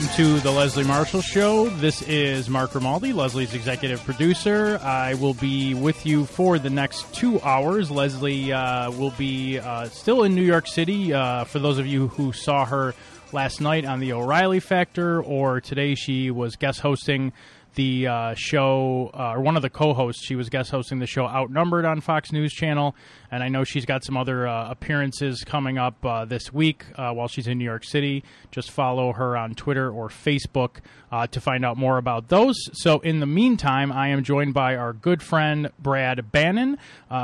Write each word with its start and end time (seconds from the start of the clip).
Welcome 0.00 0.16
to 0.16 0.40
the 0.40 0.50
Leslie 0.50 0.84
Marshall 0.84 1.20
Show. 1.20 1.68
This 1.68 2.00
is 2.00 2.48
Mark 2.48 2.72
Grimaldi, 2.72 3.12
Leslie's 3.12 3.52
executive 3.52 4.02
producer. 4.02 4.80
I 4.82 5.12
will 5.12 5.34
be 5.34 5.74
with 5.74 6.06
you 6.06 6.24
for 6.24 6.58
the 6.58 6.70
next 6.70 7.12
two 7.12 7.38
hours. 7.42 7.90
Leslie 7.90 8.50
uh, 8.50 8.90
will 8.92 9.10
be 9.18 9.58
uh, 9.58 9.90
still 9.90 10.24
in 10.24 10.34
New 10.34 10.42
York 10.42 10.66
City. 10.68 11.12
Uh, 11.12 11.44
for 11.44 11.58
those 11.58 11.76
of 11.76 11.86
you 11.86 12.08
who 12.08 12.32
saw 12.32 12.64
her 12.64 12.94
last 13.32 13.60
night 13.60 13.84
on 13.84 14.00
the 14.00 14.14
O'Reilly 14.14 14.58
Factor, 14.60 15.22
or 15.22 15.60
today 15.60 15.94
she 15.94 16.30
was 16.30 16.56
guest 16.56 16.80
hosting 16.80 17.34
the 17.74 18.06
uh, 18.06 18.34
show, 18.36 19.10
uh, 19.14 19.34
or 19.34 19.40
one 19.40 19.56
of 19.56 19.62
the 19.62 19.70
co 19.70 19.94
hosts. 19.94 20.24
She 20.24 20.34
was 20.34 20.48
guest 20.48 20.70
hosting 20.70 20.98
the 20.98 21.06
show 21.06 21.26
Outnumbered 21.26 21.84
on 21.84 22.00
Fox 22.00 22.32
News 22.32 22.52
Channel 22.52 22.94
and 23.30 23.42
I 23.42 23.48
know 23.48 23.64
she's 23.64 23.86
got 23.86 24.04
some 24.04 24.16
other 24.16 24.46
uh, 24.46 24.70
appearances 24.70 25.44
coming 25.44 25.78
up 25.78 26.04
uh, 26.04 26.24
this 26.24 26.52
week 26.52 26.84
uh, 26.96 27.12
while 27.12 27.28
she's 27.28 27.46
in 27.46 27.58
New 27.58 27.64
York 27.64 27.84
City. 27.84 28.24
Just 28.50 28.70
follow 28.70 29.12
her 29.12 29.36
on 29.36 29.54
Twitter 29.54 29.90
or 29.90 30.08
Facebook 30.08 30.78
uh, 31.12 31.26
to 31.28 31.40
find 31.40 31.64
out 31.64 31.76
more 31.76 31.98
about 31.98 32.28
those. 32.28 32.56
So, 32.72 32.98
in 33.00 33.20
the 33.20 33.26
meantime, 33.26 33.92
I 33.92 34.08
am 34.08 34.24
joined 34.24 34.54
by 34.54 34.74
our 34.76 34.92
good 34.92 35.22
friend 35.22 35.70
Brad 35.78 36.32
Bannon. 36.32 36.78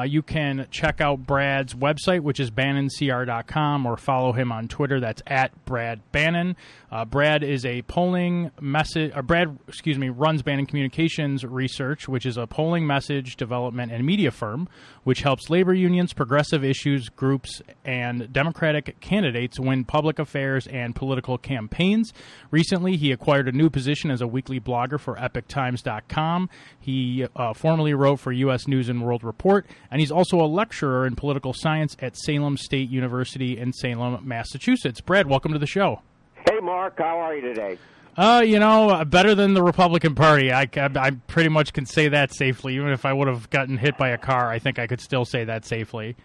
You 0.05 0.23
can 0.23 0.67
check 0.71 1.01
out 1.01 1.27
Brad's 1.27 1.75
website, 1.75 2.21
which 2.21 2.41
is 2.41 2.51
bannoncr.com, 2.51 3.87
or 3.87 3.97
follow 3.97 4.33
him 4.33 4.53
on 4.53 4.69
Twitter. 4.69 5.01
That's 5.01 5.23
at 5.27 5.65
Brad 5.65 6.01
Bannon. 6.13 6.57
Uh, 6.97 7.05
Brad 7.05 7.45
is 7.45 7.67
a 7.67 7.83
polling 7.83 8.51
message, 8.59 9.13
or 9.15 9.21
Brad, 9.21 9.59
excuse 9.69 9.99
me, 9.99 10.09
runs 10.09 10.41
Bannon 10.41 10.65
Communications 10.65 11.45
Research, 11.45 12.09
which 12.09 12.25
is 12.25 12.39
a 12.39 12.47
polling 12.47 12.87
message 12.87 13.37
development 13.37 13.93
and 13.93 14.03
media 14.07 14.31
firm 14.31 14.67
which 15.05 15.21
helps 15.21 15.51
labor 15.51 15.75
unions, 15.75 16.15
progressive 16.15 16.65
issues 16.65 17.11
groups, 17.11 17.61
and 17.85 18.33
Democratic 18.33 18.99
candidates 19.01 19.61
win 19.61 19.85
public 19.85 20.19
affairs 20.19 20.67
and 20.69 20.97
political 20.97 21.37
campaigns. 21.37 22.15
Recently, 22.51 22.97
he 22.97 23.13
acquired 23.13 23.47
a 23.47 23.53
new 23.53 23.69
position 23.69 24.11
as 24.11 24.23
a 24.23 24.27
weekly 24.27 24.59
blogger 24.59 24.99
for 24.99 25.17
EpicTimes.com. 25.17 26.49
He 26.81 27.27
uh, 27.37 27.53
formerly 27.53 27.93
wrote 27.93 28.21
for 28.21 28.33
U.S. 28.33 28.67
News 28.67 28.89
and 28.89 29.05
World 29.05 29.23
Report, 29.23 29.67
and 29.91 30.01
he's 30.01 30.11
also 30.11 30.41
a 30.41 30.49
lecturer 30.49 31.07
in 31.07 31.15
political 31.15 31.53
science 31.55 31.95
at 31.99 32.17
Salem 32.17 32.57
State 32.57 32.89
University 32.89 33.59
in 33.59 33.75
Salem, 33.75 34.27
Massachusetts. 34.27 35.03
Brad, 35.03 35.29
welcome 35.29 35.53
to 35.53 35.59
the 35.59 35.67
show. 35.67 36.01
Hey, 36.49 36.61
Mark, 36.61 36.99
how 36.99 37.19
are 37.19 37.35
you 37.35 37.41
today? 37.41 37.77
Uh, 38.17 38.43
you 38.45 38.59
know, 38.59 38.89
uh, 38.89 39.05
better 39.05 39.35
than 39.35 39.53
the 39.53 39.63
Republican 39.63 40.15
Party. 40.15 40.53
I, 40.53 40.63
I, 40.63 40.91
I, 40.95 41.11
pretty 41.27 41.49
much 41.51 41.73
can 41.73 41.85
say 41.85 42.09
that 42.09 42.35
safely. 42.35 42.77
Even 42.77 42.89
if 42.89 43.05
I 43.05 43.13
would 43.13 43.29
have 43.29 43.51
gotten 43.51 43.77
hit 43.77 43.99
by 43.99 44.11
a 44.11 44.19
car, 44.19 44.49
I 44.49 44.59
think 44.59 44.79
I 44.79 44.87
could 44.87 45.01
still 45.01 45.25
say 45.25 45.45
that 45.45 45.67
safely. 45.67 46.17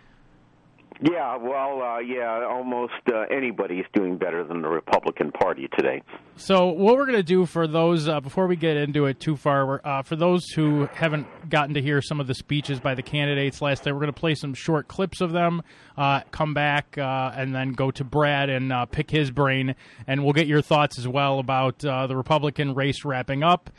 Yeah, 1.03 1.35
well, 1.38 1.81
uh, 1.81 1.97
yeah, 1.97 2.45
almost 2.47 2.94
uh, 3.11 3.21
anybody 3.35 3.77
is 3.77 3.88
doing 3.91 4.19
better 4.19 4.43
than 4.43 4.61
the 4.61 4.67
Republican 4.67 5.31
Party 5.31 5.67
today. 5.76 6.03
So, 6.36 6.67
what 6.67 6.95
we're 6.95 7.08
going 7.08 7.17
to 7.17 7.23
do 7.23 7.48
for 7.48 7.65
those, 7.65 8.08
uh, 8.08 8.20
before 8.20 8.45
we 8.45 8.55
get 8.55 8.77
into 8.77 9.08
it 9.08 9.20
too 9.20 9.36
far, 9.36 9.81
uh, 9.83 10.03
for 10.03 10.15
those 10.15 10.48
who 10.49 10.87
haven't 10.93 11.26
gotten 11.49 11.73
to 11.73 11.81
hear 11.81 12.03
some 12.03 12.20
of 12.20 12.27
the 12.27 12.36
speeches 12.36 12.80
by 12.80 12.93
the 12.93 13.02
candidates 13.02 13.64
last 13.64 13.83
night, 13.83 13.93
we're 13.93 13.99
going 14.02 14.14
to 14.14 14.20
play 14.20 14.36
some 14.36 14.53
short 14.53 14.87
clips 14.87 15.21
of 15.21 15.31
them, 15.31 15.64
uh, 15.98 16.21
come 16.30 16.53
back, 16.53 16.95
uh, 16.99 17.31
and 17.36 17.55
then 17.55 17.71
go 17.71 17.89
to 17.89 18.03
Brad 18.03 18.52
and 18.52 18.71
pick 18.92 19.09
his 19.09 19.31
brain, 19.31 19.73
and 20.05 20.23
we'll 20.23 20.33
get 20.33 20.45
your 20.45 20.61
thoughts 20.61 20.99
as 20.99 21.08
well 21.08 21.39
about 21.39 21.80
the 21.80 22.15
Republican 22.15 22.76
race 22.76 23.03
wrapping 23.03 23.42
up 23.42 23.71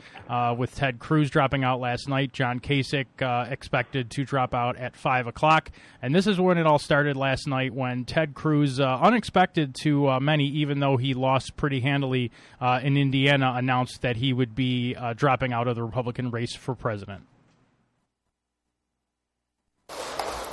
with 0.57 0.75
Ted 0.75 0.99
Cruz 0.99 1.29
dropping 1.29 1.63
out 1.63 1.79
last 1.79 2.09
night, 2.09 2.33
John 2.33 2.59
Kasich 2.59 3.05
expected 3.49 4.11
to 4.11 4.25
drop 4.25 4.53
out 4.53 4.75
at 4.75 4.97
5 4.97 5.27
o'clock, 5.27 5.71
and 6.01 6.13
this 6.13 6.27
is 6.27 6.37
when 6.37 6.57
it 6.57 6.67
all 6.67 6.79
started 6.79 7.12
started 7.13 7.19
last 7.19 7.47
night 7.47 7.73
when 7.73 8.05
Ted 8.05 8.33
Cruz, 8.33 8.79
uh, 8.79 8.97
unexpected 9.01 9.75
to 9.81 10.09
uh, 10.09 10.19
many, 10.19 10.47
even 10.47 10.79
though 10.79 10.97
he 10.97 11.13
lost 11.13 11.55
pretty 11.55 11.79
handily 11.79 12.31
uh, 12.59 12.79
in 12.81 12.97
Indiana, 12.97 13.53
announced 13.55 14.01
that 14.01 14.15
he 14.15 14.33
would 14.33 14.55
be 14.55 14.95
uh, 14.95 15.13
dropping 15.13 15.53
out 15.53 15.67
of 15.67 15.75
the 15.75 15.83
Republican 15.83 16.31
race 16.31 16.55
for 16.55 16.75
president. 16.75 17.23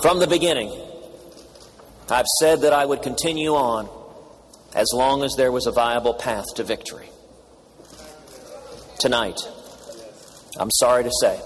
From 0.03 0.19
the 0.19 0.27
beginning, 0.27 0.71
I've 2.11 2.27
said 2.41 2.63
that 2.63 2.73
I 2.73 2.85
would 2.85 3.03
continue 3.03 3.55
on 3.55 3.89
as 4.75 4.89
long 4.95 5.23
as 5.23 5.35
there 5.37 5.53
was 5.53 5.67
a 5.67 5.73
viable 5.73 6.15
path 6.15 6.47
to 6.57 6.65
victory. 6.65 7.09
Tonight, 8.99 9.39
I'm 10.59 10.71
sorry 10.73 11.05
to 11.05 11.11
say, 11.21 11.41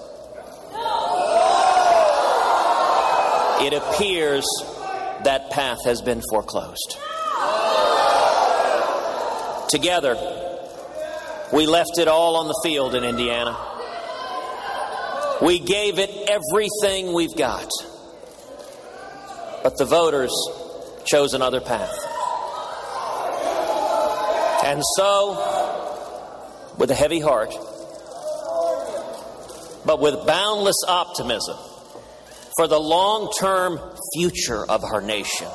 it 3.64 3.72
appears 3.72 4.44
that 5.24 5.50
path 5.50 5.78
has 5.84 6.00
been 6.02 6.22
foreclosed. 6.30 6.96
Together, 9.68 10.14
we 11.52 11.66
left 11.66 11.98
it 11.98 12.08
all 12.08 12.36
on 12.36 12.48
the 12.48 12.60
field 12.62 12.94
in 12.94 13.04
Indiana. 13.04 13.56
We 15.42 15.58
gave 15.58 15.98
it 15.98 16.10
everything 16.28 17.12
we've 17.12 17.36
got. 17.36 17.68
But 19.62 19.76
the 19.78 19.84
voters 19.84 20.32
chose 21.06 21.34
another 21.34 21.60
path. 21.60 21.94
And 24.64 24.82
so, 24.96 25.34
with 26.78 26.90
a 26.90 26.94
heavy 26.94 27.20
heart, 27.20 27.54
but 29.84 30.00
with 30.00 30.26
boundless 30.26 30.76
optimism 30.88 31.56
for 32.56 32.66
the 32.66 32.78
long 32.78 33.30
term 33.38 33.78
future 34.14 34.64
of 34.68 34.82
our 34.84 35.00
nation. 35.00 35.48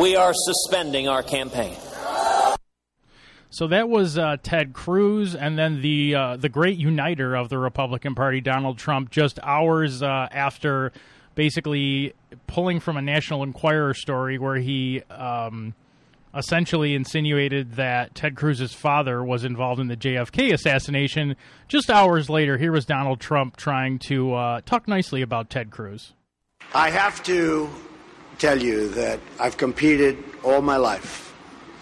We 0.00 0.14
are 0.16 0.32
suspending 0.32 1.08
our 1.08 1.22
campaign. 1.22 1.76
So 3.52 3.66
that 3.66 3.88
was 3.88 4.16
uh, 4.16 4.36
Ted 4.40 4.72
Cruz, 4.72 5.34
and 5.34 5.58
then 5.58 5.82
the 5.82 6.14
uh, 6.14 6.36
the 6.36 6.48
great 6.48 6.78
uniter 6.78 7.34
of 7.34 7.48
the 7.48 7.58
Republican 7.58 8.14
Party, 8.14 8.40
Donald 8.40 8.78
Trump, 8.78 9.10
just 9.10 9.40
hours 9.42 10.02
uh, 10.02 10.28
after 10.30 10.92
basically 11.34 12.14
pulling 12.46 12.78
from 12.78 12.96
a 12.96 13.02
National 13.02 13.42
Enquirer 13.42 13.94
story 13.94 14.38
where 14.38 14.56
he 14.56 15.02
um, 15.10 15.74
essentially 16.34 16.94
insinuated 16.94 17.72
that 17.72 18.14
Ted 18.14 18.36
Cruz's 18.36 18.72
father 18.72 19.24
was 19.24 19.44
involved 19.44 19.80
in 19.80 19.88
the 19.88 19.96
JFK 19.96 20.52
assassination. 20.52 21.36
Just 21.68 21.90
hours 21.90 22.30
later, 22.30 22.56
here 22.56 22.72
was 22.72 22.84
Donald 22.84 23.20
Trump 23.20 23.56
trying 23.56 23.98
to 24.00 24.34
uh, 24.34 24.60
talk 24.64 24.86
nicely 24.86 25.22
about 25.22 25.50
Ted 25.50 25.70
Cruz. 25.70 26.12
I 26.74 26.90
have 26.90 27.22
to 27.24 27.68
tell 28.38 28.62
you 28.62 28.88
that 28.90 29.20
I've 29.38 29.56
competed 29.56 30.16
all 30.42 30.62
my 30.62 30.76
life, 30.76 31.34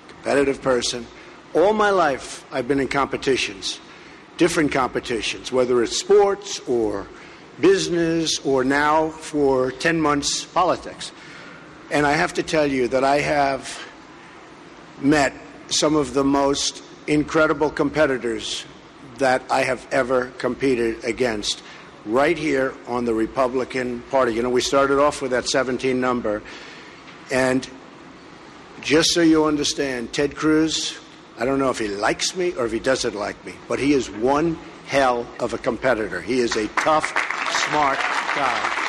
competitive 0.08 0.62
person. 0.62 1.06
All 1.54 1.72
my 1.72 1.90
life, 1.90 2.44
I've 2.52 2.68
been 2.68 2.80
in 2.80 2.88
competitions, 2.88 3.80
different 4.36 4.72
competitions, 4.72 5.52
whether 5.52 5.82
it's 5.82 5.96
sports 5.98 6.60
or 6.60 7.06
business 7.60 8.38
or 8.44 8.64
now 8.64 9.08
for 9.08 9.72
10 9.72 10.00
months 10.00 10.44
politics. 10.44 11.12
And 11.90 12.06
I 12.06 12.12
have 12.12 12.34
to 12.34 12.42
tell 12.42 12.66
you 12.66 12.88
that 12.88 13.02
I 13.02 13.20
have 13.20 13.87
met 15.00 15.32
some 15.68 15.96
of 15.96 16.14
the 16.14 16.24
most 16.24 16.82
incredible 17.06 17.70
competitors 17.70 18.64
that 19.18 19.42
I 19.50 19.62
have 19.62 19.86
ever 19.90 20.26
competed 20.38 21.04
against 21.04 21.62
right 22.06 22.38
here 22.38 22.74
on 22.86 23.04
the 23.04 23.14
Republican 23.14 24.02
Party. 24.10 24.34
You 24.34 24.42
know, 24.42 24.50
we 24.50 24.60
started 24.60 24.98
off 24.98 25.20
with 25.20 25.32
that 25.32 25.48
17 25.48 26.00
number. 26.00 26.42
And 27.30 27.68
just 28.80 29.12
so 29.12 29.20
you 29.20 29.44
understand, 29.44 30.12
Ted 30.12 30.36
Cruz, 30.36 30.98
I 31.38 31.44
don't 31.44 31.58
know 31.58 31.70
if 31.70 31.78
he 31.78 31.88
likes 31.88 32.34
me 32.36 32.54
or 32.54 32.66
if 32.66 32.72
he 32.72 32.78
doesn't 32.80 33.14
like 33.14 33.44
me, 33.44 33.54
but 33.68 33.78
he 33.78 33.92
is 33.92 34.10
one 34.10 34.58
hell 34.86 35.26
of 35.38 35.52
a 35.52 35.58
competitor. 35.58 36.20
He 36.20 36.40
is 36.40 36.56
a 36.56 36.66
tough, 36.68 37.08
smart 37.68 37.98
guy. 38.34 38.84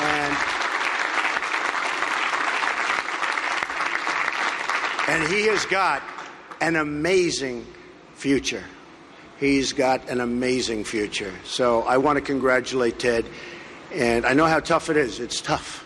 And 0.00 0.63
and 5.08 5.22
he 5.28 5.46
has 5.46 5.66
got 5.66 6.02
an 6.60 6.76
amazing 6.76 7.66
future. 8.14 8.64
He's 9.38 9.72
got 9.72 10.08
an 10.08 10.20
amazing 10.20 10.84
future. 10.84 11.32
So 11.44 11.82
I 11.82 11.98
want 11.98 12.16
to 12.16 12.22
congratulate 12.22 12.98
Ted. 12.98 13.26
And 13.92 14.24
I 14.24 14.32
know 14.32 14.46
how 14.46 14.60
tough 14.60 14.88
it 14.90 14.96
is. 14.96 15.20
It's 15.20 15.40
tough. 15.40 15.84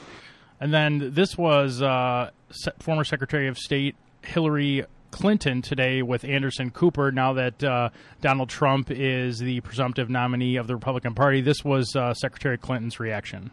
And 0.61 0.73
then 0.73 1.13
this 1.13 1.37
was 1.37 1.83
uh, 1.83 2.31
former 2.79 3.05
Secretary 3.05 3.49
of 3.49 3.59
State 3.59 3.97
Hillary 4.23 4.85
Clinton 5.11 5.63
today 5.63 6.03
with 6.03 6.25
Anderson 6.25 6.71
Cooper. 6.71 7.11
Now 7.11 7.33
that 7.35 7.65
uh, 7.65 7.91
Donald 8.21 8.49
Trump 8.49 8.91
is 8.91 9.39
the 9.39 9.61
presumptive 9.61 10.11
nominee 10.11 10.57
of 10.57 10.67
the 10.67 10.75
Republican 10.75 11.15
Party, 11.15 11.41
this 11.41 11.65
was 11.65 11.97
uh, 11.97 12.15
Secretary 12.15 12.59
Clinton's 12.59 13.01
reaction. 13.01 13.51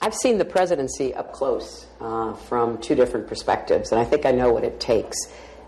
I've 0.00 0.14
seen 0.14 0.38
the 0.38 0.44
presidency 0.44 1.12
up 1.12 1.32
close 1.32 1.86
uh, 2.00 2.34
from 2.34 2.78
two 2.78 2.94
different 2.94 3.26
perspectives, 3.26 3.90
and 3.90 4.00
I 4.00 4.04
think 4.04 4.26
I 4.26 4.30
know 4.30 4.52
what 4.52 4.62
it 4.62 4.78
takes. 4.78 5.16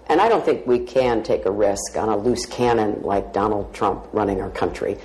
And 0.09 0.21
I 0.21 0.29
don't 0.29 0.44
think 0.44 0.67
we 0.67 0.79
can 0.81 1.23
take 1.23 1.47
a 1.47 1.50
risk 1.50 1.97
on 1.97 2.09
a 2.09 2.17
loose 2.17 2.47
cannon 2.47 3.03
like 3.03 3.32
Donald 3.32 3.75
Trump 3.75 4.06
running 4.12 4.41
our 4.41 4.50
country. 4.50 4.99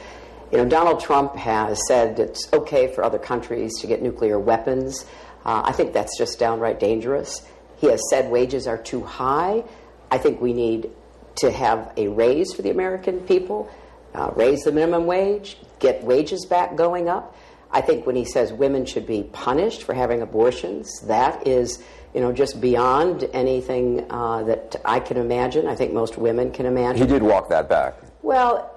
You 0.51 0.59
know, 0.59 0.65
Donald 0.65 0.99
Trump 0.99 1.35
has 1.35 1.79
said 1.87 2.19
it's 2.19 2.51
okay 2.53 2.93
for 2.93 3.03
other 3.03 3.17
countries 3.17 3.73
to 3.81 3.87
get 3.87 4.01
nuclear 4.01 4.39
weapons. 4.39 5.05
Uh, 5.43 5.63
I 5.65 5.71
think 5.71 5.93
that's 5.93 6.17
just 6.17 6.37
downright 6.37 6.79
dangerous. 6.79 7.47
He 7.77 7.87
has 7.87 8.01
said 8.09 8.29
wages 8.31 8.67
are 8.67 8.77
too 8.77 9.03
high. 9.03 9.63
I 10.11 10.19
think 10.19 10.39
we 10.39 10.53
need 10.53 10.91
to 11.37 11.51
have 11.51 11.91
a 11.97 12.07
raise 12.09 12.53
for 12.53 12.61
the 12.61 12.69
American 12.69 13.21
people, 13.21 13.69
uh, 14.13 14.31
raise 14.35 14.63
the 14.63 14.71
minimum 14.71 15.07
wage, 15.07 15.57
get 15.79 16.03
wages 16.03 16.45
back 16.45 16.75
going 16.75 17.09
up. 17.09 17.35
I 17.75 17.81
think 17.81 18.05
when 18.05 18.15
he 18.15 18.23
says 18.23 18.53
women 18.53 18.85
should 18.85 19.05
be 19.05 19.23
punished 19.33 19.83
for 19.83 19.93
having 19.93 20.21
abortions, 20.21 21.01
that 21.07 21.45
is, 21.45 21.83
you 22.13 22.21
know, 22.21 22.31
just 22.31 22.61
beyond 22.61 23.27
anything 23.33 24.09
uh, 24.09 24.43
that 24.43 24.77
I 24.85 25.01
can 25.01 25.17
imagine. 25.17 25.67
I 25.67 25.75
think 25.75 25.91
most 25.91 26.17
women 26.17 26.53
can 26.53 26.67
imagine. 26.67 27.05
He 27.05 27.13
did 27.13 27.21
walk 27.21 27.49
that 27.49 27.67
back. 27.67 27.95
Well, 28.21 28.73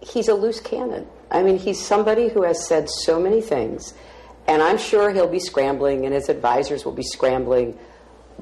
he's 0.00 0.26
a 0.26 0.34
loose 0.34 0.58
cannon. 0.58 1.06
I 1.30 1.44
mean, 1.44 1.58
he's 1.58 1.80
somebody 1.80 2.26
who 2.26 2.42
has 2.42 2.66
said 2.66 2.90
so 2.90 3.20
many 3.20 3.40
things, 3.40 3.94
and 4.48 4.60
I'm 4.60 4.78
sure 4.78 5.12
he'll 5.12 5.28
be 5.28 5.38
scrambling, 5.38 6.04
and 6.04 6.12
his 6.12 6.28
advisors 6.28 6.84
will 6.84 6.92
be 6.92 7.04
scrambling. 7.04 7.78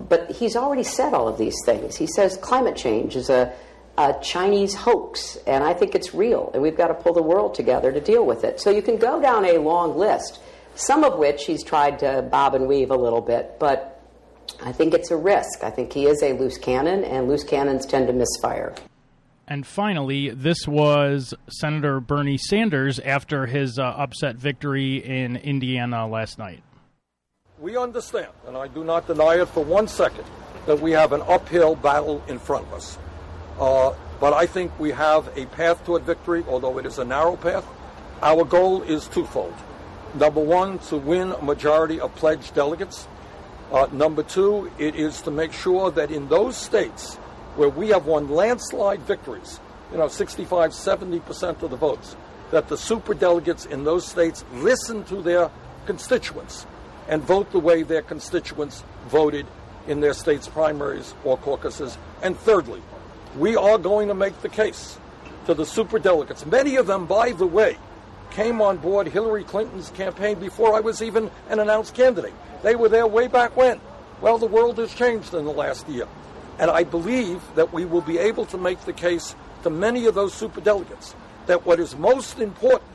But 0.08 0.30
he's 0.30 0.56
already 0.56 0.84
said 0.84 1.12
all 1.12 1.28
of 1.28 1.36
these 1.36 1.56
things. 1.66 1.96
He 1.96 2.06
says 2.06 2.38
climate 2.38 2.76
change 2.76 3.14
is 3.14 3.28
a 3.28 3.52
a 3.98 4.14
Chinese 4.22 4.74
hoax, 4.74 5.36
and 5.46 5.62
I 5.62 5.74
think 5.74 5.94
it's 5.94 6.14
real, 6.14 6.50
and 6.54 6.62
we've 6.62 6.76
got 6.76 6.88
to 6.88 6.94
pull 6.94 7.12
the 7.12 7.22
world 7.22 7.54
together 7.54 7.92
to 7.92 8.00
deal 8.00 8.24
with 8.24 8.44
it. 8.44 8.60
So 8.60 8.70
you 8.70 8.82
can 8.82 8.96
go 8.96 9.20
down 9.20 9.44
a 9.44 9.58
long 9.58 9.96
list, 9.96 10.40
some 10.74 11.04
of 11.04 11.18
which 11.18 11.44
he's 11.44 11.62
tried 11.62 11.98
to 11.98 12.22
bob 12.30 12.54
and 12.54 12.66
weave 12.66 12.90
a 12.90 12.96
little 12.96 13.20
bit, 13.20 13.58
but 13.58 14.00
I 14.62 14.72
think 14.72 14.94
it's 14.94 15.10
a 15.10 15.16
risk. 15.16 15.62
I 15.62 15.70
think 15.70 15.92
he 15.92 16.06
is 16.06 16.22
a 16.22 16.32
loose 16.32 16.58
cannon, 16.58 17.04
and 17.04 17.28
loose 17.28 17.44
cannons 17.44 17.84
tend 17.84 18.06
to 18.06 18.12
misfire. 18.12 18.74
And 19.46 19.66
finally, 19.66 20.30
this 20.30 20.66
was 20.66 21.34
Senator 21.50 22.00
Bernie 22.00 22.38
Sanders 22.38 22.98
after 23.00 23.46
his 23.46 23.78
uh, 23.78 23.82
upset 23.82 24.36
victory 24.36 24.96
in 25.04 25.36
Indiana 25.36 26.06
last 26.06 26.38
night. 26.38 26.62
We 27.58 27.76
understand, 27.76 28.32
and 28.46 28.56
I 28.56 28.68
do 28.68 28.84
not 28.84 29.06
deny 29.06 29.40
it 29.40 29.48
for 29.48 29.62
one 29.64 29.88
second, 29.88 30.24
that 30.66 30.80
we 30.80 30.92
have 30.92 31.12
an 31.12 31.22
uphill 31.26 31.74
battle 31.74 32.22
in 32.28 32.38
front 32.38 32.66
of 32.68 32.72
us. 32.72 32.98
Uh, 33.58 33.94
but 34.20 34.32
I 34.32 34.46
think 34.46 34.78
we 34.78 34.90
have 34.90 35.30
a 35.36 35.46
path 35.46 35.84
toward 35.84 36.02
victory, 36.02 36.44
although 36.48 36.78
it 36.78 36.86
is 36.86 36.98
a 36.98 37.04
narrow 37.04 37.36
path. 37.36 37.66
Our 38.22 38.44
goal 38.44 38.82
is 38.82 39.08
twofold. 39.08 39.54
Number 40.14 40.40
one, 40.40 40.78
to 40.90 40.96
win 40.96 41.32
a 41.32 41.42
majority 41.42 41.98
of 41.98 42.14
pledged 42.14 42.54
delegates. 42.54 43.08
Uh, 43.72 43.88
number 43.90 44.22
two, 44.22 44.70
it 44.78 44.94
is 44.94 45.22
to 45.22 45.30
make 45.30 45.52
sure 45.52 45.90
that 45.90 46.10
in 46.10 46.28
those 46.28 46.56
states 46.56 47.16
where 47.56 47.68
we 47.68 47.88
have 47.88 48.06
won 48.06 48.28
landslide 48.28 49.00
victories, 49.02 49.58
you 49.90 49.98
know, 49.98 50.08
65, 50.08 50.70
70% 50.70 51.62
of 51.62 51.70
the 51.70 51.76
votes, 51.76 52.16
that 52.50 52.68
the 52.68 52.76
super 52.76 53.14
delegates 53.14 53.64
in 53.66 53.84
those 53.84 54.06
states 54.06 54.44
listen 54.54 55.02
to 55.04 55.22
their 55.22 55.50
constituents 55.86 56.66
and 57.08 57.22
vote 57.22 57.50
the 57.50 57.58
way 57.58 57.82
their 57.82 58.02
constituents 58.02 58.84
voted 59.08 59.46
in 59.88 60.00
their 60.00 60.14
state's 60.14 60.46
primaries 60.46 61.14
or 61.24 61.36
caucuses. 61.38 61.98
And 62.22 62.38
thirdly, 62.38 62.82
we 63.36 63.56
are 63.56 63.78
going 63.78 64.08
to 64.08 64.14
make 64.14 64.40
the 64.42 64.48
case 64.48 64.98
to 65.46 65.54
the 65.54 65.66
super 65.66 65.98
delegates. 65.98 66.46
Many 66.46 66.76
of 66.76 66.86
them, 66.86 67.06
by 67.06 67.32
the 67.32 67.46
way, 67.46 67.76
came 68.30 68.60
on 68.62 68.78
board 68.78 69.06
Hillary 69.06 69.44
Clinton's 69.44 69.90
campaign 69.90 70.38
before 70.38 70.74
I 70.74 70.80
was 70.80 71.02
even 71.02 71.30
an 71.48 71.58
announced 71.58 71.94
candidate. 71.94 72.34
They 72.62 72.74
were 72.74 72.88
there 72.88 73.06
way 73.06 73.28
back 73.28 73.56
when. 73.56 73.80
Well, 74.20 74.38
the 74.38 74.46
world 74.46 74.78
has 74.78 74.94
changed 74.94 75.34
in 75.34 75.44
the 75.44 75.52
last 75.52 75.88
year. 75.88 76.06
And 76.58 76.70
I 76.70 76.84
believe 76.84 77.42
that 77.56 77.72
we 77.72 77.84
will 77.84 78.02
be 78.02 78.18
able 78.18 78.46
to 78.46 78.58
make 78.58 78.80
the 78.82 78.92
case 78.92 79.34
to 79.62 79.70
many 79.70 80.06
of 80.06 80.14
those 80.14 80.32
super 80.32 80.60
delegates 80.60 81.14
that 81.46 81.66
what 81.66 81.80
is 81.80 81.96
most 81.96 82.38
important 82.38 82.90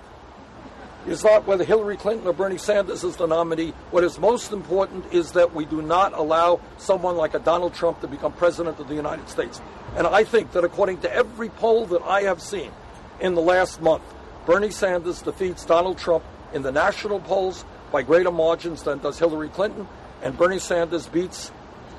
is 1.07 1.23
not 1.23 1.47
whether 1.47 1.63
Hillary 1.63 1.97
Clinton 1.97 2.27
or 2.27 2.33
Bernie 2.33 2.57
Sanders 2.57 3.03
is 3.03 3.15
the 3.15 3.25
nominee. 3.25 3.73
What 3.91 4.03
is 4.03 4.19
most 4.19 4.51
important 4.51 5.13
is 5.13 5.31
that 5.31 5.53
we 5.53 5.65
do 5.65 5.81
not 5.81 6.13
allow 6.13 6.59
someone 6.77 7.15
like 7.15 7.33
a 7.33 7.39
Donald 7.39 7.73
Trump 7.73 8.01
to 8.01 8.07
become 8.07 8.33
president 8.33 8.79
of 8.79 8.87
the 8.87 8.95
United 8.95 9.29
States. 9.29 9.61
And 9.95 10.05
I 10.05 10.23
think 10.23 10.51
that 10.51 10.63
according 10.63 10.99
to 10.99 11.13
every 11.13 11.49
poll 11.49 11.85
that 11.87 12.01
I 12.03 12.23
have 12.23 12.41
seen 12.41 12.71
in 13.21 13.35
the 13.35 13.41
last 13.41 13.81
month, 13.81 14.03
Bernie 14.45 14.69
Sanders 14.69 15.21
defeats 15.21 15.65
Donald 15.65 15.97
Trump 15.97 16.23
in 16.53 16.61
the 16.61 16.71
national 16.71 17.19
polls 17.21 17.65
by 17.91 18.01
greater 18.01 18.31
margins 18.31 18.83
than 18.83 18.99
does 18.99 19.17
Hillary 19.17 19.49
Clinton, 19.49 19.87
and 20.21 20.37
Bernie 20.37 20.59
Sanders 20.59 21.07
beats 21.07 21.51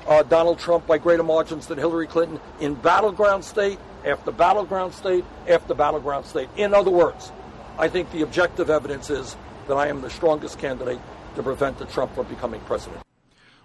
uh, 0.07 0.23
Donald 0.23 0.59
Trump 0.59 0.85
by 0.87 0.97
greater 0.97 1.23
margins 1.23 1.67
than 1.67 1.77
Hillary 1.77 2.07
Clinton 2.07 2.39
in 2.59 2.75
battleground 2.75 3.43
state 3.43 3.79
after 4.05 4.31
battleground 4.31 4.93
state 4.93 5.25
after 5.47 5.73
battleground 5.73 6.25
state. 6.25 6.49
In 6.57 6.73
other 6.73 6.91
words, 6.91 7.31
I 7.79 7.87
think 7.87 8.11
the 8.11 8.23
objective 8.23 8.69
evidence 8.69 9.09
is 9.09 9.37
that 9.69 9.75
I 9.75 9.87
am 9.87 10.01
the 10.01 10.09
strongest 10.09 10.59
candidate 10.59 10.99
to 11.35 11.43
prevent 11.43 11.77
the 11.77 11.85
Trump 11.85 12.13
from 12.13 12.27
becoming 12.27 12.59
president. 12.61 13.01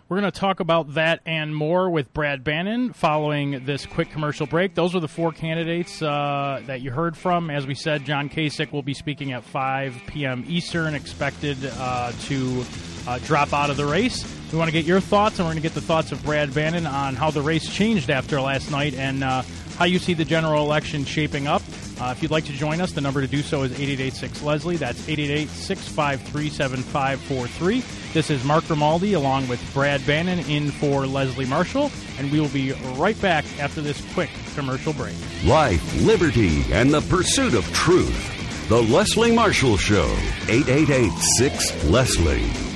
We're 0.09 0.21
going 0.21 0.31
to 0.31 0.39
talk 0.39 0.61
about 0.61 0.95
that 0.95 1.21
and 1.27 1.53
more 1.57 1.91
with 1.91 2.13
Brad 2.13 2.45
Bannon 2.45 2.93
following 2.93 3.65
this 3.65 3.87
quick 3.87 4.11
commercial 4.11 4.47
break. 4.47 4.77
Those 4.77 4.95
are 4.95 5.01
the 5.01 5.09
four 5.09 5.33
candidates 5.33 6.01
uh, 6.01 6.63
that 6.67 6.81
you 6.83 6.93
heard 6.93 7.17
from. 7.17 7.51
As 7.51 7.67
we 7.67 7.75
said, 7.75 8.05
John 8.05 8.29
Kasich 8.29 8.71
will 8.71 8.83
be 8.83 8.95
speaking 8.95 9.33
at 9.33 9.43
5 9.43 10.03
p.m. 10.07 10.45
Eastern, 10.47 10.95
expected 10.95 11.59
uh, 11.65 12.13
to 12.25 12.65
uh, 13.09 13.19
drop 13.21 13.53
out 13.53 13.71
of 13.71 13.77
the 13.77 13.87
race. 13.87 14.25
We 14.53 14.59
want 14.59 14.69
to 14.69 14.73
get 14.73 14.85
your 14.85 15.01
thoughts, 15.01 15.39
and 15.39 15.47
we're 15.49 15.55
going 15.55 15.63
to 15.63 15.69
get 15.69 15.75
the 15.75 15.81
thoughts 15.81 16.13
of 16.13 16.23
Brad 16.23 16.55
Bannon 16.55 16.87
on 16.87 17.17
how 17.17 17.33
the 17.33 17.43
race 17.43 17.69
changed 17.69 18.11
after 18.11 18.41
last 18.41 18.71
night 18.71 18.95
and 18.95 19.25
uh, 19.25 19.43
how 19.77 19.85
you 19.85 19.99
see 19.99 20.15
the 20.15 20.25
general 20.25 20.65
election 20.65 21.05
shaping 21.05 21.47
up. 21.47 21.63
Uh, 22.01 22.13
if 22.17 22.23
you'd 22.23 22.31
like 22.31 22.45
to 22.45 22.53
join 22.53 22.81
us, 22.81 22.93
the 22.93 23.01
number 23.01 23.21
to 23.21 23.27
do 23.27 23.43
so 23.43 23.63
is 23.63 23.73
8886 23.73 24.43
Leslie. 24.43 24.77
That's 24.77 25.09
888 25.09 25.49
653 25.49 26.51
7543. 26.51 27.85
This 28.13 28.31
is 28.31 28.45
Mark 28.45 28.67
Grimaldi 28.67 29.15
along 29.15 29.49
with 29.49 29.61
Brad 29.73 30.05
Bannon 30.07 30.41
in 30.41 30.71
for 30.71 31.07
Leslie 31.07 31.47
Marshall, 31.47 31.91
and 32.19 32.31
we 32.33 32.41
will 32.41 32.49
be 32.49 32.73
right 32.97 33.21
back 33.21 33.45
after 33.61 33.81
this 33.81 34.05
quick 34.15 34.31
commercial 34.55 34.93
break. 34.93 35.15
Life, 35.45 36.03
liberty, 36.03 36.63
and 36.73 36.93
the 36.93 37.01
pursuit 37.03 37.55
of 37.55 37.65
truth. 37.73 38.69
The 38.69 38.83
Leslie 38.83 39.35
Marshall 39.35 39.77
Show, 39.77 40.07
888 40.49 41.13
6 41.39 41.85
Leslie. 41.85 42.74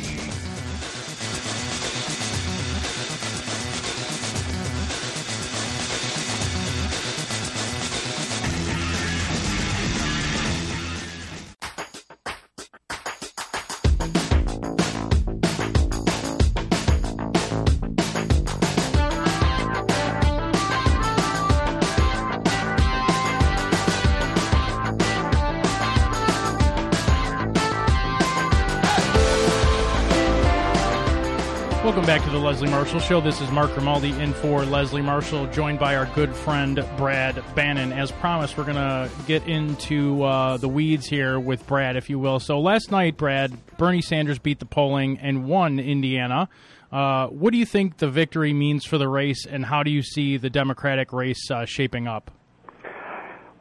Marshall 32.89 33.07
Show. 33.07 33.21
This 33.21 33.43
is 33.43 33.51
Mark 33.51 33.75
Grimaldi 33.75 34.13
in 34.13 34.33
for 34.33 34.65
Leslie 34.65 35.03
Marshall, 35.03 35.47
joined 35.49 35.79
by 35.79 35.95
our 35.95 36.07
good 36.15 36.35
friend 36.35 36.83
Brad 36.97 37.45
Bannon. 37.55 37.93
As 37.93 38.11
promised, 38.11 38.57
we're 38.57 38.65
going 38.65 38.77
to 38.77 39.11
get 39.27 39.47
into 39.47 40.23
uh, 40.23 40.57
the 40.57 40.71
weeds 40.71 41.07
here 41.07 41.39
with 41.39 41.67
Brad, 41.67 41.97
if 41.97 42.09
you 42.09 42.19
will. 42.19 42.41
So 42.41 42.61
last 42.61 42.91
night, 42.91 43.19
Brad, 43.19 43.53
Bernie 43.77 44.01
Sanders 44.01 44.39
beat 44.39 44.59
the 44.59 44.65
polling 44.65 45.19
and 45.19 45.45
won 45.45 45.79
Indiana. 45.79 46.49
Uh, 46.91 47.27
what 47.27 47.53
do 47.53 47.59
you 47.59 47.67
think 47.67 47.99
the 47.99 48.09
victory 48.09 48.55
means 48.55 48.87
for 48.87 48.97
the 48.97 49.07
race, 49.07 49.45
and 49.45 49.67
how 49.67 49.83
do 49.83 49.91
you 49.91 50.03
see 50.03 50.39
the 50.39 50.49
Democratic 50.49 51.13
race 51.13 51.51
uh, 51.51 51.67
shaping 51.67 52.07
up? 52.09 52.31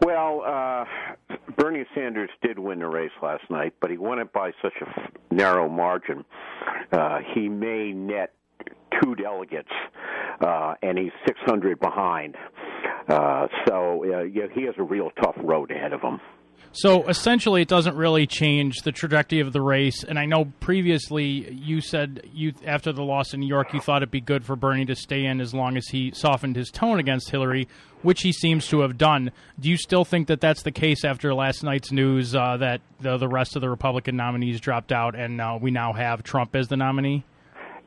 Well, 0.05 0.41
uh, 0.45 0.85
Bernie 1.57 1.83
Sanders 1.93 2.29
did 2.41 2.59
win 2.59 2.79
the 2.79 2.87
race 2.87 3.11
last 3.21 3.43
night, 3.49 3.73
but 3.81 3.91
he 3.91 3.97
won 3.97 4.19
it 4.19 4.31
by 4.31 4.51
such 4.61 4.75
a 4.79 5.35
narrow 5.35 5.67
margin. 5.67 6.23
Uh, 6.93 7.19
he 7.35 7.49
may 7.49 7.91
net 7.91 8.31
two 9.01 9.15
delegates, 9.15 9.71
uh, 10.41 10.75
and 10.81 10.97
he's 10.97 11.11
600 11.25 11.79
behind. 11.79 12.35
Uh, 13.07 13.47
so 13.67 14.03
uh, 14.03 14.23
yeah, 14.23 14.47
he 14.53 14.63
has 14.63 14.75
a 14.77 14.83
real 14.83 15.11
tough 15.23 15.35
road 15.43 15.71
ahead 15.71 15.93
of 15.93 16.01
him. 16.01 16.19
So 16.73 17.07
essentially, 17.07 17.61
it 17.61 17.67
doesn't 17.67 17.95
really 17.95 18.27
change 18.27 18.81
the 18.83 18.91
trajectory 18.91 19.39
of 19.39 19.53
the 19.53 19.61
race. 19.61 20.03
And 20.03 20.19
I 20.19 20.25
know 20.25 20.51
previously 20.59 21.51
you 21.51 21.81
said 21.81 22.21
you 22.31 22.53
after 22.65 22.91
the 22.91 23.03
loss 23.03 23.33
in 23.33 23.39
New 23.39 23.47
York, 23.47 23.73
you 23.73 23.79
thought 23.79 24.03
it'd 24.03 24.11
be 24.11 24.21
good 24.21 24.45
for 24.45 24.55
Bernie 24.55 24.85
to 24.85 24.95
stay 24.95 25.25
in 25.25 25.41
as 25.41 25.53
long 25.53 25.77
as 25.77 25.87
he 25.87 26.11
softened 26.13 26.55
his 26.55 26.69
tone 26.69 26.99
against 26.99 27.31
Hillary, 27.31 27.67
which 28.01 28.21
he 28.21 28.31
seems 28.31 28.67
to 28.67 28.81
have 28.81 28.97
done. 28.97 29.31
Do 29.59 29.69
you 29.69 29.77
still 29.77 30.05
think 30.05 30.27
that 30.27 30.41
that's 30.41 30.63
the 30.63 30.71
case 30.71 31.03
after 31.03 31.33
last 31.33 31.63
night's 31.63 31.91
news 31.91 32.35
uh, 32.35 32.57
that 32.57 32.81
the, 32.99 33.17
the 33.17 33.27
rest 33.27 33.55
of 33.55 33.61
the 33.61 33.69
Republican 33.69 34.15
nominees 34.15 34.59
dropped 34.59 34.91
out 34.91 35.15
and 35.15 35.41
uh, 35.41 35.57
we 35.59 35.71
now 35.71 35.93
have 35.93 36.21
Trump 36.21 36.55
as 36.55 36.67
the 36.67 36.77
nominee? 36.77 37.23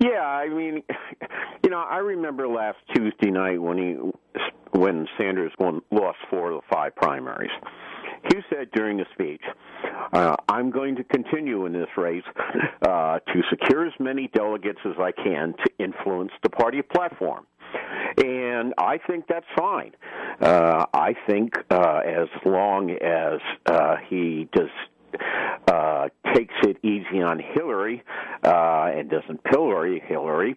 Yeah, 0.01 0.23
I 0.23 0.49
mean, 0.49 0.83
you 1.63 1.71
know, 1.71 1.81
I 1.81 1.99
remember 1.99 2.49
last 2.49 2.79
Tuesday 2.95 3.31
night 3.31 3.61
when 3.61 3.79
he 3.79 3.97
when 4.79 5.07
Sanders 5.19 5.53
won 5.59 5.83
lost 5.91 6.19
four 6.31 6.53
of 6.53 6.63
the 6.63 6.75
five 6.75 6.97
primaries. 6.97 7.51
He 8.33 8.41
said 8.51 8.71
during 8.73 8.99
the 8.99 9.07
speech, 9.15 9.43
uh, 10.13 10.37
I'm 10.49 10.71
going 10.71 10.97
to 10.97 11.05
continue 11.05 11.67
in 11.67 11.73
this 11.73 11.89
race 11.97 12.23
uh, 12.83 13.19
to 13.19 13.43
secure 13.49 13.87
as 13.87 13.93
many 13.99 14.29
delegates 14.35 14.79
as 14.85 14.95
I 14.99 15.13
can 15.13 15.55
to 15.55 15.85
influence 15.85 16.33
the 16.43 16.51
party 16.51 16.83
platform. 16.83 17.47
And 18.19 18.75
I 18.77 18.99
think 19.07 19.27
that's 19.29 19.47
fine. 19.57 19.93
Uh, 20.41 20.85
I 20.93 21.15
think 21.29 21.55
uh, 21.71 22.01
as 22.05 22.29
long 22.45 22.91
as 22.91 23.41
uh, 23.67 23.97
he 24.09 24.49
does 24.53 24.69
uh, 25.69 26.09
takes 26.35 26.55
it 26.63 26.77
easy 26.83 27.23
on 27.23 27.41
Hillary 27.55 28.03
uh, 28.45 28.91
and 28.95 29.11
doesn't 29.11 29.43
pillory 29.45 30.03
Hillary, 30.07 30.57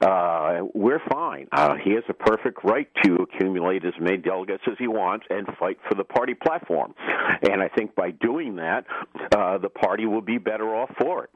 uh, 0.00 0.60
we're 0.74 1.00
fine. 1.10 1.48
Uh, 1.52 1.74
he 1.82 1.92
has 1.92 2.04
a 2.08 2.14
perfect 2.14 2.64
right 2.64 2.88
to 3.02 3.16
accumulate 3.16 3.84
as 3.84 3.94
many 4.00 4.16
delegates 4.16 4.62
as 4.66 4.74
he 4.78 4.86
wants 4.86 5.26
and 5.30 5.46
fight 5.58 5.78
for 5.88 5.94
the 5.94 6.04
party 6.04 6.34
platform. 6.34 6.94
And 7.42 7.62
I 7.62 7.68
think 7.68 7.94
by 7.94 8.10
doing 8.10 8.56
that, 8.56 8.84
uh, 9.34 9.58
the 9.58 9.70
party 9.70 10.06
will 10.06 10.22
be 10.22 10.38
better 10.38 10.74
off 10.74 10.90
for 10.98 11.24
it. 11.24 11.30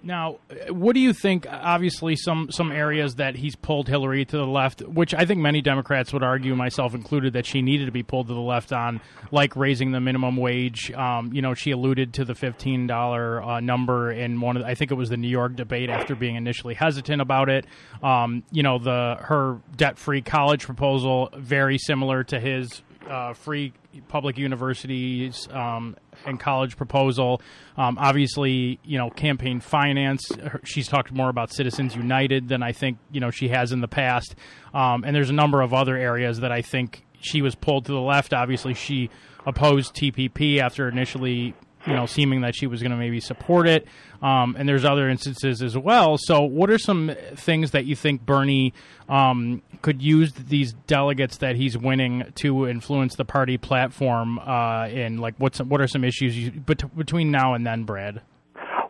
Now, 0.00 0.38
what 0.70 0.94
do 0.94 1.00
you 1.00 1.12
think? 1.12 1.46
Obviously, 1.50 2.14
some 2.14 2.50
some 2.52 2.70
areas 2.70 3.16
that 3.16 3.34
he's 3.34 3.56
pulled 3.56 3.88
Hillary 3.88 4.24
to 4.24 4.36
the 4.36 4.46
left, 4.46 4.80
which 4.80 5.12
I 5.12 5.24
think 5.24 5.40
many 5.40 5.60
Democrats 5.60 6.12
would 6.12 6.22
argue, 6.22 6.54
myself 6.54 6.94
included, 6.94 7.32
that 7.32 7.46
she 7.46 7.62
needed 7.62 7.86
to 7.86 7.92
be 7.92 8.04
pulled 8.04 8.28
to 8.28 8.34
the 8.34 8.40
left 8.40 8.72
on, 8.72 9.00
like 9.32 9.56
raising 9.56 9.90
the 9.90 10.00
minimum 10.00 10.36
wage. 10.36 10.92
Um, 10.92 11.32
you 11.32 11.42
know, 11.42 11.54
she 11.54 11.72
alluded 11.72 12.14
to 12.14 12.24
the 12.24 12.36
fifteen 12.36 12.86
dollar 12.86 13.42
uh, 13.42 13.60
number 13.60 14.12
in 14.12 14.40
one 14.40 14.56
of, 14.56 14.62
the, 14.62 14.68
I 14.68 14.76
think 14.76 14.92
it 14.92 14.94
was 14.94 15.08
the 15.08 15.16
New 15.16 15.28
York 15.28 15.56
debate 15.56 15.90
after 15.90 16.14
being 16.14 16.36
initially 16.36 16.74
hesitant 16.74 17.20
about 17.20 17.48
it. 17.48 17.66
Um, 18.00 18.44
you 18.52 18.62
know, 18.62 18.78
the 18.78 19.16
her 19.20 19.58
debt 19.76 19.98
free 19.98 20.22
college 20.22 20.64
proposal 20.64 21.30
very 21.36 21.76
similar 21.76 22.22
to 22.24 22.38
his 22.38 22.82
uh, 23.08 23.32
free 23.32 23.72
public 24.08 24.38
universities 24.38 25.48
um, 25.50 25.96
and 26.26 26.38
college 26.38 26.76
proposal. 26.76 27.40
Um, 27.76 27.98
obviously, 27.98 28.78
you 28.84 28.98
know, 28.98 29.10
campaign 29.10 29.60
finance. 29.60 30.30
She's 30.64 30.88
talked 30.88 31.12
more 31.12 31.28
about 31.28 31.52
Citizens 31.52 31.96
United 31.96 32.48
than 32.48 32.62
I 32.62 32.72
think 32.72 32.98
you 33.10 33.20
know 33.20 33.30
she 33.30 33.48
has 33.48 33.72
in 33.72 33.80
the 33.80 33.88
past. 33.88 34.34
Um, 34.74 35.04
and 35.04 35.14
there's 35.14 35.30
a 35.30 35.34
number 35.34 35.62
of 35.62 35.72
other 35.72 35.96
areas 35.96 36.40
that 36.40 36.52
I 36.52 36.62
think 36.62 37.04
she 37.20 37.42
was 37.42 37.54
pulled 37.54 37.86
to 37.86 37.92
the 37.92 38.00
left. 38.00 38.32
Obviously, 38.32 38.74
she 38.74 39.10
opposed 39.46 39.94
TPP 39.94 40.58
after 40.58 40.88
initially 40.88 41.54
you 41.88 41.94
know, 41.94 42.06
seeming 42.06 42.42
that 42.42 42.54
she 42.54 42.66
was 42.66 42.82
going 42.82 42.90
to 42.92 42.96
maybe 42.96 43.20
support 43.20 43.66
it. 43.66 43.86
Um, 44.20 44.56
and 44.58 44.68
there's 44.68 44.84
other 44.84 45.08
instances 45.08 45.62
as 45.62 45.76
well. 45.76 46.16
So, 46.18 46.42
what 46.42 46.70
are 46.70 46.78
some 46.78 47.12
things 47.36 47.70
that 47.70 47.86
you 47.86 47.94
think 47.96 48.26
Bernie 48.26 48.74
um, 49.08 49.62
could 49.80 50.02
use 50.02 50.32
these 50.32 50.72
delegates 50.86 51.38
that 51.38 51.56
he's 51.56 51.78
winning 51.78 52.32
to 52.36 52.68
influence 52.68 53.14
the 53.14 53.24
party 53.24 53.58
platform? 53.58 54.38
Uh, 54.38 54.88
in 54.88 55.18
like, 55.18 55.34
what's 55.38 55.60
what 55.60 55.80
are 55.80 55.86
some 55.86 56.04
issues 56.04 56.36
you, 56.36 56.50
bet- 56.50 56.96
between 56.96 57.30
now 57.30 57.54
and 57.54 57.66
then, 57.66 57.84
Brad? 57.84 58.22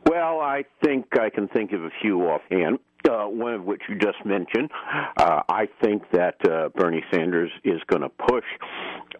Well, 0.07 0.41
I 0.41 0.65
think 0.83 1.07
I 1.21 1.29
can 1.29 1.49
think 1.49 1.73
of 1.73 1.85
a 1.85 1.91
few 2.01 2.23
offhand. 2.23 2.79
Uh, 3.09 3.25
one 3.27 3.55
of 3.55 3.65
which 3.65 3.81
you 3.89 3.95
just 3.97 4.19
mentioned. 4.25 4.71
Uh, 5.17 5.41
I 5.49 5.69
think 5.83 6.03
that 6.13 6.35
uh, 6.45 6.69
Bernie 6.75 7.05
Sanders 7.13 7.51
is 7.65 7.81
going 7.87 8.03
to 8.03 8.09
push 8.09 8.45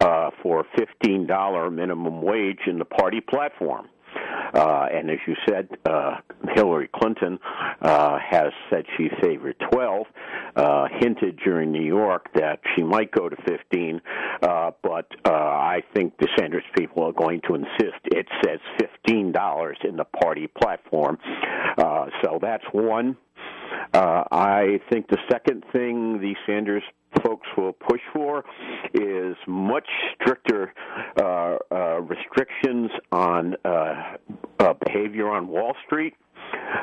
uh, 0.01 0.31
for 0.43 0.65
$15 0.77 1.73
minimum 1.73 2.21
wage 2.21 2.59
in 2.67 2.77
the 2.77 2.85
party 2.85 3.21
platform. 3.21 3.87
Uh, 4.53 4.87
and 4.91 5.09
as 5.09 5.17
you 5.27 5.35
said, 5.47 5.69
uh, 5.85 6.17
Hillary 6.55 6.89
Clinton 6.93 7.39
has 7.81 8.51
said 8.69 8.83
she 8.97 9.09
favored 9.21 9.55
12, 9.71 10.05
uh, 10.55 10.87
hinted 10.99 11.39
during 11.43 11.71
New 11.71 11.83
York 11.83 12.27
that 12.35 12.59
she 12.75 12.83
might 12.83 13.11
go 13.11 13.29
to 13.29 13.35
15, 13.47 14.01
uh, 14.41 14.71
but 14.81 15.07
I 15.25 15.83
think 15.95 16.17
the 16.17 16.27
Sanders 16.37 16.63
people 16.77 17.03
are 17.03 17.13
going 17.13 17.41
to 17.47 17.55
insist 17.55 17.99
it 18.05 18.27
says 18.43 18.59
$15 19.07 19.85
in 19.87 19.95
the 19.97 20.05
party 20.05 20.47
platform. 20.47 21.17
So 22.23 22.39
that's 22.41 22.63
one. 22.71 23.17
Uh, 23.93 24.23
I 24.31 24.79
think 24.89 25.07
the 25.07 25.17
second 25.31 25.63
thing 25.71 26.19
the 26.21 26.35
Sanders 26.45 26.83
folks 27.23 27.47
will 27.57 27.73
push 27.73 28.01
for 28.13 28.45
is 28.93 29.35
much 29.47 29.87
stricter 30.15 30.73
uh, 31.17 31.57
uh, 31.71 32.01
restrictions 32.01 32.91
on 33.11 33.55
uh, 33.65 34.17
uh, 34.59 34.73
behavior 34.85 35.29
on 35.29 35.47
Wall 35.47 35.73
Street. 35.85 36.13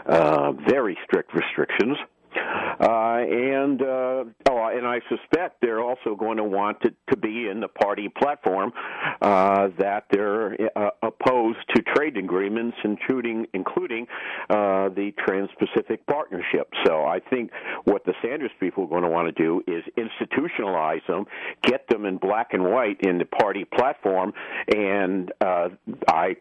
Uh, 0.06 0.52
very 0.68 0.96
strict 1.04 1.34
restrictions. 1.34 1.96
Uh, 2.36 3.18
and 3.28 3.82
uh, 3.82 4.24
oh, 4.50 4.68
and 4.68 4.86
I 4.86 5.00
suspect 5.08 5.60
they're 5.60 5.80
also 5.82 6.14
going 6.14 6.36
to 6.36 6.44
want 6.44 6.78
it 6.82 6.94
to 7.10 7.16
be 7.16 7.48
in 7.48 7.60
the 7.60 7.68
party 7.68 8.08
platform 8.08 8.72
uh, 9.20 9.68
that 9.78 10.04
they're 10.10 10.56
uh, 10.76 10.90
opposed 11.02 11.58
to 11.74 11.82
trade 11.82 12.16
agreements, 12.16 12.76
including 12.84 13.46
including 13.54 14.06
uh, 14.50 14.88
the 14.90 15.12
Trans-Pacific 15.18 16.06
Partnership. 16.06 16.68
So 16.84 17.04
I 17.04 17.20
think 17.30 17.50
what 17.84 18.04
the 18.04 18.14
Sanders 18.22 18.50
people 18.60 18.84
are 18.84 18.88
going 18.88 19.02
to 19.02 19.08
want 19.08 19.34
to 19.34 19.42
do 19.42 19.62
is 19.66 19.82
institutionalize 19.96 21.06
them, 21.06 21.26
get 21.62 21.88
them 21.88 22.04
in 22.04 22.18
black 22.18 22.52
and 22.52 22.64
white 22.64 23.00
in 23.00 23.18
the 23.18 23.24
party 23.24 23.64
platform, 23.64 24.32
and 24.68 25.32
uh, 25.40 25.68
I 26.08 26.36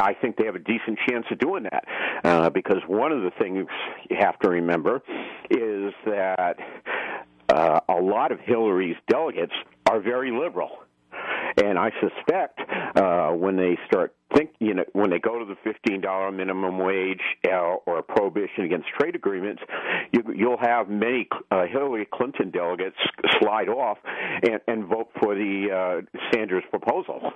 I 0.00 0.14
think 0.14 0.36
they 0.36 0.44
have 0.46 0.54
a 0.54 0.60
decent 0.60 0.98
chance 1.08 1.26
of 1.30 1.38
doing 1.38 1.64
that 1.64 1.84
uh, 2.24 2.50
because 2.50 2.78
one 2.86 3.12
of 3.12 3.22
the 3.22 3.30
things 3.38 3.66
you 4.10 4.16
have 4.18 4.38
to 4.40 4.48
remember 4.48 5.02
is 5.50 5.92
that 6.06 6.56
uh, 7.48 7.80
a 7.88 8.00
lot 8.00 8.32
of 8.32 8.40
Hillary's 8.40 8.96
delegates 9.08 9.52
are 9.88 10.00
very 10.00 10.30
liberal. 10.30 10.70
And 11.56 11.78
I 11.78 11.90
suspect 12.00 12.60
uh, 12.96 13.30
when 13.30 13.56
they 13.56 13.78
start 13.86 14.14
think 14.34 14.50
you 14.58 14.74
know 14.74 14.84
when 14.92 15.10
they 15.10 15.18
go 15.18 15.38
to 15.38 15.44
the 15.44 15.54
fifteen 15.62 16.00
dollar 16.00 16.32
minimum 16.32 16.78
wage 16.78 17.20
uh, 17.46 17.76
or 17.86 17.98
a 17.98 18.02
prohibition 18.02 18.64
against 18.64 18.88
trade 18.98 19.14
agreements, 19.14 19.62
you, 20.12 20.22
you'll 20.34 20.58
have 20.60 20.88
many 20.88 21.28
uh, 21.52 21.66
Hillary 21.66 22.08
Clinton 22.12 22.50
delegates 22.50 22.96
slide 23.40 23.68
off 23.68 23.98
and, 24.42 24.60
and 24.66 24.86
vote 24.86 25.10
for 25.20 25.34
the 25.36 25.68
uh, 25.70 26.18
Sanders 26.32 26.64
proposal. 26.70 27.32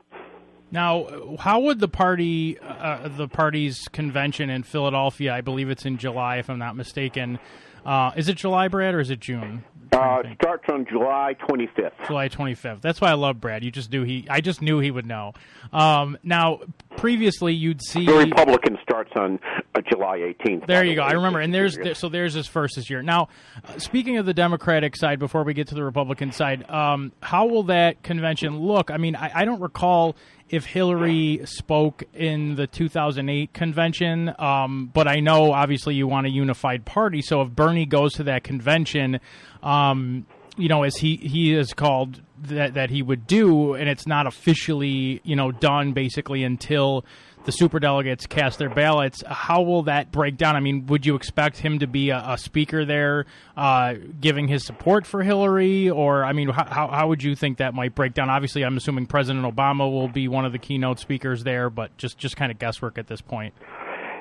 Now, 0.71 1.37
how 1.39 1.61
would 1.61 1.81
the 1.81 1.89
party, 1.89 2.59
uh, 2.61 3.09
the 3.09 3.29
party's 3.29 3.89
convention 3.89 4.51
in 4.51 4.63
Philadelphia, 4.63 5.35
I 5.35 5.41
believe 5.41 5.71
it's 5.71 5.87
in 5.87 5.97
July, 5.97 6.37
if 6.37 6.51
I'm 6.51 6.59
not 6.59 6.77
mistaken. 6.77 7.39
Uh, 7.87 8.13
is 8.17 8.29
it 8.29 8.37
July, 8.37 8.69
Brad, 8.69 8.95
or 8.95 9.01
is 9.01 9.11
it 9.11 9.21
June? 9.21 9.65
Uh, 9.93 10.23
starts 10.35 10.65
on 10.71 10.85
July 10.87 11.35
25th. 11.49 12.07
July 12.07 12.29
25th. 12.29 12.83
That's 12.83 13.01
why 13.01 13.11
I 13.11 13.15
love 13.15 13.41
Brad. 13.41 13.65
You 13.65 13.71
just 13.71 13.91
knew 13.91 14.05
he. 14.05 14.27
I 14.29 14.43
just 14.43 14.61
knew 14.61 14.81
he 14.81 14.91
would 14.91 15.07
know. 15.07 15.33
Um, 15.73 16.19
now, 16.23 16.61
previously, 16.97 17.55
you'd 17.55 17.81
see 17.83 18.05
the 18.05 18.13
Republican 18.13 18.77
starts 18.83 19.11
on 19.17 19.41
uh, 19.75 19.81
July 19.91 20.19
18th. 20.19 20.67
There 20.67 20.85
you 20.85 20.95
go. 20.95 21.03
I 21.03 21.13
remember. 21.13 21.41
And 21.41 21.55
there's 21.55 21.77
there, 21.77 21.95
so 21.95 22.11
there's 22.11 22.35
his 22.35 22.47
first 22.47 22.77
this 22.77 22.91
year. 22.91 23.03
Now, 23.03 23.29
uh, 23.65 23.79
speaking 23.79 24.19
of 24.19 24.27
the 24.27 24.35
Democratic 24.35 24.95
side, 24.95 25.19
before 25.19 25.43
we 25.43 25.55
get 25.55 25.69
to 25.69 25.75
the 25.75 25.85
Republican 25.85 26.33
side, 26.33 26.69
um, 26.71 27.13
how 27.23 27.47
will 27.47 27.65
that 27.65 28.03
convention 28.03 28.59
look? 28.59 28.91
I 28.91 28.99
mean, 28.99 29.17
I, 29.17 29.31
I 29.35 29.45
don't 29.47 29.61
recall 29.61 30.17
if 30.49 30.64
Hillary 30.64 31.40
spoke 31.45 32.05
in 32.14 32.55
the 32.55 32.67
2008 32.67 33.52
convention, 33.52 34.35
um, 34.38 34.90
but 34.93 35.07
I 35.07 35.21
know 35.21 35.52
obviously 35.52 35.95
you 35.95 36.07
want 36.07 36.26
a 36.26 36.31
unified 36.31 36.85
party. 36.85 37.23
So 37.23 37.43
if 37.43 37.50
Bernie 37.50 37.87
goes 37.87 38.14
to 38.14 38.25
that 38.25 38.45
convention, 38.45 39.21
um, 39.62 40.26
you 40.57 40.69
know, 40.69 40.83
as 40.83 40.97
he 40.97 41.17
he 41.17 41.55
is 41.55 41.73
called 41.73 42.21
that 42.43 42.75
that 42.75 42.90
he 42.90 43.02
would 43.02 43.26
do, 43.26 43.75
and 43.75 43.88
it's 43.88 44.07
not 44.07 44.26
officially 44.26 45.21
you 45.23 45.37
know 45.37 45.52
done 45.52 45.93
basically 45.93 46.43
until 46.43 47.05
the 47.49 47.52
super 47.52 47.81
delegates 47.81 48.26
cast 48.26 48.59
their 48.59 48.69
ballots. 48.69 49.23
How 49.26 49.62
will 49.62 49.85
that 49.85 50.12
break 50.12 50.37
down? 50.37 50.55
I 50.55 50.61
mean, 50.61 50.85
would 50.88 51.07
you 51.07 51.14
expect 51.14 51.57
him 51.57 51.78
to 51.78 51.87
be 51.87 52.11
a, 52.11 52.23
a 52.23 52.37
speaker 52.37 52.85
there, 52.85 53.25
uh, 53.57 53.95
giving 54.21 54.49
his 54.49 54.67
support 54.67 55.07
for 55.07 55.23
Hillary, 55.23 55.88
or 55.88 56.26
I 56.26 56.35
mean, 56.35 56.50
how 56.50 56.88
how 56.88 57.09
would 57.09 57.23
you 57.23 57.35
think 57.35 57.57
that 57.57 57.73
might 57.73 57.95
break 57.95 58.12
down? 58.12 58.28
Obviously, 58.28 58.67
I'm 58.67 58.76
assuming 58.76 59.07
President 59.07 59.47
Obama 59.47 59.90
will 59.90 60.09
be 60.09 60.28
one 60.28 60.45
of 60.45 60.52
the 60.52 60.59
keynote 60.59 60.99
speakers 60.99 61.43
there, 61.43 61.71
but 61.71 61.97
just 61.97 62.19
just 62.19 62.37
kind 62.37 62.52
of 62.52 62.59
guesswork 62.59 62.99
at 62.99 63.07
this 63.07 63.23
point. 63.23 63.55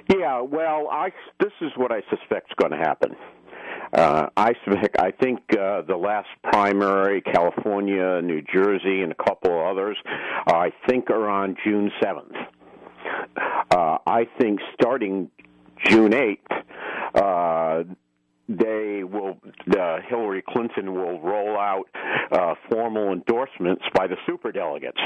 Yeah, 0.10 0.40
well, 0.40 0.88
I 0.90 1.10
this 1.42 1.52
is 1.60 1.72
what 1.76 1.92
I 1.92 2.04
suspect 2.10 2.52
is 2.52 2.56
going 2.56 2.72
to 2.72 2.78
happen. 2.78 3.14
Uh, 3.92 4.30
I 4.38 4.54
I 5.00 5.12
think 5.12 5.40
uh, 5.52 5.82
the 5.82 5.98
last 5.98 6.30
primary, 6.44 7.20
California, 7.20 8.22
New 8.22 8.42
Jersey, 8.42 9.02
and 9.02 9.12
a 9.12 9.16
couple 9.16 9.52
others, 9.70 9.98
uh, 10.50 10.56
I 10.56 10.72
think 10.88 11.10
are 11.10 11.30
on 11.30 11.58
June 11.66 11.92
seventh. 12.02 12.32
Uh, 13.72 13.98
I 14.06 14.28
think 14.40 14.60
starting 14.74 15.30
June 15.86 16.14
eighth, 16.14 16.52
uh, 17.16 17.84
they 18.50 19.04
will 19.04 19.38
uh, 19.78 19.98
Hillary 20.08 20.44
Clinton 20.48 20.94
will 20.94 21.20
roll 21.20 21.58
out 21.58 21.86
uh, 22.32 22.56
formal 22.70 23.12
endorsements 23.12 23.84
by 23.94 24.08
the 24.08 24.16
superdelegates, 24.28 25.02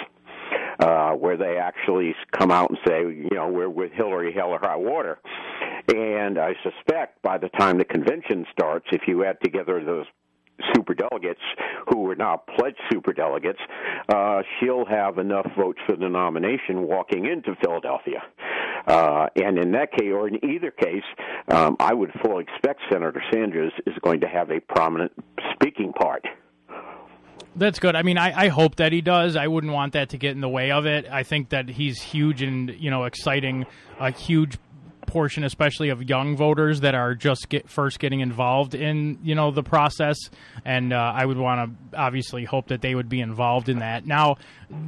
uh, 0.79 1.13
where 1.13 1.38
they 1.38 1.58
actually 1.58 2.15
come 2.31 2.51
out 2.51 2.70
and 2.70 2.79
say, 2.88 3.01
you 3.01 3.29
know, 3.34 3.50
we're 3.50 3.70
with 3.70 3.91
Hillary, 3.93 4.31
hell 4.34 4.50
or 4.50 4.60
high 4.62 4.75
water. 4.75 5.20
And 5.88 6.38
I 6.38 6.53
suspect 6.62 7.22
by 7.24 7.38
the 7.39 7.50
time 7.50 7.79
the 7.79 7.86
convention 7.86 8.46
starts, 8.51 8.86
if 8.91 9.01
you 9.08 9.25
add 9.25 9.38
together 9.43 9.84
those 9.84 10.05
super 10.74 10.94
delegates 10.94 11.41
who 11.89 12.10
are 12.10 12.15
now 12.15 12.41
pledged 12.58 12.80
super 12.91 13.13
delegates, 13.13 13.60
uh, 14.10 14.41
she'll 14.60 14.86
have 14.86 15.18
enough 15.18 15.48
votes 15.58 15.80
for 15.86 15.96
the 15.96 16.10
nomination 16.10 16.88
walking 16.88 17.25
into 17.25 17.56
Philadelphia. 17.63 18.22
Uh, 18.88 19.27
and 19.36 19.58
in 19.58 19.72
that 19.72 19.91
case, 19.91 20.12
or 20.13 20.27
in 20.27 20.44
either 20.44 20.72
case, 20.72 21.03
um, 21.50 21.75
I 21.80 21.94
would 21.94 22.12
fully 22.24 22.44
expect 22.44 22.82
Senator 22.91 23.22
Sanders 23.32 23.74
is 23.86 23.94
going 24.01 24.22
to 24.22 24.27
have 24.27 24.50
a 24.50 24.60
prominent 24.60 25.12
speaking 25.53 25.94
part. 25.94 26.25
That's 27.56 27.80
good. 27.80 27.96
I 27.96 28.03
mean, 28.03 28.18
I, 28.18 28.46
I 28.46 28.48
hope 28.48 28.77
that 28.77 28.94
he 28.94 29.01
does. 29.01 29.36
I 29.36 29.48
wouldn't 29.48 29.74
want 29.74 29.94
that 29.94 30.10
to 30.10 30.18
get 30.18 30.32
in 30.32 30.41
the 30.41 30.50
way 30.50 30.72
of 30.72 30.86
it. 30.86 31.06
I 31.12 31.24
think 31.24 31.50
that 31.50 31.68
he's 31.68 32.01
huge 32.01 32.41
and 32.41 32.70
you 32.70 32.89
know 32.89 33.03
exciting, 33.03 33.65
a 34.00 34.12
huge 34.12 34.58
portion, 35.12 35.44
especially 35.44 35.89
of 35.89 36.08
young 36.10 36.38
voters 36.38 36.80
that 36.80 36.96
are 36.96 37.13
just 37.13 37.50
get 37.50 37.70
first 37.70 38.00
getting 38.00 38.22
involved 38.22 38.74
in 38.74 39.20
you 39.22 39.36
know 39.36 39.51
the 39.51 39.62
process, 39.62 40.18
and 40.63 40.94
uh, 40.94 41.13
I 41.13 41.25
would 41.25 41.38
want 41.38 41.77
to 41.91 42.00
obviously 42.00 42.46
hope 42.46 42.70
that 42.70 42.82
they 42.82 42.96
would 42.96 43.10
be 43.10 43.20
involved 43.20 43.68
in 43.68 43.80
that. 43.80 44.08
Now, 44.08 44.38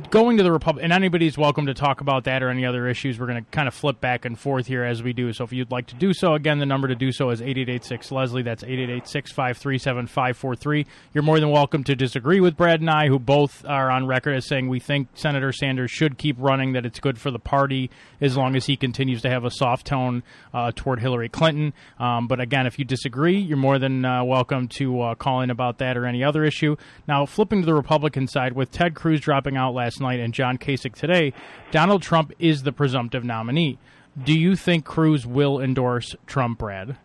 going 0.10 0.38
to 0.38 0.44
the 0.44 0.52
Republic, 0.52 0.82
and 0.82 0.94
anybody's 0.94 1.38
welcome 1.38 1.66
to 1.66 1.74
talk 1.74 2.00
about 2.00 2.24
that 2.24 2.42
or 2.42 2.50
any 2.50 2.66
other 2.66 2.88
issues. 2.88 3.20
We're 3.20 3.28
going 3.28 3.44
to 3.44 3.52
kind 3.52 3.68
of 3.68 3.74
flip 3.74 4.00
back 4.00 4.24
and 4.24 4.40
forth 4.40 4.66
here 4.66 4.86
as 4.86 5.04
we 5.04 5.12
do. 5.12 5.34
So 5.34 5.44
if 5.44 5.52
you'd 5.52 5.72
like 5.72 5.88
to 5.88 5.96
do 5.96 6.14
so, 6.14 6.36
again, 6.36 6.60
the 6.60 6.66
number 6.66 6.88
to 6.88 6.96
do 6.96 7.12
so 7.12 7.30
is 7.30 7.42
eight 7.42 7.58
eight 7.58 7.68
eight 7.68 7.84
six 7.84 8.10
Leslie. 8.10 8.44
That's 8.44 8.64
eight 8.64 8.80
eight 8.80 8.90
eight 8.90 9.08
six 9.08 9.32
five 9.32 9.58
three 9.58 9.78
seven 9.78 10.08
five 10.08 10.38
four 10.38 10.56
three. 10.56 10.86
You're 11.14 11.24
more 11.24 11.40
than 11.42 11.50
welcome 11.50 11.84
to 11.84 11.96
disagree 11.96 12.40
with 12.40 12.56
Brad 12.56 12.80
and 12.80 12.90
I, 12.90 13.08
who 13.08 13.20
both 13.20 13.66
are 13.66 13.92
on 13.92 14.08
record 14.08 14.36
as 14.36 14.48
saying 14.48 14.70
we 14.70 14.80
think 14.80 15.10
Senator 15.16 15.52
Sanders 15.52 15.92
should 15.92 16.18
keep 16.18 16.38
running. 16.40 16.72
That 16.74 16.86
it's 16.86 17.02
good 17.02 17.20
for 17.20 17.30
the 17.30 17.40
party 17.40 17.90
as 18.22 18.38
long 18.38 18.56
as 18.56 18.68
he 18.68 18.78
continues 18.78 19.22
to 19.24 19.30
have 19.30 19.44
a 19.44 19.52
soft 19.52 19.88
tone 19.88 20.13
uh, 20.54 20.72
toward 20.76 21.00
Hillary 21.00 21.30
Clinton. 21.30 21.74
Um, 21.98 22.28
but 22.28 22.40
again, 22.40 22.68
if 22.68 22.78
you 22.78 22.86
disagree, 22.86 23.40
you're 23.40 23.58
more 23.58 23.80
than 23.80 24.04
uh, 24.04 24.24
welcome 24.24 24.68
to 24.80 25.02
uh, 25.02 25.16
call 25.16 25.42
in 25.42 25.50
about 25.50 25.78
that 25.80 25.98
or 25.98 26.06
any 26.06 26.24
other 26.24 26.44
issue. 26.44 26.76
Now, 27.08 27.26
flipping 27.26 27.62
to 27.62 27.66
the 27.66 27.74
Republican 27.74 28.28
side, 28.28 28.54
with 28.54 28.72
Ted 28.72 28.94
Cruz 28.94 29.22
dropping 29.22 29.58
out 29.58 29.74
last 29.74 30.02
night 30.02 30.20
and 30.20 30.34
John 30.34 30.58
Kasich 30.58 30.94
today, 30.94 31.34
Donald 31.72 32.02
Trump 32.02 32.34
is 32.38 32.64
the 32.64 32.72
presumptive 32.72 33.24
nominee. 33.24 33.80
Do 34.22 34.38
you 34.38 34.56
think 34.56 34.86
Cruz 34.86 35.26
will 35.26 35.60
endorse 35.60 36.16
Trump, 36.28 36.60
Brad? 36.60 36.98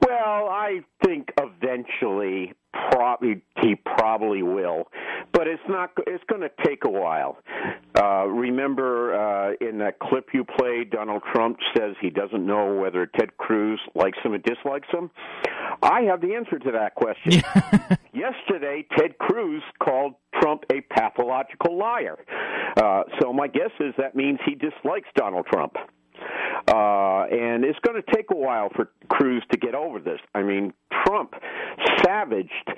Well, 0.00 0.48
I 0.48 0.80
think 1.04 1.28
eventually 1.38 2.54
probably 2.72 3.42
he 3.62 3.74
probably 3.74 4.42
will, 4.42 4.88
but 5.32 5.46
it's 5.46 5.62
not. 5.68 5.90
It's 6.06 6.24
going 6.24 6.42
to 6.42 6.50
take 6.64 6.84
a 6.84 6.90
while. 6.90 7.38
Uh, 7.98 8.26
remember 8.26 9.14
uh, 9.14 9.52
in 9.60 9.78
that 9.78 9.98
clip 9.98 10.28
you 10.32 10.44
played, 10.44 10.90
Donald 10.90 11.22
Trump 11.32 11.58
says 11.76 11.94
he 12.00 12.10
doesn't 12.10 12.44
know 12.44 12.74
whether 12.74 13.06
Ted 13.06 13.36
Cruz 13.36 13.80
likes 13.94 14.18
him 14.22 14.32
or 14.32 14.38
dislikes 14.38 14.88
him. 14.90 15.10
I 15.82 16.02
have 16.02 16.20
the 16.20 16.34
answer 16.34 16.58
to 16.58 16.72
that 16.72 16.94
question. 16.94 17.42
Yesterday, 18.12 18.86
Ted 18.96 19.18
Cruz 19.18 19.62
called 19.82 20.14
Trump 20.40 20.64
a 20.72 20.80
pathological 20.80 21.78
liar. 21.78 22.18
Uh, 22.76 23.02
so 23.20 23.32
my 23.32 23.48
guess 23.48 23.70
is 23.80 23.94
that 23.98 24.14
means 24.14 24.38
he 24.44 24.54
dislikes 24.54 25.08
Donald 25.16 25.46
Trump. 25.46 25.76
Uh, 26.68 27.24
and 27.24 27.64
it's 27.64 27.78
going 27.80 28.00
to 28.00 28.14
take 28.14 28.30
a 28.30 28.36
while 28.36 28.68
for 28.74 28.90
Cruz 29.08 29.42
to 29.50 29.58
get 29.58 29.74
over 29.74 29.98
this. 29.98 30.20
I 30.34 30.42
mean, 30.42 30.72
Trump 31.04 31.34
savaged 32.04 32.70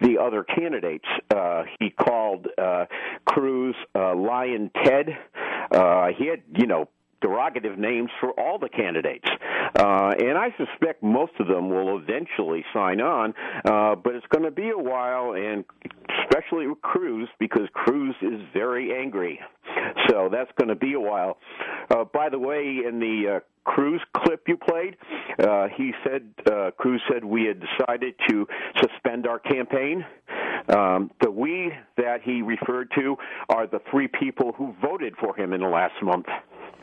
the 0.00 0.18
other 0.18 0.44
candidates. 0.44 1.06
Uh, 1.34 1.64
he 1.78 1.90
called 1.90 2.46
uh, 2.58 2.86
Cruz 3.24 3.74
uh, 3.94 4.14
Lyin' 4.14 4.70
Ted. 4.84 5.08
Uh, 5.70 6.08
he 6.16 6.26
had, 6.26 6.42
you 6.56 6.66
know, 6.66 6.88
derogative 7.22 7.76
names 7.76 8.10
for 8.18 8.30
all 8.30 8.58
the 8.58 8.68
candidates. 8.68 9.28
Uh, 9.78 10.12
and 10.18 10.36
I 10.36 10.48
suspect 10.56 11.02
most 11.02 11.32
of 11.38 11.46
them 11.46 11.70
will 11.70 11.98
eventually 11.98 12.64
sign 12.72 13.00
on, 13.00 13.34
uh, 13.64 13.94
but 13.96 14.14
it's 14.14 14.26
going 14.30 14.44
to 14.44 14.50
be 14.50 14.70
a 14.70 14.78
while, 14.78 15.32
and 15.34 15.64
especially 16.24 16.66
with 16.66 16.80
Cruz, 16.82 17.28
because 17.38 17.68
Cruz 17.72 18.14
is 18.22 18.40
very 18.52 18.94
angry. 18.94 19.40
So 20.08 20.28
that's 20.30 20.50
going 20.58 20.68
to 20.68 20.74
be 20.74 20.94
a 20.94 21.00
while. 21.00 21.38
Uh, 21.90 22.04
by 22.04 22.28
the 22.28 22.38
way, 22.38 22.78
in 22.86 22.98
the 22.98 23.36
uh, 23.36 23.40
Cruz 23.64 24.00
clip 24.16 24.42
you 24.48 24.56
played, 24.56 24.96
uh, 25.38 25.68
he 25.76 25.92
said 26.04 26.22
uh, 26.50 26.70
Cruz 26.76 27.00
said 27.12 27.24
we 27.24 27.44
had 27.44 27.60
decided 27.60 28.14
to 28.28 28.46
suspend 28.78 29.26
our 29.26 29.38
campaign. 29.38 30.04
Um, 30.68 31.10
the 31.20 31.30
we 31.30 31.72
that 31.96 32.22
he 32.22 32.42
referred 32.42 32.90
to 32.96 33.16
are 33.48 33.66
the 33.66 33.80
three 33.90 34.08
people 34.08 34.52
who 34.52 34.74
voted 34.80 35.16
for 35.16 35.34
him 35.34 35.52
in 35.52 35.60
the 35.60 35.68
last 35.68 36.02
month. 36.02 36.26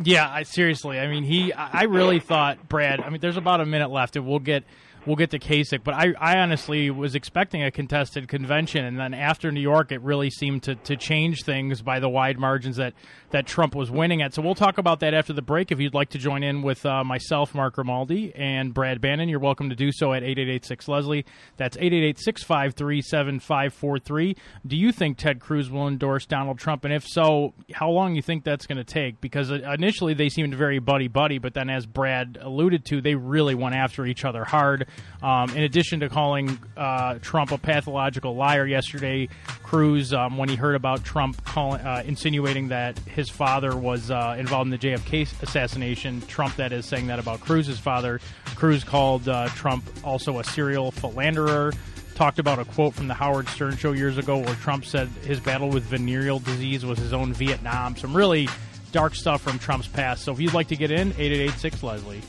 Yeah, 0.04 0.30
I, 0.30 0.44
seriously. 0.44 1.00
I 1.00 1.08
mean, 1.08 1.24
he. 1.24 1.54
I 1.54 1.84
really 1.84 2.20
thought 2.20 2.70
Brad. 2.70 3.00
I 3.02 3.10
mean, 3.10 3.20
there's 3.20 3.38
about 3.38 3.62
a 3.62 3.66
minute 3.66 3.90
left, 3.90 4.16
and 4.16 4.28
we'll 4.28 4.40
get 4.40 4.64
we'll 5.08 5.16
get 5.16 5.32
to 5.32 5.40
Kasich. 5.40 5.84
But 5.84 5.96
I, 5.96 6.14
I 6.20 6.38
honestly 6.40 6.92
was 6.92 7.16
expecting 7.16 7.64
a 7.64 7.72
contested 7.72 8.28
convention, 8.28 8.86
and 8.86 9.00
then 9.00 9.14
after 9.14 9.52
New 9.52 9.62
York, 9.62 9.92
it 9.92 10.02
really 10.02 10.30
seemed 10.30 10.64
to, 10.64 10.76
to 10.76 10.98
change 10.98 11.44
things 11.44 11.82
by 11.82 12.00
the 12.00 12.10
wide 12.10 12.38
margins 12.38 12.76
that, 12.76 12.94
that 13.32 13.48
Trump 13.48 13.74
was 13.74 13.90
winning 13.90 14.22
at. 14.22 14.34
So 14.34 14.42
we'll 14.42 14.56
talk 14.56 14.78
about 14.78 15.00
that 15.00 15.14
after 15.14 15.34
the 15.34 15.42
break. 15.42 15.72
If 15.72 15.80
you'd 15.80 15.94
like 15.94 16.10
to 16.10 16.18
join 16.18 16.44
in 16.44 16.62
with 16.62 16.86
uh, 16.86 17.04
myself, 17.04 17.56
Mark 17.56 17.76
Grimaldi, 17.76 18.34
and 18.36 18.74
Brad 18.74 19.02
Bannon, 19.02 19.30
you're 19.30 19.40
welcome 19.40 19.70
to 19.70 19.76
do 19.76 19.92
so 19.92 20.14
at 20.14 20.24
8886 20.24 20.88
Leslie. 20.88 21.26
That's 21.56 21.78
888 21.78 22.20
653 22.20 23.02
7543. 23.02 24.36
Do 24.68 24.76
you 24.76 24.92
think 24.92 25.18
Ted 25.18 25.40
Cruz 25.40 25.72
will 25.72 25.88
endorse 25.88 26.26
Donald 26.26 26.60
Trump? 26.60 26.84
And 26.84 26.94
if 26.94 27.08
so, 27.08 27.54
how 27.72 27.90
long 27.90 28.12
do 28.12 28.16
you 28.18 28.22
think 28.22 28.44
that's 28.44 28.68
going 28.68 28.78
to 28.78 28.84
take? 28.84 29.22
Because 29.22 29.52
uh, 29.52 29.60
initially 29.74 30.14
they 30.14 30.30
seemed 30.30 30.54
very 30.54 30.80
buddy 30.80 31.08
buddy, 31.08 31.38
but 31.38 31.54
then 31.54 31.70
as 31.70 31.86
Brad 31.86 32.38
alluded 32.42 32.86
to, 32.86 33.02
they 33.02 33.16
really 33.16 33.56
went 33.56 33.76
after 33.76 34.06
each 34.06 34.26
other 34.26 34.44
hard. 34.44 34.88
Um, 35.22 35.50
in 35.52 35.64
addition 35.64 36.00
to 36.02 36.10
calling 36.10 36.60
uh, 36.76 37.16
Trump 37.22 37.52
a 37.52 37.58
pathological 37.58 38.36
liar 38.36 38.66
yesterday, 38.66 39.30
Cruz, 39.64 40.14
um, 40.14 40.38
when 40.38 40.48
he 40.48 40.56
heard 40.56 40.76
about 40.76 41.04
Trump 41.04 41.44
calling, 41.44 41.82
uh, 41.82 42.04
insinuating 42.06 42.68
that 42.68 43.00
his 43.00 43.30
father 43.30 43.76
was 43.76 44.12
uh, 44.12 44.36
involved 44.38 44.72
in 44.72 44.72
the 44.72 44.78
JFK 44.78 45.42
assassination, 45.42 46.22
Trump, 46.28 46.56
that 46.58 46.72
is, 46.72 46.86
saying 46.86 47.08
that 47.08 47.20
about 47.20 47.40
Cruz's 47.40 47.80
father, 47.80 48.20
Cruz 48.56 48.84
called 48.84 49.28
uh, 49.28 49.48
Trump 49.50 49.84
also 50.04 50.40
a 50.40 50.44
serial 50.44 50.92
philanderer 50.92 51.74
talked 52.18 52.40
about 52.40 52.58
a 52.58 52.66
quote 52.66 52.96
from 52.96 53.08
the 53.08 53.14
Howard 53.14 53.48
Stern 53.48 53.78
show 53.78 53.92
years 53.92 54.18
ago 54.18 54.40
where 54.40 54.56
Trump 54.56 54.86
said 54.86 55.08
his 55.24 55.40
battle 55.40 55.70
with 55.70 55.84
venereal 55.84 56.40
disease 56.40 56.84
was 56.84 56.98
his 56.98 57.14
own 57.14 57.32
Vietnam. 57.32 57.96
Some 57.96 58.18
really 58.18 58.50
dark 58.92 59.14
stuff 59.14 59.42
from 59.42 59.60
Trump's 59.60 59.88
past. 59.88 60.24
So 60.24 60.32
if 60.32 60.40
you'd 60.40 60.56
like 60.56 60.70
to 60.70 60.76
get 60.76 60.90
in, 60.90 61.10
8886 61.10 61.84
Leslie. 61.84 62.22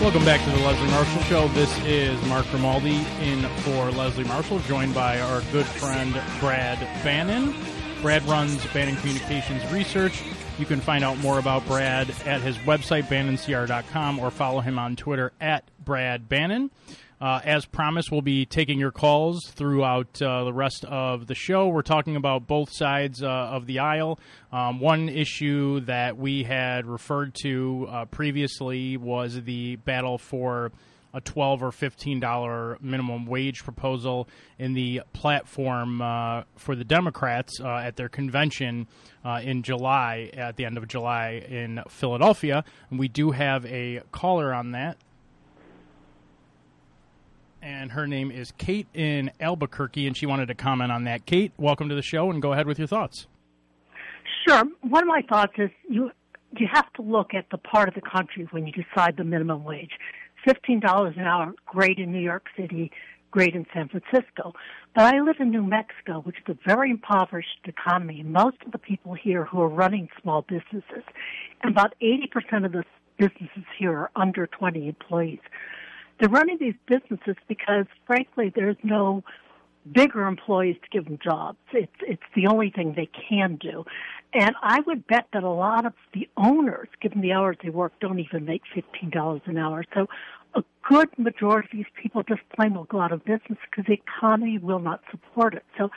Welcome 0.00 0.24
back 0.24 0.42
to 0.44 0.50
the 0.50 0.64
Leslie 0.64 0.86
Marshall 0.86 1.22
Show. 1.22 1.48
This 1.48 1.76
is 1.84 2.24
Mark 2.26 2.46
Grimaldi 2.50 3.04
in 3.20 3.42
for 3.62 3.90
Leslie 3.90 4.22
Marshall, 4.22 4.60
joined 4.60 4.94
by 4.94 5.18
our 5.18 5.42
good 5.50 5.66
friend 5.66 6.12
Brad 6.38 6.78
Bannon. 7.02 7.52
Brad 8.00 8.22
runs 8.28 8.64
Bannon 8.68 8.94
Communications 8.96 9.70
Research. 9.72 10.22
You 10.56 10.66
can 10.66 10.80
find 10.80 11.02
out 11.02 11.18
more 11.18 11.40
about 11.40 11.66
Brad 11.66 12.10
at 12.24 12.40
his 12.40 12.56
website, 12.58 13.08
bannoncr.com, 13.08 14.20
or 14.20 14.30
follow 14.30 14.60
him 14.60 14.78
on 14.78 14.94
Twitter 14.94 15.32
at 15.40 15.64
Brad 15.84 16.28
Bannon. 16.28 16.70
Uh, 17.20 17.40
as 17.44 17.66
promised, 17.66 18.12
we'll 18.12 18.22
be 18.22 18.46
taking 18.46 18.78
your 18.78 18.92
calls 18.92 19.44
throughout 19.48 20.22
uh, 20.22 20.44
the 20.44 20.52
rest 20.52 20.84
of 20.84 21.26
the 21.26 21.34
show. 21.34 21.66
We're 21.66 21.82
talking 21.82 22.14
about 22.14 22.46
both 22.46 22.70
sides 22.70 23.22
uh, 23.22 23.26
of 23.26 23.66
the 23.66 23.80
aisle. 23.80 24.20
Um, 24.52 24.78
one 24.78 25.08
issue 25.08 25.80
that 25.80 26.16
we 26.16 26.44
had 26.44 26.86
referred 26.86 27.34
to 27.42 27.88
uh, 27.90 28.04
previously 28.04 28.96
was 28.96 29.42
the 29.42 29.76
battle 29.76 30.16
for 30.18 30.70
a 31.12 31.20
twelve 31.20 31.62
or 31.62 31.72
fifteen 31.72 32.20
dollar 32.20 32.76
minimum 32.80 33.26
wage 33.26 33.64
proposal 33.64 34.28
in 34.58 34.74
the 34.74 35.00
platform 35.12 36.00
uh, 36.00 36.42
for 36.54 36.76
the 36.76 36.84
Democrats 36.84 37.60
uh, 37.60 37.78
at 37.78 37.96
their 37.96 38.08
convention 38.08 38.86
in 39.42 39.62
July, 39.62 40.30
at 40.34 40.56
the 40.56 40.64
end 40.64 40.78
of 40.78 40.86
July 40.86 41.44
in 41.48 41.82
Philadelphia. 41.88 42.64
And 42.90 42.98
we 42.98 43.08
do 43.08 43.32
have 43.32 43.66
a 43.66 44.02
caller 44.12 44.54
on 44.54 44.70
that. 44.72 44.96
And 47.62 47.92
her 47.92 48.06
name 48.06 48.30
is 48.30 48.52
Kate 48.58 48.86
in 48.94 49.30
Albuquerque, 49.40 50.06
and 50.06 50.16
she 50.16 50.26
wanted 50.26 50.46
to 50.48 50.54
comment 50.54 50.92
on 50.92 51.04
that. 51.04 51.26
Kate, 51.26 51.52
welcome 51.56 51.88
to 51.88 51.94
the 51.94 52.02
show, 52.02 52.30
and 52.30 52.40
go 52.42 52.52
ahead 52.52 52.66
with 52.66 52.78
your 52.78 52.88
thoughts. 52.88 53.26
Sure. 54.46 54.64
One 54.82 55.02
of 55.02 55.08
my 55.08 55.22
thoughts 55.28 55.52
is 55.58 55.70
you 55.88 56.10
you 56.56 56.66
have 56.72 56.90
to 56.94 57.02
look 57.02 57.34
at 57.34 57.46
the 57.50 57.58
part 57.58 57.88
of 57.88 57.94
the 57.94 58.00
country 58.00 58.48
when 58.50 58.66
you 58.66 58.72
decide 58.72 59.16
the 59.16 59.24
minimum 59.24 59.64
wage. 59.64 59.92
Fifteen 60.44 60.80
dollars 60.80 61.14
an 61.16 61.24
hour, 61.24 61.52
great 61.66 61.98
in 61.98 62.12
New 62.12 62.20
York 62.20 62.46
City, 62.56 62.90
great 63.30 63.54
in 63.54 63.66
San 63.74 63.88
Francisco. 63.88 64.54
But 64.94 65.14
I 65.14 65.20
live 65.20 65.36
in 65.40 65.50
New 65.50 65.62
Mexico, 65.62 66.20
which 66.20 66.36
is 66.36 66.44
a 66.48 66.58
very 66.66 66.90
impoverished 66.90 67.64
economy. 67.64 68.22
Most 68.22 68.56
of 68.64 68.72
the 68.72 68.78
people 68.78 69.14
here 69.14 69.44
who 69.44 69.60
are 69.60 69.68
running 69.68 70.08
small 70.22 70.42
businesses, 70.42 71.04
and 71.62 71.72
about 71.72 71.94
80% 72.00 72.64
of 72.64 72.72
the 72.72 72.84
businesses 73.18 73.64
here 73.78 73.92
are 73.92 74.10
under 74.16 74.46
20 74.46 74.88
employees. 74.88 75.40
They're 76.18 76.28
running 76.28 76.58
these 76.58 76.74
businesses 76.86 77.36
because, 77.46 77.86
frankly, 78.06 78.52
there's 78.54 78.76
no 78.82 79.22
bigger 79.92 80.26
employees 80.26 80.76
to 80.82 80.88
give 80.90 81.04
them 81.04 81.18
jobs. 81.22 81.58
It's 81.72 81.92
it's 82.00 82.22
the 82.34 82.46
only 82.46 82.70
thing 82.70 82.94
they 82.94 83.08
can 83.28 83.56
do. 83.56 83.84
And 84.34 84.54
I 84.62 84.80
would 84.80 85.06
bet 85.06 85.28
that 85.32 85.42
a 85.42 85.50
lot 85.50 85.86
of 85.86 85.94
the 86.12 86.28
owners, 86.36 86.88
given 87.00 87.20
the 87.20 87.32
hours 87.32 87.56
they 87.62 87.70
work, 87.70 87.92
don't 88.00 88.18
even 88.18 88.44
make 88.44 88.62
fifteen 88.74 89.10
dollars 89.10 89.42
an 89.46 89.56
hour. 89.56 89.84
So 89.94 90.06
a 90.54 90.62
good 90.88 91.08
majority 91.18 91.68
of 91.68 91.72
these 91.72 91.92
people 92.02 92.22
just 92.22 92.40
plain 92.54 92.74
will 92.74 92.84
go 92.84 93.00
out 93.00 93.12
of 93.12 93.24
business 93.24 93.58
because 93.70 93.86
the 93.86 93.94
economy 93.94 94.58
will 94.58 94.80
not 94.80 95.00
support 95.10 95.54
it. 95.54 95.64
So 95.78 95.90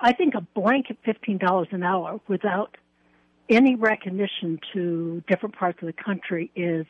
I 0.00 0.12
think 0.12 0.34
a 0.34 0.42
blanket 0.42 0.98
fifteen 1.04 1.38
dollars 1.38 1.68
an 1.72 1.82
hour 1.82 2.20
without 2.28 2.76
any 3.48 3.74
recognition 3.74 4.60
to 4.72 5.22
different 5.28 5.56
parts 5.56 5.78
of 5.80 5.86
the 5.86 5.92
country 5.92 6.50
is 6.54 6.86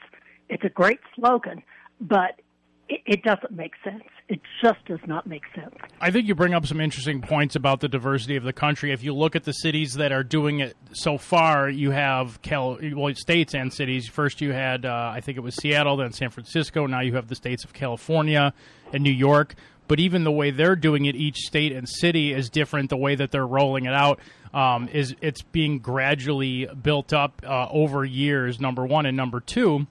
it's 0.48 0.64
a 0.64 0.70
great 0.70 1.00
slogan, 1.14 1.62
but 2.00 2.40
it, 2.88 3.22
doesn't 3.22 3.52
make 3.52 3.72
sense. 3.82 4.04
It 4.28 4.40
just 4.62 4.84
does 4.86 5.00
not 5.06 5.26
make 5.26 5.42
sense. 5.54 5.74
I 6.00 6.10
think 6.10 6.28
you 6.28 6.34
bring 6.34 6.54
up 6.54 6.66
some 6.66 6.80
interesting 6.80 7.20
points 7.20 7.56
about 7.56 7.80
the 7.80 7.88
diversity 7.88 8.36
of 8.36 8.44
the 8.44 8.52
country. 8.52 8.92
If 8.92 9.02
you 9.02 9.14
look 9.14 9.36
at 9.36 9.44
the 9.44 9.52
cities 9.52 9.94
that 9.94 10.12
are 10.12 10.22
doing 10.22 10.60
it 10.60 10.76
so 10.92 11.18
far, 11.18 11.68
you 11.68 11.90
have 11.90 12.40
Cal- 12.42 12.78
well, 12.94 13.14
states 13.14 13.54
and 13.54 13.72
cities. 13.72 14.08
First, 14.08 14.40
you 14.40 14.52
had 14.52 14.84
uh, 14.84 15.12
I 15.14 15.20
think 15.20 15.38
it 15.38 15.42
was 15.42 15.54
Seattle, 15.56 15.96
then 15.96 16.12
San 16.12 16.30
Francisco. 16.30 16.86
Now 16.86 17.00
you 17.00 17.14
have 17.14 17.28
the 17.28 17.34
states 17.34 17.64
of 17.64 17.72
California 17.72 18.52
and 18.92 19.02
New 19.02 19.10
York. 19.10 19.54
But 19.88 20.00
even 20.00 20.24
the 20.24 20.32
way 20.32 20.50
they're 20.50 20.74
doing 20.76 21.04
it, 21.04 21.14
each 21.14 21.38
state 21.38 21.72
and 21.72 21.88
city 21.88 22.32
is 22.32 22.50
different. 22.50 22.90
The 22.90 22.96
way 22.96 23.14
that 23.14 23.30
they're 23.30 23.46
rolling 23.46 23.84
it 23.84 23.92
out 23.92 24.18
um, 24.52 24.88
is 24.88 25.14
it's 25.20 25.42
being 25.42 25.78
gradually 25.78 26.66
built 26.66 27.12
up 27.12 27.40
uh, 27.46 27.68
over 27.70 28.04
years. 28.04 28.60
Number 28.60 28.84
one 28.84 29.06
and 29.06 29.16
number 29.16 29.38
two 29.38 29.86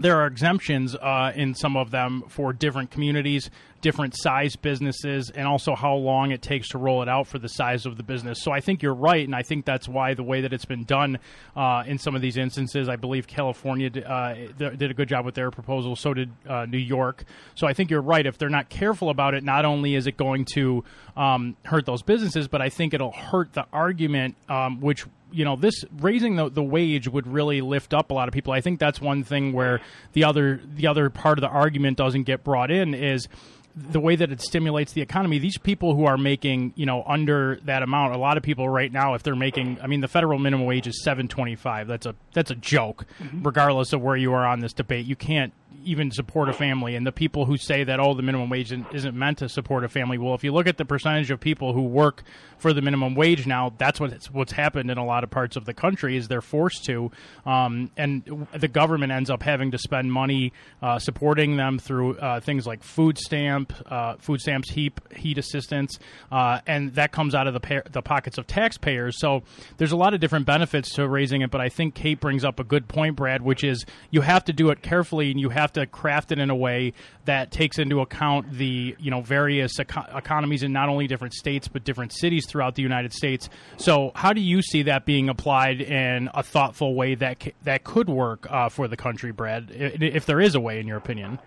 there 0.00 0.16
are 0.16 0.26
exemptions 0.26 0.96
uh, 0.96 1.30
in 1.34 1.54
some 1.54 1.76
of 1.76 1.90
them 1.90 2.24
for 2.28 2.54
different 2.54 2.90
communities, 2.90 3.50
different 3.82 4.14
size 4.16 4.56
businesses, 4.56 5.30
and 5.30 5.46
also 5.46 5.74
how 5.74 5.94
long 5.94 6.30
it 6.30 6.40
takes 6.40 6.68
to 6.68 6.78
roll 6.78 7.02
it 7.02 7.08
out 7.08 7.26
for 7.26 7.38
the 7.38 7.48
size 7.48 7.84
of 7.84 7.98
the 7.98 8.02
business. 8.02 8.42
So 8.42 8.50
I 8.50 8.60
think 8.60 8.82
you're 8.82 8.94
right, 8.94 9.24
and 9.24 9.34
I 9.34 9.42
think 9.42 9.66
that's 9.66 9.86
why 9.86 10.14
the 10.14 10.22
way 10.22 10.40
that 10.40 10.54
it's 10.54 10.64
been 10.64 10.84
done 10.84 11.18
uh, 11.54 11.84
in 11.86 11.98
some 11.98 12.16
of 12.16 12.22
these 12.22 12.38
instances, 12.38 12.88
I 12.88 12.96
believe 12.96 13.26
California 13.26 13.90
uh, 14.02 14.34
did 14.56 14.90
a 14.90 14.94
good 14.94 15.08
job 15.08 15.26
with 15.26 15.34
their 15.34 15.50
proposal. 15.50 15.94
So 15.96 16.14
did 16.14 16.30
uh, 16.48 16.64
New 16.64 16.78
York. 16.78 17.24
So 17.54 17.66
I 17.66 17.74
think 17.74 17.90
you're 17.90 18.00
right. 18.00 18.24
If 18.24 18.38
they're 18.38 18.48
not 18.48 18.70
careful 18.70 19.10
about 19.10 19.34
it, 19.34 19.44
not 19.44 19.66
only 19.66 19.94
is 19.94 20.06
it 20.06 20.16
going 20.16 20.46
to 20.54 20.82
um, 21.14 21.56
hurt 21.64 21.84
those 21.84 22.02
businesses, 22.02 22.48
but 22.48 22.62
I 22.62 22.70
think 22.70 22.94
it'll 22.94 23.12
hurt 23.12 23.52
the 23.52 23.66
argument, 23.70 24.36
um, 24.48 24.80
which 24.80 25.04
you 25.32 25.44
know 25.44 25.56
this 25.56 25.84
raising 25.98 26.36
the, 26.36 26.48
the 26.48 26.62
wage 26.62 27.08
would 27.08 27.26
really 27.26 27.60
lift 27.60 27.94
up 27.94 28.10
a 28.10 28.14
lot 28.14 28.28
of 28.28 28.34
people. 28.34 28.52
I 28.52 28.60
think 28.60 28.78
that's 28.78 29.00
one 29.00 29.24
thing 29.24 29.52
where 29.52 29.80
the 30.12 30.24
other 30.24 30.60
the 30.74 30.86
other 30.86 31.10
part 31.10 31.38
of 31.38 31.42
the 31.42 31.48
argument 31.48 31.96
doesn't 31.96 32.24
get 32.24 32.44
brought 32.44 32.70
in 32.70 32.94
is 32.94 33.28
the 33.76 34.00
way 34.00 34.16
that 34.16 34.32
it 34.32 34.40
stimulates 34.40 34.92
the 34.92 35.00
economy. 35.00 35.38
These 35.38 35.58
people 35.58 35.94
who 35.94 36.04
are 36.04 36.18
making 36.18 36.72
you 36.76 36.86
know 36.86 37.04
under 37.06 37.60
that 37.64 37.82
amount, 37.82 38.14
a 38.14 38.18
lot 38.18 38.36
of 38.36 38.42
people 38.42 38.68
right 38.68 38.92
now, 38.92 39.14
if 39.14 39.22
they're 39.22 39.36
making, 39.36 39.78
I 39.82 39.86
mean, 39.86 40.00
the 40.00 40.08
federal 40.08 40.38
minimum 40.38 40.66
wage 40.66 40.86
is 40.86 41.02
seven 41.02 41.28
twenty 41.28 41.56
five. 41.56 41.86
That's 41.86 42.06
a 42.06 42.14
that's 42.32 42.50
a 42.50 42.56
joke, 42.56 43.06
mm-hmm. 43.22 43.42
regardless 43.42 43.92
of 43.92 44.00
where 44.00 44.16
you 44.16 44.32
are 44.32 44.46
on 44.46 44.60
this 44.60 44.72
debate. 44.72 45.06
You 45.06 45.16
can't 45.16 45.52
even 45.84 46.10
support 46.10 46.48
a 46.48 46.52
family. 46.52 46.94
And 46.94 47.06
the 47.06 47.12
people 47.12 47.46
who 47.46 47.56
say 47.56 47.84
that 47.84 48.00
oh 48.00 48.14
the 48.14 48.22
minimum 48.22 48.50
wage 48.50 48.72
isn't 48.72 49.14
meant 49.14 49.38
to 49.38 49.48
support 49.48 49.84
a 49.84 49.88
family, 49.88 50.18
well, 50.18 50.34
if 50.34 50.44
you 50.44 50.52
look 50.52 50.66
at 50.66 50.76
the 50.76 50.84
percentage 50.84 51.30
of 51.30 51.40
people 51.40 51.72
who 51.72 51.82
work 51.82 52.22
for 52.60 52.72
the 52.72 52.82
minimum 52.82 53.14
wage 53.14 53.46
now, 53.46 53.72
that's 53.78 53.98
what's 53.98 54.30
what's 54.30 54.52
happened 54.52 54.90
in 54.90 54.98
a 54.98 55.04
lot 55.04 55.24
of 55.24 55.30
parts 55.30 55.56
of 55.56 55.64
the 55.64 55.74
country 55.74 56.16
is 56.16 56.28
they're 56.28 56.40
forced 56.40 56.84
to, 56.84 57.10
um, 57.46 57.90
and 57.96 58.46
the 58.52 58.68
government 58.68 59.12
ends 59.12 59.30
up 59.30 59.42
having 59.42 59.70
to 59.70 59.78
spend 59.78 60.12
money 60.12 60.52
uh, 60.82 60.98
supporting 60.98 61.56
them 61.56 61.78
through 61.78 62.18
uh, 62.18 62.40
things 62.40 62.66
like 62.66 62.82
food 62.82 63.18
stamp, 63.18 63.72
uh, 63.86 64.16
food 64.18 64.40
stamps, 64.40 64.70
heap, 64.70 65.00
heat 65.14 65.38
assistance, 65.38 65.98
uh, 66.30 66.60
and 66.66 66.94
that 66.94 67.12
comes 67.12 67.34
out 67.34 67.46
of 67.46 67.54
the 67.54 67.60
pa- 67.60 67.88
the 67.90 68.02
pockets 68.02 68.38
of 68.38 68.46
taxpayers. 68.46 69.18
So 69.18 69.42
there's 69.78 69.92
a 69.92 69.96
lot 69.96 70.14
of 70.14 70.20
different 70.20 70.46
benefits 70.46 70.94
to 70.94 71.08
raising 71.08 71.40
it, 71.40 71.50
but 71.50 71.60
I 71.60 71.68
think 71.68 71.94
Kate 71.94 72.20
brings 72.20 72.44
up 72.44 72.60
a 72.60 72.64
good 72.64 72.88
point, 72.88 73.16
Brad, 73.16 73.42
which 73.42 73.64
is 73.64 73.86
you 74.10 74.20
have 74.20 74.44
to 74.44 74.52
do 74.52 74.70
it 74.70 74.82
carefully 74.82 75.30
and 75.30 75.40
you 75.40 75.48
have 75.48 75.72
to 75.72 75.86
craft 75.86 76.30
it 76.30 76.38
in 76.38 76.50
a 76.50 76.56
way 76.56 76.92
that 77.24 77.50
takes 77.50 77.78
into 77.78 78.00
account 78.00 78.52
the 78.52 78.94
you 78.98 79.10
know 79.10 79.20
various 79.20 79.78
eco- 79.78 80.06
economies 80.16 80.62
in 80.62 80.72
not 80.72 80.88
only 80.88 81.06
different 81.06 81.32
states 81.34 81.68
but 81.68 81.84
different 81.84 82.12
cities 82.12 82.46
throughout 82.50 82.74
the 82.74 82.82
United 82.82 83.12
States. 83.12 83.48
So, 83.76 84.12
how 84.14 84.32
do 84.32 84.40
you 84.40 84.62
see 84.62 84.82
that 84.84 85.06
being 85.06 85.28
applied 85.28 85.80
in 85.80 86.28
a 86.34 86.42
thoughtful 86.42 86.94
way 86.94 87.14
that 87.16 87.42
c- 87.42 87.54
that 87.62 87.84
could 87.84 88.08
work 88.08 88.46
uh, 88.50 88.68
for 88.68 88.88
the 88.88 88.96
country, 88.96 89.32
Brad? 89.32 89.70
If 89.70 90.26
there 90.26 90.40
is 90.40 90.54
a 90.54 90.60
way, 90.60 90.80
in 90.80 90.86
your 90.86 90.98
opinion. 90.98 91.38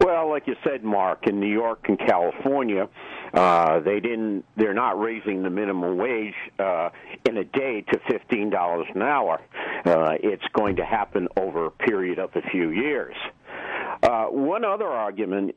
Well, 0.00 0.28
like 0.28 0.46
you 0.46 0.56
said, 0.62 0.84
Mark, 0.84 1.26
in 1.26 1.40
New 1.40 1.52
York 1.52 1.86
and 1.88 1.98
California, 1.98 2.88
uh, 3.32 3.80
they 3.80 3.98
didn't. 4.00 4.44
They're 4.56 4.74
not 4.74 5.00
raising 5.00 5.42
the 5.42 5.50
minimum 5.50 5.96
wage 5.96 6.34
uh, 6.58 6.90
in 7.26 7.38
a 7.38 7.44
day 7.44 7.82
to 7.92 7.98
fifteen 8.08 8.50
dollars 8.50 8.86
an 8.94 9.02
hour. 9.02 9.40
Uh, 9.84 10.14
it's 10.22 10.44
going 10.52 10.76
to 10.76 10.84
happen 10.84 11.28
over 11.36 11.66
a 11.66 11.70
period 11.70 12.18
of 12.18 12.30
a 12.36 12.42
few 12.50 12.70
years. 12.70 13.14
Uh, 14.02 14.26
one 14.26 14.64
other 14.64 14.86
argument 14.86 15.54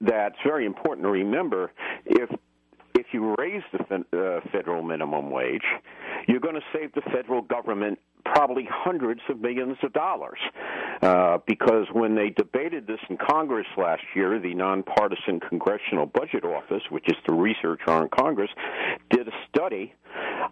that's 0.00 0.36
very 0.44 0.64
important 0.64 1.04
to 1.04 1.10
remember: 1.10 1.72
if 2.06 2.30
if 2.30 2.38
you 3.12 3.34
raise 3.38 3.62
the 3.72 3.80
uh, 4.12 4.40
federal 4.50 4.82
minimum 4.82 5.30
wage, 5.30 5.64
you're 6.26 6.40
going 6.40 6.54
to 6.54 6.62
save 6.72 6.92
the 6.94 7.02
federal 7.12 7.42
government 7.42 7.98
probably 8.24 8.66
hundreds 8.70 9.20
of 9.28 9.40
millions 9.40 9.76
of 9.82 9.92
dollars. 9.92 10.38
Uh, 11.02 11.38
because 11.46 11.86
when 11.92 12.14
they 12.14 12.30
debated 12.30 12.86
this 12.86 13.00
in 13.10 13.16
Congress 13.16 13.66
last 13.76 14.02
year, 14.14 14.38
the 14.38 14.54
nonpartisan 14.54 15.40
Congressional 15.40 16.06
Budget 16.06 16.44
Office, 16.44 16.82
which 16.90 17.04
is 17.08 17.16
the 17.26 17.34
research 17.34 17.80
arm 17.86 18.04
in 18.04 18.08
Congress, 18.08 18.50
did 19.10 19.26
a 19.26 19.32
study, 19.48 19.94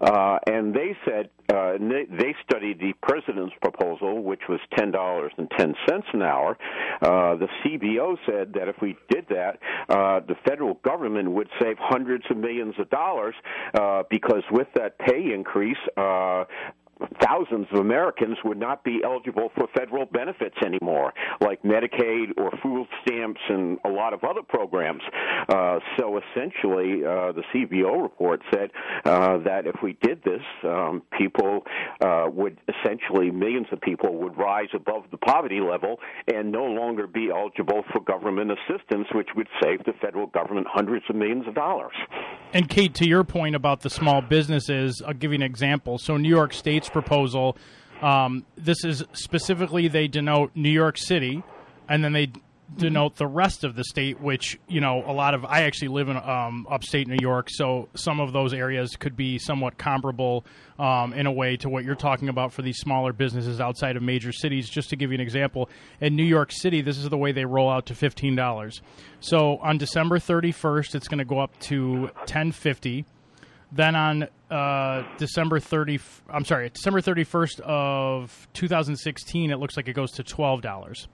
uh, 0.00 0.38
and 0.46 0.74
they 0.74 0.96
said 1.04 1.28
uh, 1.52 1.72
they, 1.78 2.06
they 2.10 2.34
studied 2.48 2.78
the 2.80 2.92
president's 3.02 3.54
proposal, 3.60 4.22
which 4.22 4.42
was 4.48 4.60
ten 4.76 4.90
dollars 4.90 5.32
and 5.36 5.50
ten 5.58 5.74
cents 5.88 6.06
an 6.12 6.22
hour. 6.22 6.56
Uh, 7.02 7.36
the 7.36 7.48
CBO 7.62 8.16
said 8.26 8.52
that 8.54 8.68
if 8.68 8.76
we 8.80 8.96
did 9.08 9.26
that, 9.28 9.58
uh, 9.88 10.20
the 10.26 10.36
federal 10.48 10.74
government 10.84 11.30
would 11.30 11.48
save 11.60 11.76
hundreds 11.78 12.24
of 12.30 12.36
millions 12.36 12.74
of 12.78 12.88
dollars 12.90 13.34
uh, 13.74 14.02
because 14.10 14.42
with 14.50 14.68
that 14.74 14.98
pay 14.98 15.32
increase, 15.34 15.76
uh, 15.96 16.44
thousands 17.22 17.66
of 17.72 17.80
Americans 17.80 18.36
would 18.44 18.58
not 18.58 18.84
be 18.84 19.00
eligible 19.04 19.50
for 19.56 19.66
federal 19.76 20.06
benefits 20.06 20.56
anymore, 20.64 21.12
like 21.40 21.62
Medicaid 21.62 22.38
or 22.38 22.50
food 22.62 22.86
stamps 23.02 23.40
and 23.48 23.78
a 23.84 23.88
lot 23.88 24.12
of 24.12 24.24
other 24.24 24.42
programs. 24.42 25.02
Uh, 25.48 25.78
so 25.98 26.18
essentially, 26.18 27.04
uh, 27.04 27.32
the 27.32 27.42
CBO 27.54 28.02
report 28.02 28.40
said 28.52 28.70
uh, 29.04 29.38
that 29.38 29.66
if 29.66 29.76
we 29.82 29.96
did 30.02 30.22
this, 30.24 30.42
um, 30.64 31.02
people 31.16 31.64
uh, 32.00 32.26
would 32.32 32.58
essentially, 32.68 33.30
millions 33.30 33.66
of 33.72 33.80
people 33.80 34.18
would 34.18 34.36
rise 34.36 34.68
above 34.74 35.04
the 35.10 35.18
poverty 35.18 35.60
level 35.60 35.96
and 36.32 36.52
no 36.52 36.64
longer 36.64 37.06
be 37.06 37.30
eligible 37.30 37.82
for 37.92 38.00
government 38.00 38.50
assistance, 38.50 39.06
which 39.14 39.28
would 39.36 39.48
save 39.62 39.84
the 39.84 39.92
federal 40.00 40.26
government 40.26 40.66
hundreds 40.70 41.04
of 41.08 41.16
millions 41.16 41.46
of 41.46 41.54
dollars. 41.54 41.92
And 42.52 42.68
Kate, 42.68 42.94
to 42.94 43.08
your 43.08 43.24
point 43.24 43.54
about 43.54 43.80
the 43.80 43.90
small 43.90 44.20
businesses, 44.22 45.02
I'll 45.06 45.14
give 45.14 45.30
you 45.30 45.36
an 45.36 45.42
example. 45.42 45.98
So 45.98 46.16
New 46.16 46.28
York 46.28 46.52
State's 46.52 46.89
proposal. 46.92 47.56
Um, 48.02 48.46
this 48.56 48.84
is 48.84 49.04
specifically 49.12 49.88
they 49.88 50.08
denote 50.08 50.52
New 50.54 50.70
York 50.70 50.96
City, 50.96 51.42
and 51.88 52.02
then 52.02 52.12
they 52.12 52.32
denote 52.76 53.16
the 53.16 53.26
rest 53.26 53.64
of 53.64 53.74
the 53.74 53.84
state, 53.84 54.20
which 54.20 54.58
you 54.68 54.80
know 54.80 55.02
a 55.06 55.12
lot 55.12 55.34
of. 55.34 55.44
I 55.44 55.62
actually 55.62 55.88
live 55.88 56.08
in 56.08 56.16
um, 56.16 56.66
upstate 56.70 57.08
New 57.08 57.18
York, 57.20 57.48
so 57.50 57.88
some 57.94 58.20
of 58.20 58.32
those 58.32 58.54
areas 58.54 58.96
could 58.96 59.16
be 59.16 59.38
somewhat 59.38 59.76
comparable 59.76 60.44
um, 60.78 61.12
in 61.12 61.26
a 61.26 61.32
way 61.32 61.56
to 61.58 61.68
what 61.68 61.84
you're 61.84 61.94
talking 61.94 62.28
about 62.28 62.52
for 62.52 62.62
these 62.62 62.78
smaller 62.78 63.12
businesses 63.12 63.60
outside 63.60 63.96
of 63.96 64.02
major 64.02 64.32
cities. 64.32 64.68
Just 64.68 64.90
to 64.90 64.96
give 64.96 65.10
you 65.10 65.16
an 65.16 65.20
example, 65.20 65.68
in 66.00 66.16
New 66.16 66.24
York 66.24 66.52
City, 66.52 66.80
this 66.80 66.98
is 66.98 67.08
the 67.08 67.18
way 67.18 67.32
they 67.32 67.44
roll 67.44 67.70
out 67.70 67.86
to 67.86 67.94
fifteen 67.94 68.34
dollars. 68.34 68.80
So 69.20 69.58
on 69.58 69.76
December 69.76 70.18
31st, 70.18 70.94
it's 70.94 71.06
going 71.08 71.18
to 71.18 71.26
go 71.26 71.40
up 71.40 71.58
to 71.60 72.04
1050. 72.04 73.04
Then 73.70 73.94
on 73.94 74.28
uh, 74.50 75.04
December 75.18 75.60
30, 75.60 76.00
I'm 76.28 76.44
sorry, 76.44 76.68
December 76.70 77.00
31st 77.00 77.60
of 77.60 78.48
2016, 78.54 79.50
it 79.50 79.56
looks 79.58 79.76
like 79.76 79.88
it 79.88 79.92
goes 79.94 80.10
to 80.12 80.24
$12. 80.24 81.06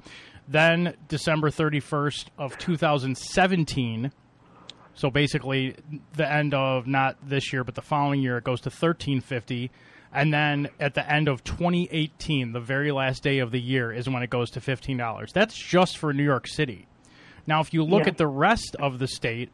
Then 0.49 0.95
December 1.09 1.51
31st 1.51 2.27
of 2.39 2.57
2017. 2.59 4.13
So 4.95 5.11
basically, 5.11 5.77
the 6.15 6.31
end 6.31 6.55
of 6.55 6.87
not 6.87 7.17
this 7.29 7.53
year, 7.53 7.65
but 7.65 7.75
the 7.75 7.83
following 7.83 8.23
year, 8.23 8.39
it 8.39 8.45
goes 8.45 8.61
to 8.63 8.69
1350. 8.71 9.71
And 10.13 10.33
then 10.33 10.69
at 10.81 10.95
the 10.95 11.07
end 11.13 11.29
of 11.29 11.45
2018, 11.45 12.53
the 12.53 12.61
very 12.61 12.91
last 12.93 13.23
day 13.23 13.41
of 13.41 13.51
the 13.51 13.61
year 13.61 13.93
is 13.93 14.09
when 14.09 14.23
it 14.23 14.31
goes 14.31 14.51
to 14.53 14.61
$15. 14.61 15.33
That's 15.33 15.55
just 15.55 15.99
for 15.99 16.15
New 16.15 16.23
York 16.25 16.47
City. 16.47 16.87
Now, 17.47 17.61
if 17.61 17.75
you 17.75 17.83
look 17.85 18.05
Yeah. 18.05 18.09
at 18.13 18.17
the 18.17 18.27
rest 18.27 18.75
of 18.79 18.99
the 18.99 19.07
state, 19.07 19.51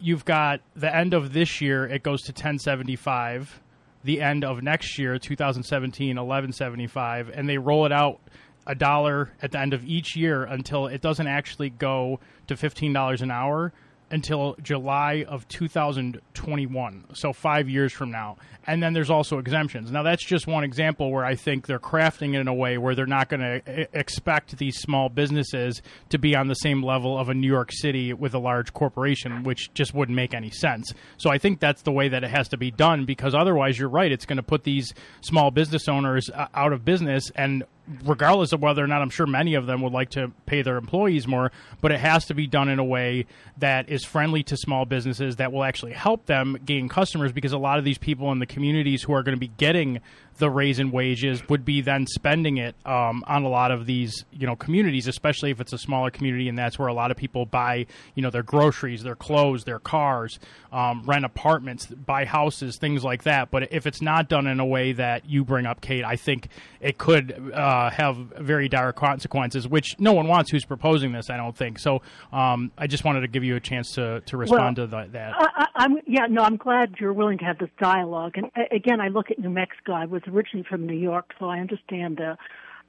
you've 0.00 0.24
got 0.24 0.60
the 0.74 0.94
end 0.94 1.14
of 1.14 1.32
this 1.32 1.60
year, 1.60 1.86
it 1.86 2.02
goes 2.02 2.22
to 2.22 2.32
1075. 2.32 3.60
The 4.04 4.22
end 4.22 4.44
of 4.44 4.62
next 4.62 4.98
year, 4.98 5.18
2017, 5.18 6.08
1175. 6.08 7.30
And 7.30 7.48
they 7.48 7.58
roll 7.58 7.84
it 7.84 7.92
out 7.92 8.20
a 8.66 8.74
dollar 8.74 9.32
at 9.42 9.50
the 9.52 9.58
end 9.58 9.74
of 9.74 9.84
each 9.84 10.16
year 10.16 10.44
until 10.44 10.86
it 10.86 11.00
doesn't 11.00 11.26
actually 11.26 11.70
go 11.70 12.20
to 12.46 12.54
$15 12.54 13.22
an 13.22 13.30
hour 13.30 13.72
until 14.10 14.56
July 14.62 15.24
of 15.28 15.46
2021. 15.48 17.04
So 17.14 17.32
5 17.32 17.68
years 17.68 17.92
from 17.92 18.10
now. 18.10 18.36
And 18.66 18.82
then 18.82 18.92
there's 18.92 19.10
also 19.10 19.38
exemptions. 19.38 19.90
Now 19.90 20.02
that's 20.02 20.24
just 20.24 20.46
one 20.46 20.64
example 20.64 21.10
where 21.10 21.24
I 21.24 21.34
think 21.34 21.66
they're 21.66 21.78
crafting 21.78 22.34
it 22.34 22.40
in 22.40 22.48
a 22.48 22.54
way 22.54 22.76
where 22.78 22.94
they're 22.94 23.06
not 23.06 23.28
going 23.28 23.40
to 23.40 23.98
expect 23.98 24.58
these 24.58 24.78
small 24.78 25.08
businesses 25.08 25.80
to 26.10 26.18
be 26.18 26.36
on 26.36 26.48
the 26.48 26.54
same 26.54 26.82
level 26.82 27.18
of 27.18 27.28
a 27.28 27.34
New 27.34 27.46
York 27.46 27.70
City 27.72 28.12
with 28.12 28.34
a 28.34 28.38
large 28.38 28.72
corporation, 28.74 29.42
which 29.42 29.72
just 29.72 29.94
wouldn't 29.94 30.16
make 30.16 30.34
any 30.34 30.50
sense. 30.50 30.92
So 31.16 31.30
I 31.30 31.38
think 31.38 31.60
that's 31.60 31.82
the 31.82 31.92
way 31.92 32.08
that 32.08 32.24
it 32.24 32.30
has 32.30 32.48
to 32.48 32.56
be 32.56 32.70
done 32.70 33.06
because 33.06 33.34
otherwise 33.34 33.78
you're 33.78 33.88
right, 33.88 34.12
it's 34.12 34.26
going 34.26 34.36
to 34.36 34.42
put 34.42 34.64
these 34.64 34.92
small 35.20 35.50
business 35.50 35.88
owners 35.88 36.28
uh, 36.30 36.48
out 36.54 36.72
of 36.72 36.84
business 36.84 37.30
and 37.34 37.64
regardless 38.04 38.52
of 38.52 38.60
whether 38.60 38.82
or 38.82 38.86
not 38.86 39.02
I'm 39.02 39.10
sure 39.10 39.26
many 39.26 39.54
of 39.54 39.66
them 39.66 39.82
would 39.82 39.92
like 39.92 40.10
to 40.10 40.32
pay 40.46 40.62
their 40.62 40.76
employees 40.76 41.26
more, 41.26 41.52
but 41.80 41.92
it 41.92 42.00
has 42.00 42.26
to 42.26 42.34
be 42.34 42.46
done 42.46 42.68
in 42.68 42.78
a 42.78 42.84
way 42.84 43.26
that 43.58 43.88
is 43.88 44.04
friendly 44.04 44.42
to 44.44 44.56
small 44.56 44.84
businesses 44.84 45.36
that 45.36 45.52
will 45.52 45.64
actually 45.64 45.92
help 45.92 46.26
them 46.26 46.58
gain 46.64 46.88
customers 46.88 47.32
because 47.32 47.52
a 47.52 47.58
lot 47.58 47.78
of 47.78 47.84
these 47.84 47.98
people 47.98 48.30
in 48.32 48.38
the 48.38 48.46
communities 48.46 49.02
who 49.02 49.12
are 49.12 49.22
going 49.22 49.36
to 49.36 49.40
be 49.40 49.52
getting 49.56 50.00
the 50.38 50.50
raise 50.50 50.78
in 50.78 50.90
wages 50.90 51.46
would 51.48 51.64
be 51.64 51.80
then 51.80 52.06
spending 52.06 52.58
it 52.58 52.74
um, 52.86 53.24
on 53.26 53.44
a 53.44 53.48
lot 53.48 53.70
of 53.70 53.86
these 53.86 54.24
you 54.32 54.46
know 54.46 54.56
communities, 54.56 55.06
especially 55.06 55.50
if 55.50 55.60
it's 55.60 55.72
a 55.72 55.78
smaller 55.78 56.10
community 56.10 56.48
and 56.48 56.56
that's 56.56 56.78
where 56.78 56.88
a 56.88 56.94
lot 56.94 57.10
of 57.10 57.16
people 57.16 57.44
buy 57.46 57.86
you 58.14 58.22
know 58.22 58.30
their 58.30 58.42
groceries, 58.42 59.02
their 59.02 59.16
clothes, 59.16 59.64
their 59.64 59.78
cars, 59.78 60.38
um, 60.72 61.02
rent 61.04 61.24
apartments, 61.24 61.86
buy 61.86 62.24
houses, 62.24 62.78
things 62.78 63.04
like 63.04 63.24
that. 63.24 63.50
But 63.50 63.72
if 63.72 63.86
it's 63.86 64.02
not 64.02 64.28
done 64.28 64.46
in 64.46 64.60
a 64.60 64.66
way 64.66 64.92
that 64.92 65.28
you 65.28 65.44
bring 65.44 65.66
up, 65.66 65.80
Kate, 65.80 66.04
I 66.04 66.16
think 66.16 66.48
it 66.80 66.98
could 66.98 67.52
uh, 67.52 67.90
have 67.90 68.16
very 68.16 68.68
dire 68.68 68.92
consequences, 68.92 69.66
which 69.66 69.96
no 69.98 70.12
one 70.12 70.28
wants 70.28 70.50
who's 70.50 70.64
proposing 70.64 71.12
this. 71.12 71.30
I 71.30 71.36
don't 71.36 71.56
think 71.56 71.78
so. 71.78 72.02
Um, 72.32 72.70
I 72.78 72.86
just 72.86 73.04
wanted 73.04 73.20
to 73.22 73.28
give 73.28 73.44
you 73.44 73.56
a 73.56 73.60
chance 73.60 73.92
to 73.92 74.20
to 74.20 74.36
respond 74.36 74.78
Well, 74.78 74.86
to 74.86 74.90
the, 74.90 75.12
that. 75.12 75.32
I, 75.36 75.46
I, 75.56 75.66
I'm 75.76 75.96
yeah, 76.06 76.26
no, 76.28 76.42
I'm 76.42 76.56
glad 76.56 76.94
you're 77.00 77.12
willing 77.12 77.38
to 77.38 77.44
have 77.44 77.58
this 77.58 77.70
dialogue. 77.80 78.32
And 78.36 78.46
uh, 78.56 78.62
again, 78.70 79.00
I 79.00 79.08
look 79.08 79.30
at 79.30 79.38
New 79.38 79.50
Mexico. 79.50 79.92
I 79.92 80.04
was 80.04 80.22
originally 80.28 80.66
from 80.68 80.86
New 80.86 80.96
York, 80.96 81.34
so 81.38 81.46
I 81.46 81.58
understand 81.58 82.18
the 82.18 82.36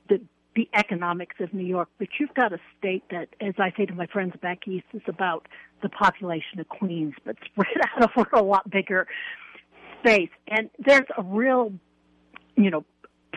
the 0.07 0.21
the 0.55 0.69
economics 0.73 1.35
of 1.39 1.53
New 1.53 1.65
York. 1.65 1.89
But 1.97 2.07
you've 2.19 2.33
got 2.33 2.53
a 2.53 2.59
state 2.77 3.03
that, 3.11 3.29
as 3.39 3.53
I 3.57 3.71
say 3.77 3.85
to 3.85 3.93
my 3.93 4.07
friends 4.07 4.33
back 4.41 4.67
east, 4.67 4.85
is 4.93 5.01
about 5.07 5.47
the 5.81 5.89
population 5.89 6.59
of 6.59 6.67
Queens, 6.67 7.13
but 7.23 7.35
spread 7.45 7.77
out 7.97 8.17
over 8.17 8.29
a 8.33 8.41
lot 8.41 8.69
bigger 8.69 9.07
space. 9.99 10.29
And 10.47 10.69
there's 10.79 11.07
a 11.17 11.23
real, 11.23 11.73
you 12.55 12.69
know, 12.69 12.85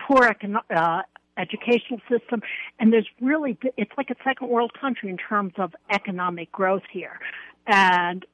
poor 0.07 0.21
econo- 0.21 0.63
uh, 0.75 1.03
educational 1.37 1.99
system, 2.09 2.41
and 2.79 2.91
there's 2.91 3.07
really 3.21 3.57
it's 3.77 3.91
like 3.97 4.09
a 4.09 4.15
second 4.23 4.49
world 4.49 4.71
country 4.79 5.09
in 5.09 5.17
terms 5.17 5.53
of 5.57 5.73
economic 5.91 6.51
growth 6.51 6.83
here, 6.91 7.19
and 7.67 8.25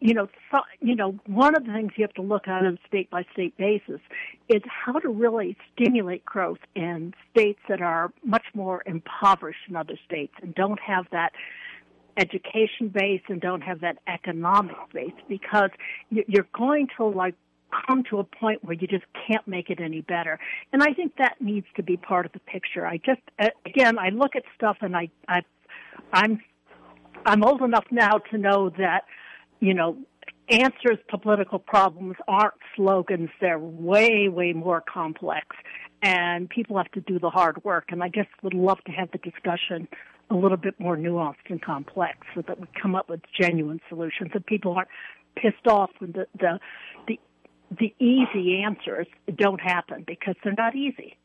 you 0.00 0.14
know, 0.14 0.28
so, 0.52 0.60
you 0.80 0.94
know, 0.94 1.18
one 1.26 1.56
of 1.56 1.64
the 1.66 1.72
things 1.72 1.92
you 1.96 2.04
have 2.04 2.14
to 2.14 2.22
look 2.22 2.46
at 2.46 2.64
on 2.64 2.78
a 2.82 2.86
state 2.86 3.10
by 3.10 3.24
state 3.32 3.56
basis 3.56 4.00
is 4.48 4.62
how 4.66 4.98
to 4.98 5.08
really 5.08 5.56
stimulate 5.72 6.24
growth 6.24 6.58
in 6.76 7.14
states 7.30 7.58
that 7.68 7.80
are 7.80 8.12
much 8.24 8.44
more 8.54 8.82
impoverished 8.86 9.60
than 9.66 9.76
other 9.76 9.98
states 10.06 10.32
and 10.40 10.54
don't 10.54 10.78
have 10.80 11.06
that 11.10 11.32
education 12.16 12.88
base 12.88 13.22
and 13.28 13.40
don't 13.40 13.62
have 13.62 13.80
that 13.80 13.98
economic 14.06 14.76
base 14.92 15.12
because 15.28 15.70
you- 16.10 16.24
you're 16.28 16.48
going 16.52 16.88
to 16.96 17.04
like 17.04 17.34
come 17.86 18.02
to 18.04 18.18
a 18.18 18.24
point 18.24 18.64
where 18.64 18.74
you 18.74 18.86
just 18.86 19.04
can't 19.26 19.46
make 19.46 19.68
it 19.68 19.80
any 19.80 20.00
better. 20.00 20.38
And 20.72 20.82
I 20.82 20.94
think 20.94 21.16
that 21.16 21.40
needs 21.40 21.66
to 21.76 21.82
be 21.82 21.96
part 21.96 22.24
of 22.24 22.32
the 22.32 22.40
picture. 22.40 22.86
I 22.86 22.98
just, 22.98 23.20
again, 23.66 23.98
I 23.98 24.08
look 24.08 24.36
at 24.36 24.44
stuff 24.54 24.78
and 24.80 24.96
I, 24.96 25.10
I, 25.28 25.42
I'm, 26.12 26.40
I'm 27.26 27.44
old 27.44 27.62
enough 27.62 27.84
now 27.90 28.18
to 28.30 28.38
know 28.38 28.70
that, 28.78 29.04
you 29.60 29.74
know, 29.74 29.96
answers 30.48 30.98
to 31.10 31.18
political 31.18 31.58
problems 31.58 32.16
aren't 32.26 32.54
slogans. 32.76 33.30
They're 33.40 33.58
way, 33.58 34.28
way 34.28 34.52
more 34.52 34.80
complex. 34.80 35.46
And 36.02 36.48
people 36.48 36.76
have 36.76 36.90
to 36.92 37.00
do 37.00 37.18
the 37.18 37.30
hard 37.30 37.62
work. 37.64 37.86
And 37.90 38.02
I 38.02 38.08
just 38.08 38.28
would 38.42 38.54
love 38.54 38.78
to 38.86 38.92
have 38.92 39.10
the 39.10 39.18
discussion 39.18 39.88
a 40.30 40.34
little 40.34 40.56
bit 40.56 40.78
more 40.78 40.96
nuanced 40.96 41.48
and 41.48 41.60
complex 41.60 42.18
so 42.34 42.42
that 42.46 42.60
we 42.60 42.66
come 42.80 42.94
up 42.94 43.08
with 43.08 43.20
genuine 43.38 43.80
solutions 43.88 44.30
and 44.34 44.44
people 44.44 44.74
aren't 44.74 44.88
pissed 45.36 45.66
off 45.66 45.90
when 45.98 46.12
the, 46.12 46.26
the, 46.38 46.58
the, 47.06 47.18
the 47.78 47.94
easy 47.98 48.62
answers 48.62 49.06
don't 49.34 49.60
happen 49.60 50.04
because 50.06 50.34
they're 50.44 50.54
not 50.56 50.74
easy. 50.74 51.16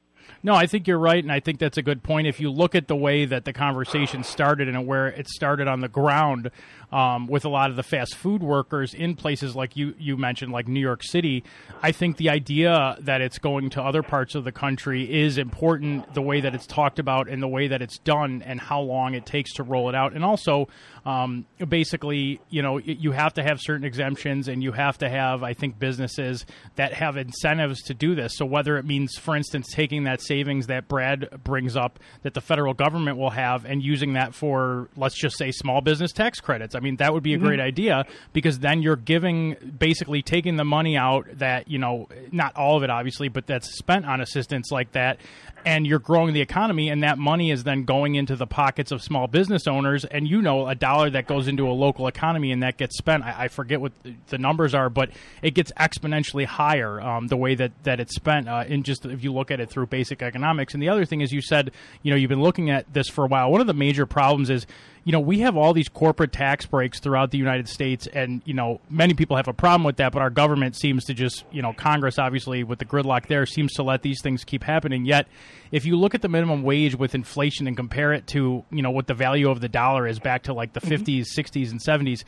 No, 0.42 0.56
I 0.56 0.68
think 0.68 0.88
you're 0.88 1.00
right, 1.00 1.24
and 1.24 1.32
I 1.32 1.40
think 1.40 1.60
that's 1.60 1.78
a 1.78 1.82
good 1.82 2.04
point. 2.04 2.28
If 2.28 2.40
you 2.40 2.52
look 2.52 2.76
at 2.76 2.88
the 2.88 2.96
way 2.96 3.26
that 3.26 3.46
the 3.46 3.54
conversation 3.54 4.24
started 4.24 4.68
and 4.68 4.86
where 4.86 5.08
it 5.08 5.28
started 5.28 5.68
on 5.68 5.80
the 5.80 5.88
ground 5.88 6.52
um, 6.92 7.28
with 7.28 7.44
a 7.44 7.50
lot 7.50 7.70
of 7.70 7.76
the 7.76 7.84
fast 7.84 8.16
food 8.16 8.44
workers 8.44 8.94
in 8.94 9.16
places 9.16 9.56
like 9.56 9.76
you, 9.76 9.96
you 9.98 10.16
mentioned, 10.16 10.52
like 10.52 10.68
New 10.68 10.80
York 10.80 11.02
City, 11.04 11.44
I 11.82 11.92
think 11.92 12.18
the 12.18 12.30
idea 12.30 12.98
that 13.00 13.22
it's 13.22 13.40
going 13.40 13.72
to 13.72 13.82
other 13.82 14.04
parts 14.04 14.36
of 14.36 14.44
the 14.44 14.52
country 14.52 15.12
is 15.12 15.38
important, 15.38 16.14
the 16.14 16.22
way 16.22 16.42
that 16.42 16.54
it's 16.54 16.68
talked 16.68 17.00
about 17.00 17.28
and 17.30 17.42
the 17.42 17.48
way 17.48 17.68
that 17.68 17.82
it's 17.82 17.98
done 18.00 18.44
and 18.46 18.60
how 18.60 18.82
long 18.82 19.16
it 19.16 19.26
takes 19.26 19.54
to 19.54 19.64
roll 19.64 19.90
it 19.90 19.96
out. 19.96 20.14
And 20.14 20.24
also, 20.24 20.68
um, 21.06 21.46
basically, 21.68 22.40
you 22.50 22.62
know, 22.62 22.78
you 22.78 23.12
have 23.12 23.34
to 23.34 23.44
have 23.44 23.60
certain 23.60 23.86
exemptions 23.86 24.48
and 24.48 24.62
you 24.62 24.72
have 24.72 24.98
to 25.00 25.10
have, 25.10 25.42
I 25.42 25.54
think, 25.54 25.80
businesses 25.80 26.46
that 26.76 26.94
have 26.94 27.18
incentives 27.18 27.82
to 27.84 27.94
do 27.94 28.14
this. 28.14 28.38
So 28.38 28.46
whether 28.46 28.78
it 28.78 28.86
means, 28.86 29.16
for 29.18 29.36
instance, 29.36 29.68
taking 29.74 30.04
that 30.04 30.13
savings 30.22 30.68
that 30.68 30.88
Brad 30.88 31.30
brings 31.44 31.76
up 31.76 32.00
that 32.24 32.34
the 32.34 32.42
federal 32.42 32.74
government 32.74 33.18
will 33.18 33.30
have 33.32 33.66
and 33.66 33.82
using 33.82 34.14
that 34.14 34.34
for, 34.34 34.90
let's 34.96 35.16
just 35.16 35.38
say, 35.38 35.52
small 35.52 35.82
business 35.82 36.12
tax 36.12 36.40
credits. 36.40 36.76
I 36.76 36.80
mean, 36.80 36.98
that 36.98 37.14
would 37.14 37.24
be 37.24 37.34
a 37.34 37.38
great 37.38 37.60
mm-hmm. 37.60 37.68
idea 37.68 38.06
because 38.34 38.60
then 38.60 38.82
you're 38.82 38.96
giving, 38.96 39.56
basically 39.78 40.22
taking 40.22 40.56
the 40.56 40.66
money 40.66 40.98
out 40.98 41.28
that, 41.40 41.70
you 41.70 41.80
know, 41.80 42.08
not 42.32 42.56
all 42.56 42.78
of 42.78 42.84
it, 42.84 42.90
obviously, 42.90 43.28
but 43.28 43.48
that's 43.48 43.78
spent 43.78 44.06
on 44.06 44.22
assistance 44.22 44.72
like 44.72 44.92
that. 44.94 45.20
And 45.66 45.88
you're 45.88 46.00
growing 46.00 46.34
the 46.34 46.42
economy, 46.42 46.90
and 46.90 47.04
that 47.04 47.18
money 47.18 47.52
is 47.52 47.64
then 47.64 47.84
going 47.84 48.16
into 48.16 48.36
the 48.36 48.48
pockets 48.48 48.92
of 48.92 49.02
small 49.02 49.28
business 49.28 49.68
owners. 49.68 50.06
And 50.06 50.28
you 50.28 50.42
know, 50.42 50.68
a 50.68 50.76
dollar 50.76 51.10
that 51.12 51.28
goes 51.28 51.48
into 51.48 51.68
a 51.68 51.72
local 51.72 52.08
economy 52.08 52.52
and 52.52 52.64
that 52.64 52.78
gets 52.78 52.98
spent, 52.98 53.24
I, 53.24 53.46
I 53.46 53.48
forget 53.48 53.82
what 53.82 53.92
the- 54.28 54.38
numbers 54.38 54.74
are, 54.74 54.90
but 54.90 55.10
it 55.42 55.52
gets 55.52 55.72
exponentially 55.74 56.46
higher 56.46 57.00
um, 57.00 57.28
the 57.28 57.38
way 57.38 57.56
that, 57.56 57.72
that 57.84 58.00
it's 58.00 58.14
spent. 58.14 58.50
Uh, 58.50 58.66
in 58.68 58.84
just 58.84 59.06
if 59.06 59.24
you 59.24 59.32
look 59.32 59.52
at 59.52 59.60
it 59.60 59.70
through 59.70 59.88
basic 59.88 60.22
economics. 60.22 60.74
And 60.74 60.84
the 60.84 60.90
other 60.90 61.06
thing 61.06 61.22
is, 61.22 61.32
you 61.32 61.42
said, 61.42 61.72
you 62.02 62.12
know, 62.12 62.18
you've 62.18 62.30
been 62.30 62.42
looking 62.42 62.70
at 62.70 62.92
this 62.94 63.08
for 63.08 63.24
a 63.24 63.28
while. 63.28 63.52
One 63.52 63.62
of 63.62 63.68
the 63.68 63.74
major 63.74 64.06
problems 64.06 64.50
is 64.50 64.68
you 65.06 65.12
know, 65.12 65.20
we 65.20 65.40
have 65.40 65.58
all 65.58 65.74
these 65.74 65.90
corporate 65.90 66.32
tax 66.32 66.66
breaks 66.66 67.00
throughout 67.00 67.32
the 67.32 67.38
United 67.38 67.68
States, 67.68 68.08
and 68.08 68.42
you 68.46 68.54
know, 68.54 68.80
many 68.90 69.14
people 69.14 69.36
have 69.36 69.48
a 69.48 69.54
problem 69.54 69.84
with 69.84 69.98
that. 69.98 70.14
But 70.14 70.22
our 70.22 70.30
government 70.30 70.78
seems 70.78 71.06
to 71.06 71.14
just, 71.14 71.44
you 71.52 71.62
know, 71.62 71.74
Congress 71.74 72.18
obviously 72.18 72.64
with 72.64 72.80
the 72.80 72.86
gridlock 72.86 73.28
there 73.28 73.46
seems 73.46 73.74
to 73.74 73.84
let 73.84 74.02
these 74.02 74.22
things 74.22 74.46
keep 74.46 74.64
happening. 74.64 75.06
Yet, 75.06 75.28
if 75.72 75.86
you 75.86 75.98
look 75.98 76.16
at 76.16 76.22
the 76.22 76.30
minimum 76.30 76.64
wage 76.64 76.96
with 76.96 77.16
inflation 77.16 77.68
and 77.68 77.76
compare 77.76 78.14
it 78.14 78.28
to, 78.28 78.64
you 78.72 78.82
know, 78.82 78.92
what 78.92 79.08
the 79.08 79.14
value 79.14 79.50
of 79.50 79.60
the 79.60 79.70
dollar 79.70 80.08
is 80.08 80.20
back 80.20 80.44
to 80.44 80.54
like 80.54 80.72
the 80.74 80.80
mm-hmm. 80.80 81.04
50s, 81.04 81.26
60s, 81.38 81.72
and 81.72 81.82
70s. 81.82 82.24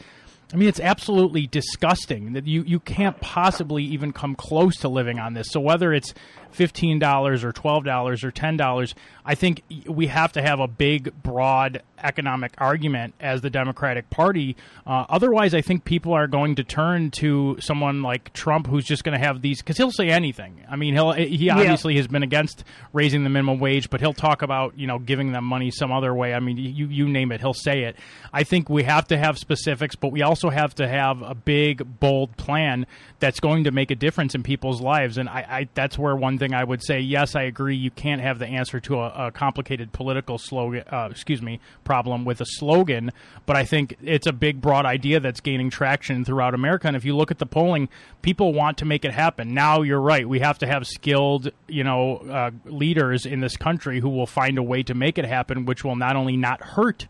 I 0.54 0.58
mean, 0.58 0.70
it's 0.70 0.80
absolutely 0.80 1.48
disgusting 1.48 2.34
that 2.34 2.46
you, 2.46 2.62
you 2.64 2.80
can't 2.80 3.20
possibly 3.20 3.84
even 3.84 4.14
come 4.14 4.36
close 4.36 4.78
to 4.78 4.90
living 4.90 5.18
on 5.18 5.34
this. 5.34 5.48
So 5.50 5.60
whether 5.60 5.92
it's 5.92 6.14
fifteen 6.56 7.00
dollars 7.00 7.44
or 7.44 7.52
twelve 7.52 7.84
dollars 7.84 8.24
or 8.24 8.32
ten 8.32 8.58
dollars, 8.58 8.96
I 9.26 9.36
think 9.36 9.64
we 9.88 10.08
have 10.08 10.34
to 10.34 10.42
have 10.42 10.60
a 10.60 10.68
big, 10.68 11.12
broad 11.22 11.82
economic 12.04 12.54
argument 12.58 13.16
as 13.20 13.42
the 13.42 13.50
Democratic 13.50 14.10
Party. 14.10 14.56
Uh, 14.86 15.06
otherwise, 15.10 15.54
I 15.54 15.62
think 15.62 15.84
people 15.86 16.14
are 16.14 16.28
going 16.28 16.56
to 16.56 16.64
turn 16.64 17.10
to 17.12 17.58
someone 17.60 18.02
like 18.02 18.32
Trump, 18.34 18.68
who's 18.68 18.86
just 18.86 19.04
going 19.04 19.20
to 19.20 19.26
have 19.26 19.42
these 19.42 19.62
because 19.62 19.78
he'll 19.78 19.92
say 19.92 20.10
anything. 20.10 20.64
I 20.70 20.76
mean, 20.76 20.94
he'll 20.94 21.14
he 21.14 21.50
obviously 21.50 21.94
yeah. 21.94 22.00
has 22.00 22.08
been 22.08 22.24
against 22.24 22.64
raising 22.94 23.24
the 23.24 23.30
minimum 23.30 23.60
wage, 23.60 23.90
but 23.90 24.00
he'll 24.00 24.14
talk 24.14 24.42
about 24.42 24.78
you 24.78 24.88
know 24.88 25.00
giving 25.00 25.32
them 25.32 25.44
money 25.44 25.72
some 25.72 25.92
other 25.92 26.14
way. 26.14 26.34
I 26.34 26.40
mean, 26.40 26.58
you 26.58 26.88
you 26.88 27.10
name 27.10 27.32
it, 27.32 27.42
he'll 27.42 27.54
say 27.54 27.84
it. 27.84 27.96
I 28.32 28.44
think 28.44 28.70
we 28.70 28.84
have 28.84 29.08
to 29.08 29.18
have 29.18 29.38
specifics, 29.38 29.96
but 29.96 30.12
we 30.12 30.22
also 30.22 30.50
have 30.50 30.76
to 30.76 30.88
have 30.88 31.22
a 31.22 31.34
big, 31.34 32.00
bold 32.00 32.38
plan 32.38 32.86
that's 33.20 33.40
going 33.40 33.64
to 33.64 33.72
make 33.72 33.92
a 33.92 33.96
difference 33.96 34.36
in 34.36 34.44
people's 34.44 34.82
lives. 34.82 35.18
And 35.18 35.28
I, 35.28 35.46
I 35.50 35.70
that's 35.74 35.98
where 35.98 36.16
one 36.16 36.38
thing 36.38 36.45
I 36.54 36.64
would 36.64 36.84
say, 36.84 37.00
yes, 37.00 37.36
I 37.36 37.44
agree. 37.44 37.76
You 37.76 37.92
can't 37.92 38.22
have 38.22 38.40
the 38.40 38.48
answer 38.48 38.80
to 38.82 39.00
a, 39.00 39.28
a 39.28 39.32
complicated 39.32 39.92
political 39.92 40.38
slogan. 40.38 40.84
Uh, 40.90 41.08
excuse 41.10 41.42
me, 41.42 41.60
problem 41.84 42.26
with 42.26 42.42
a 42.42 42.46
slogan, 42.46 43.12
but 43.46 43.56
I 43.56 43.66
think 43.66 43.98
it's 44.04 44.28
a 44.28 44.34
big, 44.34 44.62
broad 44.62 44.86
idea 44.86 45.20
that's 45.20 45.40
gaining 45.40 45.70
traction 45.70 46.26
throughout 46.26 46.54
America. 46.54 46.88
And 46.88 46.96
if 46.96 47.06
you 47.06 47.16
look 47.16 47.32
at 47.32 47.40
the 47.40 47.46
polling, 47.46 47.90
people 48.22 48.54
want 48.54 48.78
to 48.80 48.86
make 48.86 49.06
it 49.06 49.12
happen. 49.12 49.54
Now 49.54 49.82
you're 49.82 50.02
right; 50.02 50.28
we 50.28 50.40
have 50.40 50.58
to 50.60 50.68
have 50.68 50.86
skilled, 50.88 51.52
you 51.68 51.84
know, 51.84 52.18
uh, 52.18 52.52
leaders 52.66 53.26
in 53.26 53.40
this 53.40 53.58
country 53.58 54.00
who 54.00 54.10
will 54.10 54.28
find 54.28 54.58
a 54.58 54.64
way 54.64 54.84
to 54.84 54.94
make 54.94 55.18
it 55.18 55.26
happen, 55.26 55.66
which 55.66 55.84
will 55.84 55.96
not 55.96 56.16
only 56.16 56.38
not 56.38 56.62
hurt 56.62 57.08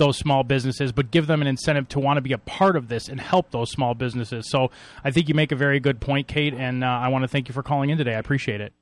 those 0.00 0.18
small 0.18 0.42
businesses, 0.42 0.90
but 0.90 1.10
give 1.10 1.28
them 1.28 1.42
an 1.42 1.46
incentive 1.46 1.88
to 1.90 2.00
want 2.00 2.16
to 2.16 2.22
be 2.22 2.32
a 2.32 2.38
part 2.38 2.74
of 2.74 2.88
this 2.88 3.08
and 3.08 3.20
help 3.20 3.50
those 3.50 3.70
small 3.70 3.94
businesses. 3.94 4.50
So 4.50 4.70
I 5.04 5.10
think 5.10 5.28
you 5.28 5.34
make 5.34 5.52
a 5.52 5.56
very 5.56 5.78
good 5.78 6.00
point, 6.00 6.26
Kate, 6.26 6.54
and 6.54 6.82
uh, 6.82 6.86
I 6.86 7.08
want 7.08 7.22
to 7.22 7.28
thank 7.28 7.48
you 7.48 7.54
for 7.54 7.62
calling 7.62 7.90
in 7.90 7.98
today. 7.98 8.14
I 8.14 8.18
appreciate 8.18 8.60
it. 8.60 8.72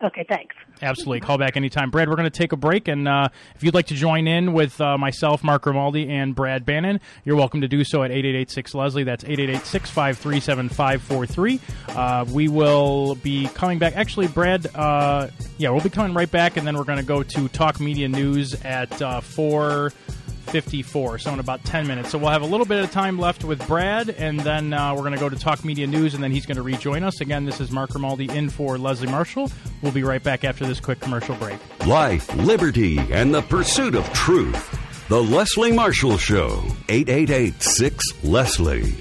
Okay, 0.00 0.24
thanks. 0.28 0.54
Absolutely. 0.80 1.18
Call 1.20 1.38
back 1.38 1.56
anytime. 1.56 1.90
Brad, 1.90 2.08
we're 2.08 2.14
going 2.14 2.30
to 2.30 2.38
take 2.38 2.52
a 2.52 2.56
break, 2.56 2.86
and 2.86 3.08
uh, 3.08 3.30
if 3.56 3.64
you'd 3.64 3.74
like 3.74 3.86
to 3.86 3.94
join 3.94 4.28
in 4.28 4.52
with 4.52 4.80
uh, 4.80 4.96
myself, 4.96 5.42
Mark 5.42 5.62
Grimaldi, 5.62 6.08
and 6.08 6.36
Brad 6.36 6.64
Bannon, 6.64 7.00
you're 7.24 7.34
welcome 7.34 7.62
to 7.62 7.68
do 7.68 7.82
so 7.82 8.04
at 8.04 8.12
8886 8.12 8.74
Leslie. 8.74 9.02
That's 9.02 9.24
888 9.24 9.66
653 9.66 10.40
7543. 10.40 11.60
Uh, 11.88 12.24
we 12.32 12.46
will 12.46 13.16
be 13.16 13.48
coming 13.48 13.80
back. 13.80 13.96
Actually, 13.96 14.28
Brad, 14.28 14.68
uh, 14.76 15.28
yeah, 15.56 15.70
we'll 15.70 15.82
be 15.82 15.90
coming 15.90 16.14
right 16.14 16.30
back, 16.30 16.56
and 16.56 16.64
then 16.64 16.76
we're 16.76 16.84
going 16.84 16.98
to 17.00 17.04
go 17.04 17.24
to 17.24 17.48
Talk 17.48 17.80
Media 17.80 18.08
News 18.08 18.54
at 18.62 19.02
uh, 19.02 19.20
4. 19.20 19.92
54, 20.48 21.18
so 21.18 21.32
in 21.32 21.38
about 21.38 21.64
10 21.64 21.86
minutes. 21.86 22.10
So 22.10 22.18
we'll 22.18 22.30
have 22.30 22.42
a 22.42 22.46
little 22.46 22.66
bit 22.66 22.82
of 22.82 22.90
time 22.90 23.18
left 23.18 23.44
with 23.44 23.66
Brad, 23.66 24.10
and 24.10 24.40
then 24.40 24.72
uh, 24.72 24.94
we're 24.94 25.00
going 25.00 25.12
to 25.12 25.18
go 25.18 25.28
to 25.28 25.36
Talk 25.36 25.64
Media 25.64 25.86
News, 25.86 26.14
and 26.14 26.22
then 26.22 26.30
he's 26.30 26.46
going 26.46 26.56
to 26.56 26.62
rejoin 26.62 27.02
us. 27.04 27.20
Again, 27.20 27.44
this 27.44 27.60
is 27.60 27.70
Mark 27.70 27.90
Grimaldi 27.90 28.28
in 28.36 28.50
for 28.50 28.78
Leslie 28.78 29.08
Marshall. 29.08 29.50
We'll 29.82 29.92
be 29.92 30.02
right 30.02 30.22
back 30.22 30.44
after 30.44 30.66
this 30.66 30.80
quick 30.80 31.00
commercial 31.00 31.34
break. 31.36 31.58
Life, 31.86 32.34
liberty, 32.36 32.98
and 33.12 33.34
the 33.34 33.42
pursuit 33.42 33.94
of 33.94 34.10
truth. 34.12 34.78
The 35.08 35.22
Leslie 35.22 35.72
Marshall 35.72 36.18
Show, 36.18 36.62
888 36.88 37.62
6 37.62 38.04
Leslie. 38.24 38.94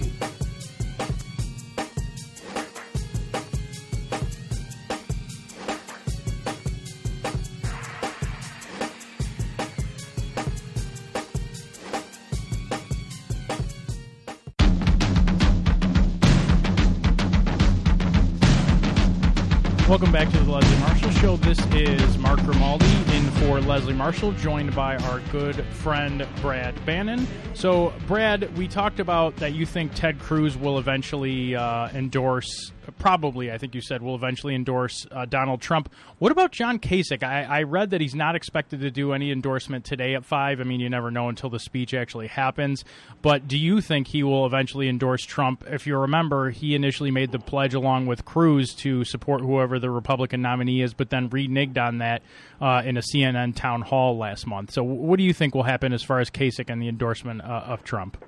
Welcome 19.98 20.14
back 20.14 20.30
to 20.30 20.38
the 20.38 20.52
Leslie 20.52 20.78
Marshall 20.78 21.10
Show. 21.10 21.38
This 21.38 21.58
is 21.74 22.20
Mark 22.20 22.40
Grimaldi 22.42 22.86
in 23.16 23.24
for 23.32 23.60
Leslie 23.60 23.96
Marshall, 23.96 24.32
joined 24.34 24.76
by 24.76 24.96
our 24.96 25.22
good 25.32 25.56
friend 25.66 26.28
Brad 26.40 26.86
Bannon. 26.86 27.26
So, 27.56 27.92
Brad, 28.06 28.56
we 28.56 28.68
talked 28.68 29.00
about 29.00 29.36
that 29.38 29.56
you 29.56 29.66
think 29.66 29.96
Ted 29.96 30.20
Cruz 30.20 30.56
will 30.56 30.78
eventually 30.78 31.56
uh, 31.56 31.90
endorse 31.96 32.74
probably, 32.98 33.52
I 33.52 33.58
think 33.58 33.76
you 33.76 33.82
said, 33.82 34.02
will 34.02 34.16
eventually 34.16 34.56
endorse 34.56 35.06
uh, 35.12 35.26
Donald 35.26 35.62
Trump. 35.62 35.92
What 36.20 36.32
about 36.32 36.52
John 36.52 36.80
Kasich? 36.80 37.24
I, 37.24 37.44
I, 37.44 37.64
read 37.64 37.90
that 37.92 38.02
he's 38.02 38.16
not 38.16 38.36
expected 38.36 38.82
to 38.82 38.92
do 38.92 39.14
any 39.14 39.32
endorsement 39.32 39.86
today 39.86 40.16
at 40.16 40.26
5. 40.26 40.60
I 40.60 40.64
mean, 40.64 40.80
you 40.80 40.90
never 40.90 41.12
know 41.12 41.30
until 41.30 41.50
the 41.50 41.60
speech 41.60 41.94
actually 41.94 42.28
happens. 42.28 42.84
But 43.22 43.48
do 43.48 43.58
you 43.58 43.82
think 43.82 44.08
he 44.08 44.24
will 44.24 44.46
eventually 44.46 44.90
endorse 44.90 45.24
Trump? 45.24 45.64
If 45.68 45.86
you 45.86 45.98
remember, 45.98 46.50
he 46.50 46.76
initially 46.76 47.12
made 47.12 47.32
the 47.32 47.40
pledge 47.40 47.74
along 47.74 48.08
with 48.08 48.26
Cruz 48.26 48.74
to 48.76 49.04
support 49.04 49.42
whoever 49.42 49.80
the 49.80 49.90
Republican 49.90 50.42
nominee 50.42 50.82
is, 50.82 50.94
but 50.94 51.10
then 51.10 51.30
reneged 51.30 51.78
on 51.78 52.00
that 52.00 52.22
uh, 52.62 52.82
in 52.86 52.98
a 52.98 53.02
CNN 53.02 53.56
town 53.56 53.82
hall 53.82 54.18
last 54.18 54.48
month. 54.48 54.72
So, 54.72 54.84
what 54.84 55.18
do 55.18 55.24
you 55.24 55.34
think 55.34 55.56
will 55.56 55.64
happen 55.64 55.94
as 55.94 56.04
far 56.04 56.20
as 56.20 56.30
Kasich 56.30 56.70
and 56.70 56.82
the 56.82 56.88
endorsement 56.88 57.42
uh, 57.42 57.64
of 57.68 57.84
Trump? 57.84 58.24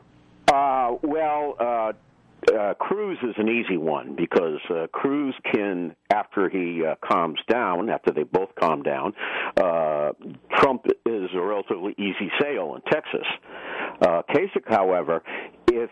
Uh, 0.51 0.95
well, 1.03 1.95
uh, 2.53 2.73
Cruz 2.75 3.17
is 3.23 3.35
an 3.37 3.49
easy 3.49 3.77
one 3.77 4.15
because 4.15 4.59
uh, 4.69 4.87
Cruz 4.91 5.35
can, 5.53 5.95
after 6.11 6.49
he 6.49 6.83
uh, 6.85 6.95
calms 7.05 7.39
down, 7.49 7.89
after 7.89 8.11
they 8.11 8.23
both 8.23 8.49
calm 8.59 8.83
down, 8.83 9.13
uh, 9.61 10.11
Trump 10.55 10.85
is 11.05 11.29
a 11.33 11.41
relatively 11.41 11.93
easy 11.97 12.31
sale 12.41 12.75
in 12.75 12.81
Texas. 12.91 13.27
Uh, 14.01 14.21
Kasich, 14.29 14.67
however, 14.67 15.21
if 15.67 15.89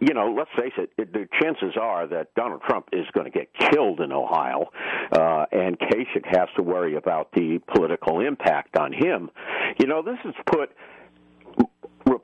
you 0.00 0.12
know, 0.12 0.34
let's 0.36 0.50
face 0.56 0.72
it, 0.76 0.90
it, 0.98 1.12
the 1.12 1.26
chances 1.40 1.76
are 1.80 2.06
that 2.08 2.34
Donald 2.34 2.60
Trump 2.68 2.88
is 2.92 3.06
going 3.14 3.30
to 3.30 3.30
get 3.30 3.48
killed 3.70 4.00
in 4.00 4.12
Ohio, 4.12 4.66
uh, 5.12 5.46
and 5.50 5.78
Kasich 5.78 6.26
has 6.26 6.48
to 6.56 6.62
worry 6.62 6.96
about 6.96 7.30
the 7.32 7.58
political 7.74 8.20
impact 8.20 8.76
on 8.76 8.92
him. 8.92 9.30
You 9.78 9.86
know, 9.86 10.02
this 10.02 10.18
has 10.24 10.34
put 10.46 10.70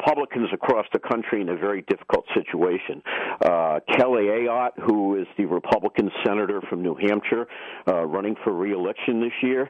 Republicans 0.00 0.48
across 0.52 0.86
the 0.92 0.98
country 0.98 1.40
in 1.40 1.48
a 1.48 1.56
very 1.56 1.82
difficult 1.82 2.24
situation. 2.34 3.02
Uh, 3.44 3.80
Kelly 3.96 4.24
Ayotte, 4.24 4.78
who 4.86 5.20
is 5.20 5.26
the 5.36 5.44
Republican 5.44 6.10
senator 6.24 6.60
from 6.68 6.82
New 6.82 6.94
Hampshire, 6.94 7.46
uh, 7.86 8.04
running 8.06 8.34
for 8.42 8.52
reelection 8.52 9.20
this 9.20 9.32
year, 9.42 9.68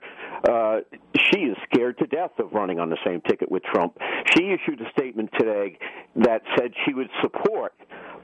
uh, 0.48 0.78
she 1.18 1.40
is 1.40 1.56
scared 1.72 1.98
to 1.98 2.06
death 2.06 2.32
of 2.38 2.52
running 2.52 2.78
on 2.78 2.90
the 2.90 2.98
same 3.04 3.20
ticket 3.22 3.50
with 3.50 3.62
Trump. 3.64 3.96
She 4.36 4.52
issued 4.52 4.80
a 4.80 4.90
statement 4.96 5.30
today 5.38 5.78
that 6.16 6.42
said 6.56 6.72
she 6.86 6.94
would 6.94 7.10
support 7.22 7.74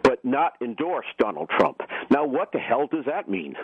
but 0.02 0.24
not 0.24 0.52
endorse 0.62 1.06
Donald 1.18 1.50
Trump. 1.58 1.80
Now, 2.10 2.24
what 2.24 2.52
the 2.52 2.60
hell 2.60 2.86
does 2.86 3.04
that 3.06 3.28
mean? 3.28 3.56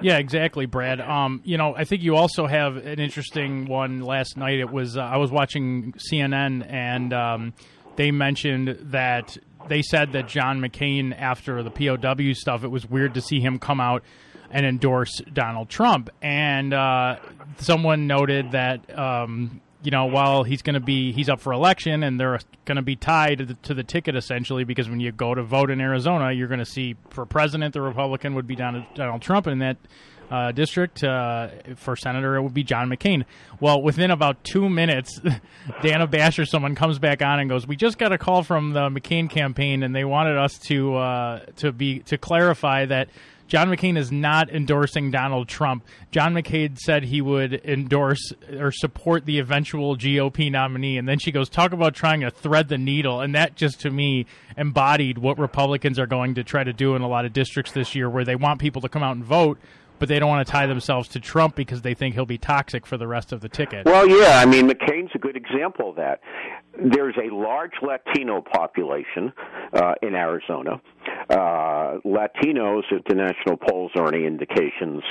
Yeah, 0.00 0.18
exactly, 0.18 0.66
Brad. 0.66 1.00
Um, 1.00 1.40
you 1.44 1.56
know, 1.56 1.74
I 1.74 1.84
think 1.84 2.02
you 2.02 2.16
also 2.16 2.46
have 2.46 2.76
an 2.76 2.98
interesting 2.98 3.66
one 3.66 4.00
last 4.00 4.36
night. 4.36 4.58
It 4.58 4.70
was 4.70 4.96
uh, 4.96 5.00
I 5.00 5.16
was 5.18 5.30
watching 5.30 5.94
CNN 6.10 6.66
and 6.68 7.12
um, 7.12 7.54
they 7.96 8.10
mentioned 8.10 8.76
that 8.90 9.36
they 9.68 9.82
said 9.82 10.12
that 10.12 10.28
John 10.28 10.60
McCain 10.60 11.18
after 11.18 11.62
the 11.62 11.70
POW 11.70 12.32
stuff, 12.34 12.64
it 12.64 12.68
was 12.68 12.88
weird 12.88 13.14
to 13.14 13.20
see 13.20 13.40
him 13.40 13.58
come 13.58 13.80
out 13.80 14.02
and 14.50 14.66
endorse 14.66 15.20
Donald 15.32 15.68
Trump. 15.68 16.10
And 16.22 16.74
uh, 16.74 17.16
someone 17.58 18.06
noted 18.06 18.52
that 18.52 18.96
um, 18.98 19.60
you 19.84 19.90
know, 19.90 20.06
while 20.06 20.44
he's 20.44 20.62
going 20.62 20.74
to 20.74 20.80
be 20.80 21.12
he's 21.12 21.28
up 21.28 21.40
for 21.40 21.52
election 21.52 22.02
and 22.02 22.18
they're 22.18 22.40
going 22.64 22.76
to 22.76 22.82
be 22.82 22.96
tied 22.96 23.38
to 23.38 23.44
the, 23.44 23.54
to 23.54 23.74
the, 23.74 23.84
ticket 23.84 24.16
essentially 24.16 24.64
because 24.64 24.88
when 24.88 24.98
you 24.98 25.12
go 25.12 25.34
to 25.34 25.42
vote 25.42 25.70
in 25.70 25.80
Arizona, 25.80 26.32
you're 26.32 26.48
going 26.48 26.58
to 26.58 26.64
see 26.64 26.96
for 27.10 27.26
president 27.26 27.74
the 27.74 27.82
Republican 27.82 28.34
would 28.34 28.46
be 28.46 28.56
Donald 28.56 28.86
Trump, 29.20 29.46
in 29.46 29.58
that 29.58 29.76
uh, 30.30 30.52
district 30.52 31.04
uh, 31.04 31.48
for 31.76 31.96
senator 31.96 32.36
it 32.36 32.42
would 32.42 32.54
be 32.54 32.64
John 32.64 32.88
McCain. 32.88 33.24
Well, 33.60 33.82
within 33.82 34.10
about 34.10 34.42
two 34.42 34.68
minutes, 34.68 35.20
Dana 35.82 36.06
Bash 36.06 36.38
or 36.38 36.46
someone 36.46 36.74
comes 36.74 36.98
back 36.98 37.22
on 37.22 37.40
and 37.40 37.48
goes, 37.50 37.66
"We 37.66 37.76
just 37.76 37.98
got 37.98 38.12
a 38.12 38.18
call 38.18 38.42
from 38.42 38.72
the 38.72 38.88
McCain 38.88 39.28
campaign, 39.28 39.82
and 39.82 39.94
they 39.94 40.04
wanted 40.04 40.38
us 40.38 40.58
to 40.68 40.96
uh, 40.96 41.38
to 41.56 41.72
be 41.72 42.00
to 42.00 42.18
clarify 42.18 42.86
that." 42.86 43.08
John 43.54 43.68
McCain 43.68 43.96
is 43.96 44.10
not 44.10 44.50
endorsing 44.50 45.12
Donald 45.12 45.46
Trump. 45.46 45.84
John 46.10 46.34
McCain 46.34 46.76
said 46.76 47.04
he 47.04 47.20
would 47.20 47.64
endorse 47.64 48.32
or 48.58 48.72
support 48.72 49.26
the 49.26 49.38
eventual 49.38 49.96
GOP 49.96 50.50
nominee. 50.50 50.98
And 50.98 51.08
then 51.08 51.20
she 51.20 51.30
goes, 51.30 51.48
talk 51.48 51.72
about 51.72 51.94
trying 51.94 52.22
to 52.22 52.32
thread 52.32 52.66
the 52.66 52.78
needle. 52.78 53.20
And 53.20 53.32
that 53.36 53.54
just 53.54 53.78
to 53.82 53.90
me 53.90 54.26
embodied 54.56 55.18
what 55.18 55.38
Republicans 55.38 56.00
are 56.00 56.06
going 56.08 56.34
to 56.34 56.42
try 56.42 56.64
to 56.64 56.72
do 56.72 56.96
in 56.96 57.02
a 57.02 57.06
lot 57.06 57.26
of 57.26 57.32
districts 57.32 57.70
this 57.70 57.94
year, 57.94 58.10
where 58.10 58.24
they 58.24 58.34
want 58.34 58.58
people 58.58 58.82
to 58.82 58.88
come 58.88 59.04
out 59.04 59.14
and 59.14 59.24
vote 59.24 59.56
but 60.00 60.08
they 60.08 60.18
don't 60.18 60.28
want 60.28 60.44
to 60.46 60.50
tie 60.50 60.66
themselves 60.66 61.08
to 61.08 61.20
Trump 61.20 61.54
because 61.54 61.82
they 61.82 61.94
think 61.94 62.14
he'll 62.14 62.26
be 62.26 62.36
toxic 62.36 62.84
for 62.84 62.96
the 62.96 63.06
rest 63.06 63.32
of 63.32 63.40
the 63.40 63.48
ticket. 63.48 63.86
Well, 63.86 64.08
yeah, 64.08 64.40
I 64.40 64.44
mean 64.44 64.68
McCain's 64.68 65.12
a 65.14 65.18
good 65.18 65.36
example 65.36 65.90
of 65.90 65.96
that. 65.96 66.20
There's 66.76 67.14
a 67.16 67.32
large 67.32 67.74
Latino 67.82 68.42
population 68.42 69.32
uh, 69.72 69.94
in 70.02 70.14
Arizona. 70.14 70.80
Uh, 71.30 71.98
Latinos, 72.04 72.82
if 72.90 73.04
the 73.04 73.14
national 73.14 73.56
polls 73.56 73.92
are 73.96 74.12
any 74.12 74.26
indications, 74.26 75.02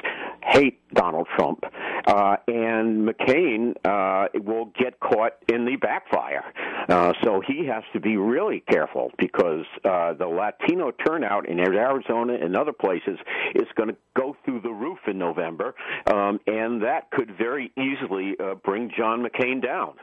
hate 0.44 0.82
Donald 0.94 1.28
Trump, 1.38 1.64
uh, 2.06 2.36
and 2.48 3.08
McCain 3.08 3.74
uh, 3.86 4.28
will 4.44 4.72
get 4.78 5.00
caught 5.00 5.34
in 5.52 5.66
the 5.66 5.78
backfire. 5.78 6.44
Uh, 6.90 7.14
so 7.24 7.42
he 7.48 7.66
has 7.66 7.84
to 7.94 8.00
be 8.00 8.18
really 8.18 8.64
careful 8.70 9.12
because 9.18 9.66
uh, 9.86 10.14
the 10.14 10.28
Latino 10.28 10.92
turnout 10.92 11.48
in 11.48 11.60
Arizona 11.60 12.34
and 12.34 12.58
other 12.58 12.74
places 12.74 13.18
is 13.56 13.68
going 13.76 13.90
to 13.90 13.96
go 14.18 14.36
through 14.44 14.62
the 14.62 14.70
roof 14.70 15.00
in 15.08 15.18
November, 15.18 15.74
um, 16.08 16.40
and 16.46 16.84
that 16.84 17.10
could 17.12 17.32
very 17.38 17.72
easily 17.78 18.36
bring 18.64 18.92
John 18.96 19.26
McCain 19.26 19.64
down. 19.64 19.94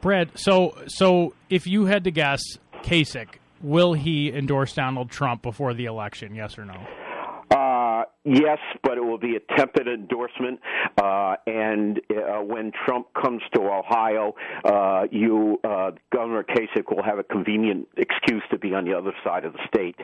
Brad, 0.00 0.30
so 0.34 0.76
so 0.86 1.34
if 1.50 1.66
you 1.66 1.86
had 1.86 2.04
to 2.04 2.10
guess, 2.10 2.42
Kasich, 2.82 3.38
will 3.60 3.94
he 3.94 4.32
endorse 4.32 4.74
Donald 4.74 5.10
Trump 5.10 5.42
before 5.42 5.74
the 5.74 5.86
election? 5.86 6.34
Yes 6.34 6.58
or 6.58 6.64
no? 6.64 6.86
Uh, 7.50 8.02
yes, 8.24 8.58
but 8.82 8.98
it 8.98 9.04
will 9.04 9.18
be 9.18 9.36
a 9.36 9.56
tepid 9.56 9.86
endorsement. 9.86 10.60
Uh, 11.00 11.36
and 11.46 12.00
uh, 12.10 12.42
when 12.42 12.72
Trump 12.84 13.06
comes 13.14 13.42
to 13.54 13.60
Ohio, 13.60 14.34
uh, 14.64 15.04
you, 15.10 15.58
uh, 15.62 15.92
Governor 16.12 16.42
Kasich, 16.42 16.94
will 16.94 17.04
have 17.04 17.18
a 17.18 17.24
convenient 17.24 17.88
excuse 17.96 18.42
to 18.50 18.58
be 18.58 18.74
on 18.74 18.84
the 18.84 18.94
other 18.94 19.12
side 19.24 19.44
of 19.44 19.52
the 19.52 19.60
state. 19.68 19.96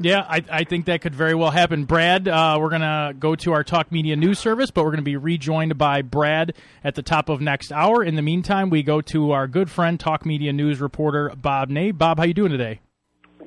Yeah, 0.00 0.24
I, 0.28 0.44
I 0.48 0.64
think 0.64 0.86
that 0.86 1.00
could 1.00 1.14
very 1.14 1.34
well 1.34 1.50
happen. 1.50 1.84
Brad, 1.84 2.28
uh, 2.28 2.56
we're 2.60 2.68
going 2.68 2.82
to 2.82 3.12
go 3.18 3.34
to 3.36 3.52
our 3.52 3.64
Talk 3.64 3.90
Media 3.90 4.14
News 4.14 4.38
service, 4.38 4.70
but 4.70 4.84
we're 4.84 4.90
going 4.90 4.98
to 4.98 5.02
be 5.02 5.16
rejoined 5.16 5.76
by 5.76 6.02
Brad 6.02 6.54
at 6.84 6.94
the 6.94 7.02
top 7.02 7.28
of 7.28 7.40
next 7.40 7.72
hour. 7.72 8.04
In 8.04 8.14
the 8.14 8.22
meantime, 8.22 8.70
we 8.70 8.84
go 8.84 9.00
to 9.00 9.32
our 9.32 9.48
good 9.48 9.68
friend, 9.68 9.98
Talk 9.98 10.24
Media 10.24 10.52
News 10.52 10.80
reporter 10.80 11.32
Bob 11.36 11.68
Ney. 11.68 11.90
Bob, 11.90 12.18
how 12.18 12.24
you 12.24 12.34
doing 12.34 12.52
today? 12.52 12.80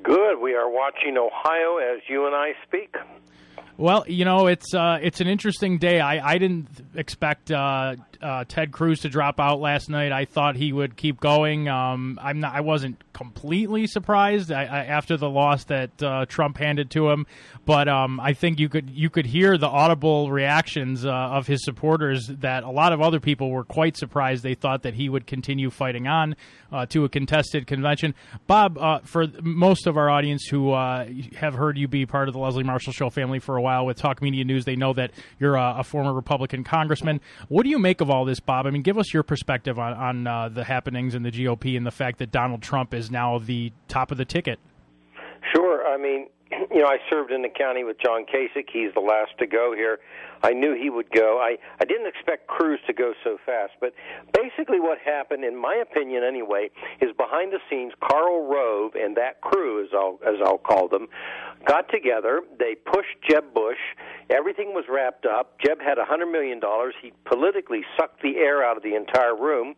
Good. 0.04 0.40
We 0.42 0.54
are 0.56 0.70
watching 0.70 1.18
Ohio 1.18 1.78
as 1.78 2.02
you 2.10 2.26
and 2.26 2.36
I 2.36 2.52
speak. 2.68 2.96
Well, 3.78 4.04
you 4.08 4.26
know, 4.26 4.48
it's 4.48 4.74
uh, 4.74 5.00
it's 5.02 5.22
an 5.22 5.28
interesting 5.28 5.78
day. 5.78 6.02
I, 6.02 6.34
I 6.34 6.38
didn't 6.38 6.68
expect 6.96 7.50
uh, 7.50 7.96
uh, 8.22 8.46
Ted 8.48 8.72
Cruz 8.72 9.02
to 9.02 9.10
drop 9.10 9.40
out 9.40 9.60
last 9.60 9.90
night. 9.90 10.12
I 10.12 10.26
thought 10.26 10.56
he 10.56 10.72
would 10.72 10.96
keep 10.96 11.20
going. 11.20 11.68
Um, 11.68 12.20
I'm 12.22 12.40
not. 12.40 12.56
I 12.56 12.62
wasn't 12.62 13.04
completely 13.14 13.88
surprised 13.88 14.52
I, 14.52 14.64
I, 14.64 14.86
after 14.86 15.18
the 15.18 15.30
loss 15.30 15.66
that 15.66 16.02
uh, 16.02 16.26
Trump 16.28 16.58
handed 16.58 16.92
to 16.92 17.10
him, 17.10 17.26
but 17.66 17.88
um, 17.88 18.20
I 18.20 18.34
think 18.34 18.60
you 18.60 18.70
could 18.70 18.90
you 18.92 19.10
could 19.10 19.26
hear 19.26 19.58
the 19.58 19.68
audible 19.68 20.32
reactions 20.32 21.06
uh, 21.06 21.10
of 21.10 21.48
his 21.48 21.64
supporters 21.66 22.28
that 22.28 22.64
a 22.64 22.72
lot 22.72 22.94
of 22.94 23.02
other 23.02 23.20
people 23.20 23.50
were 23.50 23.66
quite 23.66 23.98
surprised. 23.98 24.44
They 24.44 24.56
thought 24.56 24.84
that 24.84 24.94
he 24.94 25.10
would 25.10 25.28
continue 25.28 25.70
fighting 25.70 26.08
on 26.08 26.36
uh, 26.72 26.86
to 26.88 27.04
a 27.04 27.10
contested 27.10 27.68
convention. 27.68 28.16
Bob, 28.48 28.78
for 29.06 29.28
most 29.42 29.88
of 29.88 29.98
our 29.98 30.10
audience 30.10 30.46
who 30.46 30.74
have 30.74 31.56
heard 31.56 31.78
you 31.78 31.88
be 31.88 32.06
part 32.06 32.28
of 32.28 32.34
the 32.34 32.40
Leslie 32.40 32.64
Marshall 32.64 32.94
Show 32.94 33.10
family 33.10 33.40
for 33.40 33.58
a 33.58 33.62
while 33.62 33.72
while 33.72 33.86
with 33.86 33.98
Talk 33.98 34.22
Media 34.22 34.44
News. 34.44 34.66
They 34.66 34.76
know 34.76 34.94
that 34.94 35.12
you're 35.40 35.56
a, 35.56 35.76
a, 35.80 35.84
former 35.84 36.14
Republican 36.14 36.64
congressman. 36.64 37.22
What 37.48 37.64
do 37.64 37.70
you 37.70 37.80
make 37.80 38.02
of 38.02 38.10
all 38.12 38.26
this, 38.26 38.40
Bob? 38.40 38.66
I 38.66 38.72
mean, 38.72 38.82
give 38.82 38.98
us 38.98 39.14
your 39.14 39.24
perspective 39.24 39.80
on, 39.80 39.94
on 39.94 40.28
uh, 40.28 40.50
the 40.50 40.64
happenings 40.64 41.16
in 41.16 41.24
the 41.24 41.32
GOP 41.32 41.78
and 41.78 41.86
the 41.86 41.92
fact 41.92 42.20
that 42.20 42.32
Donald 42.32 42.62
Trump 42.62 42.94
is 42.94 43.10
now 43.10 43.40
the 43.40 43.72
top 43.88 44.12
of 44.12 44.18
the 44.18 44.26
ticket. 44.26 44.60
Sure. 45.56 45.88
I 45.88 45.98
mean, 45.98 46.28
you 46.72 46.82
know, 46.82 46.88
I 46.88 46.98
served 47.10 47.32
in 47.32 47.42
the 47.42 47.50
county 47.50 47.84
with 47.84 47.98
John 48.00 48.26
Kasich. 48.26 48.70
He's 48.72 48.94
the 48.94 49.02
last 49.02 49.32
to 49.40 49.48
go 49.48 49.74
here. 49.76 50.00
I 50.44 50.54
knew 50.54 50.74
he 50.74 50.90
would 50.90 51.12
go. 51.12 51.40
I 51.40 51.58
I 51.80 51.86
didn't 51.86 52.08
expect 52.08 52.48
Cruz 52.48 52.80
to 52.88 52.94
go 52.94 53.14
so 53.24 53.38
fast, 53.46 53.74
but 53.80 53.94
basically 54.34 54.80
what 54.80 54.98
happened, 55.00 55.44
in 55.44 55.56
my 55.56 55.76
opinion 55.76 56.24
anyway, 56.24 56.70
is 57.02 57.12
behind 57.18 57.52
the 57.54 57.60
scenes, 57.70 57.94
Karl 58.02 58.48
Rove 58.48 58.96
and 58.96 59.16
that 59.18 59.42
crew, 59.42 59.84
as 59.84 59.90
I'll 59.94 60.20
as 60.26 60.36
I'll 60.44 60.58
call 60.58 60.88
them, 60.88 61.08
got 61.66 61.90
together. 61.90 62.42
They 62.60 62.76
pushed 62.76 63.18
Jeb 63.30 63.54
Bush. 63.54 63.78
Everything 64.30 64.74
was 64.74 64.86
wrapped 64.90 65.26
up. 65.26 65.60
Jeb 65.60 65.82
had 65.82 65.98
a 65.98 66.06
hundred 66.06 66.28
million 66.28 66.60
dollars. 66.60 66.94
He 67.02 67.14
politically 67.26 67.82
sucked 68.00 68.22
the 68.22 68.38
air 68.38 68.64
out 68.64 68.78
of 68.78 68.84
the 68.84 68.96
entire 68.96 69.36
room, 69.36 69.76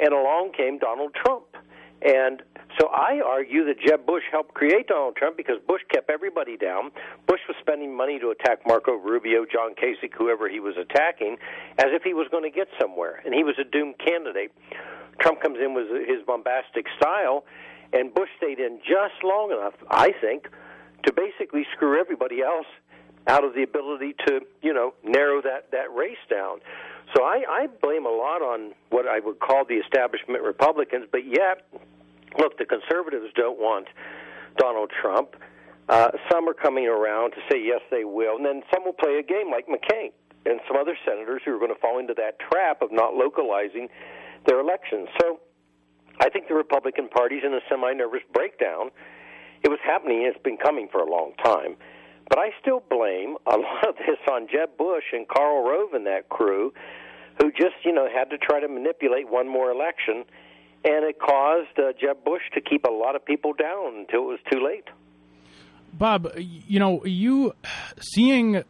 and 0.00 0.12
along 0.12 0.52
came 0.56 0.78
Donald 0.78 1.14
Trump. 1.14 1.55
And 2.02 2.42
so 2.78 2.88
I 2.88 3.20
argue 3.24 3.64
that 3.66 3.80
Jeb 3.80 4.04
Bush 4.04 4.24
helped 4.30 4.54
create 4.54 4.88
Donald 4.88 5.16
Trump 5.16 5.36
because 5.36 5.56
Bush 5.66 5.80
kept 5.90 6.10
everybody 6.10 6.56
down. 6.56 6.90
Bush 7.26 7.40
was 7.48 7.56
spending 7.60 7.96
money 7.96 8.18
to 8.18 8.30
attack 8.30 8.60
Marco 8.66 8.92
Rubio, 8.92 9.46
John 9.50 9.74
Kasich, 9.74 10.12
whoever 10.16 10.48
he 10.48 10.60
was 10.60 10.76
attacking, 10.76 11.38
as 11.78 11.86
if 11.88 12.02
he 12.02 12.12
was 12.12 12.28
going 12.30 12.44
to 12.44 12.50
get 12.50 12.68
somewhere, 12.80 13.22
and 13.24 13.34
he 13.34 13.44
was 13.44 13.54
a 13.58 13.64
doomed 13.64 13.98
candidate. 13.98 14.52
Trump 15.20 15.40
comes 15.40 15.58
in 15.58 15.74
with 15.74 15.88
his 16.06 16.22
bombastic 16.26 16.86
style, 16.98 17.44
and 17.92 18.12
Bush 18.12 18.28
stayed 18.36 18.58
in 18.58 18.78
just 18.80 19.24
long 19.24 19.50
enough, 19.50 19.74
I 19.90 20.12
think, 20.20 20.48
to 21.04 21.12
basically 21.12 21.64
screw 21.72 21.98
everybody 21.98 22.42
else 22.42 22.66
out 23.26 23.44
of 23.44 23.54
the 23.54 23.62
ability 23.62 24.14
to, 24.26 24.40
you 24.62 24.72
know, 24.72 24.94
narrow 25.02 25.42
that 25.42 25.70
that 25.72 25.92
race 25.94 26.22
down. 26.30 26.60
So 27.14 27.22
I, 27.22 27.44
I 27.48 27.66
blame 27.82 28.04
a 28.04 28.10
lot 28.10 28.42
on 28.42 28.72
what 28.90 29.06
I 29.06 29.20
would 29.20 29.38
call 29.38 29.64
the 29.64 29.76
establishment 29.76 30.42
Republicans, 30.42 31.06
but 31.10 31.24
yet 31.24 31.66
look, 32.38 32.58
the 32.58 32.64
conservatives 32.64 33.32
don't 33.34 33.58
want 33.58 33.88
Donald 34.58 34.90
Trump. 35.00 35.36
Uh, 35.88 36.10
some 36.30 36.48
are 36.48 36.54
coming 36.54 36.86
around 36.86 37.30
to 37.32 37.38
say 37.50 37.62
yes, 37.62 37.80
they 37.90 38.04
will, 38.04 38.36
and 38.36 38.44
then 38.44 38.62
some 38.74 38.84
will 38.84 38.92
play 38.92 39.18
a 39.18 39.22
game 39.22 39.50
like 39.50 39.66
McCain 39.68 40.10
and 40.44 40.60
some 40.66 40.76
other 40.76 40.96
senators 41.04 41.42
who 41.44 41.54
are 41.54 41.58
going 41.58 41.74
to 41.74 41.80
fall 41.80 41.98
into 41.98 42.14
that 42.14 42.38
trap 42.38 42.82
of 42.82 42.90
not 42.92 43.14
localizing 43.14 43.88
their 44.46 44.60
elections. 44.60 45.08
So 45.20 45.40
I 46.20 46.28
think 46.28 46.48
the 46.48 46.54
Republican 46.54 47.08
Party's 47.08 47.42
in 47.44 47.52
a 47.54 47.60
semi-nervous 47.68 48.22
breakdown. 48.32 48.90
It 49.62 49.68
was 49.68 49.78
happening; 49.84 50.22
it's 50.22 50.42
been 50.42 50.56
coming 50.56 50.88
for 50.90 51.00
a 51.00 51.10
long 51.10 51.32
time. 51.42 51.76
But 52.28 52.38
I 52.38 52.50
still 52.60 52.82
blame 52.88 53.36
a 53.46 53.56
lot 53.56 53.88
of 53.88 53.96
this 53.96 54.18
on 54.30 54.48
Jeb 54.50 54.76
Bush 54.76 55.04
and 55.12 55.26
Karl 55.28 55.68
Rove 55.68 55.94
and 55.94 56.06
that 56.06 56.28
crew, 56.28 56.72
who 57.40 57.50
just 57.52 57.76
you 57.84 57.92
know 57.92 58.08
had 58.12 58.30
to 58.30 58.38
try 58.38 58.60
to 58.60 58.68
manipulate 58.68 59.28
one 59.28 59.48
more 59.48 59.70
election 59.70 60.24
and 60.86 61.04
it 61.04 61.18
caused 61.18 61.78
uh, 61.78 61.92
Jeb 62.00 62.24
Bush 62.24 62.42
to 62.54 62.60
keep 62.60 62.84
a 62.84 62.90
lot 62.90 63.16
of 63.16 63.24
people 63.24 63.52
down 63.52 63.96
until 63.96 64.22
it 64.22 64.26
was 64.26 64.38
too 64.50 64.64
late. 64.64 64.84
Bob, 65.92 66.30
you 66.36 66.78
know, 66.78 67.04
you 67.04 67.54
seeing 68.00 68.62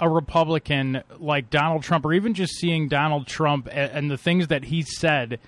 a 0.00 0.08
Republican 0.08 1.02
like 1.18 1.50
Donald 1.50 1.82
Trump, 1.82 2.04
or 2.04 2.12
even 2.12 2.34
just 2.34 2.54
seeing 2.54 2.88
Donald 2.88 3.26
Trump 3.26 3.68
and 3.72 4.10
the 4.10 4.18
things 4.18 4.46
that 4.48 4.64
he 4.64 4.82
said 4.82 5.40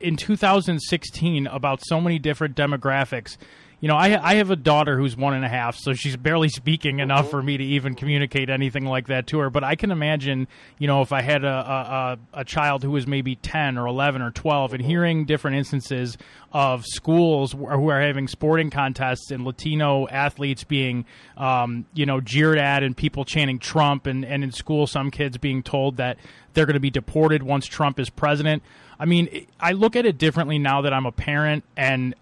in 0.00 0.16
2016 0.16 1.46
about 1.46 1.80
so 1.84 2.00
many 2.00 2.18
different 2.18 2.54
demographics 2.56 3.38
you 3.78 3.88
know, 3.88 3.96
I 3.96 4.18
I 4.30 4.34
have 4.36 4.50
a 4.50 4.56
daughter 4.56 4.96
who's 4.98 5.16
one 5.16 5.34
and 5.34 5.44
a 5.44 5.48
half, 5.48 5.76
so 5.76 5.92
she's 5.92 6.16
barely 6.16 6.48
speaking 6.48 7.00
enough 7.00 7.30
for 7.30 7.42
me 7.42 7.58
to 7.58 7.64
even 7.64 7.94
communicate 7.94 8.48
anything 8.48 8.86
like 8.86 9.08
that 9.08 9.26
to 9.28 9.38
her. 9.40 9.50
But 9.50 9.64
I 9.64 9.74
can 9.74 9.90
imagine, 9.90 10.48
you 10.78 10.86
know, 10.86 11.02
if 11.02 11.12
I 11.12 11.20
had 11.20 11.44
a 11.44 12.18
a, 12.34 12.40
a 12.40 12.44
child 12.44 12.82
who 12.82 12.92
was 12.92 13.06
maybe 13.06 13.36
ten 13.36 13.76
or 13.76 13.86
eleven 13.86 14.22
or 14.22 14.30
twelve, 14.30 14.72
and 14.72 14.82
hearing 14.82 15.26
different 15.26 15.58
instances 15.58 16.16
of 16.52 16.86
schools 16.86 17.52
who 17.52 17.90
are 17.90 18.00
having 18.00 18.28
sporting 18.28 18.70
contests 18.70 19.30
and 19.30 19.44
Latino 19.44 20.08
athletes 20.08 20.64
being, 20.64 21.04
um, 21.36 21.84
you 21.92 22.06
know, 22.06 22.18
jeered 22.18 22.56
at 22.56 22.82
and 22.82 22.96
people 22.96 23.26
chanting 23.26 23.58
Trump, 23.58 24.06
and 24.06 24.24
and 24.24 24.42
in 24.42 24.52
school 24.52 24.86
some 24.86 25.10
kids 25.10 25.36
being 25.36 25.62
told 25.62 25.98
that 25.98 26.16
they're 26.54 26.66
going 26.66 26.74
to 26.74 26.80
be 26.80 26.90
deported 26.90 27.42
once 27.42 27.66
Trump 27.66 28.00
is 28.00 28.08
president. 28.08 28.62
I 28.98 29.04
mean, 29.04 29.46
I 29.60 29.72
look 29.72 29.96
at 29.96 30.06
it 30.06 30.18
differently 30.18 30.58
now 30.58 30.82
that 30.82 30.92
I'm 30.92 31.06
a 31.06 31.12
parent, 31.12 31.64
and 31.76 32.14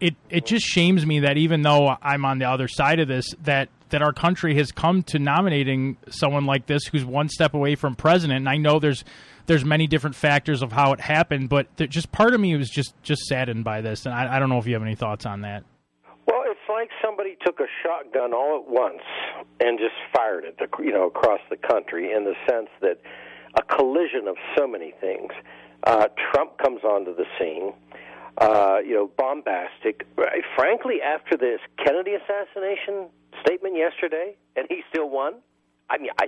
it 0.00 0.14
it 0.28 0.46
just 0.46 0.66
shames 0.66 1.06
me 1.06 1.20
that 1.20 1.36
even 1.36 1.62
though 1.62 1.96
I'm 2.02 2.24
on 2.24 2.38
the 2.38 2.46
other 2.46 2.68
side 2.68 2.98
of 3.00 3.08
this, 3.08 3.32
that 3.44 3.68
that 3.90 4.02
our 4.02 4.12
country 4.12 4.56
has 4.56 4.72
come 4.72 5.02
to 5.04 5.18
nominating 5.18 5.96
someone 6.10 6.44
like 6.44 6.66
this 6.66 6.86
who's 6.86 7.04
one 7.04 7.28
step 7.28 7.54
away 7.54 7.76
from 7.76 7.94
president. 7.94 8.38
And 8.38 8.48
I 8.48 8.56
know 8.56 8.80
there's 8.80 9.04
there's 9.46 9.64
many 9.64 9.86
different 9.86 10.16
factors 10.16 10.62
of 10.62 10.72
how 10.72 10.92
it 10.92 11.00
happened, 11.00 11.48
but 11.48 11.68
just 11.76 12.10
part 12.10 12.34
of 12.34 12.40
me 12.40 12.56
was 12.56 12.68
just 12.68 12.94
just 13.02 13.22
saddened 13.26 13.64
by 13.64 13.80
this, 13.80 14.06
and 14.06 14.14
I, 14.14 14.36
I 14.36 14.38
don't 14.38 14.48
know 14.48 14.58
if 14.58 14.66
you 14.66 14.74
have 14.74 14.82
any 14.82 14.96
thoughts 14.96 15.26
on 15.26 15.42
that. 15.42 15.62
Well, 16.26 16.42
it's 16.46 16.58
like 16.68 16.90
somebody 17.04 17.36
took 17.46 17.60
a 17.60 17.66
shotgun 17.84 18.34
all 18.34 18.64
at 18.64 18.68
once 18.68 19.02
and 19.60 19.78
just 19.78 19.94
fired 20.12 20.44
it, 20.44 20.58
you 20.80 20.92
know, 20.92 21.06
across 21.06 21.38
the 21.50 21.56
country 21.56 22.12
in 22.12 22.24
the 22.24 22.34
sense 22.50 22.68
that 22.80 23.00
a 23.54 23.62
collision 23.62 24.26
of 24.26 24.36
so 24.58 24.66
many 24.66 24.92
things. 25.00 25.30
Uh, 25.86 26.08
Trump 26.32 26.58
comes 26.58 26.82
onto 26.82 27.14
the 27.14 27.24
scene, 27.38 27.72
uh, 28.38 28.78
you 28.84 28.94
know, 28.94 29.10
bombastic. 29.16 30.04
Frankly, 30.56 30.96
after 31.00 31.36
this 31.36 31.60
Kennedy 31.78 32.14
assassination 32.14 33.06
statement 33.40 33.76
yesterday, 33.76 34.34
and 34.56 34.66
he 34.68 34.82
still 34.90 35.08
won. 35.08 35.34
I 35.88 35.98
mean, 35.98 36.10
I, 36.20 36.26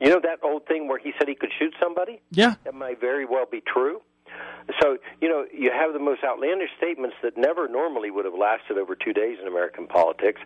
you 0.00 0.10
know 0.10 0.20
that 0.20 0.40
old 0.42 0.66
thing 0.66 0.88
where 0.88 0.98
he 0.98 1.12
said 1.18 1.28
he 1.28 1.36
could 1.36 1.52
shoot 1.56 1.72
somebody. 1.80 2.20
Yeah, 2.32 2.56
that 2.64 2.74
might 2.74 3.00
very 3.00 3.24
well 3.24 3.46
be 3.50 3.62
true. 3.64 4.02
So 4.80 4.98
you 5.20 5.28
know, 5.28 5.46
you 5.52 5.70
have 5.70 5.92
the 5.92 5.98
most 5.98 6.22
outlandish 6.24 6.70
statements 6.76 7.16
that 7.22 7.36
never 7.36 7.68
normally 7.68 8.10
would 8.10 8.24
have 8.24 8.34
lasted 8.34 8.78
over 8.78 8.94
two 8.94 9.12
days 9.12 9.38
in 9.40 9.46
American 9.48 9.86
politics. 9.86 10.40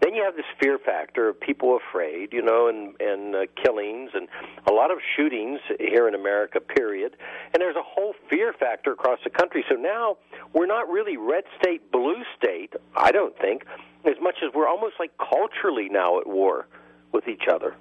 Then 0.00 0.14
you 0.14 0.24
have 0.24 0.34
this 0.34 0.46
fear 0.58 0.78
factor 0.78 1.28
of 1.28 1.38
people 1.38 1.76
afraid, 1.76 2.32
you 2.32 2.42
know, 2.42 2.68
and 2.68 3.00
and 3.00 3.34
uh, 3.34 3.38
killings 3.62 4.10
and 4.14 4.28
a 4.68 4.72
lot 4.72 4.90
of 4.90 4.98
shootings 5.16 5.60
here 5.78 6.08
in 6.08 6.14
America. 6.14 6.58
Period. 6.60 7.16
And 7.52 7.60
there's 7.60 7.76
a 7.76 7.82
whole 7.82 8.14
fear 8.28 8.52
factor 8.52 8.92
across 8.92 9.18
the 9.24 9.30
country. 9.30 9.64
So 9.68 9.76
now 9.76 10.16
we're 10.52 10.66
not 10.66 10.88
really 10.88 11.16
red 11.16 11.44
state, 11.60 11.92
blue 11.92 12.22
state. 12.36 12.74
I 12.96 13.12
don't 13.12 13.36
think 13.38 13.64
as 14.04 14.16
much 14.20 14.36
as 14.42 14.52
we're 14.54 14.68
almost 14.68 14.94
like 14.98 15.12
culturally 15.18 15.88
now 15.90 16.18
at 16.18 16.26
war 16.26 16.66
with 17.12 17.28
each 17.28 17.44
other 17.52 17.76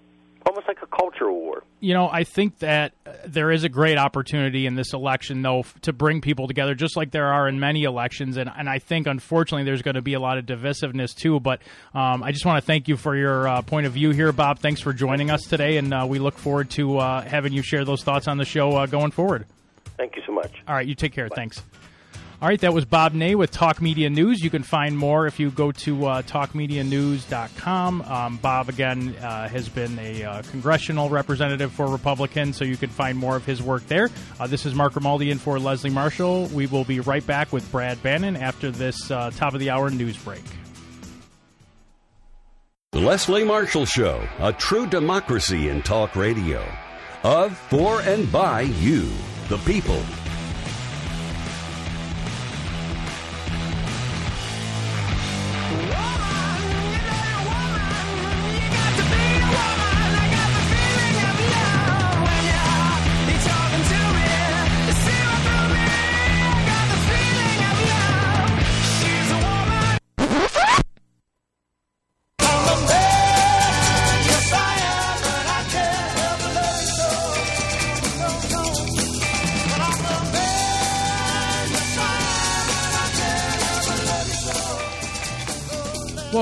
almost 0.45 0.67
like 0.67 0.77
a 0.81 0.87
cultural 0.87 1.35
war. 1.35 1.63
You 1.79 1.93
know, 1.93 2.09
I 2.09 2.23
think 2.23 2.59
that 2.59 2.93
uh, 3.05 3.11
there 3.25 3.51
is 3.51 3.63
a 3.63 3.69
great 3.69 3.97
opportunity 3.97 4.65
in 4.65 4.75
this 4.75 4.93
election, 4.93 5.41
though, 5.41 5.59
f- 5.59 5.79
to 5.81 5.93
bring 5.93 6.21
people 6.21 6.47
together, 6.47 6.75
just 6.75 6.97
like 6.97 7.11
there 7.11 7.27
are 7.27 7.47
in 7.47 7.59
many 7.59 7.83
elections. 7.83 8.37
And, 8.37 8.49
and 8.55 8.69
I 8.69 8.79
think, 8.79 9.07
unfortunately, 9.07 9.63
there's 9.63 9.81
going 9.81 9.95
to 9.95 10.01
be 10.01 10.13
a 10.13 10.19
lot 10.19 10.37
of 10.37 10.45
divisiveness, 10.45 11.15
too. 11.15 11.39
But 11.39 11.61
um, 11.93 12.23
I 12.23 12.31
just 12.31 12.45
want 12.45 12.61
to 12.61 12.65
thank 12.65 12.87
you 12.87 12.97
for 12.97 13.15
your 13.15 13.47
uh, 13.47 13.61
point 13.61 13.85
of 13.85 13.93
view 13.93 14.11
here, 14.11 14.31
Bob. 14.31 14.59
Thanks 14.59 14.81
for 14.81 14.93
joining 14.93 15.29
us 15.29 15.43
today. 15.43 15.77
And 15.77 15.93
uh, 15.93 16.05
we 16.07 16.19
look 16.19 16.37
forward 16.37 16.69
to 16.71 16.97
uh, 16.97 17.21
having 17.21 17.53
you 17.53 17.61
share 17.61 17.85
those 17.85 18.03
thoughts 18.03 18.27
on 18.27 18.37
the 18.37 18.45
show 18.45 18.71
uh, 18.77 18.85
going 18.85 19.11
forward. 19.11 19.45
Thank 19.97 20.15
you 20.15 20.21
so 20.25 20.31
much. 20.31 20.61
All 20.67 20.75
right, 20.75 20.87
you 20.87 20.95
take 20.95 21.13
care. 21.13 21.27
Bye. 21.27 21.35
Thanks. 21.35 21.63
All 22.41 22.47
right, 22.47 22.61
that 22.61 22.73
was 22.73 22.85
Bob 22.85 23.13
Ney 23.13 23.35
with 23.35 23.51
Talk 23.51 23.81
Media 23.81 24.09
News. 24.09 24.41
You 24.41 24.49
can 24.49 24.63
find 24.63 24.97
more 24.97 25.27
if 25.27 25.41
you 25.41 25.51
go 25.51 25.73
to 25.73 26.05
uh, 26.05 26.21
talkmedianews.com. 26.21 28.01
Um, 28.01 28.37
Bob, 28.37 28.69
again, 28.69 29.13
uh, 29.21 29.49
has 29.49 29.67
been 29.67 29.99
a 29.99 30.23
uh, 30.23 30.41
congressional 30.43 31.09
representative 31.09 31.73
for 31.73 31.87
Republicans, 31.87 32.55
so 32.55 32.63
you 32.63 32.77
can 32.77 32.89
find 32.89 33.17
more 33.17 33.35
of 33.35 33.43
his 33.43 33.61
work 33.61 33.85
there. 33.87 34.09
Uh, 34.39 34.47
this 34.47 34.65
is 34.65 34.73
Mark 34.73 34.93
Grimaldi 34.93 35.31
in 35.31 35.37
for 35.37 35.59
Leslie 35.59 35.89
Marshall. 35.89 36.45
We 36.53 36.65
will 36.65 36.85
be 36.85 37.01
right 37.01 37.27
back 37.27 37.51
with 37.51 37.69
Brad 37.73 38.01
Bannon 38.01 38.37
after 38.37 38.71
this 38.71 39.11
uh, 39.11 39.31
top 39.31 39.53
of 39.53 39.59
the 39.59 39.69
hour 39.71 39.89
news 39.89 40.15
break. 40.15 40.43
The 42.93 43.01
Leslie 43.01 43.43
Marshall 43.43 43.85
Show, 43.85 44.25
a 44.39 44.53
true 44.53 44.87
democracy 44.87 45.67
in 45.67 45.81
talk 45.81 46.15
radio. 46.15 46.65
Of, 47.21 47.57
for, 47.57 47.99
and 48.03 48.31
by 48.31 48.61
you, 48.61 49.09
the 49.49 49.57
people. 49.65 50.01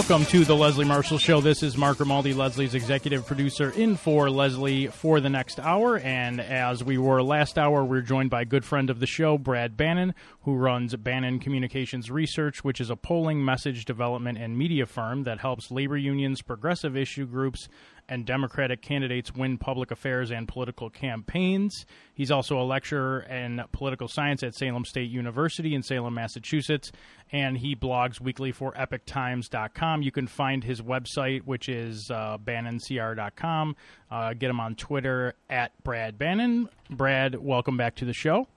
Welcome 0.09 0.27
to 0.27 0.45
the 0.45 0.55
Leslie 0.55 0.85
Marshall 0.85 1.17
Show. 1.17 1.41
This 1.41 1.61
is 1.61 1.75
Mark 1.75 1.97
Grimaldi, 1.97 2.33
Leslie's 2.33 2.75
executive 2.75 3.25
producer, 3.25 3.71
in 3.71 3.97
for 3.97 4.29
Leslie 4.29 4.87
for 4.87 5.19
the 5.19 5.29
next 5.29 5.59
hour. 5.59 5.99
And 5.99 6.39
as 6.39 6.81
we 6.81 6.97
were 6.97 7.21
last 7.21 7.57
hour, 7.57 7.83
we're 7.83 7.99
joined 7.99 8.29
by 8.29 8.43
a 8.43 8.45
good 8.45 8.63
friend 8.63 8.89
of 8.89 9.01
the 9.01 9.05
show, 9.05 9.37
Brad 9.37 9.75
Bannon, 9.75 10.15
who 10.43 10.55
runs 10.55 10.95
Bannon 10.95 11.39
Communications 11.39 12.09
Research, 12.09 12.63
which 12.63 12.79
is 12.79 12.89
a 12.89 12.95
polling, 12.95 13.43
message 13.43 13.83
development, 13.83 14.37
and 14.37 14.57
media 14.57 14.85
firm 14.85 15.23
that 15.23 15.41
helps 15.41 15.71
labor 15.71 15.97
unions, 15.97 16.41
progressive 16.41 16.95
issue 16.95 17.25
groups, 17.25 17.67
and 18.09 18.25
Democratic 18.25 18.81
candidates 18.81 19.33
win 19.33 19.57
public 19.57 19.91
affairs 19.91 20.31
and 20.31 20.47
political 20.47 20.89
campaigns. 20.89 21.85
He's 22.13 22.31
also 22.31 22.59
a 22.59 22.63
lecturer 22.63 23.21
in 23.21 23.63
political 23.71 24.07
science 24.07 24.43
at 24.43 24.55
Salem 24.55 24.85
State 24.85 25.09
University 25.09 25.75
in 25.75 25.83
Salem, 25.83 26.13
Massachusetts, 26.13 26.91
and 27.31 27.57
he 27.57 27.75
blogs 27.75 28.21
weekly 28.21 28.51
for 28.51 28.71
EpicTimes.com. 28.73 30.01
You 30.01 30.11
can 30.11 30.27
find 30.27 30.63
his 30.63 30.81
website, 30.81 31.43
which 31.43 31.69
is 31.69 32.09
uh, 32.09 32.37
BannonCR.com. 32.43 33.75
Uh, 34.09 34.33
get 34.33 34.49
him 34.49 34.59
on 34.59 34.75
Twitter 34.75 35.33
at 35.49 35.71
Brad 35.83 36.17
Bannon. 36.17 36.69
Brad, 36.89 37.35
welcome 37.35 37.77
back 37.77 37.95
to 37.95 38.05
the 38.05 38.13
show. 38.13 38.47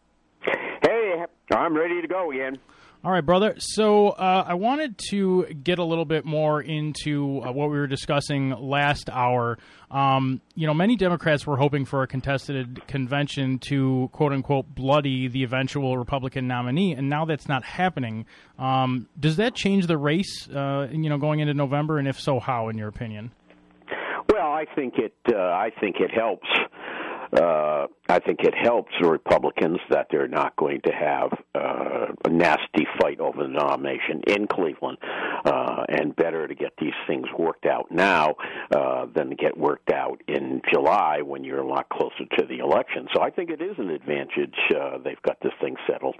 Hey, 0.42 1.24
I'm 1.52 1.76
ready 1.76 2.00
to 2.00 2.08
go 2.08 2.30
again. 2.30 2.58
All 3.02 3.10
right, 3.10 3.24
brother. 3.24 3.54
So 3.56 4.08
uh, 4.08 4.44
I 4.46 4.52
wanted 4.52 4.98
to 5.08 5.44
get 5.44 5.78
a 5.78 5.84
little 5.84 6.04
bit 6.04 6.26
more 6.26 6.60
into 6.60 7.40
uh, 7.40 7.50
what 7.50 7.70
we 7.70 7.78
were 7.78 7.86
discussing 7.86 8.50
last 8.50 9.08
hour. 9.08 9.56
Um, 9.90 10.42
you 10.54 10.66
know, 10.66 10.74
many 10.74 10.96
Democrats 10.96 11.46
were 11.46 11.56
hoping 11.56 11.86
for 11.86 12.02
a 12.02 12.06
contested 12.06 12.86
convention 12.88 13.58
to 13.68 14.10
quote 14.12 14.32
unquote 14.32 14.74
bloody 14.74 15.28
the 15.28 15.44
eventual 15.44 15.96
Republican 15.96 16.46
nominee, 16.46 16.92
and 16.92 17.08
now 17.08 17.24
that's 17.24 17.48
not 17.48 17.64
happening. 17.64 18.26
Um, 18.58 19.08
does 19.18 19.36
that 19.36 19.54
change 19.54 19.86
the 19.86 19.96
race? 19.96 20.46
Uh, 20.50 20.88
you 20.92 21.08
know, 21.08 21.16
going 21.16 21.40
into 21.40 21.54
November, 21.54 21.96
and 21.96 22.06
if 22.06 22.20
so, 22.20 22.38
how, 22.38 22.68
in 22.68 22.76
your 22.76 22.88
opinion? 22.88 23.32
Well, 24.28 24.52
I 24.52 24.66
think 24.74 24.98
it. 24.98 25.14
Uh, 25.26 25.38
I 25.38 25.70
think 25.80 25.96
it 26.00 26.10
helps 26.10 26.48
uh, 27.32 27.86
I 28.08 28.18
think 28.18 28.40
it 28.40 28.54
helps 28.54 28.92
the 29.00 29.08
Republicans 29.08 29.78
that 29.90 30.08
they're 30.10 30.28
not 30.28 30.56
going 30.56 30.80
to 30.84 30.92
have 30.92 31.32
uh, 31.54 32.06
a 32.24 32.28
nasty 32.28 32.86
fight 33.00 33.20
over 33.20 33.42
the 33.42 33.48
nomination 33.48 34.22
in 34.26 34.46
Cleveland, 34.46 34.98
uh, 35.44 35.84
and 35.88 36.14
better 36.16 36.48
to 36.48 36.54
get 36.54 36.72
these 36.80 36.94
things 37.06 37.26
worked 37.38 37.66
out 37.66 37.90
now 37.90 38.34
uh, 38.74 39.06
than 39.14 39.30
to 39.30 39.36
get 39.36 39.56
worked 39.56 39.90
out 39.90 40.20
in 40.26 40.60
July 40.72 41.20
when 41.22 41.44
you're 41.44 41.60
a 41.60 41.66
lot 41.66 41.88
closer 41.88 42.24
to 42.38 42.46
the 42.46 42.58
election. 42.58 43.06
So 43.14 43.22
I 43.22 43.30
think 43.30 43.50
it 43.50 43.62
is 43.62 43.76
an 43.78 43.90
advantage 43.90 44.56
uh, 44.74 44.98
they've 45.04 45.22
got 45.22 45.38
this 45.42 45.52
thing 45.60 45.76
settled. 45.88 46.16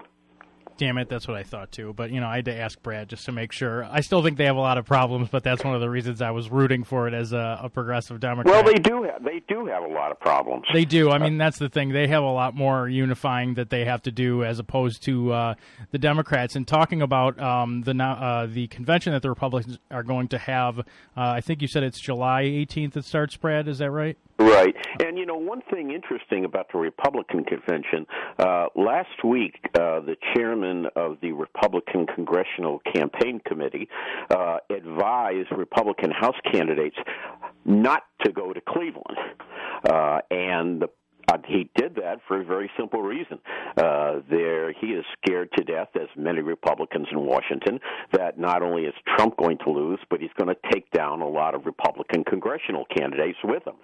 Damn 0.81 0.97
it, 0.97 1.09
that's 1.09 1.27
what 1.27 1.37
I 1.37 1.43
thought 1.43 1.71
too. 1.71 1.93
But 1.93 2.09
you 2.09 2.19
know, 2.19 2.25
I 2.25 2.37
had 2.37 2.45
to 2.45 2.59
ask 2.59 2.81
Brad 2.81 3.07
just 3.07 3.25
to 3.25 3.31
make 3.31 3.51
sure. 3.51 3.83
I 3.83 4.01
still 4.01 4.23
think 4.23 4.39
they 4.39 4.45
have 4.45 4.55
a 4.55 4.61
lot 4.61 4.79
of 4.79 4.85
problems, 4.87 5.29
but 5.29 5.43
that's 5.43 5.63
one 5.63 5.75
of 5.75 5.79
the 5.79 5.91
reasons 5.91 6.23
I 6.23 6.31
was 6.31 6.49
rooting 6.49 6.83
for 6.83 7.07
it 7.07 7.13
as 7.13 7.33
a, 7.33 7.59
a 7.61 7.69
progressive 7.69 8.19
Democrat. 8.19 8.51
Well, 8.51 8.63
they 8.63 8.79
do 8.79 9.03
have 9.03 9.23
they 9.23 9.43
do 9.47 9.67
have 9.67 9.83
a 9.83 9.87
lot 9.87 10.09
of 10.09 10.19
problems. 10.19 10.65
They 10.73 10.85
do. 10.85 11.11
I 11.11 11.19
mean, 11.19 11.37
that's 11.37 11.59
the 11.59 11.69
thing. 11.69 11.89
They 11.89 12.07
have 12.07 12.23
a 12.23 12.31
lot 12.31 12.55
more 12.55 12.89
unifying 12.89 13.53
that 13.53 13.69
they 13.69 13.85
have 13.85 14.01
to 14.01 14.11
do 14.11 14.43
as 14.43 14.57
opposed 14.57 15.03
to 15.03 15.31
uh, 15.31 15.53
the 15.91 15.99
Democrats. 15.99 16.55
And 16.55 16.67
talking 16.67 17.03
about 17.03 17.39
um, 17.39 17.83
the 17.83 17.95
uh, 18.03 18.47
the 18.47 18.65
convention 18.65 19.13
that 19.13 19.21
the 19.21 19.29
Republicans 19.29 19.77
are 19.91 20.01
going 20.01 20.29
to 20.29 20.39
have, 20.39 20.79
uh, 20.79 20.83
I 21.15 21.41
think 21.41 21.61
you 21.61 21.67
said 21.67 21.83
it's 21.83 21.99
July 21.99 22.45
18th. 22.45 22.97
It 22.97 23.05
starts. 23.05 23.37
Brad, 23.37 23.67
is 23.67 23.77
that 23.77 23.91
right? 23.91 24.17
Right. 24.41 24.75
And, 24.99 25.17
you 25.17 25.25
know, 25.25 25.35
one 25.35 25.61
thing 25.71 25.91
interesting 25.91 26.45
about 26.45 26.71
the 26.71 26.79
Republican 26.79 27.43
convention, 27.43 28.07
uh, 28.39 28.67
last 28.75 29.23
week, 29.23 29.59
uh, 29.75 29.99
the 29.99 30.15
chairman 30.33 30.87
of 30.95 31.17
the 31.21 31.31
Republican 31.31 32.07
Congressional 32.07 32.81
Campaign 32.93 33.41
Committee 33.45 33.87
uh, 34.29 34.57
advised 34.69 35.49
Republican 35.55 36.11
House 36.11 36.35
candidates 36.51 36.97
not 37.65 38.03
to 38.23 38.31
go 38.31 38.53
to 38.53 38.61
Cleveland. 38.61 39.17
Uh, 39.87 40.19
and 40.29 40.81
the 40.81 40.89
uh, 41.27 41.37
he 41.45 41.69
did 41.75 41.95
that 41.95 42.19
for 42.27 42.41
a 42.41 42.43
very 42.43 42.69
simple 42.77 43.01
reason. 43.01 43.39
Uh, 43.77 44.21
there, 44.29 44.71
he 44.73 44.87
is 44.87 45.05
scared 45.21 45.49
to 45.57 45.63
death, 45.63 45.89
as 45.95 46.07
many 46.15 46.41
Republicans 46.41 47.07
in 47.11 47.19
Washington, 47.25 47.79
that 48.11 48.39
not 48.39 48.61
only 48.61 48.83
is 48.83 48.93
Trump 49.15 49.37
going 49.37 49.57
to 49.59 49.71
lose, 49.71 49.99
but 50.09 50.19
he's 50.19 50.31
going 50.37 50.53
to 50.53 50.69
take 50.71 50.89
down 50.91 51.21
a 51.21 51.27
lot 51.27 51.55
of 51.55 51.65
Republican 51.65 52.23
congressional 52.23 52.85
candidates 52.95 53.37
with 53.43 53.65
him. 53.65 53.75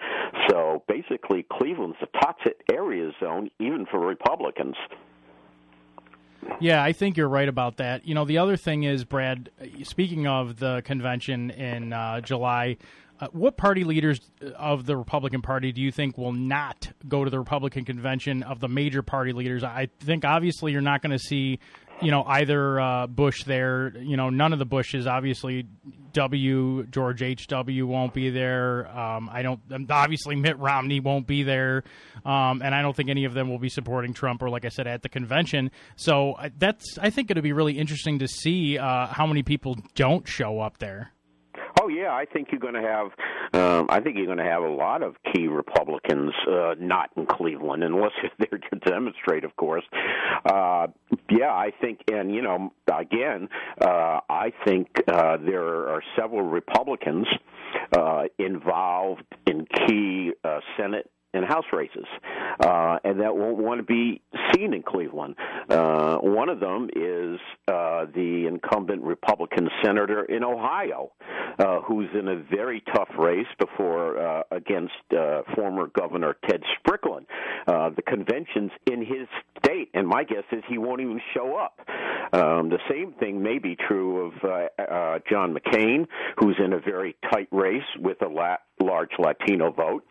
So 0.49 0.83
basically, 0.87 1.45
Cleveland's 1.51 1.97
a 2.01 2.19
toxic 2.19 2.61
area 2.71 3.11
zone, 3.19 3.49
even 3.59 3.85
for 3.89 3.99
Republicans. 3.99 4.75
Yeah, 6.59 6.83
I 6.83 6.93
think 6.93 7.17
you're 7.17 7.27
right 7.27 7.49
about 7.49 7.77
that. 7.77 8.07
You 8.07 8.15
know, 8.15 8.25
the 8.25 8.37
other 8.37 8.57
thing 8.57 8.83
is, 8.83 9.03
Brad, 9.03 9.49
speaking 9.83 10.27
of 10.27 10.59
the 10.59 10.81
convention 10.85 11.49
in 11.51 11.93
uh, 11.93 12.21
July, 12.21 12.77
uh, 13.19 13.27
what 13.31 13.57
party 13.57 13.83
leaders 13.83 14.19
of 14.55 14.85
the 14.85 14.95
Republican 14.95 15.41
Party 15.41 15.71
do 15.71 15.81
you 15.81 15.91
think 15.91 16.17
will 16.17 16.33
not 16.33 16.91
go 17.07 17.23
to 17.23 17.29
the 17.29 17.39
Republican 17.39 17.83
convention 17.85 18.43
of 18.43 18.59
the 18.59 18.67
major 18.67 19.01
party 19.01 19.33
leaders? 19.33 19.63
I 19.63 19.89
think 19.99 20.23
obviously 20.23 20.71
you're 20.71 20.81
not 20.81 21.01
going 21.01 21.17
to 21.17 21.19
see, 21.19 21.59
you 21.99 22.11
know, 22.11 22.23
either 22.23 22.79
uh, 22.79 23.07
Bush 23.07 23.43
there. 23.43 23.93
You 23.97 24.17
know, 24.17 24.29
none 24.29 24.53
of 24.53 24.59
the 24.59 24.65
Bushes. 24.65 25.07
Obviously, 25.07 25.65
W. 26.13 26.85
George 26.85 27.23
H. 27.23 27.47
W. 27.47 27.87
won't 27.87 28.13
be 28.13 28.29
there. 28.29 28.87
Um, 28.95 29.29
I 29.31 29.41
don't. 29.41 29.59
Um, 29.71 29.87
obviously, 29.89 30.35
Mitt 30.35 30.59
Romney 30.59 30.99
won't 30.99 31.25
be 31.25 31.41
there, 31.41 31.83
um, 32.23 32.61
and 32.63 32.75
I 32.75 32.83
don't 32.83 32.95
think 32.95 33.09
any 33.09 33.25
of 33.25 33.33
them 33.33 33.49
will 33.49 33.59
be 33.59 33.69
supporting 33.69 34.13
Trump 34.13 34.43
or, 34.43 34.49
like 34.49 34.65
I 34.65 34.69
said, 34.69 34.85
at 34.85 35.01
the 35.01 35.09
convention. 35.09 35.71
So 35.95 36.33
uh, 36.33 36.49
that's. 36.57 36.99
I 36.99 37.09
think 37.09 37.31
it'll 37.31 37.41
be 37.41 37.53
really 37.53 37.79
interesting 37.79 38.19
to 38.19 38.27
see 38.27 38.77
uh, 38.77 39.07
how 39.07 39.25
many 39.25 39.41
people 39.41 39.77
don't 39.95 40.27
show 40.27 40.59
up 40.59 40.77
there. 40.77 41.13
Oh 41.87 41.89
yeah, 41.89 42.11
I 42.11 42.25
think 42.25 42.49
you're 42.51 42.59
going 42.59 42.73
to 42.73 42.81
have. 42.81 43.07
Um, 43.53 43.87
I 43.89 44.01
think 44.01 44.17
you're 44.17 44.25
going 44.25 44.39
to 44.39 44.43
have 44.43 44.61
a 44.61 44.69
lot 44.69 45.01
of 45.01 45.15
key 45.33 45.47
Republicans 45.47 46.33
uh, 46.45 46.75
not 46.77 47.11
in 47.15 47.25
Cleveland, 47.25 47.81
unless 47.81 48.11
they're 48.39 48.59
to 48.59 48.79
demonstrate, 48.79 49.45
of 49.45 49.55
course. 49.55 49.85
Uh, 50.45 50.87
yeah, 51.29 51.53
I 51.53 51.71
think, 51.79 52.01
and 52.11 52.35
you 52.35 52.41
know, 52.41 52.73
again, 52.93 53.47
uh, 53.79 54.19
I 54.29 54.51
think 54.65 54.87
uh, 55.07 55.37
there 55.37 55.63
are 55.63 56.03
several 56.19 56.41
Republicans 56.41 57.27
uh, 57.97 58.23
involved 58.37 59.23
in 59.45 59.65
key 59.87 60.33
uh, 60.43 60.59
Senate 60.75 61.09
and 61.37 61.45
House 61.45 61.65
races, 61.71 62.05
uh, 62.59 62.97
and 63.03 63.21
that 63.21 63.35
won't 63.35 63.57
want 63.57 63.79
to 63.79 63.83
be 63.83 64.21
seen 64.53 64.73
in 64.73 64.83
Cleveland. 64.83 65.35
Uh, 65.69 66.17
one 66.17 66.49
of 66.49 66.59
them 66.59 66.89
is 66.95 67.39
uh, 67.67 68.05
the 68.13 68.45
incumbent 68.47 69.03
Republican 69.03 69.69
senator 69.83 70.23
in 70.25 70.43
Ohio, 70.43 71.11
uh, 71.59 71.79
who's 71.81 72.09
in 72.17 72.27
a 72.27 72.35
very 72.35 72.83
tough 72.93 73.09
race 73.17 73.47
before 73.59 74.17
uh, 74.19 74.43
against 74.51 74.93
uh, 75.17 75.41
former 75.55 75.87
Governor 75.87 76.35
Ted 76.47 76.61
Strickland. 76.79 77.27
Uh, 77.67 77.89
the 77.95 78.01
convention's 78.01 78.71
in 78.91 78.99
his 78.99 79.27
state, 79.63 79.89
and 79.93 80.07
my 80.07 80.23
guess 80.23 80.43
is 80.51 80.63
he 80.67 80.77
won't 80.77 81.01
even 81.01 81.21
show 81.33 81.55
up. 81.55 81.79
Um, 82.33 82.69
the 82.69 82.79
same 82.89 83.13
thing 83.13 83.41
may 83.41 83.59
be 83.59 83.75
true 83.75 84.27
of 84.27 84.33
uh, 84.43 84.81
uh, 84.81 85.19
John 85.29 85.55
McCain, 85.55 86.07
who's 86.37 86.57
in 86.63 86.73
a 86.73 86.79
very 86.79 87.15
tight 87.31 87.47
race 87.51 87.83
with 87.99 88.21
a 88.21 88.27
la- 88.27 88.57
large 88.81 89.11
Latino 89.17 89.71
vote. 89.71 90.03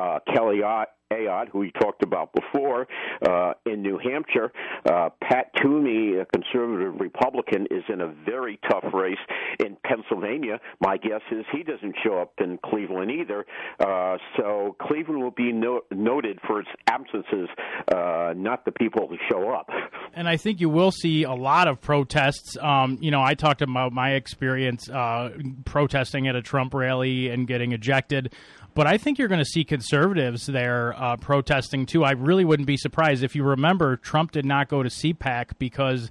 Uh, 0.00 0.18
Kelly 0.32 0.62
Ott 0.62 0.88
Ayotte, 1.12 1.48
who 1.48 1.58
we 1.58 1.72
talked 1.72 2.04
about 2.04 2.30
before, 2.32 2.86
uh, 3.28 3.52
in 3.66 3.82
New 3.82 3.98
Hampshire. 3.98 4.52
Uh, 4.88 5.10
Pat 5.20 5.50
Toomey, 5.60 6.16
a 6.16 6.26
conservative 6.26 7.00
Republican, 7.00 7.66
is 7.70 7.82
in 7.88 8.00
a 8.00 8.06
very 8.24 8.58
tough 8.70 8.84
race 8.92 9.18
in 9.58 9.76
Pennsylvania. 9.84 10.60
My 10.80 10.96
guess 10.96 11.22
is 11.32 11.44
he 11.52 11.62
doesn't 11.64 11.96
show 12.04 12.20
up 12.20 12.34
in 12.38 12.58
Cleveland 12.64 13.10
either. 13.10 13.44
Uh, 13.80 14.18
so 14.36 14.76
Cleveland 14.80 15.22
will 15.22 15.32
be 15.32 15.52
no- 15.52 15.82
noted 15.90 16.38
for 16.46 16.60
its 16.60 16.70
absences, 16.86 17.48
uh, 17.92 18.32
not 18.36 18.64
the 18.64 18.72
people 18.72 19.08
who 19.08 19.16
show 19.30 19.50
up. 19.50 19.68
And 20.14 20.28
I 20.28 20.36
think 20.36 20.60
you 20.60 20.68
will 20.68 20.92
see 20.92 21.24
a 21.24 21.34
lot 21.34 21.66
of 21.66 21.80
protests. 21.80 22.56
Um, 22.60 22.98
you 23.00 23.10
know, 23.10 23.22
I 23.22 23.34
talked 23.34 23.62
about 23.62 23.92
my 23.92 24.12
experience 24.12 24.88
uh, 24.88 25.30
protesting 25.64 26.28
at 26.28 26.36
a 26.36 26.42
Trump 26.42 26.72
rally 26.72 27.30
and 27.30 27.48
getting 27.48 27.72
ejected. 27.72 28.32
But 28.74 28.86
I 28.86 28.98
think 28.98 29.18
you're 29.18 29.28
going 29.28 29.40
to 29.40 29.44
see 29.44 29.64
conservatives 29.64 30.46
there 30.46 30.94
uh, 30.96 31.16
protesting 31.16 31.86
too. 31.86 32.04
I 32.04 32.12
really 32.12 32.44
wouldn't 32.44 32.66
be 32.66 32.76
surprised 32.76 33.22
if 33.22 33.34
you 33.34 33.42
remember 33.42 33.96
Trump 33.96 34.32
did 34.32 34.44
not 34.44 34.68
go 34.68 34.82
to 34.82 34.88
CPAC 34.88 35.58
because 35.58 36.10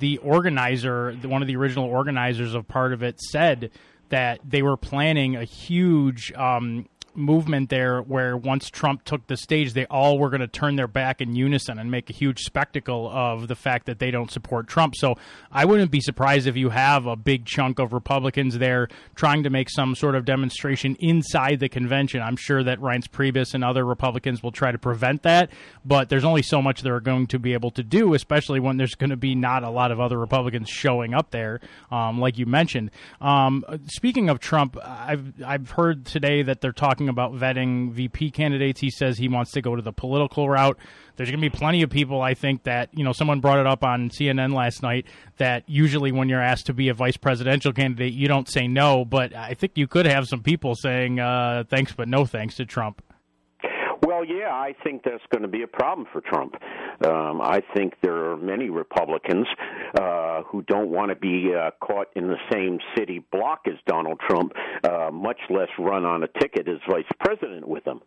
the 0.00 0.18
organizer, 0.18 1.12
one 1.22 1.42
of 1.42 1.48
the 1.48 1.56
original 1.56 1.84
organizers 1.84 2.54
of 2.54 2.66
part 2.66 2.92
of 2.92 3.02
it, 3.02 3.20
said 3.20 3.70
that 4.08 4.40
they 4.44 4.62
were 4.62 4.76
planning 4.76 5.36
a 5.36 5.44
huge 5.44 6.32
um, 6.32 6.88
movement 7.20 7.70
there 7.70 8.00
where 8.00 8.36
once 8.36 8.70
Trump 8.70 9.04
took 9.04 9.26
the 9.26 9.36
stage, 9.36 9.72
they 9.72 9.86
all 9.86 10.18
were 10.18 10.30
going 10.30 10.40
to 10.40 10.48
turn 10.48 10.76
their 10.76 10.88
back 10.88 11.20
in 11.20 11.34
unison 11.34 11.78
and 11.78 11.90
make 11.90 12.10
a 12.10 12.12
huge 12.12 12.40
spectacle 12.40 13.08
of 13.10 13.48
the 13.48 13.54
fact 13.54 13.86
that 13.86 13.98
they 13.98 14.10
don't 14.10 14.30
support 14.30 14.66
Trump. 14.66 14.94
So 14.96 15.16
I 15.52 15.64
wouldn't 15.64 15.90
be 15.90 16.00
surprised 16.00 16.46
if 16.46 16.56
you 16.56 16.70
have 16.70 17.06
a 17.06 17.16
big 17.16 17.44
chunk 17.44 17.78
of 17.78 17.92
Republicans 17.92 18.58
there 18.58 18.88
trying 19.14 19.42
to 19.44 19.50
make 19.50 19.70
some 19.70 19.94
sort 19.94 20.14
of 20.14 20.24
demonstration 20.24 20.96
inside 21.00 21.60
the 21.60 21.68
convention. 21.68 22.22
I'm 22.22 22.36
sure 22.36 22.62
that 22.64 22.78
Reince 22.80 23.08
Priebus 23.08 23.54
and 23.54 23.62
other 23.62 23.84
Republicans 23.84 24.42
will 24.42 24.52
try 24.52 24.72
to 24.72 24.78
prevent 24.78 25.22
that, 25.22 25.50
but 25.84 26.08
there's 26.08 26.24
only 26.24 26.42
so 26.42 26.62
much 26.62 26.82
they're 26.82 27.00
going 27.00 27.26
to 27.28 27.38
be 27.38 27.52
able 27.52 27.70
to 27.72 27.82
do, 27.82 28.14
especially 28.14 28.60
when 28.60 28.76
there's 28.76 28.94
going 28.94 29.10
to 29.10 29.16
be 29.16 29.34
not 29.34 29.62
a 29.62 29.70
lot 29.70 29.92
of 29.92 30.00
other 30.00 30.18
Republicans 30.18 30.68
showing 30.68 31.14
up 31.14 31.30
there, 31.30 31.60
um, 31.90 32.18
like 32.18 32.38
you 32.38 32.46
mentioned. 32.46 32.90
Um, 33.20 33.64
speaking 33.86 34.28
of 34.28 34.40
Trump, 34.40 34.76
I've 34.82 35.32
I've 35.44 35.70
heard 35.70 36.06
today 36.06 36.42
that 36.42 36.60
they're 36.60 36.72
talking 36.72 37.08
about 37.10 37.34
vetting 37.34 37.92
VP 37.92 38.30
candidates. 38.30 38.80
He 38.80 38.90
says 38.90 39.18
he 39.18 39.28
wants 39.28 39.50
to 39.52 39.60
go 39.60 39.76
to 39.76 39.82
the 39.82 39.92
political 39.92 40.48
route. 40.48 40.78
There's 41.16 41.28
going 41.30 41.42
to 41.42 41.50
be 41.50 41.54
plenty 41.54 41.82
of 41.82 41.90
people, 41.90 42.22
I 42.22 42.32
think, 42.34 42.62
that, 42.62 42.88
you 42.92 43.04
know, 43.04 43.12
someone 43.12 43.40
brought 43.40 43.58
it 43.58 43.66
up 43.66 43.84
on 43.84 44.08
CNN 44.08 44.54
last 44.54 44.82
night 44.82 45.06
that 45.36 45.64
usually 45.66 46.12
when 46.12 46.28
you're 46.28 46.42
asked 46.42 46.66
to 46.66 46.72
be 46.72 46.88
a 46.88 46.94
vice 46.94 47.18
presidential 47.18 47.72
candidate, 47.72 48.14
you 48.14 48.26
don't 48.26 48.48
say 48.48 48.66
no. 48.66 49.04
But 49.04 49.34
I 49.34 49.54
think 49.54 49.72
you 49.76 49.86
could 49.86 50.06
have 50.06 50.26
some 50.26 50.42
people 50.42 50.74
saying 50.74 51.20
uh, 51.20 51.64
thanks, 51.68 51.92
but 51.92 52.08
no 52.08 52.24
thanks 52.24 52.56
to 52.56 52.64
Trump. 52.64 53.02
Well, 54.20 54.28
yeah, 54.28 54.52
I 54.52 54.74
think 54.84 55.02
that's 55.02 55.22
going 55.30 55.42
to 55.42 55.48
be 55.48 55.62
a 55.62 55.66
problem 55.66 56.06
for 56.12 56.20
Trump. 56.20 56.54
Um, 57.02 57.40
I 57.40 57.62
think 57.74 57.94
there 58.02 58.32
are 58.32 58.36
many 58.36 58.68
Republicans 58.68 59.46
uh, 59.98 60.42
who 60.42 60.60
don't 60.60 60.90
want 60.90 61.08
to 61.08 61.16
be 61.16 61.54
uh, 61.54 61.70
caught 61.80 62.08
in 62.14 62.28
the 62.28 62.36
same 62.52 62.80
city 62.94 63.24
block 63.32 63.60
as 63.66 63.78
Donald 63.86 64.20
Trump, 64.28 64.52
uh, 64.84 65.10
much 65.10 65.38
less 65.48 65.70
run 65.78 66.04
on 66.04 66.22
a 66.22 66.28
ticket 66.38 66.68
as 66.68 66.76
vice 66.86 67.06
president 67.18 67.66
with 67.66 67.86
him. 67.86 68.02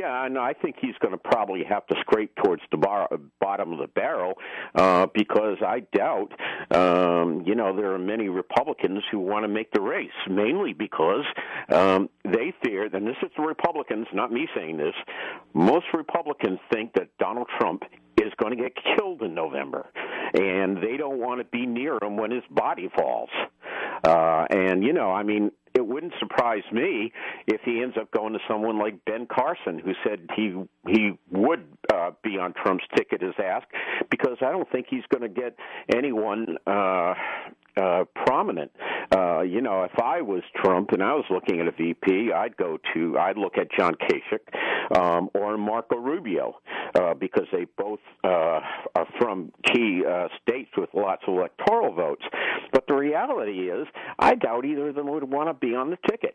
Yeah, 0.00 0.24
and 0.24 0.38
I 0.38 0.54
think 0.54 0.76
he's 0.80 0.96
going 1.00 1.12
to 1.12 1.18
probably 1.18 1.64
have 1.68 1.86
to 1.88 1.96
scrape 2.00 2.34
towards 2.42 2.62
the 2.70 2.78
bar, 2.78 3.10
bottom 3.38 3.74
of 3.74 3.78
the 3.78 3.88
barrel 3.88 4.34
uh, 4.74 5.06
because 5.12 5.58
I 5.60 5.80
doubt, 5.94 6.32
um, 6.70 7.42
you 7.46 7.54
know, 7.54 7.76
there 7.76 7.92
are 7.92 7.98
many 7.98 8.30
Republicans 8.30 9.02
who 9.10 9.18
want 9.18 9.44
to 9.44 9.48
make 9.48 9.70
the 9.72 9.82
race, 9.82 10.08
mainly 10.30 10.72
because 10.72 11.24
um, 11.68 12.08
they 12.24 12.54
fear, 12.64 12.88
and 12.90 13.06
this 13.06 13.16
is 13.22 13.30
the 13.36 13.42
Republicans, 13.42 14.06
not 14.14 14.32
me 14.32 14.48
saying 14.54 14.78
this, 14.78 14.94
most 15.58 15.86
Republicans 15.92 16.60
think 16.72 16.92
that 16.94 17.08
Donald 17.18 17.48
Trump 17.58 17.82
is 18.16 18.32
going 18.40 18.56
to 18.56 18.62
get 18.62 18.72
killed 18.96 19.22
in 19.22 19.34
November, 19.34 19.90
and 20.32 20.76
they 20.78 20.96
don't 20.96 21.18
want 21.18 21.40
to 21.40 21.44
be 21.44 21.66
near 21.66 21.98
him 22.00 22.16
when 22.16 22.30
his 22.30 22.44
body 22.50 22.88
falls. 22.96 23.30
Uh, 24.04 24.46
and 24.50 24.84
you 24.84 24.92
know, 24.92 25.10
I 25.10 25.24
mean, 25.24 25.50
it 25.78 25.86
wouldn't 25.86 26.12
surprise 26.18 26.64
me 26.72 27.12
if 27.46 27.60
he 27.64 27.80
ends 27.82 27.96
up 27.98 28.10
going 28.10 28.32
to 28.32 28.40
someone 28.48 28.78
like 28.78 29.04
Ben 29.04 29.26
Carson, 29.26 29.78
who 29.78 29.92
said 30.04 30.28
he 30.36 30.54
he 30.86 31.12
would 31.30 31.64
uh, 31.92 32.10
be 32.22 32.38
on 32.38 32.52
Trump's 32.52 32.84
ticket 32.96 33.22
as 33.22 33.34
asked, 33.42 33.68
because 34.10 34.36
I 34.40 34.50
don't 34.50 34.70
think 34.70 34.86
he's 34.90 35.04
going 35.10 35.22
to 35.22 35.28
get 35.28 35.56
anyone 35.94 36.58
uh, 36.66 37.14
uh, 37.78 38.04
prominent. 38.26 38.72
Uh, 39.14 39.42
you 39.42 39.60
know, 39.60 39.84
if 39.84 39.98
I 40.02 40.20
was 40.20 40.42
Trump 40.56 40.90
and 40.92 41.02
I 41.02 41.14
was 41.14 41.24
looking 41.30 41.60
at 41.60 41.68
a 41.68 41.72
VP, 41.72 42.32
I'd 42.32 42.56
go 42.56 42.78
to 42.94 43.18
I'd 43.18 43.38
look 43.38 43.56
at 43.56 43.68
John 43.78 43.94
Kasich 43.94 44.96
um, 44.98 45.30
or 45.34 45.56
Marco 45.56 45.96
Rubio 45.96 46.56
uh, 46.94 47.14
because 47.14 47.46
they 47.52 47.66
both 47.76 48.00
uh, 48.24 48.60
are 48.94 49.06
from 49.18 49.52
key 49.72 50.02
uh, 50.08 50.28
states 50.42 50.70
with 50.76 50.90
lots 50.92 51.22
of 51.26 51.34
electoral 51.34 51.94
votes. 51.94 52.24
But 52.72 52.86
the 52.88 52.94
reality 52.94 53.70
is, 53.70 53.86
I 54.18 54.34
doubt 54.34 54.64
either 54.64 54.88
of 54.88 54.94
them 54.94 55.08
would 55.10 55.24
want 55.24 55.48
to 55.48 55.54
be 55.54 55.67
on 55.74 55.90
the 55.90 55.98
ticket. 56.08 56.34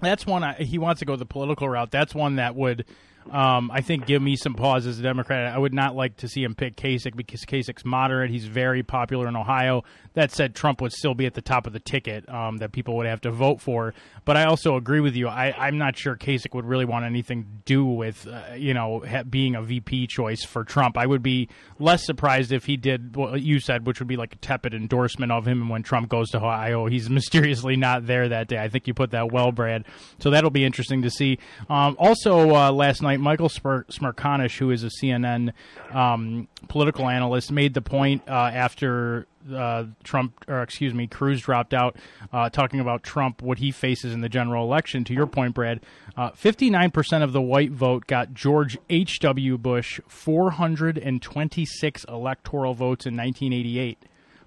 That's 0.00 0.26
one 0.26 0.42
I, 0.42 0.54
he 0.54 0.78
wants 0.78 0.98
to 0.98 1.04
go 1.04 1.16
the 1.16 1.26
political 1.26 1.68
route. 1.68 1.90
That's 1.90 2.14
one 2.14 2.36
that 2.36 2.56
would 2.56 2.84
um, 3.30 3.70
I 3.70 3.80
think 3.80 4.06
give 4.06 4.22
me 4.22 4.36
some 4.36 4.54
pause 4.54 4.86
as 4.86 4.98
a 4.98 5.02
Democrat. 5.02 5.52
I 5.52 5.58
would 5.58 5.74
not 5.74 5.94
like 5.94 6.16
to 6.18 6.28
see 6.28 6.42
him 6.42 6.54
pick 6.54 6.76
Kasich 6.76 7.14
because 7.14 7.44
Kasich's 7.44 7.84
moderate. 7.84 8.30
He's 8.30 8.46
very 8.46 8.82
popular 8.82 9.28
in 9.28 9.36
Ohio. 9.36 9.84
That 10.14 10.30
said, 10.30 10.54
Trump 10.54 10.80
would 10.82 10.92
still 10.92 11.14
be 11.14 11.24
at 11.26 11.34
the 11.34 11.40
top 11.40 11.66
of 11.66 11.72
the 11.72 11.80
ticket 11.80 12.28
um, 12.28 12.58
that 12.58 12.72
people 12.72 12.96
would 12.96 13.06
have 13.06 13.22
to 13.22 13.30
vote 13.30 13.60
for. 13.60 13.94
But 14.24 14.36
I 14.36 14.44
also 14.44 14.76
agree 14.76 15.00
with 15.00 15.16
you. 15.16 15.28
I, 15.28 15.68
am 15.68 15.78
not 15.78 15.96
sure 15.96 16.16
Kasich 16.16 16.54
would 16.54 16.66
really 16.66 16.84
want 16.84 17.04
anything 17.04 17.44
to 17.44 17.48
do 17.64 17.84
with, 17.84 18.26
uh, 18.26 18.54
you 18.54 18.74
know, 18.74 19.02
ha- 19.06 19.22
being 19.22 19.54
a 19.54 19.62
VP 19.62 20.08
choice 20.08 20.44
for 20.44 20.64
Trump. 20.64 20.98
I 20.98 21.06
would 21.06 21.22
be 21.22 21.48
less 21.78 22.04
surprised 22.04 22.52
if 22.52 22.66
he 22.66 22.76
did 22.76 23.16
what 23.16 23.40
you 23.40 23.58
said, 23.58 23.86
which 23.86 24.00
would 24.00 24.08
be 24.08 24.16
like 24.16 24.34
a 24.34 24.38
tepid 24.38 24.74
endorsement 24.74 25.32
of 25.32 25.46
him. 25.46 25.62
And 25.62 25.70
when 25.70 25.82
Trump 25.82 26.08
goes 26.08 26.30
to 26.30 26.38
Ohio, 26.38 26.86
he's 26.86 27.08
mysteriously 27.22 27.76
not 27.76 28.06
there 28.06 28.28
that 28.28 28.48
day. 28.48 28.58
I 28.58 28.68
think 28.68 28.86
you 28.86 28.94
put 28.94 29.12
that 29.12 29.32
well, 29.32 29.50
Brad. 29.50 29.84
So 30.18 30.30
that'll 30.30 30.50
be 30.50 30.64
interesting 30.64 31.02
to 31.02 31.10
see. 31.10 31.38
Um, 31.68 31.96
also, 31.98 32.54
uh, 32.54 32.72
last 32.72 33.02
night, 33.02 33.11
Michael 33.20 33.48
Smerconish, 33.48 34.58
who 34.58 34.70
is 34.70 34.84
a 34.84 34.88
CNN 34.88 35.52
um, 35.92 36.48
political 36.68 37.08
analyst, 37.08 37.52
made 37.52 37.74
the 37.74 37.82
point 37.82 38.22
uh, 38.28 38.32
after 38.32 39.26
uh, 39.52 39.84
Trump, 40.04 40.44
or 40.48 40.62
excuse 40.62 40.94
me, 40.94 41.06
Cruz 41.06 41.40
dropped 41.40 41.74
out, 41.74 41.96
uh, 42.32 42.48
talking 42.48 42.80
about 42.80 43.02
Trump, 43.02 43.42
what 43.42 43.58
he 43.58 43.70
faces 43.70 44.12
in 44.12 44.20
the 44.20 44.28
general 44.28 44.64
election. 44.64 45.04
To 45.04 45.14
your 45.14 45.26
point, 45.26 45.54
Brad, 45.54 45.80
uh, 46.16 46.30
59% 46.30 47.22
of 47.22 47.32
the 47.32 47.42
white 47.42 47.70
vote 47.70 48.06
got 48.06 48.34
George 48.34 48.78
H.W. 48.88 49.58
Bush 49.58 50.00
426 50.06 52.04
electoral 52.04 52.74
votes 52.74 53.06
in 53.06 53.16
1988. 53.16 53.98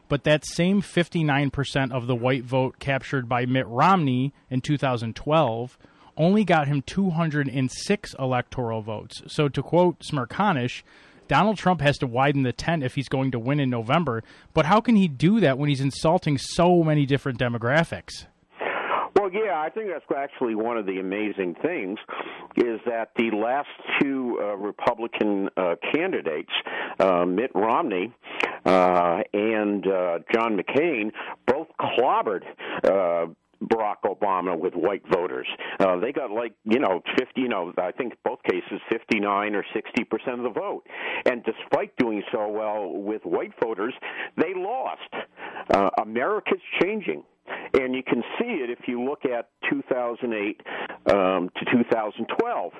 But 0.07 0.24
that 0.24 0.45
same 0.45 0.82
59% 0.82 1.91
of 1.91 2.05
the 2.07 2.16
white 2.16 2.43
vote 2.43 2.78
captured 2.80 3.28
by 3.28 3.45
Mitt 3.45 3.68
Romney 3.68 4.34
in 4.49 4.61
2012 4.61 5.78
only 6.18 6.43
got 6.43 6.68
him 6.68 6.82
206 6.82 8.16
electoral 8.18 8.82
votes. 8.82 9.22
So, 9.28 9.49
to 9.49 9.61
quote 9.61 9.99
Smerconish, 9.99 10.84
Donald 11.28 11.57
Trump 11.57 11.82
has 11.82 11.97
to 11.99 12.07
widen 12.07 12.43
the 12.43 12.53
tent 12.53 12.84
if 12.84 12.95
he's 12.95 13.09
going 13.09 13.32
to 13.32 13.39
win 13.39 13.59
in 13.59 13.70
November. 13.70 14.24
But 14.53 14.66
how 14.66 14.80
can 14.80 14.95
he 14.95 15.07
do 15.07 15.39
that 15.39 15.57
when 15.57 15.70
he's 15.70 15.82
insulting 15.82 16.38
so 16.38 16.84
many 16.84 17.05
different 17.05 17.39
demographics? 17.39 18.26
Well, 19.16 19.32
yeah, 19.34 19.59
I 19.59 19.70
think 19.70 19.89
that's 19.89 20.05
actually 20.16 20.55
one 20.55 20.78
of 20.78 20.86
the 20.86 20.99
amazing 20.99 21.55
things 21.61 21.97
is 22.57 22.80
that 22.86 23.11
the 23.16 23.32
last 23.32 23.70
two 23.99 24.38
uh, 24.41 24.55
Republican 24.55 25.49
uh, 25.55 25.76
candidates, 25.93 26.51
uh, 26.99 27.26
Mitt 27.26 27.51
Romney 27.55 28.13
uh, 28.66 29.22
and 29.34 29.88
uh, 29.88 30.20
John 30.34 30.57
McCain, 30.57 31.11
both 31.47 31.68
clobbered 31.80 32.43
uh, 32.84 33.28
Barack 33.68 33.97
Obama 34.05 34.57
with 34.57 34.74
white 34.74 35.03
voters. 35.11 35.47
Uh, 35.80 35.97
they 35.99 36.11
got 36.11 36.32
like 36.32 36.53
you 36.63 36.80
know 36.80 37.01
fifty, 37.18 37.41
you 37.41 37.49
know 37.49 37.74
I 37.78 37.91
think 37.91 38.13
both 38.24 38.39
cases 38.43 38.80
fifty 38.91 39.20
nine 39.20 39.55
or 39.55 39.63
sixty 39.74 40.03
percent 40.03 40.39
of 40.39 40.43
the 40.43 40.59
vote, 40.59 40.84
and 41.26 41.43
despite 41.43 41.95
doing 41.97 42.24
so 42.32 42.47
well 42.47 42.91
with 42.93 43.24
white 43.24 43.53
voters, 43.61 43.93
they 44.38 44.53
lost. 44.55 45.01
Uh, 45.74 45.89
America's 46.01 46.61
changing. 46.82 47.24
And 47.74 47.93
you 47.96 48.04
can 48.04 48.24
see 48.39 48.62
it 48.64 48.70
if 48.70 48.88
you 48.88 49.04
look 49.04 49.26
at 49.26 49.50
2008 49.70 50.62
um, 51.08 51.50
to 51.58 51.66
2012. 51.72 52.72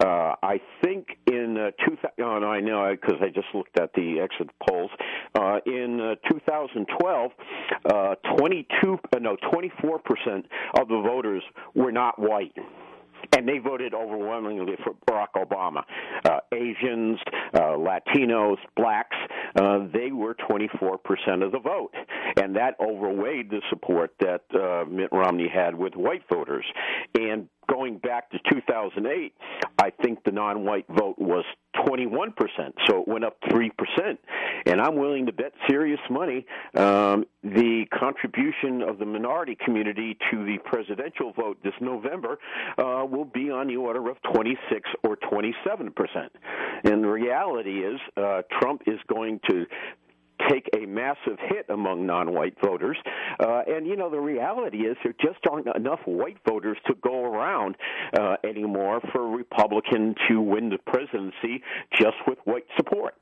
Uh, 0.00 0.06
I 0.42 0.60
think 0.82 1.08
in 1.26 1.56
uh, 1.58 1.70
2000, 1.86 2.10
oh, 2.20 2.38
no, 2.38 2.46
I 2.46 2.60
know 2.60 2.94
because 3.00 3.20
I 3.20 3.28
just 3.28 3.48
looked 3.54 3.78
at 3.78 3.92
the 3.94 4.20
exit 4.20 4.50
polls. 4.66 4.90
Uh, 5.34 5.58
in 5.66 6.00
uh, 6.00 6.14
2012, 6.30 7.30
uh, 7.92 8.14
22, 8.38 8.98
uh, 9.14 9.18
no, 9.18 9.36
24 9.50 9.98
percent 10.00 10.46
of 10.78 10.88
the 10.88 11.02
voters 11.04 11.42
were 11.74 11.92
not 11.92 12.18
white 12.18 12.54
and 13.36 13.48
they 13.48 13.58
voted 13.58 13.94
overwhelmingly 13.94 14.74
for 14.82 14.94
Barack 15.08 15.34
Obama. 15.36 15.82
Uh, 16.24 16.40
Asians, 16.52 17.18
uh, 17.54 17.76
Latinos, 17.76 18.56
blacks, 18.76 19.16
uh, 19.56 19.86
they 19.92 20.12
were 20.12 20.34
24% 20.34 21.44
of 21.44 21.52
the 21.52 21.58
vote. 21.58 21.94
And 22.36 22.56
that 22.56 22.76
overweighed 22.80 23.50
the 23.50 23.60
support 23.70 24.14
that 24.20 24.42
uh, 24.54 24.84
Mitt 24.88 25.10
Romney 25.12 25.48
had 25.48 25.74
with 25.74 25.94
white 25.94 26.22
voters. 26.30 26.64
And 27.14 27.48
going 27.66 27.98
back 27.98 28.30
to 28.30 28.38
2008, 28.50 29.34
I 29.78 29.90
think 30.02 30.24
the 30.24 30.32
non-white 30.32 30.86
vote 30.88 31.18
was 31.18 31.44
21%, 31.76 32.32
so 32.86 33.00
it 33.00 33.08
went 33.08 33.24
up 33.24 33.40
3%. 33.42 33.70
And 34.66 34.80
I'm 34.80 34.96
willing 34.96 35.26
to 35.26 35.32
bet 35.32 35.52
serious 35.68 36.00
money 36.10 36.46
um, 36.74 37.24
the 37.42 37.84
contribution 37.98 38.82
of 38.82 38.98
the 38.98 39.04
minority 39.04 39.56
community 39.64 40.16
to 40.30 40.44
the 40.44 40.58
presidential 40.64 41.32
vote 41.32 41.58
this 41.62 41.74
November 41.80 42.38
uh, 42.78 43.04
will 43.04 43.26
be 43.26 43.50
on 43.50 43.66
the 43.68 43.76
order 43.76 44.08
of 44.08 44.16
26 44.32 44.88
or 45.02 45.16
27%. 45.16 46.28
And 46.84 47.04
the 47.04 47.08
reality 47.08 47.84
is, 47.84 48.00
uh, 48.16 48.42
Trump 48.60 48.82
is 48.86 48.98
going 49.08 49.40
to 49.50 49.66
take 50.48 50.68
a 50.74 50.86
massive 50.86 51.38
hit 51.48 51.66
among 51.68 52.06
non-white 52.06 52.56
voters. 52.62 52.96
Uh, 53.40 53.62
and 53.66 53.86
you 53.86 53.96
know, 53.96 54.10
the 54.10 54.20
reality 54.20 54.78
is 54.78 54.96
there 55.02 55.14
just 55.20 55.38
aren't 55.50 55.66
enough 55.74 56.00
white 56.04 56.38
voters 56.46 56.76
to 56.86 56.94
go 57.02 57.24
around 57.24 57.76
uh, 58.18 58.36
anymore 58.44 59.00
for 59.12 59.22
a 59.22 59.36
Republican 59.36 60.14
to 60.28 60.40
win 60.40 60.70
the 60.70 60.78
presidency 60.78 61.62
just 61.92 62.16
with 62.26 62.38
white 62.44 62.66
support. 62.76 63.14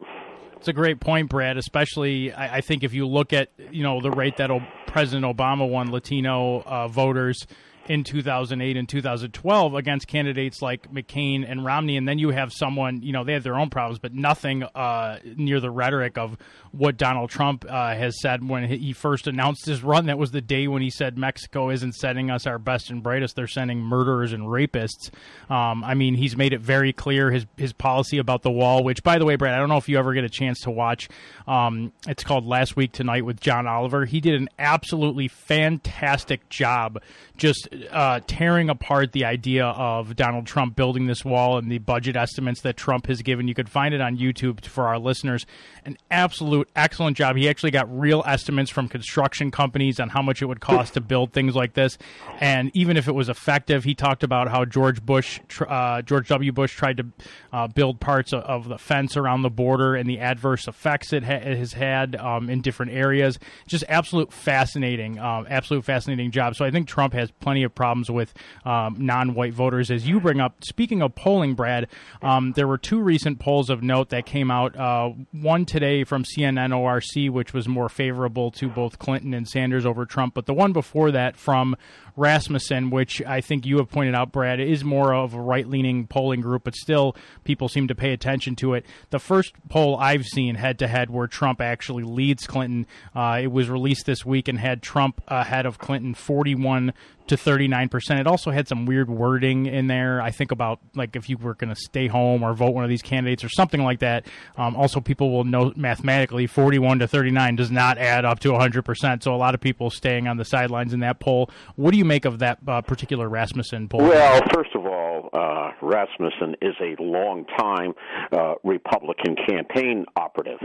It's 0.56 0.68
a 0.68 0.72
great 0.72 1.00
point, 1.00 1.28
Brad. 1.28 1.56
Especially, 1.56 2.32
I, 2.32 2.58
I 2.58 2.60
think 2.60 2.84
if 2.84 2.94
you 2.94 3.06
look 3.06 3.32
at 3.32 3.48
you 3.72 3.82
know 3.82 4.00
the 4.00 4.12
rate 4.12 4.36
that 4.36 4.50
o- 4.50 4.62
President 4.86 5.24
Obama 5.24 5.68
won 5.68 5.90
Latino 5.90 6.62
uh, 6.62 6.86
voters 6.86 7.46
in 7.88 8.04
2008 8.04 8.76
and 8.76 8.88
2012 8.88 9.74
against 9.74 10.06
candidates 10.06 10.62
like 10.62 10.92
McCain 10.92 11.44
and 11.48 11.64
Romney, 11.64 11.96
and 11.96 12.06
then 12.06 12.18
you 12.18 12.30
have 12.30 12.52
someone, 12.52 13.02
you 13.02 13.12
know, 13.12 13.24
they 13.24 13.32
have 13.32 13.42
their 13.42 13.58
own 13.58 13.70
problems, 13.70 13.98
but 13.98 14.14
nothing 14.14 14.62
uh, 14.62 15.18
near 15.36 15.58
the 15.60 15.70
rhetoric 15.70 16.16
of 16.16 16.36
what 16.70 16.96
Donald 16.96 17.30
Trump 17.30 17.64
uh, 17.68 17.94
has 17.94 18.20
said 18.20 18.48
when 18.48 18.64
he 18.68 18.92
first 18.92 19.26
announced 19.26 19.66
his 19.66 19.82
run. 19.82 20.06
That 20.06 20.18
was 20.18 20.30
the 20.30 20.40
day 20.40 20.68
when 20.68 20.82
he 20.82 20.90
said 20.90 21.18
Mexico 21.18 21.70
isn't 21.70 21.94
sending 21.94 22.30
us 22.30 22.46
our 22.46 22.58
best 22.58 22.90
and 22.90 23.02
brightest; 23.02 23.36
they're 23.36 23.46
sending 23.46 23.80
murderers 23.80 24.32
and 24.32 24.44
rapists. 24.44 25.10
Um, 25.50 25.84
I 25.84 25.94
mean, 25.94 26.14
he's 26.14 26.36
made 26.36 26.52
it 26.52 26.60
very 26.60 26.92
clear 26.92 27.30
his 27.30 27.46
his 27.56 27.72
policy 27.72 28.18
about 28.18 28.42
the 28.42 28.50
wall. 28.50 28.84
Which, 28.84 29.02
by 29.02 29.18
the 29.18 29.24
way, 29.24 29.36
Brad, 29.36 29.54
I 29.54 29.58
don't 29.58 29.68
know 29.68 29.76
if 29.76 29.88
you 29.88 29.98
ever 29.98 30.14
get 30.14 30.24
a 30.24 30.30
chance 30.30 30.60
to 30.60 30.70
watch. 30.70 31.08
Um, 31.46 31.92
it's 32.06 32.24
called 32.24 32.46
Last 32.46 32.76
Week 32.76 32.92
Tonight 32.92 33.24
with 33.24 33.40
John 33.40 33.66
Oliver. 33.66 34.04
He 34.06 34.20
did 34.20 34.34
an 34.34 34.48
absolutely 34.58 35.28
fantastic 35.28 36.48
job 36.48 37.00
just 37.42 37.68
uh, 37.90 38.20
tearing 38.28 38.70
apart 38.70 39.10
the 39.10 39.24
idea 39.24 39.66
of 39.66 40.14
Donald 40.14 40.46
Trump 40.46 40.76
building 40.76 41.06
this 41.06 41.24
wall 41.24 41.58
and 41.58 41.72
the 41.72 41.78
budget 41.78 42.14
estimates 42.14 42.60
that 42.60 42.76
Trump 42.76 43.08
has 43.08 43.20
given. 43.20 43.48
You 43.48 43.54
could 43.54 43.68
find 43.68 43.92
it 43.92 44.00
on 44.00 44.16
YouTube 44.16 44.64
for 44.64 44.86
our 44.86 44.96
listeners. 44.96 45.44
An 45.84 45.98
absolute 46.08 46.70
excellent 46.76 47.16
job. 47.16 47.34
He 47.34 47.48
actually 47.48 47.72
got 47.72 47.92
real 47.92 48.22
estimates 48.26 48.70
from 48.70 48.86
construction 48.86 49.50
companies 49.50 49.98
on 49.98 50.10
how 50.10 50.22
much 50.22 50.40
it 50.40 50.44
would 50.44 50.60
cost 50.60 50.94
to 50.94 51.00
build 51.00 51.32
things 51.32 51.56
like 51.56 51.74
this. 51.74 51.98
And 52.38 52.70
even 52.74 52.96
if 52.96 53.08
it 53.08 53.12
was 53.12 53.28
effective, 53.28 53.82
he 53.82 53.96
talked 53.96 54.22
about 54.22 54.48
how 54.48 54.64
George 54.64 55.04
Bush, 55.04 55.40
uh, 55.66 56.00
George 56.02 56.28
W. 56.28 56.52
Bush, 56.52 56.76
tried 56.76 56.98
to 56.98 57.06
uh, 57.52 57.66
build 57.66 57.98
parts 57.98 58.32
of, 58.32 58.44
of, 58.44 58.68
the 58.68 58.78
fence 58.78 59.16
around 59.16 59.42
the 59.42 59.50
border 59.50 59.96
and 59.96 60.08
the 60.08 60.20
adverse 60.20 60.68
effects 60.68 61.12
it, 61.12 61.24
ha- 61.24 61.32
it 61.32 61.58
has 61.58 61.72
had 61.72 62.14
um, 62.14 62.48
in 62.48 62.60
different 62.60 62.92
areas. 62.92 63.40
Just 63.66 63.82
absolute 63.88 64.32
fascinating, 64.32 65.18
um, 65.18 65.44
absolute 65.50 65.84
fascinating 65.84 66.30
job. 66.30 66.54
So 66.54 66.64
I 66.64 66.70
think 66.70 66.86
Trump 66.86 67.14
has 67.14 67.31
plenty 67.40 67.62
of 67.62 67.74
problems 67.74 68.10
with 68.10 68.32
um, 68.64 68.96
non-white 68.98 69.52
voters, 69.52 69.90
as 69.90 70.06
you 70.06 70.20
bring 70.20 70.40
up. 70.40 70.64
Speaking 70.64 71.02
of 71.02 71.14
polling, 71.14 71.54
Brad, 71.54 71.88
um, 72.22 72.52
there 72.52 72.66
were 72.66 72.78
two 72.78 73.00
recent 73.00 73.38
polls 73.38 73.70
of 73.70 73.82
note 73.82 74.10
that 74.10 74.26
came 74.26 74.50
out. 74.50 74.76
Uh, 74.76 75.10
one 75.32 75.64
today 75.64 76.04
from 76.04 76.24
CNN 76.24 76.76
ORC, 76.76 77.32
which 77.32 77.52
was 77.52 77.68
more 77.68 77.88
favorable 77.88 78.50
to 78.52 78.68
both 78.68 78.98
Clinton 78.98 79.34
and 79.34 79.48
Sanders 79.48 79.86
over 79.86 80.06
Trump, 80.06 80.34
but 80.34 80.46
the 80.46 80.54
one 80.54 80.72
before 80.72 81.10
that 81.10 81.36
from 81.36 81.76
Rasmussen, 82.16 82.90
which 82.90 83.22
I 83.22 83.40
think 83.40 83.64
you 83.64 83.78
have 83.78 83.90
pointed 83.90 84.14
out, 84.14 84.32
Brad, 84.32 84.60
is 84.60 84.84
more 84.84 85.14
of 85.14 85.34
a 85.34 85.40
right 85.40 85.66
leaning 85.66 86.06
polling 86.06 86.40
group, 86.40 86.64
but 86.64 86.74
still 86.74 87.16
people 87.44 87.68
seem 87.68 87.88
to 87.88 87.94
pay 87.94 88.12
attention 88.12 88.56
to 88.56 88.74
it. 88.74 88.84
The 89.10 89.18
first 89.18 89.54
poll 89.68 89.96
I've 89.96 90.26
seen 90.26 90.56
head 90.56 90.78
to 90.80 90.88
head 90.88 91.10
where 91.10 91.26
Trump 91.26 91.60
actually 91.60 92.04
leads 92.04 92.46
Clinton, 92.46 92.86
uh, 93.14 93.40
it 93.42 93.52
was 93.52 93.70
released 93.70 94.06
this 94.06 94.24
week 94.24 94.48
and 94.48 94.58
had 94.58 94.82
Trump 94.82 95.22
ahead 95.28 95.66
of 95.66 95.78
Clinton 95.78 96.14
41 96.14 96.92
to 97.32 97.38
39%. 97.38 98.20
It 98.20 98.26
also 98.26 98.50
had 98.50 98.68
some 98.68 98.86
weird 98.86 99.08
wording 99.10 99.66
in 99.66 99.86
there. 99.86 100.20
I 100.20 100.30
think 100.30 100.52
about 100.52 100.80
like 100.94 101.16
if 101.16 101.28
you 101.28 101.38
were 101.38 101.54
going 101.54 101.74
to 101.74 101.80
stay 101.80 102.06
home 102.06 102.42
or 102.42 102.52
vote 102.52 102.74
one 102.74 102.84
of 102.84 102.90
these 102.90 103.02
candidates 103.02 103.42
or 103.42 103.48
something 103.48 103.82
like 103.82 104.00
that. 104.00 104.26
Um, 104.56 104.76
also, 104.76 105.00
people 105.00 105.32
will 105.32 105.44
know 105.44 105.72
mathematically 105.74 106.46
41 106.46 107.00
to 107.00 107.08
39 107.08 107.56
does 107.56 107.70
not 107.70 107.98
add 107.98 108.24
up 108.24 108.40
to 108.40 108.48
100%. 108.50 109.22
So 109.22 109.34
a 109.34 109.36
lot 109.36 109.54
of 109.54 109.60
people 109.60 109.90
staying 109.90 110.28
on 110.28 110.36
the 110.36 110.44
sidelines 110.44 110.92
in 110.92 111.00
that 111.00 111.20
poll. 111.20 111.50
What 111.76 111.92
do 111.92 111.98
you 111.98 112.04
make 112.04 112.24
of 112.24 112.38
that 112.40 112.58
uh, 112.68 112.82
particular 112.82 113.28
Rasmussen 113.28 113.88
poll? 113.88 114.00
Well, 114.00 114.40
first 114.54 114.74
of 114.74 114.86
all, 114.86 115.30
uh, 115.32 115.72
Rasmussen 115.80 116.56
is 116.60 116.74
a 116.80 117.02
long 117.02 117.46
time 117.58 117.94
uh, 118.32 118.54
Republican 118.62 119.36
campaign 119.48 120.04
operative. 120.16 120.60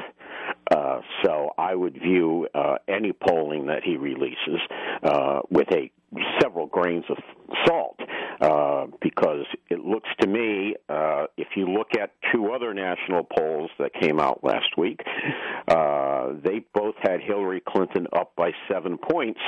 Uh, 0.70 1.00
so 1.24 1.37
I 1.68 1.76
would 1.76 1.96
view 1.96 2.48
uh, 2.56 2.78
any 2.88 3.12
polling 3.12 3.66
that 3.66 3.84
he 3.84 3.98
releases 3.98 4.60
uh, 5.04 5.42
with 5.50 5.68
a 5.74 5.92
several 6.40 6.68
grains 6.68 7.04
of 7.10 7.18
salt 7.66 7.97
uh, 8.42 8.86
because 9.02 9.46
it 9.70 9.80
looks 9.80 10.10
to 10.22 10.28
me, 10.28 10.76
uh, 10.90 11.26
if 11.38 11.48
you 11.56 11.68
look 11.68 11.90
at 12.00 12.12
two 12.34 12.52
other 12.52 12.74
national 12.74 13.24
polls 13.24 13.70
that 13.80 13.92
came 14.00 14.20
out 14.20 14.44
last 14.44 14.78
week, 14.78 15.00
uh, 15.68 16.30
they 16.44 16.62
both 16.74 16.96
had 17.02 17.22
Hillary 17.22 17.62
Clinton 17.68 18.08
up 18.14 18.34
by 18.36 18.52
seven 18.72 18.98
points 18.98 19.40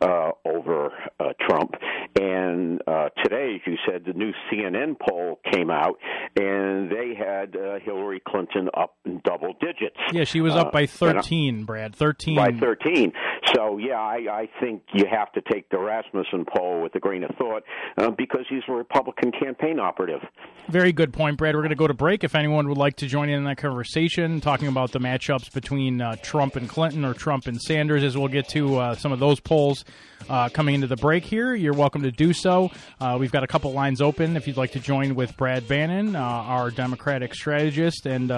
uh, 0.00 0.30
over 0.44 0.92
uh, 1.20 1.32
Trump. 1.40 1.74
And 2.20 2.80
uh, 2.86 3.08
today, 3.22 3.56
as 3.56 3.60
you 3.66 3.76
said, 3.90 4.04
the 4.06 4.12
new 4.12 4.32
CNN 4.50 4.96
poll 4.98 5.40
came 5.52 5.70
out, 5.70 5.98
and 6.36 6.90
they 6.90 7.14
had 7.16 7.56
uh, 7.56 7.78
Hillary 7.84 8.22
Clinton 8.26 8.68
up 8.76 8.96
in 9.04 9.20
double 9.24 9.54
digits. 9.60 9.96
Yeah, 10.12 10.24
she 10.24 10.40
was 10.40 10.54
up 10.54 10.68
uh, 10.68 10.70
by 10.70 10.86
13, 10.86 11.64
Brad. 11.64 11.94
13. 11.94 12.36
By 12.36 12.52
13. 12.52 13.12
So, 13.54 13.78
yeah, 13.78 14.00
I, 14.00 14.26
I 14.30 14.48
think 14.60 14.82
you 14.92 15.04
have 15.10 15.32
to 15.32 15.40
take 15.40 15.68
the 15.70 15.78
Rasmussen 15.78 16.44
poll 16.44 16.82
with 16.82 16.94
a 16.94 16.98
grain 17.00 17.22
of 17.22 17.30
thought 17.36 17.62
uh, 17.96 18.10
because 18.10 18.44
he's 18.48 18.62
a 18.68 18.72
Republican 18.72 19.30
campaign 19.30 19.78
operative. 19.78 20.20
Very 20.68 20.92
good 20.92 21.12
point, 21.12 21.38
Brad. 21.38 21.54
We're 21.54 21.60
going 21.60 21.70
to 21.70 21.76
go 21.76 21.86
to 21.86 21.94
break. 21.94 22.24
If 22.24 22.34
anyone 22.34 22.68
would 22.68 22.78
like 22.78 22.96
to 22.96 23.06
join 23.06 23.28
in 23.28 23.44
that 23.44 23.58
conversation, 23.58 24.40
talking 24.40 24.66
about 24.66 24.90
the 24.90 24.98
matchups 24.98 25.52
between 25.52 26.00
uh, 26.00 26.16
Trump 26.22 26.56
and 26.56 26.68
Clinton 26.68 27.04
or 27.04 27.14
Trump 27.14 27.46
and 27.46 27.60
Sanders, 27.60 28.02
as 28.02 28.16
we'll 28.18 28.28
get 28.28 28.48
to 28.48 28.76
uh, 28.78 28.94
some 28.96 29.12
of 29.12 29.20
those 29.20 29.38
polls 29.38 29.84
uh, 30.28 30.48
coming 30.48 30.74
into 30.74 30.88
the 30.88 30.96
break 30.96 31.24
here, 31.24 31.54
you're 31.54 31.72
welcome 31.74 32.02
to 32.02 32.10
do 32.10 32.32
so. 32.32 32.70
Uh, 33.00 33.16
we've 33.20 33.30
got 33.30 33.44
a 33.44 33.46
couple 33.46 33.72
lines 33.72 34.00
open 34.00 34.36
if 34.36 34.48
you'd 34.48 34.56
like 34.56 34.72
to 34.72 34.80
join 34.80 35.14
with 35.14 35.36
Brad 35.36 35.68
Bannon, 35.68 36.16
uh, 36.16 36.20
our 36.20 36.70
Democratic 36.70 37.32
strategist 37.32 38.06
and 38.06 38.28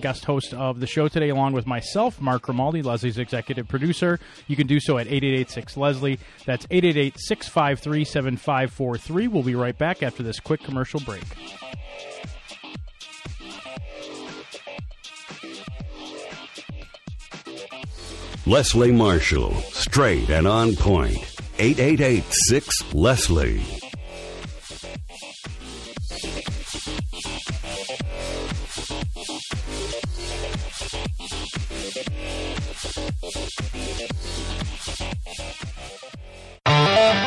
guest 0.00 0.24
host 0.24 0.54
of 0.54 0.80
the 0.80 0.86
show 0.86 1.08
today, 1.08 1.28
along 1.28 1.52
with 1.52 1.66
myself, 1.66 2.18
Mark 2.20 2.42
Grimaldi, 2.42 2.82
Leslie's 2.82 3.18
executive 3.18 3.68
producer. 3.68 4.18
You 4.46 4.53
can 4.56 4.66
do 4.66 4.80
so 4.80 4.98
at 4.98 5.06
8886 5.06 5.76
Leslie. 5.76 6.18
That's 6.44 6.66
888 6.70 7.14
653 7.18 8.04
7543. 8.04 9.28
We'll 9.28 9.42
be 9.42 9.54
right 9.54 9.76
back 9.76 10.02
after 10.02 10.22
this 10.22 10.40
quick 10.40 10.62
commercial 10.62 11.00
break. 11.00 11.24
Leslie 18.46 18.92
Marshall, 18.92 19.54
straight 19.72 20.28
and 20.28 20.46
on 20.46 20.76
point. 20.76 21.16
888 21.58 22.24
6 22.30 22.94
Leslie. 22.94 23.62
Thank 33.26 33.64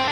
you. 0.02 0.07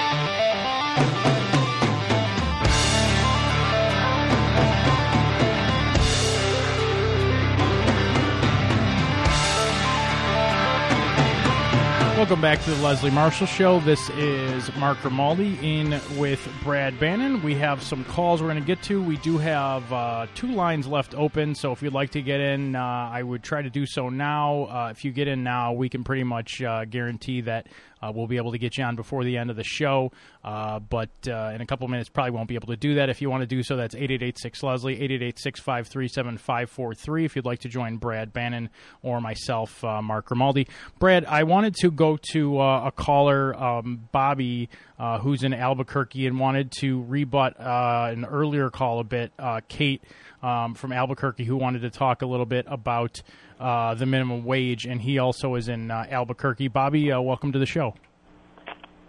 Welcome 12.26 12.42
back 12.42 12.64
to 12.64 12.72
the 12.72 12.82
Leslie 12.82 13.12
Marshall 13.12 13.46
Show. 13.46 13.80
This 13.82 14.10
is 14.10 14.76
Mark 14.78 15.00
Grimaldi 15.04 15.60
in 15.62 16.02
with 16.18 16.50
Brad 16.64 17.00
Bannon. 17.00 17.44
We 17.44 17.54
have 17.54 17.84
some 17.84 18.04
calls 18.06 18.42
we're 18.42 18.48
going 18.48 18.60
to 18.60 18.66
get 18.66 18.82
to. 18.86 19.00
We 19.00 19.18
do 19.18 19.38
have 19.38 19.94
uh, 19.94 20.26
two 20.34 20.48
lines 20.48 20.88
left 20.88 21.14
open, 21.14 21.54
so 21.54 21.72
if 21.72 21.84
you'd 21.84 21.94
like 21.94 22.10
to 22.14 22.24
get 22.24 22.40
in, 22.40 22.76
uh, 22.76 22.82
I 22.82 23.22
would 23.22 23.44
try 23.44 23.62
to 23.62 23.70
do 23.70 23.86
so 23.86 24.10
now. 24.10 24.64
Uh, 24.64 24.90
if 24.90 25.06
you 25.06 25.12
get 25.12 25.28
in 25.28 25.44
now, 25.44 25.74
we 25.74 25.88
can 25.88 26.04
pretty 26.04 26.24
much 26.24 26.64
uh, 26.64 26.86
guarantee 26.86 27.42
that 27.42 27.68
uh, 28.02 28.12
we'll 28.14 28.28
be 28.28 28.38
able 28.38 28.52
to 28.52 28.58
get 28.58 28.78
you 28.78 28.84
on 28.84 28.96
before 28.96 29.24
the 29.24 29.38
end 29.38 29.50
of 29.50 29.56
the 29.56 29.64
show. 29.64 30.12
Uh, 30.44 30.80
but 30.80 31.10
uh, 31.28 31.52
in 31.54 31.62
a 31.62 31.66
couple 31.66 31.88
minutes, 31.88 32.10
probably 32.10 32.32
won't 32.32 32.48
be 32.48 32.56
able 32.56 32.68
to 32.68 32.76
do 32.76 32.96
that. 32.96 33.10
If 33.10 33.22
you 33.22 33.30
want 33.30 33.42
to 33.42 33.48
do 33.48 33.64
so, 33.64 33.76
that's 33.76 33.96
8886 33.96 34.64
Leslie, 34.64 34.94
888 34.94 35.40
653 35.40 36.08
7543. 36.08 37.26
If 37.26 37.36
you'd 37.36 37.46
like 37.46 37.60
to 37.60 37.70
join 37.70 37.98
Brad 37.98 38.34
Bannon 38.34 38.70
or 39.02 39.22
myself, 39.22 39.84
uh, 39.84 40.02
Mark 40.02 40.26
Grimaldi. 40.28 40.68
Brad, 41.00 41.26
I 41.26 41.44
wanted 41.44 41.76
to 41.76 41.92
go 41.92 42.18
to 42.32 42.60
uh, 42.60 42.86
a 42.86 42.92
caller, 42.92 43.56
um, 43.62 44.08
Bobby, 44.12 44.70
uh, 45.00 45.20
who's 45.20 45.44
in 45.44 45.54
Albuquerque, 45.54 46.28
and 46.28 46.40
wanted 46.40 46.72
to 46.80 47.04
rebut 47.04 47.56
an 47.60 48.26
earlier 48.26 48.70
call 48.70 49.00
a 49.00 49.04
bit. 49.04 49.32
Kate 49.68 50.02
um, 50.46 50.76
from 50.76 50.92
Albuquerque, 50.92 51.44
who 51.44 51.58
wanted 51.58 51.82
to 51.82 51.90
talk 51.90 52.22
a 52.22 52.26
little 52.26 52.46
bit 52.46 52.66
about 52.70 53.22
uh, 53.60 53.96
the 53.96 54.06
minimum 54.06 54.46
wage, 54.46 54.86
and 54.86 55.02
he 55.02 55.18
also 55.18 55.56
is 55.56 55.68
in 55.68 55.90
uh, 55.90 56.06
Albuquerque. 56.10 56.68
Bobby, 56.68 57.10
welcome 57.10 57.52
to 57.52 57.60
the 57.60 57.66
show. 57.66 57.96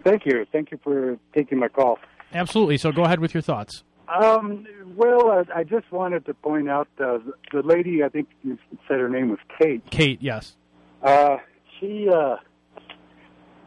Thank 0.03 0.25
you. 0.25 0.45
Thank 0.51 0.71
you 0.71 0.79
for 0.83 1.17
taking 1.35 1.59
my 1.59 1.67
call. 1.67 1.99
Absolutely. 2.33 2.77
So 2.77 2.91
go 2.91 3.03
ahead 3.03 3.19
with 3.19 3.33
your 3.33 3.41
thoughts. 3.41 3.83
Um, 4.07 4.65
well, 4.95 5.29
I, 5.29 5.59
I 5.59 5.63
just 5.63 5.91
wanted 5.91 6.25
to 6.25 6.33
point 6.33 6.69
out 6.69 6.87
uh, 6.99 7.19
the 7.51 7.61
lady. 7.61 8.03
I 8.03 8.09
think 8.09 8.29
you 8.43 8.57
said 8.87 8.99
her 8.99 9.09
name 9.09 9.29
was 9.29 9.39
Kate. 9.59 9.83
Kate, 9.91 10.21
yes. 10.21 10.55
Uh, 11.03 11.37
she 11.79 12.07
uh, 12.09 12.37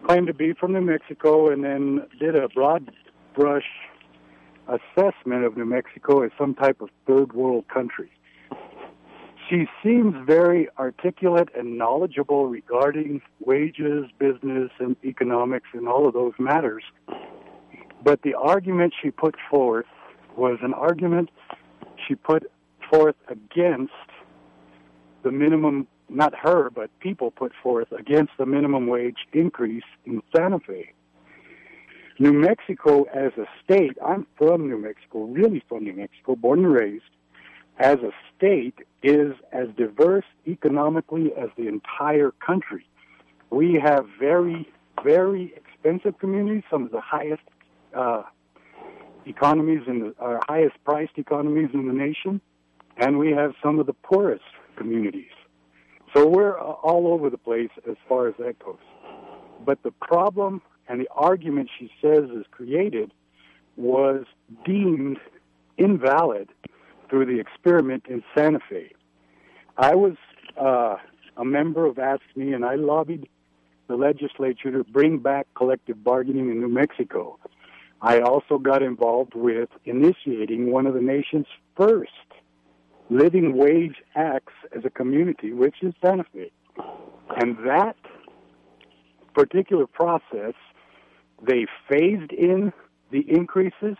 claimed 0.06 0.26
to 0.26 0.34
be 0.34 0.54
from 0.54 0.72
New 0.72 0.80
Mexico, 0.80 1.50
and 1.50 1.62
then 1.62 2.06
did 2.18 2.34
a 2.34 2.48
broad 2.48 2.90
brush 3.34 3.66
assessment 4.70 5.44
of 5.44 5.56
New 5.56 5.64
Mexico 5.64 6.22
as 6.22 6.30
some 6.38 6.54
type 6.54 6.80
of 6.80 6.90
third 7.06 7.32
world 7.32 7.66
country. 7.68 8.10
She 9.48 9.66
seems 9.82 10.14
very 10.24 10.68
articulate 10.78 11.48
and 11.56 11.76
knowledgeable 11.76 12.46
regarding 12.46 13.20
wages, 13.40 14.04
business, 14.18 14.70
and 14.78 14.96
economics, 15.04 15.68
and 15.72 15.88
all 15.88 16.06
of 16.06 16.14
those 16.14 16.34
matters. 16.38 16.84
But 18.02 18.22
the 18.22 18.34
argument 18.34 18.94
she 19.02 19.10
put 19.10 19.34
forth 19.50 19.86
was 20.36 20.58
an 20.62 20.72
argument 20.72 21.30
she 22.06 22.14
put 22.14 22.50
forth 22.90 23.16
against 23.28 23.92
the 25.22 25.32
minimum, 25.32 25.86
not 26.08 26.32
her, 26.34 26.70
but 26.70 26.90
people 27.00 27.30
put 27.30 27.52
forth 27.62 27.90
against 27.92 28.32
the 28.38 28.46
minimum 28.46 28.86
wage 28.86 29.26
increase 29.32 29.84
in 30.06 30.22
Santa 30.34 30.60
Fe. 30.60 30.92
New 32.20 32.34
Mexico 32.34 33.04
as 33.04 33.32
a 33.38 33.46
state, 33.64 33.96
I'm 34.06 34.26
from 34.36 34.68
New 34.68 34.76
Mexico, 34.76 35.20
really 35.24 35.64
from 35.70 35.84
New 35.84 35.94
Mexico, 35.94 36.36
born 36.36 36.58
and 36.66 36.70
raised, 36.70 37.02
as 37.78 37.96
a 38.00 38.10
state 38.36 38.74
is 39.02 39.32
as 39.52 39.68
diverse 39.74 40.26
economically 40.46 41.32
as 41.34 41.48
the 41.56 41.66
entire 41.66 42.30
country. 42.32 42.86
We 43.48 43.80
have 43.82 44.04
very, 44.18 44.68
very 45.02 45.54
expensive 45.56 46.18
communities, 46.18 46.62
some 46.70 46.84
of 46.84 46.90
the 46.90 47.00
highest 47.00 47.40
uh, 47.94 48.24
economies 49.24 49.80
in 49.86 50.00
the 50.00 50.14
our 50.18 50.40
highest 50.46 50.76
priced 50.84 51.16
economies 51.16 51.70
in 51.72 51.88
the 51.88 51.94
nation, 51.94 52.42
and 52.98 53.18
we 53.18 53.30
have 53.30 53.54
some 53.62 53.78
of 53.78 53.86
the 53.86 53.94
poorest 53.94 54.44
communities. 54.76 55.32
So 56.14 56.28
we're 56.28 56.60
all 56.60 57.06
over 57.14 57.30
the 57.30 57.38
place 57.38 57.70
as 57.88 57.96
far 58.06 58.28
as 58.28 58.34
that 58.40 58.58
goes. 58.58 58.76
But 59.64 59.82
the 59.82 59.92
problem 59.92 60.60
and 60.90 61.00
the 61.00 61.08
argument 61.14 61.70
she 61.78 61.88
says 62.02 62.24
is 62.36 62.44
created 62.50 63.12
was 63.76 64.24
deemed 64.64 65.18
invalid 65.78 66.48
through 67.08 67.26
the 67.26 67.38
experiment 67.38 68.04
in 68.08 68.24
Santa 68.34 68.58
Fe. 68.68 68.90
I 69.78 69.94
was 69.94 70.16
uh, 70.60 70.96
a 71.36 71.44
member 71.44 71.86
of 71.86 71.94
AFSCME 71.94 72.56
and 72.56 72.64
I 72.64 72.74
lobbied 72.74 73.28
the 73.86 73.94
legislature 73.94 74.72
to 74.72 74.82
bring 74.82 75.18
back 75.18 75.46
collective 75.54 76.02
bargaining 76.02 76.50
in 76.50 76.60
New 76.60 76.68
Mexico. 76.68 77.38
I 78.02 78.18
also 78.20 78.58
got 78.58 78.82
involved 78.82 79.34
with 79.36 79.68
initiating 79.84 80.72
one 80.72 80.86
of 80.86 80.94
the 80.94 81.00
nation's 81.00 81.46
first 81.76 82.10
living 83.10 83.56
wage 83.56 83.96
acts 84.16 84.54
as 84.76 84.84
a 84.84 84.90
community, 84.90 85.52
which 85.52 85.76
is 85.82 85.94
Santa 86.04 86.24
Fe. 86.32 86.50
And 87.36 87.56
that 87.64 87.96
particular 89.34 89.86
process, 89.86 90.54
they 91.46 91.66
phased 91.88 92.32
in 92.32 92.72
the 93.10 93.24
increases. 93.28 93.96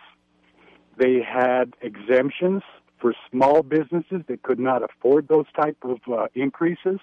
They 0.97 1.19
had 1.21 1.73
exemptions 1.81 2.63
for 2.99 3.13
small 3.31 3.63
businesses 3.63 4.21
that 4.27 4.43
could 4.43 4.59
not 4.59 4.83
afford 4.83 5.27
those 5.27 5.45
type 5.59 5.77
of 5.83 5.99
uh, 6.11 6.27
increases. 6.35 6.99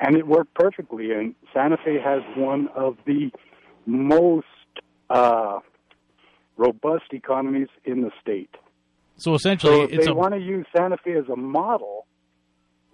And 0.00 0.16
it 0.16 0.26
worked 0.26 0.54
perfectly. 0.54 1.12
And 1.12 1.34
Santa 1.54 1.76
Fe 1.84 1.98
has 2.02 2.22
one 2.36 2.68
of 2.74 2.96
the 3.06 3.30
most 3.86 4.46
uh, 5.08 5.60
robust 6.56 7.12
economies 7.12 7.68
in 7.84 8.02
the 8.02 8.10
state. 8.20 8.54
So 9.16 9.34
essentially, 9.34 9.76
so 9.76 9.82
if 9.84 10.04
they 10.04 10.10
a... 10.10 10.14
want 10.14 10.32
to 10.32 10.40
use 10.40 10.66
Santa 10.74 10.96
Fe 11.04 11.12
as 11.12 11.28
a 11.30 11.36
model, 11.36 12.06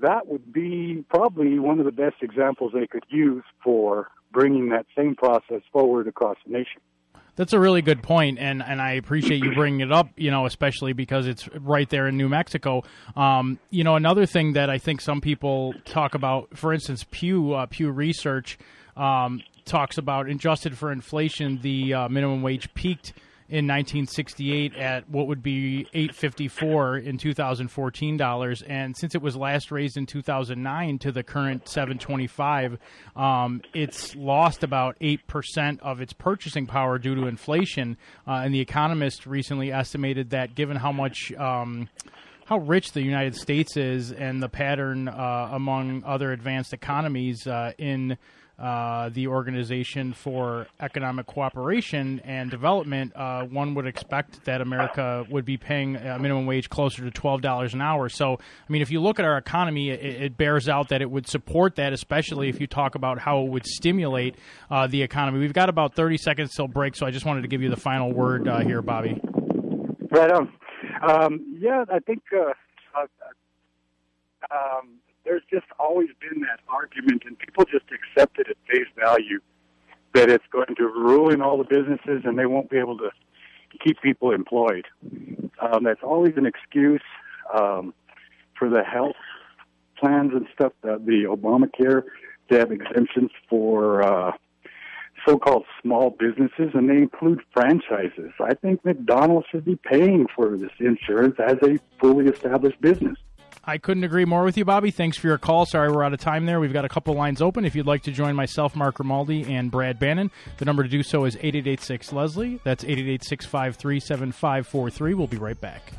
that 0.01 0.26
would 0.26 0.53
be 0.53 1.05
probably 1.09 1.59
one 1.59 1.78
of 1.78 1.87
the 1.87 1.93
best 1.93 2.16
examples 2.20 2.72
they 2.74 2.87
could 2.87 3.05
use 3.09 3.45
for 3.62 4.09
bringing 4.33 4.70
that 4.70 4.87
same 4.97 5.14
process 5.14 5.62
forward 5.72 6.09
across 6.09 6.37
the 6.47 6.53
nation. 6.53 6.81
That's 7.37 7.53
a 7.53 7.61
really 7.61 7.83
good 7.83 8.03
point, 8.03 8.39
and, 8.39 8.62
and 8.62 8.81
I 8.81 8.93
appreciate 8.93 9.45
you 9.45 9.55
bringing 9.55 9.81
it 9.81 9.93
up. 9.93 10.09
You 10.16 10.31
know, 10.31 10.47
especially 10.47 10.95
because 10.95 11.27
it's 11.27 11.47
right 11.55 11.89
there 11.89 12.09
in 12.09 12.16
New 12.16 12.31
Mexico. 12.31 12.83
Um, 13.14 13.59
you 13.70 13.85
know, 13.85 13.95
another 13.95 14.24
thing 14.24 14.55
that 14.55 14.70
I 14.70 14.79
think 14.79 15.03
some 15.03 15.20
people 15.20 15.74
talk 15.85 16.14
about, 16.14 16.57
for 16.57 16.72
instance, 16.72 17.05
Pew 17.11 17.53
uh, 17.53 17.66
Pew 17.66 17.91
Research 17.91 18.59
um, 18.97 19.43
talks 19.66 19.99
about 19.99 20.31
adjusted 20.31 20.79
for 20.79 20.91
inflation, 20.91 21.61
the 21.61 21.93
uh, 21.93 22.09
minimum 22.09 22.41
wage 22.41 22.72
peaked 22.72 23.12
in 23.49 23.66
1968 23.66 24.74
at 24.74 25.09
what 25.09 25.26
would 25.28 25.42
be 25.42 25.86
854 25.94 26.99
in 26.99 27.18
2014 27.18 28.16
dollars. 28.16 28.62
And 28.62 28.97
since 28.97 29.14
it 29.14 29.22
was 29.22 29.36
last 29.36 29.70
raised 29.70 29.97
in 29.97 30.07
2009 30.07 30.99
to 31.01 31.12
the 31.12 31.22
current 31.22 31.68
725 31.68 32.78
um, 33.14 33.62
it's 33.74 34.14
lost 34.14 34.62
about 34.62 34.99
8% 35.01 35.80
of 35.80 36.01
its 36.01 36.12
purchasing 36.12 36.66
power 36.66 36.99
due 36.99 37.14
to 37.14 37.26
inflation. 37.26 37.97
Uh, 38.26 38.42
and 38.44 38.55
the 38.55 38.61
economist 38.61 39.26
recently 39.26 39.72
estimated 39.72 40.30
that 40.30 40.55
given 40.55 40.76
how 40.76 40.92
much 40.92 41.32
um, 41.34 41.88
how 42.47 42.59
rich 42.59 42.92
the 42.92 43.03
United 43.03 43.34
States 43.34 43.76
is 43.76 44.12
and 44.12 44.42
the 44.42 44.49
pattern 44.49 45.09
uh, 45.09 45.49
among 45.53 46.05
other 46.05 46.32
advanced 46.32 46.72
economies 46.72 47.47
uh, 47.47 47.72
in 47.76 48.16
uh, 48.59 49.11
the 49.11 49.26
Organization 49.26 50.14
for 50.14 50.66
Economic 50.80 51.26
Cooperation 51.26 52.20
and 52.24 52.50
Development, 52.50 53.12
uh, 53.14 53.44
one 53.44 53.74
would 53.74 53.86
expect 53.86 54.44
that 54.46 54.62
America 54.62 55.26
would 55.28 55.44
be 55.44 55.59
paying 55.59 55.96
a 55.96 56.18
minimum 56.18 56.46
wage 56.46 56.70
closer 56.70 57.02
to 57.02 57.11
twelve 57.11 57.42
dollars 57.42 57.74
an 57.74 57.82
hour. 57.82 58.09
So, 58.09 58.34
I 58.34 58.72
mean, 58.72 58.80
if 58.80 58.90
you 58.90 59.00
look 59.00 59.18
at 59.18 59.26
our 59.26 59.36
economy, 59.36 59.90
it, 59.90 60.22
it, 60.22 60.36
bears 60.38 60.68
out 60.68 60.88
that 60.88 61.02
it 61.02 61.11
would 61.11 61.26
support 61.26 61.76
that, 61.76 61.92
especially 61.92 62.48
if 62.48 62.59
you 62.61 62.66
talk 62.66 62.94
about 62.94 63.18
how 63.18 63.42
it 63.42 63.48
would 63.48 63.66
stimulate 63.66 64.36
uh, 64.70 64.86
the 64.86 65.02
economy. 65.02 65.38
We've 65.38 65.52
got 65.52 65.68
about 65.68 65.94
thirty 65.94 66.16
seconds 66.16 66.54
till 66.54 66.68
break, 66.68 66.96
so 66.96 67.04
I 67.04 67.11
just 67.11 67.26
wanted 67.26 67.42
to 67.42 67.48
give 67.48 67.61
you 67.61 67.68
the 67.68 67.76
final 67.76 68.11
word 68.11 68.48
uh, 68.48 68.61
here, 68.61 68.80
Bobby. 68.80 69.20
Right 70.11 70.30
on. 70.30 70.52
Um, 71.02 71.59
yeah, 71.61 71.84
I 71.90 71.98
think. 71.98 72.22
Uh, 72.34 72.52
um, 74.50 75.00
there's 75.27 75.43
just 75.53 75.66
always 75.79 76.09
been 76.20 76.41
that 76.43 76.61
argument, 76.68 77.24
and 77.27 77.39
people 77.39 77.64
just 77.64 77.85
accept 77.91 78.39
it 78.39 78.47
at 78.49 78.57
face 78.70 78.87
value 78.99 79.41
that 80.14 80.31
it's 80.31 80.47
going 80.51 80.74
to 80.77 80.85
ruin 80.85 81.43
all 81.43 81.59
the 81.59 81.64
businesses 81.64 82.22
and 82.24 82.39
they 82.39 82.47
won't 82.47 82.70
be 82.70 82.79
able 82.79 82.97
to 82.97 83.11
keep 83.85 84.01
people 84.01 84.31
employed. 84.31 84.87
Um, 85.61 85.85
that's 85.85 86.03
always 86.03 86.35
an 86.37 86.47
excuse 86.47 87.03
um, 87.53 87.93
for 88.59 88.70
the 88.70 88.83
health 88.83 89.16
plans 89.99 90.33
and 90.33 90.47
stuff, 90.55 90.72
the, 90.83 91.01
the 91.05 91.24
Obamacare, 91.24 92.05
to 92.49 92.59
have 92.59 92.70
exemptions 92.70 93.31
for 93.49 94.03
uh, 94.03 94.33
so-called 95.27 95.64
small 95.83 96.11
businesses, 96.11 96.70
and 96.74 96.89
they 96.89 96.97
include 96.97 97.43
franchises. 97.53 98.31
I 98.41 98.55
think 98.55 98.85
McDonald's 98.85 99.47
should 99.51 99.64
be 99.64 99.77
paying 99.77 100.27
for 100.35 100.57
this 100.57 100.70
insurance 100.79 101.37
as 101.39 101.57
a 101.62 101.79
fully 102.01 102.27
established 102.27 102.81
business. 102.81 103.18
I 103.66 103.78
couldn't 103.78 104.04
agree 104.04 104.24
more 104.24 104.44
with 104.44 104.56
you, 104.56 104.64
Bobby. 104.64 104.92
Thanks 104.92 105.18
for 105.18 105.26
your 105.26 105.38
call. 105.38 105.66
Sorry 105.66 105.90
we're 105.90 106.04
out 106.04 106.14
of 106.14 106.20
time 106.20 106.46
there. 106.46 106.60
We've 106.60 106.72
got 106.72 106.84
a 106.84 106.88
couple 106.88 107.14
lines 107.14 107.42
open. 107.42 107.64
If 107.64 107.74
you'd 107.74 107.86
like 107.86 108.04
to 108.04 108.12
join 108.12 108.36
myself, 108.36 108.76
Mark 108.76 108.96
Grimaldi, 108.96 109.42
and 109.52 109.70
Brad 109.70 109.98
Bannon, 109.98 110.30
the 110.58 110.64
number 110.64 110.84
to 110.84 110.88
do 110.88 111.02
so 111.02 111.24
is 111.24 111.34
8886 111.36 112.12
Leslie. 112.12 112.60
That's 112.62 112.84
888 112.84 113.24
653 113.24 114.00
7543. 114.00 115.14
We'll 115.14 115.26
be 115.26 115.36
right 115.36 115.60
back. 115.60 115.92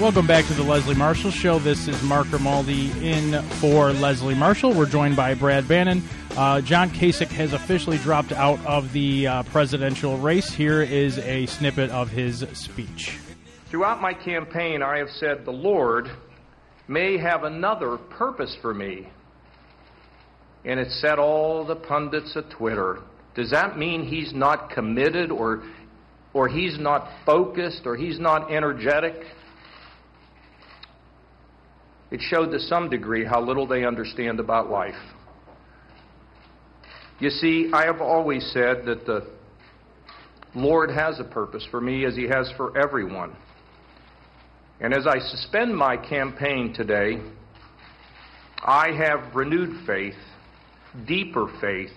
Welcome 0.00 0.26
back 0.26 0.46
to 0.46 0.54
the 0.54 0.62
Leslie 0.62 0.94
Marshall 0.94 1.30
Show. 1.30 1.58
This 1.58 1.86
is 1.86 2.02
Mark 2.02 2.30
Grimaldi 2.30 2.90
in 3.06 3.42
for 3.42 3.92
Leslie 3.92 4.34
Marshall. 4.34 4.72
We're 4.72 4.86
joined 4.86 5.14
by 5.14 5.34
Brad 5.34 5.68
Bannon. 5.68 6.02
Uh, 6.38 6.62
John 6.62 6.88
Kasich 6.88 7.28
has 7.28 7.52
officially 7.52 7.98
dropped 7.98 8.32
out 8.32 8.64
of 8.64 8.94
the 8.94 9.26
uh, 9.26 9.42
presidential 9.42 10.16
race. 10.16 10.50
Here 10.50 10.80
is 10.80 11.18
a 11.18 11.44
snippet 11.44 11.90
of 11.90 12.08
his 12.08 12.46
speech. 12.54 13.18
Throughout 13.68 14.00
my 14.00 14.14
campaign, 14.14 14.82
I 14.82 14.96
have 14.96 15.10
said 15.10 15.44
the 15.44 15.50
Lord 15.50 16.10
may 16.88 17.18
have 17.18 17.44
another 17.44 17.98
purpose 17.98 18.56
for 18.62 18.72
me. 18.72 19.06
And 20.64 20.80
it 20.80 20.90
set 20.92 21.18
all 21.18 21.62
the 21.62 21.76
pundits 21.76 22.34
at 22.38 22.48
Twitter. 22.48 23.02
Does 23.34 23.50
that 23.50 23.76
mean 23.76 24.06
he's 24.06 24.32
not 24.32 24.70
committed 24.70 25.30
or, 25.30 25.62
or 26.32 26.48
he's 26.48 26.78
not 26.78 27.06
focused 27.26 27.82
or 27.84 27.96
he's 27.96 28.18
not 28.18 28.50
energetic? 28.50 29.26
It 32.10 32.20
showed 32.20 32.50
to 32.50 32.58
some 32.58 32.90
degree 32.90 33.24
how 33.24 33.40
little 33.40 33.66
they 33.66 33.84
understand 33.84 34.40
about 34.40 34.70
life. 34.70 34.94
You 37.20 37.30
see, 37.30 37.70
I 37.72 37.84
have 37.84 38.00
always 38.00 38.50
said 38.52 38.84
that 38.86 39.06
the 39.06 39.26
Lord 40.54 40.90
has 40.90 41.20
a 41.20 41.24
purpose 41.24 41.66
for 41.70 41.80
me 41.80 42.04
as 42.04 42.16
He 42.16 42.24
has 42.24 42.50
for 42.56 42.76
everyone. 42.76 43.36
And 44.80 44.94
as 44.94 45.06
I 45.06 45.18
suspend 45.18 45.76
my 45.76 45.96
campaign 45.96 46.72
today, 46.74 47.20
I 48.62 48.90
have 48.92 49.34
renewed 49.34 49.86
faith, 49.86 50.14
deeper 51.06 51.46
faith, 51.60 51.92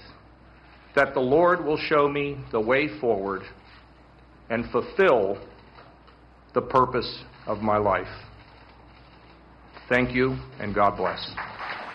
that 0.95 1.13
the 1.13 1.19
Lord 1.19 1.63
will 1.63 1.77
show 1.77 2.07
me 2.07 2.37
the 2.51 2.59
way 2.59 2.99
forward 2.99 3.41
and 4.49 4.69
fulfill 4.71 5.37
the 6.53 6.61
purpose 6.61 7.23
of 7.47 7.59
my 7.59 7.77
life. 7.77 8.07
Thank 9.93 10.15
you, 10.15 10.35
and 10.59 10.73
God 10.73 10.97
bless. 10.97 11.23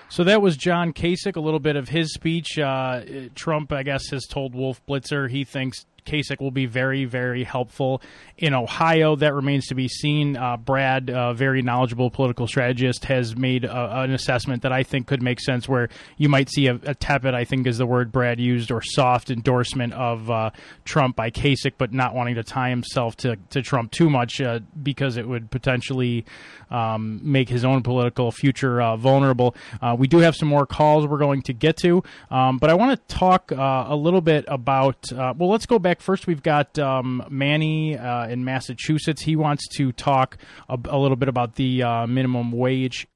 So 0.08 0.22
that 0.22 0.40
was 0.40 0.56
John 0.56 0.92
Kasich, 0.92 1.34
a 1.34 1.40
little 1.40 1.58
bit 1.58 1.74
of 1.74 1.88
his 1.88 2.14
speech. 2.14 2.56
Uh, 2.56 3.00
Trump, 3.34 3.72
I 3.72 3.82
guess, 3.82 4.10
has 4.10 4.24
told 4.24 4.54
Wolf 4.54 4.80
Blitzer 4.86 5.28
he 5.28 5.42
thinks 5.42 5.84
Kasich 6.08 6.40
will 6.40 6.50
be 6.50 6.66
very, 6.66 7.04
very 7.04 7.44
helpful 7.44 8.00
in 8.36 8.54
Ohio. 8.54 9.16
That 9.16 9.34
remains 9.34 9.66
to 9.66 9.74
be 9.74 9.88
seen. 9.88 10.36
Uh, 10.36 10.56
Brad, 10.56 11.10
a 11.10 11.34
very 11.34 11.62
knowledgeable 11.62 12.10
political 12.10 12.46
strategist, 12.46 13.04
has 13.04 13.36
made 13.36 13.64
a, 13.64 14.00
an 14.00 14.12
assessment 14.12 14.62
that 14.62 14.72
I 14.72 14.82
think 14.82 15.06
could 15.06 15.22
make 15.22 15.40
sense 15.40 15.68
where 15.68 15.88
you 16.16 16.28
might 16.28 16.48
see 16.48 16.66
a, 16.68 16.76
a 16.84 16.94
tepid, 16.94 17.34
I 17.34 17.44
think 17.44 17.66
is 17.66 17.78
the 17.78 17.86
word 17.86 18.10
Brad 18.10 18.40
used, 18.40 18.70
or 18.70 18.80
soft 18.82 19.30
endorsement 19.30 19.92
of 19.92 20.30
uh, 20.30 20.50
Trump 20.84 21.16
by 21.16 21.30
Kasich, 21.30 21.74
but 21.78 21.92
not 21.92 22.14
wanting 22.14 22.36
to 22.36 22.42
tie 22.42 22.70
himself 22.70 23.16
to, 23.18 23.36
to 23.50 23.62
Trump 23.62 23.90
too 23.90 24.08
much 24.08 24.40
uh, 24.40 24.60
because 24.82 25.16
it 25.16 25.28
would 25.28 25.50
potentially 25.50 26.24
um, 26.70 27.20
make 27.22 27.48
his 27.48 27.64
own 27.64 27.82
political 27.82 28.30
future 28.32 28.80
uh, 28.80 28.96
vulnerable. 28.96 29.54
Uh, 29.80 29.94
we 29.98 30.06
do 30.06 30.18
have 30.18 30.34
some 30.34 30.48
more 30.48 30.66
calls 30.66 31.06
we're 31.06 31.18
going 31.18 31.42
to 31.42 31.52
get 31.52 31.76
to, 31.78 32.02
um, 32.30 32.58
but 32.58 32.70
I 32.70 32.74
want 32.74 32.98
to 32.98 33.14
talk 33.14 33.52
uh, 33.52 33.86
a 33.88 33.96
little 33.96 34.20
bit 34.20 34.44
about, 34.48 35.10
well, 35.12 35.50
let's 35.50 35.66
go 35.66 35.78
back 35.78 35.97
back. 35.98 36.04
First, 36.04 36.26
we've 36.26 36.42
got 36.42 36.78
um, 36.78 37.24
Manny 37.28 37.96
uh, 37.96 38.28
in 38.28 38.44
Massachusetts. 38.44 39.22
He 39.22 39.36
wants 39.36 39.66
to 39.76 39.92
talk 39.92 40.38
a, 40.68 40.78
a 40.88 40.98
little 40.98 41.16
bit 41.16 41.28
about 41.28 41.56
the 41.56 41.82
uh, 41.82 42.06
minimum 42.06 42.52
wage. 42.52 43.06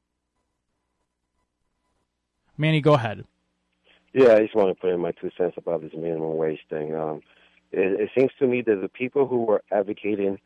Manny, 2.59 2.80
go 2.80 2.95
ahead. 2.95 3.24
Yeah, 4.12 4.35
I 4.35 4.41
just 4.41 4.55
want 4.55 4.68
to 4.68 4.80
put 4.80 4.91
in 4.91 5.01
my 5.01 5.12
two 5.12 5.30
cents 5.39 5.55
about 5.57 5.80
this 5.80 5.93
minimum 5.95 6.37
wage 6.37 6.61
thing. 6.68 6.95
Um, 6.95 7.22
it, 7.72 8.01
it 8.01 8.11
seems 8.16 8.30
to 8.39 8.47
me 8.47 8.62
that 8.62 8.80
the 8.83 8.89
people 8.89 9.26
who 9.26 9.51
are 9.51 9.62
advocating 9.72 10.39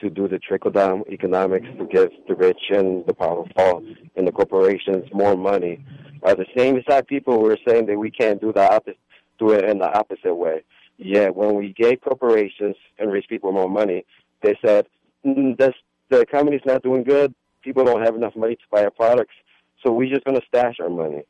to 0.00 0.10
do 0.10 0.26
the 0.26 0.38
trickle 0.38 0.72
down 0.72 1.04
economics 1.08 1.66
to 1.78 1.86
give 1.86 2.10
the 2.26 2.34
rich 2.34 2.58
and 2.70 3.06
the 3.06 3.14
powerful 3.14 3.84
and 4.16 4.26
the 4.26 4.32
corporations 4.32 5.04
more 5.12 5.36
money 5.36 5.84
are 6.24 6.34
the 6.34 6.46
same 6.56 6.76
exact 6.76 7.08
people 7.08 7.34
who 7.34 7.46
are 7.46 7.58
saying 7.68 7.86
that 7.86 7.96
we 7.96 8.10
can't 8.10 8.40
do 8.40 8.52
the 8.52 8.68
opposite, 8.68 8.98
do 9.38 9.52
it 9.52 9.64
in 9.64 9.78
the 9.78 9.96
opposite 9.96 10.34
way. 10.34 10.64
Yeah, 11.04 11.28
when 11.30 11.54
we 11.54 11.72
gave 11.72 12.00
corporations 12.00 12.76
and 12.98 13.10
rich 13.10 13.26
people 13.28 13.52
more 13.52 13.68
money, 13.68 14.04
they 14.42 14.56
said 14.64 14.86
mm, 15.26 15.56
this, 15.58 15.74
the 16.10 16.20
economy's 16.20 16.60
not 16.64 16.82
doing 16.82 17.02
good. 17.02 17.34
People 17.62 17.84
don't 17.84 18.02
have 18.02 18.14
enough 18.14 18.36
money 18.36 18.54
to 18.56 18.62
buy 18.70 18.84
our 18.84 18.90
products, 18.90 19.34
so 19.84 19.92
we're 19.92 20.12
just 20.12 20.24
going 20.24 20.38
to 20.38 20.46
stash 20.46 20.76
our 20.80 20.90
money. 20.90 21.22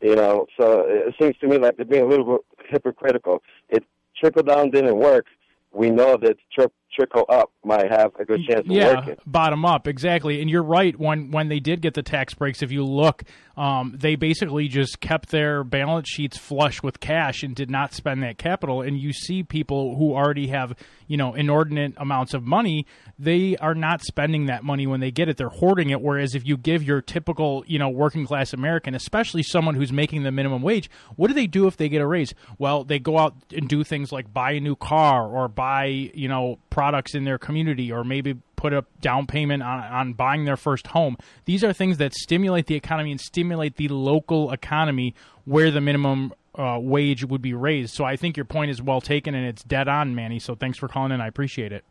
You 0.00 0.16
know, 0.16 0.46
so 0.58 0.84
it 0.86 1.14
seems 1.20 1.36
to 1.38 1.46
me 1.48 1.58
like 1.58 1.76
they're 1.76 1.86
being 1.86 2.02
a 2.02 2.08
little 2.08 2.24
bit 2.24 2.40
hypocritical. 2.68 3.42
It 3.68 3.84
trickle 4.18 4.42
down 4.42 4.70
didn't 4.70 4.96
work. 4.96 5.26
We 5.72 5.90
know 5.90 6.16
that 6.16 6.36
tri- 6.52 6.66
trickle 6.92 7.24
up 7.28 7.50
might 7.64 7.90
have 7.90 8.12
a 8.18 8.24
good 8.24 8.40
chance 8.48 8.60
of 8.60 8.72
yeah, 8.72 8.96
working. 8.96 9.16
bottom 9.26 9.64
up, 9.64 9.86
exactly. 9.86 10.40
And 10.40 10.50
you're 10.50 10.62
right. 10.62 10.98
When 10.98 11.30
when 11.30 11.48
they 11.48 11.60
did 11.60 11.80
get 11.80 11.94
the 11.94 12.02
tax 12.02 12.34
breaks, 12.34 12.62
if 12.62 12.72
you 12.72 12.84
look, 12.84 13.22
um, 13.56 13.94
they 13.96 14.16
basically 14.16 14.68
just 14.68 15.00
kept 15.00 15.30
their 15.30 15.64
balance 15.64 16.08
sheets 16.08 16.38
flush 16.38 16.82
with 16.82 17.00
cash 17.00 17.42
and 17.42 17.54
did 17.54 17.70
not 17.70 17.92
spend 17.92 18.22
that 18.22 18.38
capital. 18.38 18.82
And 18.82 18.98
you 18.98 19.12
see 19.12 19.42
people 19.42 19.96
who 19.96 20.14
already 20.14 20.48
have 20.48 20.74
you 21.06 21.16
know 21.16 21.34
inordinate 21.34 21.94
amounts 21.96 22.34
of 22.34 22.42
money, 22.42 22.86
they 23.18 23.56
are 23.58 23.74
not 23.74 24.02
spending 24.02 24.46
that 24.46 24.64
money 24.64 24.86
when 24.86 25.00
they 25.00 25.10
get 25.10 25.28
it. 25.28 25.36
They're 25.36 25.48
hoarding 25.48 25.90
it. 25.90 26.00
Whereas 26.00 26.34
if 26.34 26.46
you 26.46 26.56
give 26.56 26.82
your 26.82 27.00
typical 27.00 27.64
you 27.66 27.78
know 27.78 27.88
working 27.88 28.26
class 28.26 28.52
American, 28.52 28.94
especially 28.94 29.42
someone 29.42 29.74
who's 29.74 29.92
making 29.92 30.24
the 30.24 30.32
minimum 30.32 30.62
wage, 30.62 30.90
what 31.16 31.28
do 31.28 31.34
they 31.34 31.46
do 31.46 31.66
if 31.66 31.76
they 31.76 31.88
get 31.88 32.00
a 32.00 32.06
raise? 32.06 32.34
Well, 32.58 32.84
they 32.84 32.98
go 32.98 33.18
out 33.18 33.34
and 33.54 33.68
do 33.68 33.84
things 33.84 34.12
like 34.12 34.32
buy 34.32 34.52
a 34.52 34.60
new 34.60 34.76
car 34.76 35.28
or 35.28 35.48
buy 35.48 35.86
you 35.86 36.28
know 36.28 36.58
products 36.82 37.14
in 37.14 37.22
their 37.22 37.38
community 37.38 37.92
or 37.92 38.02
maybe 38.02 38.34
put 38.56 38.72
a 38.72 38.84
down 39.00 39.24
payment 39.24 39.62
on, 39.62 39.84
on 39.84 40.12
buying 40.14 40.46
their 40.46 40.56
first 40.56 40.88
home. 40.88 41.16
These 41.44 41.62
are 41.62 41.72
things 41.72 41.98
that 41.98 42.12
stimulate 42.12 42.66
the 42.66 42.74
economy 42.74 43.12
and 43.12 43.20
stimulate 43.20 43.76
the 43.76 43.86
local 43.86 44.50
economy 44.50 45.14
where 45.44 45.70
the 45.70 45.80
minimum 45.80 46.32
uh, 46.56 46.78
wage 46.80 47.24
would 47.24 47.40
be 47.40 47.54
raised. 47.54 47.94
So 47.94 48.04
I 48.04 48.16
think 48.16 48.36
your 48.36 48.46
point 48.46 48.72
is 48.72 48.82
well 48.82 49.00
taken 49.00 49.32
and 49.32 49.46
it's 49.46 49.62
dead 49.62 49.86
on, 49.86 50.16
Manny. 50.16 50.40
So 50.40 50.56
thanks 50.56 50.76
for 50.76 50.88
calling 50.88 51.12
in. 51.12 51.20
I 51.20 51.28
appreciate 51.28 51.70
it. 51.70 51.84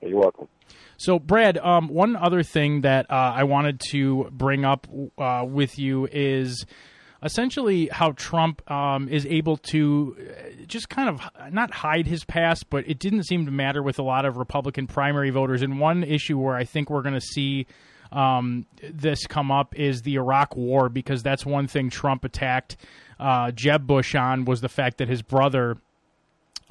You're 0.00 0.18
welcome. 0.18 0.48
So, 0.96 1.18
Brad, 1.18 1.58
um, 1.58 1.88
one 1.88 2.16
other 2.16 2.42
thing 2.42 2.80
that 2.80 3.10
uh, 3.10 3.34
I 3.36 3.44
wanted 3.44 3.80
to 3.90 4.30
bring 4.32 4.64
up 4.64 4.86
uh, 5.18 5.44
with 5.46 5.78
you 5.78 6.08
is 6.10 6.64
essentially 7.22 7.88
how 7.90 8.12
Trump 8.12 8.68
um, 8.70 9.08
is 9.08 9.26
able 9.26 9.56
to 9.56 10.16
uh, 10.18 10.64
just 10.66 10.88
kind 10.88 11.08
of 11.08 11.20
not 11.52 11.72
hide 11.72 12.06
his 12.06 12.24
past, 12.24 12.70
but 12.70 12.88
it 12.88 12.98
didn't 12.98 13.24
seem 13.24 13.46
to 13.46 13.52
matter 13.52 13.82
with 13.82 13.98
a 13.98 14.02
lot 14.02 14.24
of 14.24 14.36
Republican 14.36 14.86
primary 14.86 15.30
voters. 15.30 15.62
And 15.62 15.80
one 15.80 16.04
issue 16.04 16.38
where 16.38 16.54
I 16.54 16.64
think 16.64 16.90
we're 16.90 17.02
going 17.02 17.14
to 17.14 17.20
see 17.20 17.66
um, 18.12 18.66
this 18.82 19.26
come 19.26 19.50
up 19.50 19.74
is 19.78 20.02
the 20.02 20.14
Iraq 20.14 20.56
War, 20.56 20.88
because 20.88 21.22
that's 21.22 21.44
one 21.44 21.66
thing 21.66 21.90
Trump 21.90 22.24
attacked 22.24 22.76
uh, 23.18 23.50
Jeb 23.50 23.86
Bush 23.86 24.14
on 24.14 24.44
was 24.44 24.60
the 24.60 24.68
fact 24.68 24.98
that 24.98 25.08
his 25.08 25.22
brother 25.22 25.76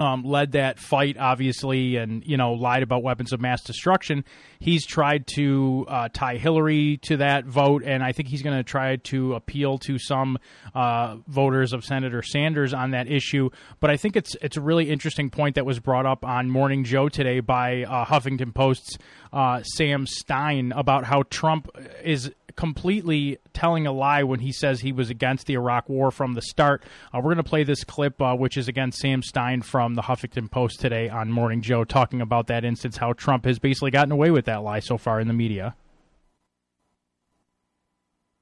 um, 0.00 0.22
led 0.22 0.52
that 0.52 0.78
fight, 0.78 1.16
obviously, 1.18 1.96
and 1.96 2.24
you 2.24 2.36
know 2.36 2.52
lied 2.52 2.82
about 2.82 3.02
weapons 3.02 3.32
of 3.32 3.40
mass 3.40 3.62
destruction. 3.62 4.24
He's 4.60 4.86
tried 4.86 5.26
to 5.34 5.86
uh, 5.88 6.08
tie 6.12 6.36
Hillary 6.36 6.98
to 7.02 7.16
that 7.16 7.46
vote, 7.46 7.82
and 7.84 8.02
I 8.02 8.12
think 8.12 8.28
he's 8.28 8.42
going 8.42 8.56
to 8.56 8.62
try 8.62 8.96
to 8.96 9.34
appeal 9.34 9.78
to 9.78 9.98
some 9.98 10.38
uh, 10.74 11.16
voters 11.26 11.72
of 11.72 11.84
Senator 11.84 12.22
Sanders 12.22 12.72
on 12.72 12.92
that 12.92 13.10
issue. 13.10 13.50
But 13.80 13.90
I 13.90 13.96
think 13.96 14.16
it's 14.16 14.36
it's 14.40 14.56
a 14.56 14.60
really 14.60 14.88
interesting 14.88 15.30
point 15.30 15.56
that 15.56 15.66
was 15.66 15.80
brought 15.80 16.06
up 16.06 16.24
on 16.24 16.48
Morning 16.48 16.84
Joe 16.84 17.08
today 17.08 17.40
by 17.40 17.82
uh, 17.82 18.04
Huffington 18.04 18.54
Post's 18.54 18.98
uh, 19.32 19.62
Sam 19.64 20.06
Stein 20.06 20.72
about 20.72 21.04
how 21.04 21.24
Trump 21.28 21.68
is 22.04 22.30
completely 22.58 23.38
telling 23.52 23.86
a 23.86 23.92
lie 23.92 24.24
when 24.24 24.40
he 24.40 24.50
says 24.50 24.80
he 24.80 24.90
was 24.90 25.10
against 25.10 25.46
the 25.46 25.54
Iraq 25.54 25.88
War 25.88 26.10
from 26.10 26.34
the 26.34 26.42
start. 26.42 26.82
Uh, 27.14 27.18
we're 27.18 27.32
going 27.32 27.36
to 27.36 27.44
play 27.44 27.62
this 27.62 27.84
clip, 27.84 28.20
uh, 28.20 28.34
which 28.34 28.56
is 28.56 28.66
again 28.66 28.90
Sam 28.90 29.22
Stein 29.22 29.62
from 29.62 29.94
the 29.94 30.02
Huffington 30.02 30.50
Post 30.50 30.80
today 30.80 31.08
on 31.08 31.30
Morning 31.30 31.62
Joe, 31.62 31.84
talking 31.84 32.20
about 32.20 32.48
that 32.48 32.64
instance, 32.64 32.96
how 32.96 33.12
Trump 33.12 33.44
has 33.44 33.60
basically 33.60 33.92
gotten 33.92 34.10
away 34.10 34.32
with 34.32 34.46
that 34.46 34.64
lie 34.64 34.80
so 34.80 34.98
far 34.98 35.20
in 35.20 35.28
the 35.28 35.34
media 35.34 35.76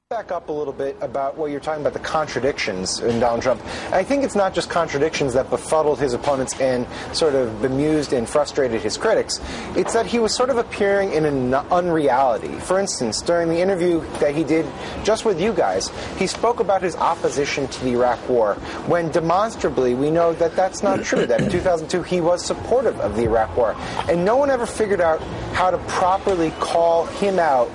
back 0.08 0.30
up 0.30 0.50
a 0.50 0.52
little 0.52 0.72
bit 0.72 0.96
about 1.00 1.36
what 1.36 1.50
you're 1.50 1.58
talking 1.58 1.80
about 1.80 1.92
the 1.92 1.98
contradictions 1.98 3.00
in 3.00 3.18
Donald 3.18 3.42
Trump. 3.42 3.60
I 3.90 4.04
think 4.04 4.22
it's 4.22 4.36
not 4.36 4.54
just 4.54 4.70
contradictions 4.70 5.34
that 5.34 5.50
befuddled 5.50 5.98
his 5.98 6.14
opponents 6.14 6.60
and 6.60 6.86
sort 7.12 7.34
of 7.34 7.60
bemused 7.60 8.12
and 8.12 8.28
frustrated 8.28 8.82
his 8.82 8.96
critics. 8.96 9.40
It's 9.74 9.94
that 9.94 10.06
he 10.06 10.20
was 10.20 10.32
sort 10.32 10.50
of 10.50 10.58
appearing 10.58 11.12
in 11.12 11.24
an 11.24 11.52
unreality. 11.52 12.52
For 12.60 12.78
instance, 12.78 13.20
during 13.20 13.48
the 13.48 13.58
interview 13.58 13.98
that 14.20 14.32
he 14.32 14.44
did 14.44 14.64
just 15.02 15.24
with 15.24 15.40
you 15.40 15.52
guys, 15.52 15.90
he 16.18 16.28
spoke 16.28 16.60
about 16.60 16.82
his 16.82 16.94
opposition 16.94 17.66
to 17.66 17.84
the 17.84 17.90
Iraq 17.90 18.28
War, 18.28 18.54
when 18.86 19.10
demonstrably 19.10 19.94
we 19.94 20.12
know 20.12 20.32
that 20.34 20.54
that's 20.54 20.84
not 20.84 21.02
true. 21.02 21.26
That 21.26 21.40
in 21.40 21.50
2002 21.50 22.04
he 22.04 22.20
was 22.20 22.46
supportive 22.46 23.00
of 23.00 23.16
the 23.16 23.24
Iraq 23.24 23.56
War, 23.56 23.74
and 24.08 24.24
no 24.24 24.36
one 24.36 24.50
ever 24.50 24.66
figured 24.66 25.00
out 25.00 25.20
how 25.52 25.72
to 25.72 25.78
properly 25.88 26.52
call 26.60 27.06
him 27.06 27.40
out 27.40 27.68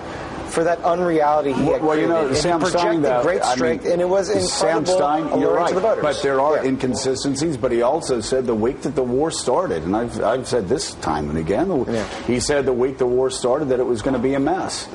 for 0.52 0.64
that 0.66 0.80
unreality 0.84 1.54
he 1.54 1.64
had 1.66 1.82
well, 1.84 1.97
you 1.97 2.08
know, 2.08 2.34
Sam 2.34 2.64
Stein, 2.66 3.02
that, 3.02 3.24
great 3.24 3.43
strength, 3.43 3.84
I 3.84 3.84
mean, 3.86 3.93
and 3.93 4.02
it 4.02 4.10
was 4.10 4.28
Sam 4.52 4.86
Stein, 4.86 5.39
you're 5.39 5.54
right, 5.54 5.74
the 5.74 5.80
but 6.02 6.22
there 6.22 6.39
are 6.39 6.58
Yeah. 6.58 6.64
inconsistencies. 6.70 7.58
But 7.58 7.72
he 7.72 7.82
also 7.82 8.20
said 8.22 8.45
the 8.45 8.56
week 8.56 8.82
that 8.82 8.95
the 8.95 9.04
war 9.04 9.32
started, 9.32 9.84
and 9.84 9.95
I've, 9.95 10.22
I've 10.24 10.47
said 10.47 10.68
this 10.68 10.93
time 10.95 11.30
and 11.30 11.38
again, 11.38 11.70
he 12.28 12.39
said 12.39 12.66
the 12.66 12.74
week 12.74 12.97
the 12.97 13.06
war 13.06 13.30
started 13.30 13.70
that 13.70 13.80
it 13.80 13.86
was 13.86 14.02
going 14.02 14.14
to 14.16 14.20
be 14.20 14.34
a 14.34 14.39
mess. 14.39 14.88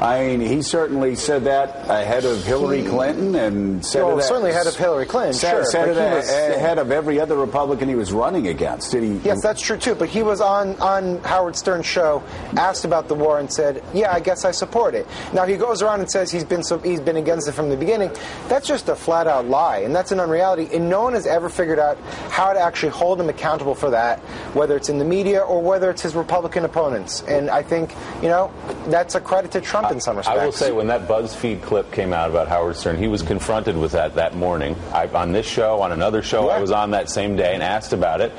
I 0.00 0.26
mean, 0.26 0.40
he 0.40 0.62
certainly 0.62 1.14
said 1.14 1.44
that 1.44 1.88
ahead 1.88 2.24
of 2.24 2.42
Hillary 2.44 2.82
Clinton 2.82 3.36
and 3.36 3.84
said 3.84 4.02
well, 4.02 4.18
it 4.18 4.22
certainly 4.22 4.50
ahead 4.50 4.66
of 4.66 4.74
Hillary 4.74 5.06
Clinton. 5.06 5.32
Said, 5.32 5.50
sure, 5.50 5.64
said 5.64 5.88
it 5.90 5.96
was, 5.96 6.28
ahead 6.28 6.78
of 6.78 6.90
every 6.90 7.20
other 7.20 7.36
Republican 7.36 7.88
he 7.88 7.94
was 7.94 8.12
running 8.12 8.48
against. 8.48 8.90
Did 8.90 9.04
he? 9.04 9.16
Yes, 9.24 9.40
that's 9.42 9.62
true 9.62 9.76
too. 9.76 9.94
But 9.94 10.08
he 10.08 10.22
was 10.22 10.40
on 10.40 10.76
on 10.80 11.18
Howard 11.18 11.54
Stern's 11.54 11.86
show, 11.86 12.22
asked 12.56 12.84
about 12.84 13.06
the 13.06 13.14
war, 13.14 13.38
and 13.38 13.52
said, 13.52 13.84
"Yeah, 13.94 14.12
I 14.12 14.18
guess 14.18 14.44
I 14.44 14.50
support 14.50 14.94
it." 14.94 15.06
Now 15.32 15.46
he 15.46 15.56
goes 15.56 15.82
around 15.82 16.00
and 16.00 16.10
says 16.10 16.32
he's 16.32 16.44
been 16.44 16.64
so, 16.64 16.78
he's 16.78 17.00
been 17.00 17.16
against 17.16 17.48
it 17.48 17.52
from 17.52 17.68
the 17.68 17.76
beginning. 17.76 18.10
That's 18.48 18.66
just 18.66 18.88
a 18.88 18.96
flat 18.96 19.28
out 19.28 19.46
lie, 19.46 19.78
and 19.78 19.94
that's 19.94 20.10
an 20.10 20.18
unreality. 20.18 20.68
And 20.74 20.88
no 20.88 21.02
one 21.02 21.12
has 21.12 21.26
ever 21.26 21.48
figured 21.48 21.78
out 21.78 21.96
how 22.28 22.52
to 22.52 22.58
actually 22.58 22.90
hold 22.90 23.20
him 23.20 23.28
accountable 23.28 23.76
for 23.76 23.90
that, 23.90 24.18
whether 24.54 24.76
it's 24.76 24.88
in 24.88 24.98
the 24.98 25.04
media 25.04 25.40
or 25.40 25.62
whether 25.62 25.90
it's 25.90 26.02
his 26.02 26.16
Republican 26.16 26.64
opponents. 26.64 27.22
And 27.28 27.50
I 27.50 27.62
think 27.62 27.94
you 28.20 28.28
know 28.28 28.50
that's 28.88 29.14
a 29.14 29.20
credit 29.20 29.52
to 29.52 29.60
Trump 29.60 29.91
in 29.92 30.00
some 30.00 30.16
respects. 30.16 30.40
I 30.40 30.44
will 30.44 30.52
say 30.52 30.72
when 30.72 30.88
that 30.88 31.06
BuzzFeed 31.06 31.62
clip 31.62 31.92
came 31.92 32.12
out 32.12 32.30
about 32.30 32.48
Howard 32.48 32.76
Stern, 32.76 32.98
he 32.98 33.08
was 33.08 33.22
confronted 33.22 33.76
with 33.76 33.92
that 33.92 34.14
that 34.16 34.34
morning. 34.34 34.76
I, 34.92 35.06
on 35.06 35.32
this 35.32 35.46
show, 35.46 35.80
on 35.82 35.92
another 35.92 36.22
show, 36.22 36.48
yeah. 36.48 36.56
I 36.56 36.60
was 36.60 36.70
on 36.70 36.90
that 36.92 37.10
same 37.10 37.36
day 37.36 37.54
and 37.54 37.62
asked 37.62 37.92
about 37.92 38.20
it. 38.20 38.32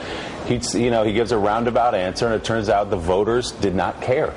He, 0.47 0.59
you 0.77 0.91
know, 0.91 1.03
he 1.03 1.13
gives 1.13 1.31
a 1.31 1.37
roundabout 1.37 1.95
answer, 1.95 2.25
and 2.25 2.35
it 2.35 2.43
turns 2.43 2.69
out 2.69 2.89
the 2.89 2.97
voters 2.97 3.51
did 3.51 3.75
not 3.75 4.01
care. 4.01 4.33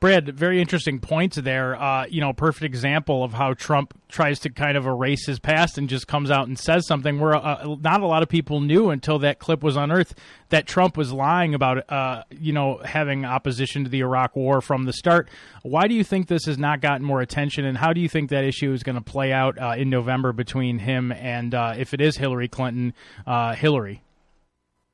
Brad, 0.00 0.34
very 0.34 0.62
interesting 0.62 0.98
points 0.98 1.36
there. 1.36 1.76
Uh, 1.78 2.06
you 2.06 2.22
know, 2.22 2.32
perfect 2.32 2.64
example 2.64 3.22
of 3.22 3.34
how 3.34 3.52
Trump 3.52 3.92
tries 4.08 4.38
to 4.40 4.48
kind 4.48 4.78
of 4.78 4.86
erase 4.86 5.26
his 5.26 5.38
past 5.38 5.76
and 5.76 5.90
just 5.90 6.08
comes 6.08 6.30
out 6.30 6.48
and 6.48 6.58
says 6.58 6.86
something 6.86 7.20
where 7.20 7.34
uh, 7.34 7.76
not 7.82 8.00
a 8.00 8.06
lot 8.06 8.22
of 8.22 8.28
people 8.30 8.62
knew 8.62 8.88
until 8.88 9.18
that 9.18 9.38
clip 9.38 9.62
was 9.62 9.76
unearthed 9.76 10.16
that 10.48 10.66
Trump 10.66 10.96
was 10.96 11.12
lying 11.12 11.54
about, 11.54 11.92
uh, 11.92 12.22
you 12.30 12.50
know, 12.50 12.80
having 12.82 13.26
opposition 13.26 13.84
to 13.84 13.90
the 13.90 14.00
Iraq 14.00 14.34
War 14.36 14.62
from 14.62 14.86
the 14.86 14.92
start. 14.94 15.28
Why 15.64 15.86
do 15.86 15.92
you 15.92 16.02
think 16.02 16.28
this 16.28 16.46
has 16.46 16.56
not 16.56 16.80
gotten 16.80 17.04
more 17.04 17.20
attention, 17.20 17.66
and 17.66 17.76
how 17.76 17.92
do 17.92 18.00
you 18.00 18.08
think 18.08 18.30
that 18.30 18.44
issue 18.44 18.72
is 18.72 18.82
going 18.82 18.96
to 18.96 19.02
play 19.02 19.34
out 19.34 19.58
uh, 19.58 19.74
in 19.76 19.90
November 19.90 20.32
between 20.32 20.78
him 20.78 21.12
and, 21.12 21.54
uh, 21.54 21.74
if 21.76 21.92
it 21.92 22.00
is 22.00 22.16
Hillary 22.16 22.48
Clinton, 22.48 22.94
uh, 23.26 23.54
Hillary? 23.54 24.02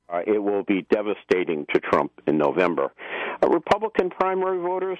Uh, 0.09 0.20
it 0.26 0.42
will 0.42 0.62
be 0.62 0.86
devastating 0.90 1.66
to 1.74 1.80
Trump 1.80 2.12
in 2.26 2.38
November. 2.38 2.92
Uh, 3.43 3.49
Republican 3.49 4.11
primary 4.11 4.61
voters 4.61 4.99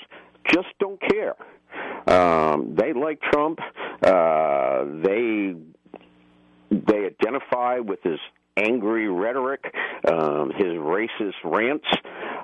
just 0.53 0.68
don't 0.78 1.01
care. 1.01 1.34
Um, 2.07 2.74
they 2.76 2.93
like 2.93 3.20
Trump. 3.20 3.59
Uh, 4.03 4.84
they 5.03 5.55
they 6.70 7.07
identify 7.07 7.78
with 7.78 8.03
his 8.03 8.18
angry 8.57 9.09
rhetoric, 9.09 9.72
um, 10.11 10.51
his 10.57 10.72
racist 10.74 11.34
rants. 11.45 11.87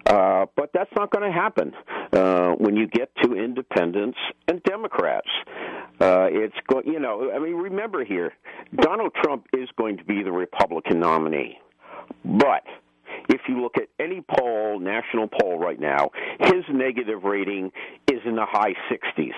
Uh, 0.07 0.47
but 0.57 0.71
that's 0.75 0.91
not 0.97 1.11
going 1.11 1.25
to 1.25 1.33
happen 1.33 1.73
uh, 2.13 2.51
when 2.53 2.77
you 2.77 2.87
get 2.87 3.11
to 3.23 3.35
independents 3.35 4.19
and 4.49 4.63
Democrats. 4.65 5.29
Uh, 6.01 6.27
it's 6.31 6.57
going, 6.69 6.87
you 6.87 6.99
know, 6.99 7.31
I 7.35 7.39
mean, 7.39 7.55
remember 7.55 8.05
here, 8.05 8.33
Donald 8.77 9.13
Trump 9.23 9.47
is 9.53 9.69
going 9.79 9.97
to 9.99 10.05
be 10.05 10.23
the 10.23 10.33
Republican 10.33 11.01
nominee. 11.01 11.59
But 12.25 12.65
if 13.29 13.41
you 13.49 13.61
look 13.61 13.77
at 13.77 13.89
any 13.99 14.23
poll, 14.39 14.79
national 14.81 15.29
poll 15.29 15.59
right 15.59 15.81
now, 15.81 16.11
his 16.41 16.65
negative 16.71 17.25
rating 17.25 17.71
is 18.11 18.21
in 18.25 18.37
the 18.37 18.47
high 18.47 18.75
60s. 18.91 19.33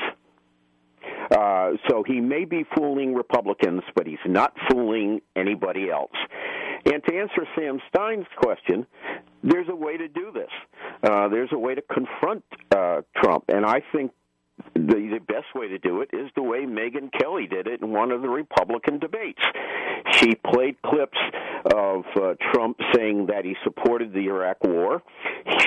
Uh, 1.30 1.76
so 1.88 2.02
he 2.06 2.20
may 2.20 2.44
be 2.44 2.64
fooling 2.76 3.14
Republicans, 3.14 3.82
but 3.94 4.06
he's 4.06 4.18
not 4.26 4.54
fooling 4.70 5.20
anybody 5.36 5.90
else. 5.90 6.12
And 6.86 7.02
to 7.04 7.16
answer 7.16 7.46
Sam 7.56 7.80
Stein's 7.88 8.26
question, 8.36 8.86
there's 9.42 9.68
a 9.70 9.74
way 9.74 9.96
to 9.96 10.08
do 10.08 10.32
this. 10.32 10.50
Uh, 11.02 11.28
there's 11.28 11.50
a 11.52 11.58
way 11.58 11.74
to 11.74 11.82
confront 11.82 12.44
uh, 12.74 13.02
Trump, 13.16 13.44
and 13.48 13.64
I 13.64 13.82
think 13.92 14.12
the, 14.74 14.80
the 14.80 15.20
best 15.26 15.46
way 15.54 15.68
to 15.68 15.78
do 15.78 16.00
it 16.00 16.10
is 16.12 16.30
the 16.36 16.42
way 16.42 16.60
Megyn 16.60 17.10
Kelly 17.18 17.46
did 17.46 17.66
it 17.66 17.80
in 17.82 17.92
one 17.92 18.10
of 18.10 18.22
the 18.22 18.28
Republican 18.28 18.98
debates. 18.98 19.42
She 20.12 20.34
played 20.34 20.80
clips 20.82 21.18
of 21.74 22.04
uh, 22.16 22.34
Trump 22.52 22.78
saying 22.94 23.26
that 23.26 23.44
he 23.44 23.56
supported 23.64 24.12
the 24.12 24.26
Iraq 24.26 24.62
War. 24.62 25.02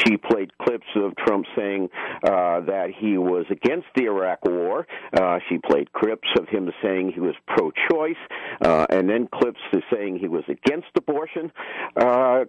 She 0.05 0.17
played 0.17 0.57
clips 0.57 0.87
of 0.95 1.15
Trump 1.17 1.45
saying 1.55 1.89
uh, 2.23 2.61
that 2.61 2.89
he 2.97 3.17
was 3.17 3.45
against 3.49 3.87
the 3.95 4.05
Iraq 4.05 4.45
War. 4.45 4.87
Uh, 5.13 5.39
she 5.49 5.57
played 5.57 5.91
clips 5.93 6.27
of 6.39 6.47
him 6.49 6.69
saying 6.81 7.11
he 7.13 7.19
was 7.19 7.35
pro-choice, 7.47 8.15
uh, 8.61 8.85
and 8.89 9.09
then 9.09 9.27
clips 9.27 9.59
of 9.73 9.81
saying 9.91 10.19
he 10.19 10.27
was 10.27 10.43
against 10.47 10.87
abortion. 10.95 11.51
Uh, 11.95 12.45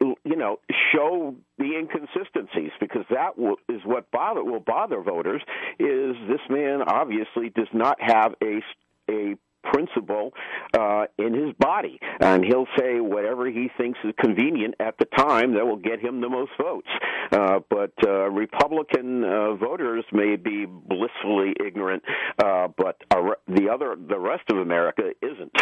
you 0.00 0.36
know, 0.36 0.58
show 0.92 1.34
the 1.58 1.76
inconsistencies 1.78 2.72
because 2.80 3.04
that 3.10 3.38
will, 3.38 3.56
is 3.68 3.80
what 3.84 4.10
bother 4.10 4.44
will 4.44 4.60
bother 4.60 5.00
voters. 5.00 5.42
Is 5.78 6.16
this 6.28 6.40
man 6.50 6.82
obviously 6.86 7.50
does 7.50 7.68
not 7.72 7.98
have 8.00 8.34
a 8.42 8.60
a 9.08 9.36
principle 9.72 10.32
uh, 10.78 11.04
in 11.18 11.34
his 11.34 11.54
body, 11.58 11.98
and 12.20 12.44
he'll 12.44 12.66
say 12.78 13.00
whatever 13.00 13.46
he 13.46 13.68
thinks 13.76 13.98
is 14.04 14.12
convenient 14.18 14.74
at 14.80 14.96
the 14.98 15.06
time 15.16 15.54
that 15.54 15.66
will 15.66 15.76
get 15.76 16.00
him 16.00 16.20
the 16.20 16.28
most 16.28 16.52
votes. 16.60 16.88
Uh, 17.32 17.60
but 17.68 17.92
uh, 18.06 18.30
Republican 18.30 19.24
uh, 19.24 19.54
voters 19.54 20.04
may 20.12 20.36
be 20.36 20.66
blissfully 20.66 21.54
ignorant, 21.64 22.02
uh, 22.42 22.68
but 22.76 23.02
the 23.48 23.68
other, 23.72 23.96
the 24.08 24.18
rest 24.18 24.44
of 24.50 24.58
America 24.58 25.10
isn't. 25.22 25.52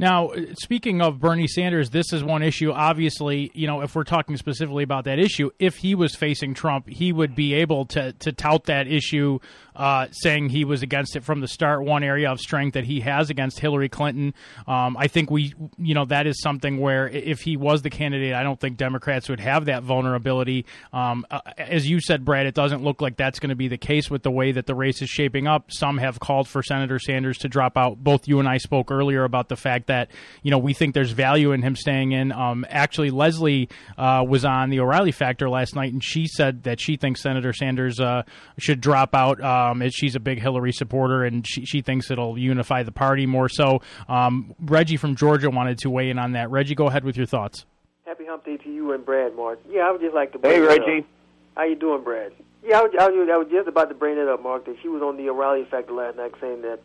Now, 0.00 0.30
speaking 0.60 1.02
of 1.02 1.18
Bernie 1.18 1.48
Sanders, 1.48 1.90
this 1.90 2.12
is 2.12 2.22
one 2.22 2.42
issue. 2.42 2.70
Obviously, 2.70 3.50
you 3.52 3.66
know, 3.66 3.80
if 3.80 3.96
we're 3.96 4.04
talking 4.04 4.36
specifically 4.36 4.84
about 4.84 5.04
that 5.04 5.18
issue, 5.18 5.50
if 5.58 5.76
he 5.76 5.96
was 5.96 6.14
facing 6.14 6.54
Trump, 6.54 6.88
he 6.88 7.12
would 7.12 7.34
be 7.34 7.54
able 7.54 7.84
to 7.86 8.12
to 8.12 8.30
tout 8.30 8.64
that 8.66 8.86
issue, 8.86 9.40
uh, 9.74 10.06
saying 10.12 10.50
he 10.50 10.64
was 10.64 10.82
against 10.82 11.16
it 11.16 11.24
from 11.24 11.40
the 11.40 11.48
start. 11.48 11.84
One 11.84 12.04
area 12.04 12.30
of 12.30 12.38
strength 12.38 12.74
that 12.74 12.84
he 12.84 13.00
has 13.00 13.28
against 13.28 13.58
Hillary 13.58 13.88
Clinton. 13.88 14.34
Um, 14.68 14.96
I 14.96 15.08
think 15.08 15.32
we, 15.32 15.52
you 15.78 15.94
know, 15.94 16.04
that 16.04 16.28
is 16.28 16.40
something 16.40 16.78
where 16.78 17.08
if 17.08 17.40
he 17.40 17.56
was 17.56 17.82
the 17.82 17.90
candidate, 17.90 18.34
I 18.34 18.44
don't 18.44 18.60
think 18.60 18.76
Democrats 18.76 19.28
would 19.28 19.40
have 19.40 19.64
that 19.64 19.82
vulnerability. 19.82 20.64
Um, 20.92 21.26
uh, 21.28 21.40
as 21.56 21.88
you 21.90 22.00
said, 22.00 22.24
Brad, 22.24 22.46
it 22.46 22.54
doesn't 22.54 22.84
look 22.84 23.00
like 23.00 23.16
that's 23.16 23.40
going 23.40 23.50
to 23.50 23.56
be 23.56 23.66
the 23.66 23.78
case 23.78 24.08
with 24.08 24.22
the 24.22 24.30
way 24.30 24.52
that 24.52 24.66
the 24.66 24.76
race 24.76 25.02
is 25.02 25.08
shaping 25.08 25.48
up. 25.48 25.72
Some 25.72 25.98
have 25.98 26.20
called 26.20 26.46
for 26.46 26.62
Senator 26.62 27.00
Sanders 27.00 27.38
to 27.38 27.48
drop 27.48 27.76
out. 27.76 27.98
Both 27.98 28.28
you 28.28 28.38
and 28.38 28.48
I 28.48 28.58
spoke 28.58 28.92
earlier 28.92 29.24
about 29.24 29.48
the 29.48 29.56
fact 29.58 29.88
that 29.88 30.10
you 30.42 30.50
know 30.50 30.58
we 30.58 30.72
think 30.72 30.94
there's 30.94 31.10
value 31.10 31.52
in 31.52 31.62
him 31.62 31.76
staying 31.76 32.12
in. 32.12 32.32
Um, 32.32 32.64
actually, 32.68 33.10
Leslie 33.10 33.68
uh, 33.96 34.24
was 34.26 34.44
on 34.44 34.70
the 34.70 34.80
O'Reilly 34.80 35.12
Factor 35.12 35.50
last 35.50 35.74
night, 35.74 35.92
and 35.92 36.02
she 36.02 36.26
said 36.26 36.62
that 36.64 36.80
she 36.80 36.96
thinks 36.96 37.22
Senator 37.22 37.52
Sanders 37.52 38.00
uh, 38.00 38.22
should 38.58 38.80
drop 38.80 39.14
out. 39.14 39.42
Um, 39.42 39.82
she's 39.90 40.14
a 40.14 40.20
big 40.20 40.40
Hillary 40.40 40.72
supporter, 40.72 41.24
and 41.24 41.46
she, 41.46 41.64
she 41.64 41.82
thinks 41.82 42.10
it'll 42.10 42.38
unify 42.38 42.82
the 42.82 42.92
party 42.92 43.26
more 43.26 43.48
so. 43.48 43.80
Um, 44.08 44.54
Reggie 44.60 44.96
from 44.96 45.16
Georgia 45.16 45.50
wanted 45.50 45.78
to 45.78 45.90
weigh 45.90 46.10
in 46.10 46.18
on 46.18 46.32
that. 46.32 46.50
Reggie, 46.50 46.74
go 46.74 46.86
ahead 46.86 47.04
with 47.04 47.16
your 47.16 47.26
thoughts. 47.26 47.66
Happy 48.06 48.24
Hump 48.26 48.44
Day 48.44 48.56
to 48.56 48.72
you 48.72 48.92
and 48.92 49.04
Brad, 49.04 49.36
Mark. 49.36 49.60
Yeah, 49.68 49.82
I 49.82 49.92
would 49.92 50.00
just 50.00 50.14
like 50.14 50.32
to. 50.32 50.38
Hey, 50.42 50.60
Reggie. 50.60 51.06
How 51.56 51.64
you 51.64 51.76
doing, 51.76 52.02
Brad? 52.02 52.32
Yeah, 52.62 52.80
I 52.80 52.82
was, 52.82 52.92
I, 52.98 53.08
was, 53.08 53.28
I 53.32 53.36
was 53.36 53.48
just 53.50 53.68
about 53.68 53.88
to 53.88 53.94
bring 53.94 54.18
it 54.18 54.28
up, 54.28 54.42
Mark. 54.42 54.66
That 54.66 54.76
she 54.82 54.88
was 54.88 55.02
on 55.02 55.16
the 55.16 55.28
O'Reilly 55.28 55.64
Factor 55.70 55.92
last 55.92 56.16
night 56.16 56.32
saying 56.40 56.62
that 56.62 56.80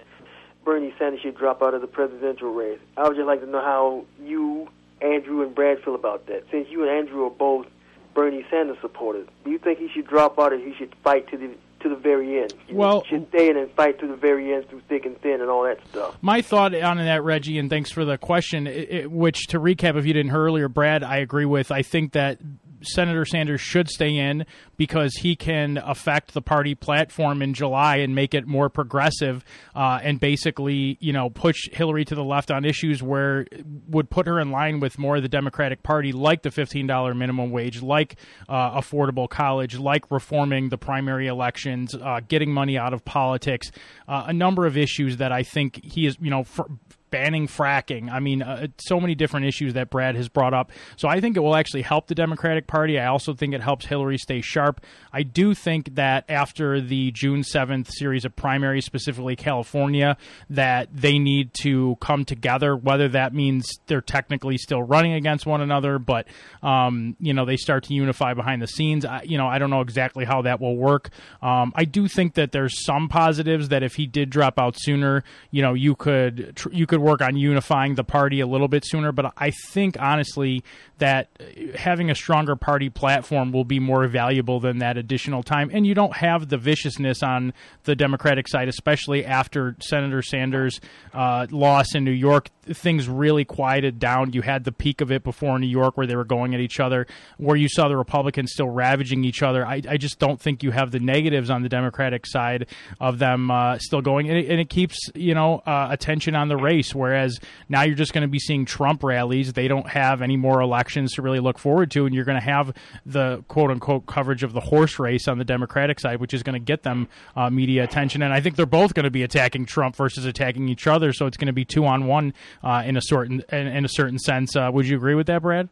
Bernie 0.64 0.94
Sanders 0.98 1.22
should 1.22 1.38
drop 1.38 1.62
out 1.62 1.74
of 1.74 1.82
the 1.82 1.88
presidential 1.88 2.54
race. 2.54 2.80
I 2.98 3.08
would 3.08 3.16
just 3.16 3.28
like 3.28 3.42
to 3.42 3.48
know 3.48 3.62
how 3.62 4.06
you, 4.22 4.70
Andrew, 5.02 5.42
and 5.42 5.54
Brad 5.54 5.84
feel 5.84 5.96
about 5.96 6.28
that. 6.28 6.44
Since 6.52 6.70
you 6.70 6.82
and 6.82 6.90
Andrew 6.90 7.26
are 7.26 7.30
both 7.30 7.68
Bernie 8.14 8.46
Sanders 8.50 8.78
supporters, 8.82 9.28
do 9.44 9.52
you 9.52 9.60
think 9.60 9.80
he 9.80 9.90
should 9.90 10.08
drop 10.08 10.40
out 10.40 10.54
or 10.54 10.58
he 10.58 10.74
should 10.76 10.94
fight 11.04 11.30
to 11.30 11.38
the 11.38 11.52
to 11.82 11.90
the 11.90 11.96
very 11.96 12.42
end? 12.42 12.54
You 12.68 12.76
well, 12.76 13.04
should 13.04 13.28
stay 13.30 13.50
in 13.50 13.58
and 13.58 13.70
fight 13.72 14.00
to 14.00 14.08
the 14.08 14.16
very 14.16 14.54
end 14.54 14.70
through 14.70 14.82
thick 14.88 15.06
and 15.06 15.20
thin 15.20 15.42
and 15.42 15.50
all 15.50 15.64
that 15.64 15.80
stuff. 15.90 16.18
My 16.22 16.42
thought 16.42 16.74
on 16.74 16.98
that, 16.98 17.24
Reggie, 17.24 17.58
and 17.60 17.70
thanks 17.70 17.92
for 17.92 18.06
the 18.06 18.18
question. 18.18 18.68
It, 18.68 19.12
which 19.12 19.48
to 19.48 19.60
recap, 19.60 19.98
if 19.98 20.06
you 20.06 20.14
didn't 20.14 20.32
hear 20.32 20.40
earlier, 20.40 20.70
Brad, 20.70 21.04
I 21.04 21.18
agree 21.18 21.46
with. 21.46 21.72
I 21.72 21.82
think 21.82 22.14
that 22.14 22.40
Senator 22.84 23.26
Sanders 23.26 23.62
should 23.62 23.90
stay 23.90 24.16
in 24.18 24.46
because 24.78 25.16
he 25.16 25.36
can 25.36 25.78
affect 25.78 26.34
the 26.34 26.42
party 26.42 26.76
platform 26.76 27.42
in 27.42 27.54
July 27.54 27.98
and 27.98 28.16
make 28.16 28.34
it 28.34 28.48
more 28.48 28.70
progressive 28.70 29.44
uh, 29.76 30.00
and 30.02 30.20
basically, 30.20 30.98
you 31.00 31.14
know, 31.14 31.30
push 31.30 31.70
Hillary 31.72 32.06
to 32.06 32.16
the 32.16 32.24
left 32.24 32.52
on 32.52 32.66
issues 32.66 33.02
where 33.02 33.46
would 33.88 34.10
put 34.10 34.28
her 34.28 34.40
in 34.40 34.52
line 34.52 34.80
with 34.80 34.98
more 34.98 35.18
of 35.18 35.22
the 35.22 35.30
Democratic 35.30 35.84
Party, 35.84 36.12
like 36.12 36.42
the 36.42 36.50
$15 36.50 37.16
minimum 37.16 37.52
wage, 37.52 37.82
like 37.82 38.16
uh, 38.50 38.80
affordable 38.80 39.30
college, 39.30 39.78
like 39.78 40.10
reforming 40.12 40.70
the 40.70 40.78
primary 40.78 41.28
elections, 41.28 41.96
uh, 41.96 42.20
getting 42.28 42.52
money 42.52 42.78
out 42.78 42.94
of 42.94 43.06
politics, 43.06 43.72
uh, 44.08 44.26
a 44.28 44.34
number 44.34 44.66
of 44.66 44.78
issues 44.78 45.18
that 45.18 45.32
I 45.32 45.44
think 45.44 45.84
he 45.84 46.06
is, 46.06 46.18
you 46.20 46.30
know, 46.30 46.44
for, 46.44 46.68
banning 47.14 47.46
fracking. 47.46 48.12
I 48.12 48.20
mean, 48.20 48.42
uh, 48.42 48.66
so 48.80 49.00
many 49.00 49.14
different 49.14 49.46
issues 49.46 49.76
that 49.76 49.92
Brad 49.92 50.16
has 50.16 50.30
brought 50.30 50.56
up. 50.56 50.72
So 50.98 51.08
I 51.08 51.22
think 51.22 51.38
it 51.38 51.42
will 51.42 51.56
actually 51.56 51.84
help 51.84 52.08
the 52.08 52.16
Democratic 52.16 52.66
Party. 52.66 53.00
I 53.00 53.06
also 53.06 53.36
think 53.36 53.54
it 53.54 53.62
helps 53.62 53.86
Hillary 53.86 54.18
stay 54.18 54.42
sharp. 54.42 54.82
I 55.14 55.22
do 55.22 55.54
think 55.54 55.94
that 55.94 56.26
after 56.28 56.82
the 56.82 57.12
June 57.12 57.44
7th 57.44 57.92
series 57.92 58.26
of 58.26 58.36
primaries, 58.36 58.86
specifically 58.86 59.36
California, 59.36 60.18
that 60.50 60.90
they 60.92 61.20
need 61.20 61.54
to 61.62 61.98
come 62.02 62.26
together, 62.26 62.76
whether 62.76 63.08
that 63.10 63.32
means 63.32 63.72
they're 63.86 64.02
technically 64.02 64.58
still 64.58 64.82
running 64.82 65.14
against 65.14 65.46
one 65.46 65.62
another, 65.62 66.00
but, 66.00 66.28
um, 66.64 67.16
you 67.20 67.32
know, 67.32 67.46
they 67.46 67.58
start 67.58 67.84
to 67.84 67.94
unify 67.94 68.34
behind 68.34 68.60
the 68.60 68.68
scenes. 68.68 69.06
I, 69.06 69.22
you 69.22 69.38
know, 69.38 69.46
I 69.46 69.60
don't 69.60 69.70
know 69.70 69.82
exactly 69.82 70.26
how 70.26 70.42
that 70.42 70.60
will 70.60 70.78
work. 70.78 71.12
Um, 71.44 71.74
I 71.76 71.86
do 71.86 72.08
think 72.08 72.34
that 72.34 72.54
there's 72.54 72.84
some 72.84 73.08
positives 73.08 73.70
that 73.70 73.84
if 73.84 73.94
he 73.94 74.08
did 74.08 74.32
drop 74.32 74.58
out 74.58 74.76
sooner, 74.80 75.24
you 75.52 75.62
know, 75.62 75.76
you 75.76 75.94
could 75.94 76.56
tr- 76.56 76.72
you 76.72 76.88
could 76.88 77.03
work 77.04 77.22
on 77.22 77.36
unifying 77.36 77.96
the 77.96 78.04
party 78.04 78.40
a 78.40 78.48
little 78.48 78.68
bit 78.68 78.84
sooner. 78.86 79.12
But 79.12 79.34
I 79.38 79.52
think 79.52 79.98
honestly 80.00 80.64
that 81.04 81.28
having 81.76 82.10
a 82.10 82.16
stronger 82.16 82.56
party 82.56 82.90
platform 82.90 83.52
will 83.52 83.66
be 83.66 83.80
more 83.80 84.08
valuable 84.08 84.60
than 84.60 84.78
that 84.78 84.98
additional 84.98 85.44
time. 85.44 85.70
And 85.74 85.86
you 85.86 85.94
don't 85.94 86.16
have 86.16 86.48
the 86.48 86.58
viciousness 86.58 87.22
on 87.22 87.54
the 87.84 87.96
Democratic 87.96 88.48
side, 88.48 88.70
especially 88.70 89.26
after 89.26 89.76
Senator 89.80 90.22
Sanders' 90.22 90.80
uh, 91.14 91.48
loss 91.52 91.94
in 91.94 92.06
New 92.06 92.12
York. 92.12 92.50
Things 92.66 93.10
really 93.10 93.44
quieted 93.44 94.00
down. 94.00 94.32
You 94.32 94.44
had 94.44 94.64
the 94.64 94.72
peak 94.72 95.02
of 95.02 95.12
it 95.12 95.24
before 95.24 95.56
in 95.56 95.62
New 95.62 95.68
York 95.68 95.98
where 95.98 96.08
they 96.08 96.16
were 96.16 96.24
going 96.24 96.54
at 96.54 96.62
each 96.62 96.80
other, 96.80 97.06
where 97.38 97.58
you 97.58 97.68
saw 97.68 97.90
the 97.90 97.98
Republicans 97.98 98.54
still 98.54 98.70
ravaging 98.70 99.26
each 99.26 99.44
other. 99.44 99.66
I, 99.66 99.82
I 99.90 99.98
just 99.98 100.20
don't 100.20 100.40
think 100.40 100.64
you 100.64 100.72
have 100.72 100.92
the 100.92 101.00
negatives 101.00 101.50
on 101.50 101.64
the 101.64 101.70
Democratic 101.70 102.26
side 102.26 102.68
of 103.02 103.20
them 103.20 103.52
uh, 103.52 103.78
still 103.80 104.02
going. 104.02 104.30
And 104.30 104.38
it, 104.38 104.50
and 104.50 104.62
it, 104.62 104.70
keeps, 104.70 105.10
you 105.16 105.34
know, 105.34 105.62
uh, 105.66 105.90
attention 105.92 106.36
on 106.36 106.48
the 106.48 106.56
race. 106.56 106.93
Whereas 106.96 107.40
now 107.70 107.84
you're 107.84 107.96
just 107.96 108.14
going 108.14 108.24
to 108.24 108.28
be 108.28 108.40
seeing 108.40 108.66
Trump 108.66 109.04
rallies. 109.04 109.54
They 109.54 109.68
don't 109.68 109.88
have 109.90 110.22
any 110.22 110.38
more 110.38 110.62
elections 110.62 111.14
to 111.14 111.22
really 111.22 111.40
look 111.40 111.58
forward 111.58 111.92
to, 111.92 112.06
and 112.06 112.14
you're 112.14 112.26
going 112.26 112.40
to 112.40 112.46
have 112.46 112.76
the 113.06 113.44
quote 113.48 113.72
unquote 113.72 114.06
coverage 114.06 114.44
of 114.44 114.54
the 114.54 114.60
horse 114.60 115.00
race 115.00 115.28
on 115.28 115.38
the 115.38 115.46
Democratic 115.46 116.00
side, 116.00 116.20
which 116.20 116.34
is 116.34 116.44
going 116.44 116.60
to 116.60 116.66
get 116.66 116.84
them 116.84 117.08
uh, 117.36 117.50
media 117.50 117.84
attention. 117.84 118.22
And 118.22 118.34
I 118.34 118.42
think 118.42 118.56
they're 118.56 118.66
both 118.66 118.94
going 118.94 119.06
to 119.06 119.12
be 119.12 119.24
attacking 119.24 119.66
Trump 119.66 119.96
versus 119.96 120.26
attacking 120.26 120.70
each 120.70 120.88
other, 120.88 121.14
so 121.14 121.26
it's 121.26 121.38
going 121.38 121.48
to 121.48 121.54
be 121.54 121.66
two 121.66 121.86
on 121.86 122.06
one 122.06 122.34
uh, 122.64 122.84
in 122.86 122.98
a 122.98 123.02
certain 123.02 123.44
in, 123.52 123.68
in, 123.68 123.86
a 123.86 123.90
certain 123.90 124.20
sense. 124.20 124.56
Uh, 124.56 124.70
would 124.74 124.88
you 124.88 124.98
agree 124.98 125.16
with 125.16 125.28
that, 125.28 125.42
Brad? 125.42 125.70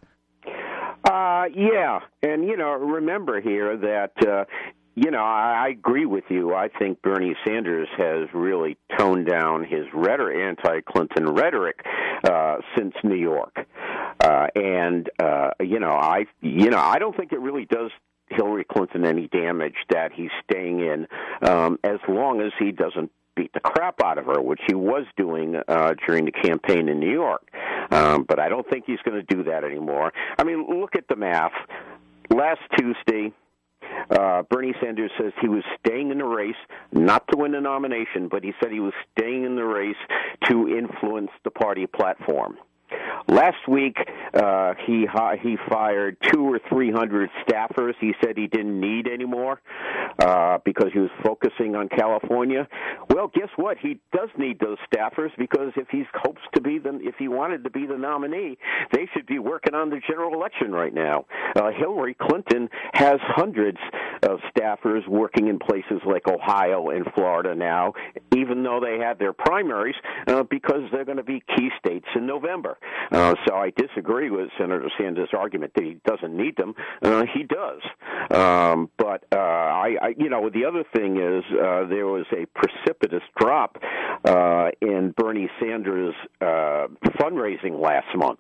Uh, 1.10 1.46
yeah, 1.56 2.00
and 2.22 2.46
you 2.46 2.56
know, 2.56 2.74
remember 2.74 3.42
here 3.42 3.76
that 3.76 4.12
uh, 4.28 4.46
you 4.96 5.10
know, 5.10 5.24
I, 5.24 5.70
agree 5.70 6.06
with 6.06 6.26
you. 6.30 6.54
I 6.54 6.68
think 6.68 7.02
Bernie 7.02 7.36
Sanders 7.46 7.88
has 7.98 8.28
really 8.34 8.78
toned 8.98 9.26
down 9.26 9.64
his 9.64 9.86
rhetoric, 9.94 10.38
anti-Clinton 10.38 11.34
rhetoric, 11.34 11.80
uh, 12.24 12.58
since 12.78 12.94
New 13.04 13.16
York, 13.16 13.56
uh, 14.20 14.48
and 14.56 15.10
uh, 15.22 15.52
you 15.62 15.80
know, 15.80 15.92
I, 15.92 16.26
you 16.42 16.70
know, 16.70 16.80
I 16.80 17.00
don't 17.00 17.16
think 17.16 17.32
it 17.32 17.40
really 17.40 17.66
does 17.66 17.92
Hillary 18.30 18.66
Clinton 18.66 19.06
any 19.06 19.28
damage 19.28 19.76
that 19.90 20.12
he's 20.14 20.30
staying 20.50 20.80
in, 20.82 21.08
um, 21.42 21.80
as 21.84 22.00
long 22.08 22.42
as 22.42 22.52
he 22.60 22.72
doesn't 22.72 23.12
beat 23.36 23.54
the 23.54 23.60
crap 23.62 24.02
out 24.04 24.18
of 24.18 24.26
her, 24.26 24.42
which 24.42 24.62
he 24.68 24.76
was 24.76 25.06
doing 25.16 25.56
uh, 25.68 25.94
during 26.06 26.26
the 26.26 26.32
campaign 26.32 26.90
in 26.90 27.00
New 27.00 27.12
York. 27.12 27.50
Um, 27.92 28.26
but 28.28 28.40
I 28.40 28.50
don't 28.50 28.70
think 28.70 28.86
he's 28.86 29.00
going 29.06 29.26
to 29.26 29.36
do 29.36 29.44
that 29.46 29.64
anymore. 29.64 30.12
I 30.38 30.44
mean, 30.44 30.68
look 30.82 30.96
at 30.96 31.08
the 31.08 31.16
math. 31.16 31.54
Last 32.30 32.62
Tuesday, 32.78 33.34
uh, 34.10 34.44
Bernie 34.50 34.74
Sanders 34.82 35.12
says 35.20 35.32
he 35.42 35.48
was 35.48 35.64
staying 35.80 36.12
in 36.12 36.18
the 36.18 36.26
race, 36.26 36.56
not 36.92 37.28
to 37.30 37.38
win 37.38 37.52
the 37.52 37.62
nomination, 37.62 38.28
but 38.30 38.44
he 38.44 38.54
said 38.62 38.72
he 38.72 38.80
was 38.80 38.94
staying 39.18 39.44
in 39.44 39.56
the 39.56 39.64
race 39.64 39.96
to 40.50 40.68
influence 40.68 41.32
the 41.44 41.52
party 41.52 41.88
platform. 41.88 42.58
Last 43.28 43.68
week, 43.68 43.98
uh, 44.34 44.74
he 44.86 45.06
he 45.42 45.58
fired 45.70 46.18
two 46.32 46.44
or 46.44 46.60
three 46.70 46.92
hundred 46.92 47.30
staffers. 47.48 47.94
He 48.00 48.14
said 48.24 48.38
he 48.38 48.48
didn't 48.48 48.80
need 48.80 49.08
anymore 49.08 49.62
uh, 50.20 50.58
because 50.66 50.90
he 50.94 51.00
was 51.00 51.12
focusing 51.24 51.76
on 51.76 51.90
California. 51.90 52.68
Well, 53.10 53.32
guess 53.34 53.50
what? 53.56 53.78
He 53.78 54.00
does 54.14 54.30
need 54.38 54.60
those 54.60 54.78
staffers 54.94 55.30
because 55.38 55.72
if 55.76 55.88
he 55.90 56.04
hopes 56.14 56.42
to 56.56 56.62
be 56.62 56.80
the 56.80 57.00
if 57.02 57.16
he 57.18 57.28
wanted 57.28 57.64
to 57.64 57.70
be 57.70 57.86
the 57.86 57.98
nominee, 57.98 58.58
they 58.92 59.08
should 59.14 59.26
be 59.26 59.40
working 59.40 59.76
on 59.76 59.90
the 59.90 60.02
general 60.08 60.34
election 60.34 60.72
right 60.72 60.94
now. 60.94 61.26
Uh, 61.56 61.72
Hillary 61.72 62.16
Clinton 62.20 62.70
has 62.94 63.20
hundreds 63.22 63.80
of 64.24 64.40
staffers 64.56 65.08
working 65.08 65.48
in 65.48 65.60
places 65.60 66.02
like 66.06 66.28
Ohio 66.28 66.90
and 66.90 67.06
Florida 67.16 67.56
now, 67.56 67.94
even 68.36 68.64
though 68.64 68.80
they 68.80 69.00
have 69.04 69.20
their 69.20 69.34
primaries 69.34 69.96
uh, 70.28 70.44
because 70.44 70.82
they're 70.92 71.06
going 71.06 71.18
to 71.18 71.24
be 71.24 71.44
key 71.56 71.70
states 71.80 72.06
in 72.16 72.26
November. 72.26 72.78
Uh, 73.12 73.36
so 73.48 73.56
I 73.56 73.72
disagree 73.76 74.30
with 74.30 74.50
Senator 74.58 74.90
Sanders' 74.98 75.30
argument 75.38 75.74
that 75.76 75.84
he 75.84 75.98
doesn't 76.06 76.36
need 76.36 76.56
them. 76.58 76.76
Uh, 77.02 77.26
he 77.34 77.44
does. 77.44 77.82
Um, 78.32 78.90
but 78.98 79.26
uh, 79.32 79.38
I, 79.38 79.96
I, 80.02 80.08
you 80.18 80.30
know, 80.30 80.50
the 80.50 80.66
other 80.66 80.84
thing 80.96 81.18
is 81.18 81.44
uh, 81.52 81.88
there 81.88 82.08
was 82.08 82.26
a 82.32 82.46
precipitous 82.48 83.24
drop 83.40 83.78
uh, 84.26 84.70
in 84.82 85.14
Bernie 85.18 85.50
Sanders' 85.60 86.16
uh, 86.40 86.88
fundraising 87.20 87.82
last 87.82 88.16
month. 88.16 88.40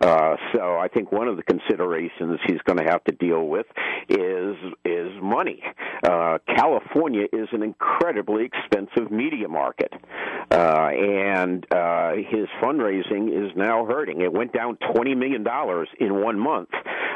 Uh, 0.00 0.36
so 0.52 0.76
I 0.76 0.88
think 0.88 1.12
one 1.12 1.28
of 1.28 1.36
the 1.36 1.42
considerations 1.42 2.40
he's 2.46 2.60
going 2.64 2.78
to 2.78 2.84
have 2.84 3.04
to 3.04 3.12
deal 3.12 3.46
with 3.46 3.66
is 4.08 4.56
is 4.84 5.12
money. 5.22 5.62
Uh, 6.02 6.38
California 6.56 7.26
is 7.32 7.48
an 7.52 7.62
incredibly 7.62 8.44
expensive 8.44 9.10
media 9.10 9.48
market, 9.48 9.92
uh, 10.50 10.88
and 10.92 11.66
uh, 11.72 12.12
his 12.14 12.48
fundraising 12.60 13.28
is 13.28 13.52
now 13.56 13.71
hurting. 13.86 14.20
It 14.20 14.32
went 14.32 14.52
down 14.52 14.76
twenty 14.92 15.14
million 15.14 15.42
dollars 15.42 15.88
in 15.98 16.22
one 16.22 16.38
month. 16.38 16.70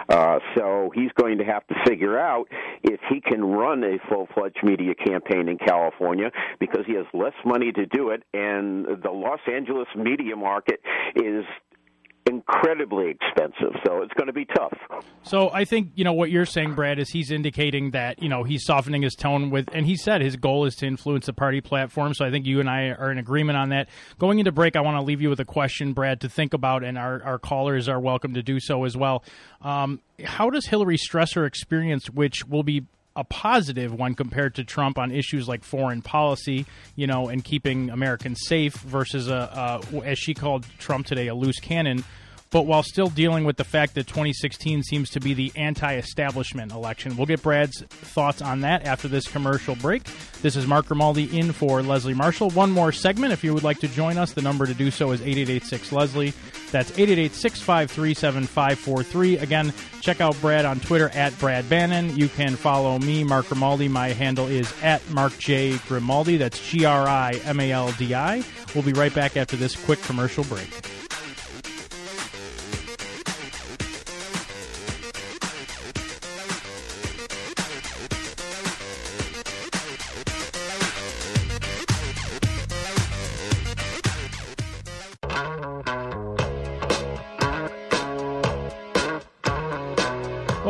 Uh, 0.08 0.38
so 0.56 0.90
he's 0.94 1.10
going 1.20 1.38
to 1.38 1.44
have 1.44 1.66
to 1.66 1.74
figure 1.84 2.16
out 2.18 2.46
if 2.82 3.00
he 3.10 3.20
can 3.20 3.44
run 3.44 3.82
a 3.82 3.98
full-fledged 4.08 4.60
media 4.62 4.94
campaign 4.94 5.48
in 5.48 5.58
California 5.58 6.30
because 6.60 6.84
he 6.86 6.94
has 6.94 7.06
less 7.12 7.32
money 7.44 7.72
to 7.72 7.86
do 7.86 8.10
it, 8.10 8.22
and 8.32 8.86
the 9.02 9.10
Los 9.10 9.40
Angeles 9.52 9.88
media 9.96 10.36
market 10.36 10.80
is 11.16 11.44
incredibly 12.26 13.10
expensive. 13.10 13.72
So 13.86 14.02
it's 14.02 14.12
going 14.14 14.26
to 14.26 14.32
be 14.32 14.44
tough. 14.44 14.76
So 15.22 15.50
I 15.50 15.64
think 15.64 15.92
you 15.94 16.04
know 16.04 16.12
what 16.12 16.30
you're 16.30 16.46
saying, 16.46 16.74
Brad, 16.74 16.98
is 16.98 17.10
he's 17.10 17.30
indicating 17.30 17.92
that 17.92 18.22
you 18.22 18.28
know 18.28 18.42
he's 18.42 18.64
softening 18.64 19.02
his 19.02 19.14
tone 19.14 19.50
with, 19.50 19.68
and 19.72 19.86
he 19.86 19.96
said 19.96 20.20
his 20.20 20.36
goal 20.36 20.64
is 20.64 20.74
to 20.76 20.86
influence 20.86 21.26
the 21.26 21.32
party 21.32 21.60
platform. 21.60 22.14
So 22.14 22.24
I 22.24 22.30
think 22.30 22.46
you 22.46 22.60
and 22.60 22.68
I 22.68 22.88
are 22.90 23.10
in 23.10 23.18
agreement 23.18 23.56
on 23.56 23.70
that. 23.70 23.88
Going 24.18 24.38
into 24.38 24.52
break, 24.52 24.76
I 24.76 24.80
want 24.80 24.96
to 24.96 25.02
leave 25.02 25.20
you 25.20 25.30
with 25.30 25.40
a 25.40 25.44
question, 25.44 25.92
Brad, 25.92 26.20
to 26.22 26.28
think 26.28 26.54
about, 26.54 26.84
and 26.84 26.98
our 26.98 27.22
our 27.22 27.38
callers 27.38 27.88
are 27.88 28.00
welcome 28.00 28.34
to 28.34 28.42
do 28.42 28.60
so 28.60 28.84
as 28.84 28.96
well. 28.96 29.24
Um, 29.62 30.00
how 30.24 30.50
does 30.50 30.66
Hillary 30.66 30.96
stress 30.96 31.34
her 31.34 31.44
experience, 31.44 32.08
which 32.10 32.44
will 32.46 32.62
be 32.62 32.84
a 33.16 33.24
one 33.94 34.14
compared 34.14 34.54
to 34.56 34.64
Trump 34.64 34.98
on 34.98 35.10
issues 35.10 35.48
like 35.48 35.64
foreign 35.64 36.02
policy, 36.02 36.66
you 36.94 37.06
know, 37.06 37.28
and 37.28 37.42
keeping 37.42 37.90
Americans 37.90 38.38
safe 38.46 38.74
versus 38.74 39.28
a, 39.28 39.80
a 39.92 40.04
as 40.04 40.18
she 40.18 40.34
called 40.34 40.66
Trump 40.78 41.06
today, 41.06 41.26
a 41.26 41.34
loose 41.34 41.58
cannon 41.58 42.04
but 42.50 42.66
while 42.66 42.82
still 42.82 43.08
dealing 43.08 43.44
with 43.44 43.56
the 43.56 43.64
fact 43.64 43.94
that 43.94 44.06
2016 44.06 44.82
seems 44.82 45.10
to 45.10 45.20
be 45.20 45.34
the 45.34 45.52
anti 45.56 45.96
establishment 45.96 46.72
election. 46.72 47.16
We'll 47.16 47.26
get 47.26 47.42
Brad's 47.42 47.82
thoughts 47.82 48.42
on 48.42 48.60
that 48.60 48.84
after 48.84 49.08
this 49.08 49.26
commercial 49.26 49.76
break. 49.76 50.04
This 50.42 50.56
is 50.56 50.66
Mark 50.66 50.86
Grimaldi 50.86 51.38
in 51.38 51.52
for 51.52 51.82
Leslie 51.82 52.14
Marshall. 52.14 52.50
One 52.50 52.70
more 52.70 52.92
segment. 52.92 53.32
If 53.32 53.42
you 53.42 53.54
would 53.54 53.64
like 53.64 53.80
to 53.80 53.88
join 53.88 54.18
us, 54.18 54.32
the 54.32 54.42
number 54.42 54.66
to 54.66 54.74
do 54.74 54.90
so 54.90 55.10
is 55.12 55.20
8886 55.20 55.92
Leslie. 55.92 56.32
That's 56.70 56.90
888 56.90 57.32
653 57.32 58.14
7543. 58.14 59.38
Again, 59.38 59.72
check 60.00 60.20
out 60.20 60.40
Brad 60.40 60.64
on 60.64 60.80
Twitter 60.80 61.08
at 61.10 61.36
Brad 61.38 61.68
Bannon. 61.68 62.16
You 62.16 62.28
can 62.28 62.56
follow 62.56 62.98
me, 62.98 63.24
Mark 63.24 63.48
Grimaldi. 63.48 63.88
My 63.88 64.08
handle 64.08 64.46
is 64.46 64.72
at 64.82 65.08
Mark 65.10 65.36
J. 65.38 65.78
Grimaldi. 65.88 66.36
That's 66.36 66.58
G 66.70 66.84
R 66.84 67.08
I 67.08 67.40
M 67.44 67.60
A 67.60 67.72
L 67.72 67.92
D 67.92 68.14
I. 68.14 68.42
We'll 68.74 68.84
be 68.84 68.92
right 68.92 69.14
back 69.14 69.36
after 69.36 69.56
this 69.56 69.74
quick 69.76 70.02
commercial 70.02 70.44
break. 70.44 71.05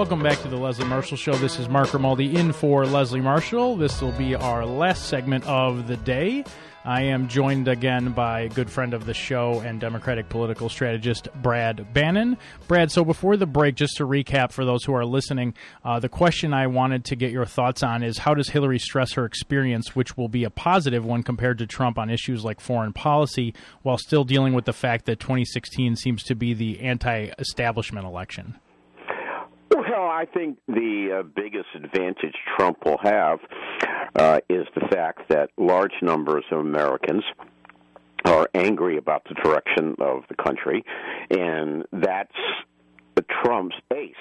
Welcome 0.06 0.22
back 0.22 0.40
to 0.42 0.48
the 0.48 0.56
Leslie 0.56 0.84
Marshall 0.84 1.16
Show. 1.16 1.32
This 1.32 1.58
is 1.58 1.68
Mark 1.68 1.90
Grimaldi 1.90 2.36
in 2.36 2.52
for 2.52 2.86
Leslie 2.86 3.20
Marshall. 3.20 3.74
This 3.74 4.00
will 4.00 4.12
be 4.12 4.36
our 4.36 4.64
last 4.64 5.08
segment 5.08 5.44
of 5.48 5.88
the 5.88 5.96
day. 5.96 6.44
I 6.84 7.02
am 7.02 7.26
joined 7.26 7.66
again 7.66 8.12
by 8.12 8.42
a 8.42 8.48
good 8.48 8.70
friend 8.70 8.94
of 8.94 9.04
the 9.04 9.14
show 9.14 9.58
and 9.66 9.80
Democratic 9.80 10.28
political 10.28 10.68
strategist 10.68 11.26
Brad 11.42 11.92
Bannon. 11.92 12.38
Brad, 12.68 12.92
so 12.92 13.04
before 13.04 13.36
the 13.36 13.46
break, 13.46 13.74
just 13.74 13.96
to 13.96 14.06
recap 14.06 14.52
for 14.52 14.64
those 14.64 14.84
who 14.84 14.94
are 14.94 15.04
listening, 15.04 15.54
uh, 15.84 15.98
the 15.98 16.08
question 16.08 16.54
I 16.54 16.68
wanted 16.68 17.04
to 17.06 17.16
get 17.16 17.32
your 17.32 17.44
thoughts 17.44 17.82
on 17.82 18.04
is 18.04 18.18
how 18.18 18.32
does 18.32 18.50
Hillary 18.50 18.78
stress 18.78 19.14
her 19.14 19.24
experience, 19.24 19.96
which 19.96 20.16
will 20.16 20.28
be 20.28 20.44
a 20.44 20.50
positive 20.50 21.04
when 21.04 21.24
compared 21.24 21.58
to 21.58 21.66
Trump 21.66 21.98
on 21.98 22.10
issues 22.10 22.44
like 22.44 22.60
foreign 22.60 22.92
policy, 22.92 23.54
while 23.82 23.98
still 23.98 24.22
dealing 24.22 24.54
with 24.54 24.66
the 24.66 24.72
fact 24.72 25.04
that 25.06 25.18
2016 25.18 25.96
seems 25.96 26.22
to 26.22 26.36
be 26.36 26.54
the 26.54 26.78
anti 26.78 27.32
establishment 27.40 28.06
election? 28.06 28.60
Well, 29.70 30.08
I 30.08 30.26
think 30.32 30.58
the 30.68 31.20
uh, 31.20 31.22
biggest 31.22 31.68
advantage 31.74 32.34
Trump 32.56 32.84
will 32.84 32.98
have 33.02 33.40
uh, 34.14 34.40
is 34.48 34.66
the 34.74 34.86
fact 34.88 35.28
that 35.28 35.50
large 35.56 35.92
numbers 36.02 36.44
of 36.50 36.60
Americans 36.60 37.24
are 38.24 38.48
angry 38.54 38.96
about 38.96 39.24
the 39.28 39.34
direction 39.34 39.96
of 40.00 40.24
the 40.28 40.34
country, 40.34 40.84
and 41.30 41.84
that's 41.92 42.32
Trump's 43.46 43.76
base, 43.88 44.14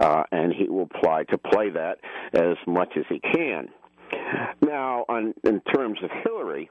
uh, 0.00 0.24
and 0.32 0.52
he 0.52 0.68
will 0.68 0.82
apply 0.82 1.24
to 1.24 1.38
play 1.38 1.70
that 1.70 1.98
as 2.32 2.56
much 2.66 2.92
as 2.96 3.04
he 3.08 3.20
can. 3.20 3.68
Now, 4.62 5.04
on, 5.08 5.34
in 5.44 5.60
terms 5.60 5.98
of 6.02 6.10
Hillary, 6.24 6.70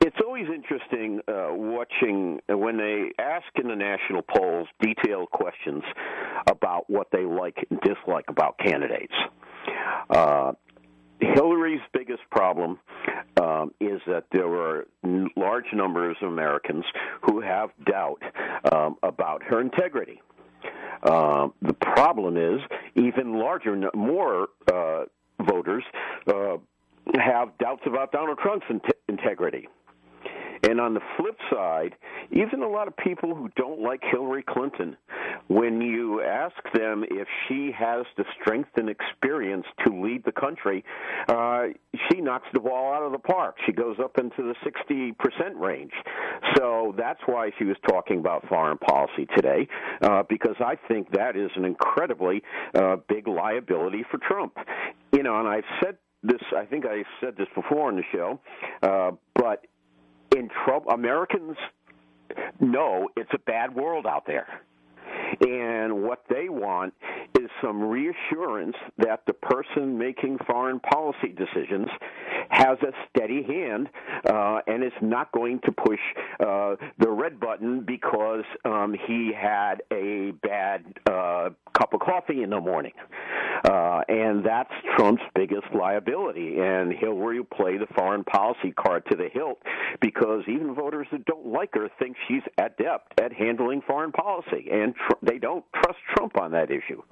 it's 0.00 0.16
always 0.24 0.46
interesting 0.54 1.20
uh, 1.26 1.48
watching 1.50 2.40
uh, 2.50 2.56
when 2.56 2.76
they 2.76 3.10
ask 3.18 3.46
in 3.56 3.68
the 3.68 3.74
national 3.74 4.22
polls 4.22 4.68
detailed 4.80 5.30
questions 5.30 5.82
about 6.76 6.90
what 6.90 7.08
they 7.10 7.24
like 7.24 7.66
and 7.70 7.80
dislike 7.80 8.24
about 8.28 8.58
candidates. 8.58 9.14
Uh, 10.10 10.52
Hillary's 11.20 11.80
biggest 11.92 12.22
problem 12.30 12.78
um, 13.40 13.72
is 13.80 14.00
that 14.06 14.24
there 14.32 14.48
are 14.48 14.86
large 15.36 15.66
numbers 15.72 16.16
of 16.20 16.28
Americans 16.28 16.84
who 17.22 17.40
have 17.40 17.70
doubt 17.84 18.22
um, 18.72 18.96
about 19.02 19.42
her 19.42 19.60
integrity. 19.60 20.20
Uh, 21.02 21.48
the 21.62 21.72
problem 21.72 22.36
is 22.36 22.60
even 22.96 23.38
larger, 23.38 23.90
more 23.94 24.48
uh, 24.72 25.04
voters 25.48 25.84
uh, 26.26 26.56
have 27.14 27.56
doubts 27.58 27.82
about 27.86 28.12
Donald 28.12 28.38
Trump's 28.38 28.66
in- 28.68 28.80
integrity. 29.08 29.68
And 30.62 30.80
on 30.80 30.94
the 30.94 31.00
flip 31.16 31.36
side, 31.50 31.94
even 32.30 32.62
a 32.62 32.68
lot 32.68 32.88
of 32.88 32.96
people 32.96 33.34
who 33.34 33.50
don't 33.56 33.80
like 33.80 34.02
Hillary 34.10 34.44
Clinton, 34.46 34.96
when 35.48 35.80
you 35.80 36.22
ask 36.22 36.56
them 36.74 37.04
if 37.08 37.28
she 37.46 37.70
has 37.76 38.04
the 38.16 38.24
strength 38.40 38.70
and 38.76 38.88
experience 38.88 39.66
to 39.86 40.02
lead 40.02 40.24
the 40.24 40.32
country, 40.32 40.84
uh, 41.28 41.66
she 42.10 42.20
knocks 42.20 42.46
the 42.52 42.60
ball 42.60 42.92
out 42.92 43.02
of 43.02 43.12
the 43.12 43.18
park. 43.18 43.56
She 43.66 43.72
goes 43.72 43.96
up 44.02 44.18
into 44.18 44.42
the 44.42 44.54
60% 44.64 45.14
range. 45.60 45.92
So 46.56 46.94
that's 46.96 47.20
why 47.26 47.50
she 47.58 47.64
was 47.64 47.76
talking 47.88 48.18
about 48.18 48.46
foreign 48.48 48.78
policy 48.78 49.26
today, 49.36 49.68
uh, 50.02 50.22
because 50.28 50.56
I 50.60 50.76
think 50.88 51.12
that 51.12 51.36
is 51.36 51.50
an 51.56 51.64
incredibly 51.64 52.42
uh, 52.74 52.96
big 53.08 53.28
liability 53.28 54.04
for 54.10 54.18
Trump. 54.18 54.56
You 55.12 55.22
know, 55.22 55.38
and 55.38 55.48
I've 55.48 55.64
said 55.82 55.96
this, 56.22 56.40
I 56.56 56.64
think 56.64 56.84
I 56.86 57.04
said 57.20 57.36
this 57.36 57.48
before 57.54 57.88
on 57.88 57.96
the 57.96 58.02
show, 58.12 58.40
uh, 58.82 59.12
but 59.34 59.66
in 60.34 60.48
Trump, 60.64 60.86
Americans 60.88 61.56
know 62.60 63.08
it's 63.16 63.30
a 63.32 63.38
bad 63.38 63.74
world 63.74 64.06
out 64.06 64.26
there. 64.26 64.60
And 65.40 66.02
what 66.02 66.24
they 66.28 66.48
want 66.48 66.94
is 67.38 67.48
some 67.62 67.82
reassurance 67.82 68.76
that 68.98 69.22
the 69.26 69.32
person 69.32 69.98
making 69.98 70.38
foreign 70.46 70.80
policy 70.80 71.28
decisions 71.36 71.88
has 72.48 72.78
a 72.82 72.92
steady 73.08 73.42
hand 73.42 73.88
uh, 74.28 74.60
and 74.66 74.84
is 74.84 74.92
not 75.00 75.32
going 75.32 75.60
to 75.64 75.72
push 75.72 76.00
uh, 76.40 76.76
the 76.98 77.08
red 77.08 77.40
button 77.40 77.84
because 77.84 78.44
um, 78.64 78.94
he 79.06 79.32
had 79.36 79.82
a 79.92 80.32
bad 80.42 80.84
uh, 81.10 81.50
cup 81.76 81.92
of 81.92 82.00
coffee 82.00 82.42
in 82.42 82.50
the 82.50 82.60
morning. 82.60 82.92
Uh, 83.64 84.02
and 84.08 84.44
that's 84.44 84.70
Trump's 84.96 85.22
biggest 85.34 85.66
liability. 85.74 86.58
And 86.58 86.92
Hillary 86.92 87.40
will 87.40 87.46
play 87.46 87.78
the 87.78 87.86
foreign 87.96 88.24
policy 88.24 88.72
card 88.72 89.04
to 89.10 89.16
the 89.16 89.28
hilt 89.32 89.58
because 90.00 90.42
even 90.46 90.74
voters 90.74 91.06
that 91.12 91.24
don't 91.24 91.46
like 91.46 91.70
her 91.74 91.88
think 91.98 92.16
she's 92.28 92.42
adept 92.58 93.20
at 93.20 93.32
handling 93.32 93.82
foreign 93.86 94.12
policy. 94.12 94.68
And 94.70 94.94
tr- 94.96 95.18
they 95.22 95.38
don't 95.38 95.64
trust 95.74 95.98
Trump 96.14 96.40
on 96.40 96.52
that 96.52 96.70
issue. 96.70 97.02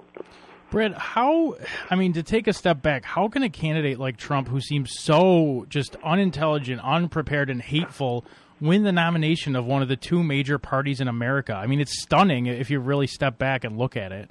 Brett, 0.71 0.93
how, 0.93 1.55
I 1.89 1.95
mean, 1.95 2.13
to 2.13 2.23
take 2.23 2.47
a 2.47 2.53
step 2.53 2.81
back, 2.81 3.05
how 3.05 3.27
can 3.27 3.43
a 3.43 3.49
candidate 3.49 3.99
like 3.99 4.17
Trump, 4.17 4.47
who 4.47 4.59
seems 4.59 4.91
so 4.99 5.65
just 5.69 5.95
unintelligent, 6.03 6.81
unprepared, 6.83 7.49
and 7.49 7.61
hateful, 7.61 8.25
win 8.59 8.83
the 8.83 8.91
nomination 8.91 9.55
of 9.55 9.65
one 9.65 9.81
of 9.81 9.87
the 9.87 9.95
two 9.95 10.23
major 10.23 10.57
parties 10.57 10.99
in 10.99 11.07
America? 11.07 11.53
I 11.53 11.67
mean, 11.67 11.79
it's 11.79 12.01
stunning 12.01 12.47
if 12.47 12.69
you 12.69 12.79
really 12.79 13.07
step 13.07 13.37
back 13.37 13.63
and 13.63 13.77
look 13.77 13.95
at 13.95 14.11
it. 14.11 14.29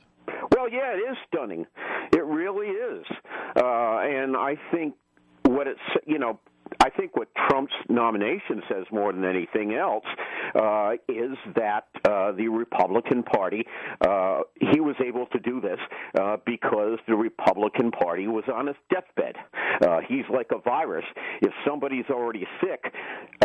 Well, 0.55 0.69
yeah, 0.69 0.93
it 0.93 1.11
is 1.11 1.17
stunning. 1.29 1.67
It 2.13 2.25
really 2.25 2.69
is. 2.69 3.07
Uh, 3.57 3.99
and 4.01 4.37
I 4.37 4.57
think 4.73 4.95
what 5.45 5.67
it's, 5.67 5.81
you 6.07 6.19
know, 6.19 6.41
I 6.81 6.91
think 6.91 7.17
what 7.17 7.29
Trump's 7.49 7.75
nomination 7.89 8.63
says 8.69 8.85
more 8.91 9.13
than 9.13 9.25
anything 9.25 9.75
else 9.75 10.05
uh, 10.55 10.93
is 11.09 11.37
that 11.57 11.87
uh, 12.09 12.33
the 12.33 12.49
Republican 12.49 13.23
Party, 13.23 13.67
uh, 14.01 14.41
he 14.61 14.81
was 14.81 14.97
able 15.05 15.27
to 15.27 15.39
do 15.41 15.61
this 15.61 15.79
uh, 16.19 16.37
because 16.47 16.99
the 17.07 17.15
Republican 17.15 17.91
Party 17.91 18.27
was 18.27 18.45
on 18.53 18.69
its 18.69 18.79
deathbed. 18.91 19.37
Uh, 19.83 20.01
he's 20.09 20.25
like 20.33 20.49
a 20.55 20.59
virus. 20.59 21.05
If 21.43 21.53
somebody's 21.67 22.07
already 22.11 22.47
sick, 22.61 22.93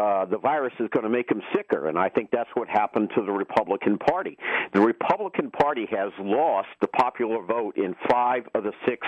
uh, 0.01 0.25
the 0.25 0.37
virus 0.37 0.73
is 0.79 0.89
going 0.91 1.03
to 1.03 1.09
make 1.09 1.29
him 1.31 1.41
sicker, 1.55 1.87
and 1.87 1.97
I 1.97 2.09
think 2.09 2.29
that's 2.31 2.49
what 2.53 2.67
happened 2.67 3.09
to 3.15 3.23
the 3.23 3.31
Republican 3.31 3.97
Party. 3.97 4.37
The 4.73 4.81
Republican 4.81 5.51
Party 5.51 5.87
has 5.91 6.11
lost 6.19 6.69
the 6.81 6.87
popular 6.87 7.43
vote 7.43 7.77
in 7.77 7.95
five 8.09 8.43
of 8.53 8.63
the 8.63 8.73
six 8.87 9.05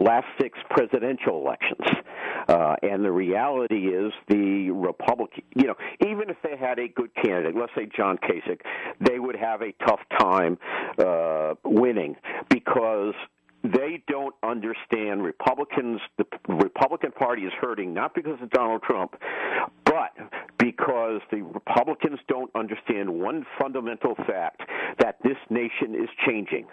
last 0.00 0.26
six 0.40 0.58
presidential 0.70 1.40
elections, 1.40 1.86
and 2.82 3.04
the 3.04 3.12
reality 3.12 3.45
is 3.54 4.12
the 4.28 4.70
Republican, 4.70 5.42
you 5.54 5.66
know, 5.66 5.74
even 6.06 6.30
if 6.30 6.36
they 6.42 6.56
had 6.56 6.78
a 6.78 6.88
good 6.88 7.10
candidate, 7.14 7.54
let's 7.56 7.72
say 7.76 7.88
John 7.96 8.18
Kasich, 8.18 8.60
they 9.00 9.18
would 9.18 9.36
have 9.36 9.62
a 9.62 9.72
tough 9.86 10.00
time 10.18 10.58
uh, 10.98 11.54
winning 11.64 12.16
because 12.48 13.14
they 13.62 14.02
don't 14.06 14.34
understand 14.42 15.22
Republicans. 15.22 16.00
The 16.18 16.26
Republican 16.48 17.12
Party 17.12 17.42
is 17.42 17.52
hurting 17.60 17.94
not 17.94 18.14
because 18.14 18.40
of 18.42 18.50
Donald 18.50 18.82
Trump, 18.82 19.16
but 19.84 20.12
because 20.58 21.20
the 21.30 21.42
Republicans 21.42 22.18
don't 22.28 22.50
understand 22.54 23.10
one 23.10 23.44
fundamental 23.60 24.14
fact 24.26 24.62
that 24.98 25.16
this 25.22 25.36
nation 25.50 25.94
is 25.94 26.08
changing. 26.26 26.66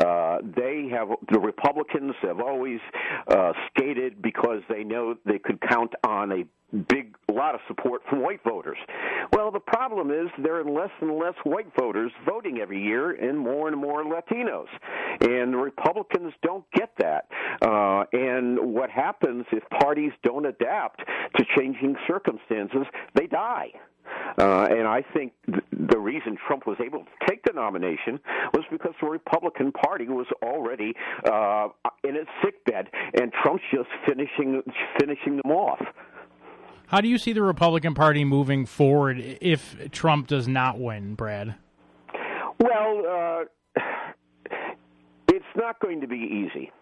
Uh, 0.00 0.38
they 0.56 0.88
have 0.90 1.08
the 1.30 1.38
Republicans 1.38 2.14
have 2.22 2.40
always 2.40 2.80
uh, 3.28 3.52
skated 3.68 4.22
because 4.22 4.62
they 4.68 4.82
know 4.82 5.14
they 5.26 5.38
could 5.38 5.60
count 5.60 5.92
on 6.06 6.32
a 6.32 6.44
big 6.88 7.16
lot 7.32 7.54
of 7.54 7.60
support 7.66 8.00
from 8.08 8.22
white 8.22 8.40
voters. 8.44 8.78
Well, 9.32 9.50
the 9.50 9.60
problem 9.60 10.10
is 10.10 10.28
there 10.42 10.56
are 10.60 10.64
less 10.64 10.90
and 11.00 11.18
less 11.18 11.34
white 11.44 11.66
voters 11.78 12.12
voting 12.28 12.58
every 12.60 12.82
year, 12.82 13.10
and 13.10 13.38
more 13.38 13.68
and 13.68 13.76
more 13.76 14.04
Latinos, 14.04 14.68
and 15.20 15.52
the 15.52 15.58
Republicans 15.58 16.32
don't 16.42 16.64
get 16.72 16.90
that. 16.98 17.26
Uh, 17.60 18.04
and 18.12 18.58
what 18.72 18.90
happens 18.90 19.44
if 19.52 19.62
parties 19.80 20.12
don't 20.22 20.46
adapt 20.46 21.00
to 21.36 21.44
changing 21.56 21.96
circumstances? 22.06 22.86
They 23.14 23.26
die. 23.26 23.72
Uh, 24.38 24.66
and 24.70 24.86
I 24.86 25.02
think 25.14 25.32
th- 25.46 25.64
the 25.72 25.98
reason 25.98 26.36
Trump 26.46 26.66
was 26.66 26.78
able 26.84 27.00
to 27.00 27.26
take 27.28 27.42
the 27.44 27.52
nomination 27.52 28.20
was 28.54 28.64
because 28.70 28.94
the 29.00 29.08
Republican 29.08 29.72
Party 29.72 30.08
was 30.08 30.26
already 30.42 30.94
uh, 31.24 31.68
in 32.04 32.16
its 32.16 32.30
sickbed, 32.42 32.88
and 33.20 33.32
Trump's 33.42 33.64
just 33.72 33.88
finishing 34.06 34.62
finishing 34.98 35.36
them 35.42 35.52
off. 35.52 35.80
How 36.86 37.00
do 37.00 37.08
you 37.08 37.18
see 37.18 37.32
the 37.32 37.42
Republican 37.42 37.94
Party 37.94 38.24
moving 38.24 38.66
forward 38.66 39.38
if 39.40 39.90
Trump 39.92 40.26
does 40.26 40.48
not 40.48 40.78
win, 40.78 41.14
Brad? 41.14 41.54
Well, 42.58 43.02
uh, 43.08 43.82
it's 45.28 45.44
not 45.56 45.78
going 45.80 46.00
to 46.00 46.08
be 46.08 46.16
easy. 46.16 46.72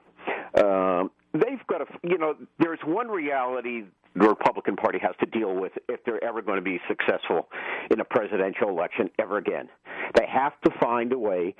Um, 0.62 1.10
they've 1.32 1.64
got 1.66 1.78
to, 1.78 1.86
you 2.02 2.16
know, 2.16 2.34
there's 2.59 2.80
one 2.84 3.09
reality 3.09 3.84
the 4.14 4.28
Republican 4.28 4.76
Party 4.76 4.98
has 5.01 5.14
to 5.20 5.26
deal 5.26 5.55
with 5.55 5.72
if 5.89 6.01
they're 6.05 6.22
ever 6.24 6.43
going 6.43 6.56
to 6.59 6.62
be 6.62 6.80
successful 6.89 7.48
in 7.90 8.01
a 8.01 8.05
presidential 8.05 8.68
election 8.68 9.10
ever 9.18 9.39
again. 9.39 9.68
They 10.16 10.26
have 10.26 10.60
to 10.62 10.70
find 10.80 11.12
a 11.12 11.18
way 11.18 11.55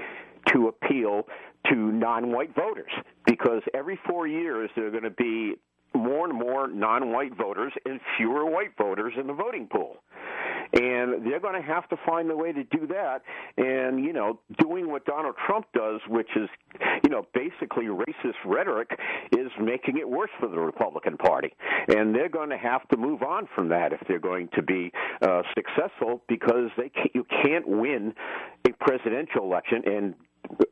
to 0.53 0.69
appeal 0.69 1.27
to 1.71 1.75
non-white 1.75 2.55
voters 2.55 2.91
because 3.27 3.63
every 3.75 3.99
four 4.09 4.27
years 4.27 4.71
there 4.77 4.87
are 4.87 4.91
going 4.91 5.03
to 5.03 5.11
be 5.11 5.55
more 5.95 6.29
and 6.29 6.39
more 6.39 6.69
non-white 6.69 7.37
voters 7.37 7.73
and 7.85 8.01
fewer 8.17 8.47
white 8.47 8.77
voters 8.77 9.15
in 9.19 9.27
the 9.27 9.33
voting 9.33 9.67
pool. 9.71 9.97
And 10.73 11.27
they're 11.27 11.41
going 11.41 11.61
to 11.61 11.67
have 11.67 11.89
to 11.89 11.97
find 12.07 12.31
a 12.31 12.37
way 12.37 12.53
to 12.53 12.65
do 12.65 12.87
that. 12.89 13.23
And 13.57 14.05
you 14.05 14.13
know, 14.13 14.41
doing 14.59 14.91
what 14.91 15.05
Donald 15.05 15.35
Trump 15.47 15.67
does, 15.75 16.01
which 16.09 16.29
is 16.37 16.49
you 17.05 17.11
know 17.11 17.27
basically 17.35 17.87
racist 17.87 18.37
rhetoric, 18.45 18.99
is 19.33 19.51
making 19.61 19.99
it 19.99 20.09
worse 20.09 20.31
for 20.39 20.49
the 20.49 20.59
Republican 20.59 21.17
Party. 21.17 21.55
And 21.89 22.15
they're 22.15 22.29
going 22.29 22.51
to 22.51 22.59
have 22.59 22.87
to 22.89 22.97
move 22.97 23.23
on 23.23 23.49
from 23.55 23.69
that 23.71 23.93
if 23.93 24.01
they're 24.09 24.19
going 24.19 24.49
to 24.55 24.63
be 24.63 24.93
uh, 25.23 25.43
successful, 25.55 26.23
because 26.29 26.71
they 26.77 26.89
can't, 26.89 27.15
you 27.15 27.25
can't 27.43 27.67
win 27.67 28.15
a 28.67 28.73
presidential 28.85 29.45
election 29.45 29.83
and 29.87 30.15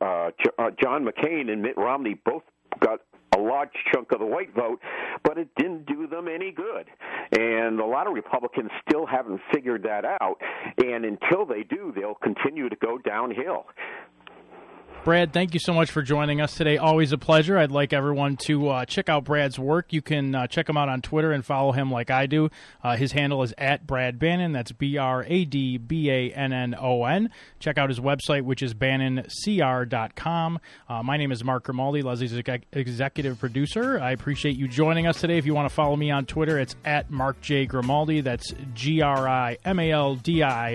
uh, 0.01 0.29
uh, 0.57 0.71
John 0.81 1.05
McCain 1.05 1.51
and 1.51 1.61
Mitt 1.61 1.77
Romney 1.77 2.15
both 2.25 2.43
got 2.79 3.01
a 3.37 3.41
large 3.41 3.69
chunk 3.93 4.11
of 4.11 4.19
the 4.19 4.25
white 4.25 4.53
vote, 4.53 4.79
but 5.23 5.37
it 5.37 5.49
didn't 5.57 5.85
do 5.85 6.07
them 6.07 6.27
any 6.27 6.51
good. 6.51 6.87
And 7.37 7.79
a 7.79 7.85
lot 7.85 8.07
of 8.07 8.13
Republicans 8.13 8.71
still 8.87 9.05
haven't 9.05 9.41
figured 9.53 9.83
that 9.83 10.05
out. 10.21 10.37
And 10.83 11.05
until 11.05 11.45
they 11.45 11.63
do, 11.63 11.93
they'll 11.95 12.15
continue 12.15 12.69
to 12.69 12.75
go 12.75 12.97
downhill. 12.97 13.65
Brad, 15.07 15.31
thank 15.31 15.53
you 15.53 15.61
so 15.61 15.71
much 15.71 15.89
for 15.89 16.01
joining 16.01 16.41
us 16.41 16.53
today. 16.55 16.75
Always 16.75 17.13
a 17.13 17.17
pleasure. 17.17 17.57
I'd 17.57 17.71
like 17.71 17.93
everyone 17.93 18.35
to 18.47 18.67
uh, 18.67 18.83
check 18.83 19.07
out 19.07 19.23
Brad's 19.23 19.57
work. 19.57 19.93
You 19.93 20.01
can 20.01 20.35
uh, 20.35 20.47
check 20.47 20.67
him 20.67 20.75
out 20.75 20.89
on 20.89 21.01
Twitter 21.01 21.31
and 21.31 21.45
follow 21.45 21.71
him 21.71 21.89
like 21.89 22.11
I 22.11 22.25
do. 22.25 22.49
Uh, 22.83 22.97
his 22.97 23.13
handle 23.13 23.41
is 23.41 23.53
at 23.57 23.87
Brad 23.87 24.19
Bannon. 24.19 24.51
That's 24.51 24.73
B 24.73 24.97
R 24.97 25.23
A 25.25 25.45
D 25.45 25.77
B 25.77 26.11
A 26.11 26.33
N 26.33 26.51
N 26.51 26.75
O 26.77 27.05
N. 27.05 27.29
Check 27.57 27.77
out 27.77 27.87
his 27.87 28.01
website, 28.01 28.41
which 28.41 28.61
is 28.61 28.73
bannoncr.com. 28.73 30.59
Uh, 30.89 31.03
my 31.03 31.15
name 31.15 31.31
is 31.31 31.41
Mark 31.41 31.63
Grimaldi, 31.63 32.01
Leslie's 32.01 32.33
executive 32.73 33.39
producer. 33.39 34.01
I 34.01 34.11
appreciate 34.11 34.57
you 34.57 34.67
joining 34.67 35.07
us 35.07 35.21
today. 35.21 35.37
If 35.37 35.45
you 35.45 35.55
want 35.55 35.69
to 35.69 35.73
follow 35.73 35.95
me 35.95 36.11
on 36.11 36.25
Twitter, 36.25 36.59
it's 36.59 36.75
at 36.83 37.09
Mark 37.09 37.39
J. 37.39 37.65
Grimaldi. 37.65 38.19
That's 38.19 38.53
G 38.73 39.01
R 39.01 39.25
I 39.25 39.57
M 39.63 39.79
A 39.79 39.89
L 39.89 40.15
D 40.15 40.43
I. 40.43 40.71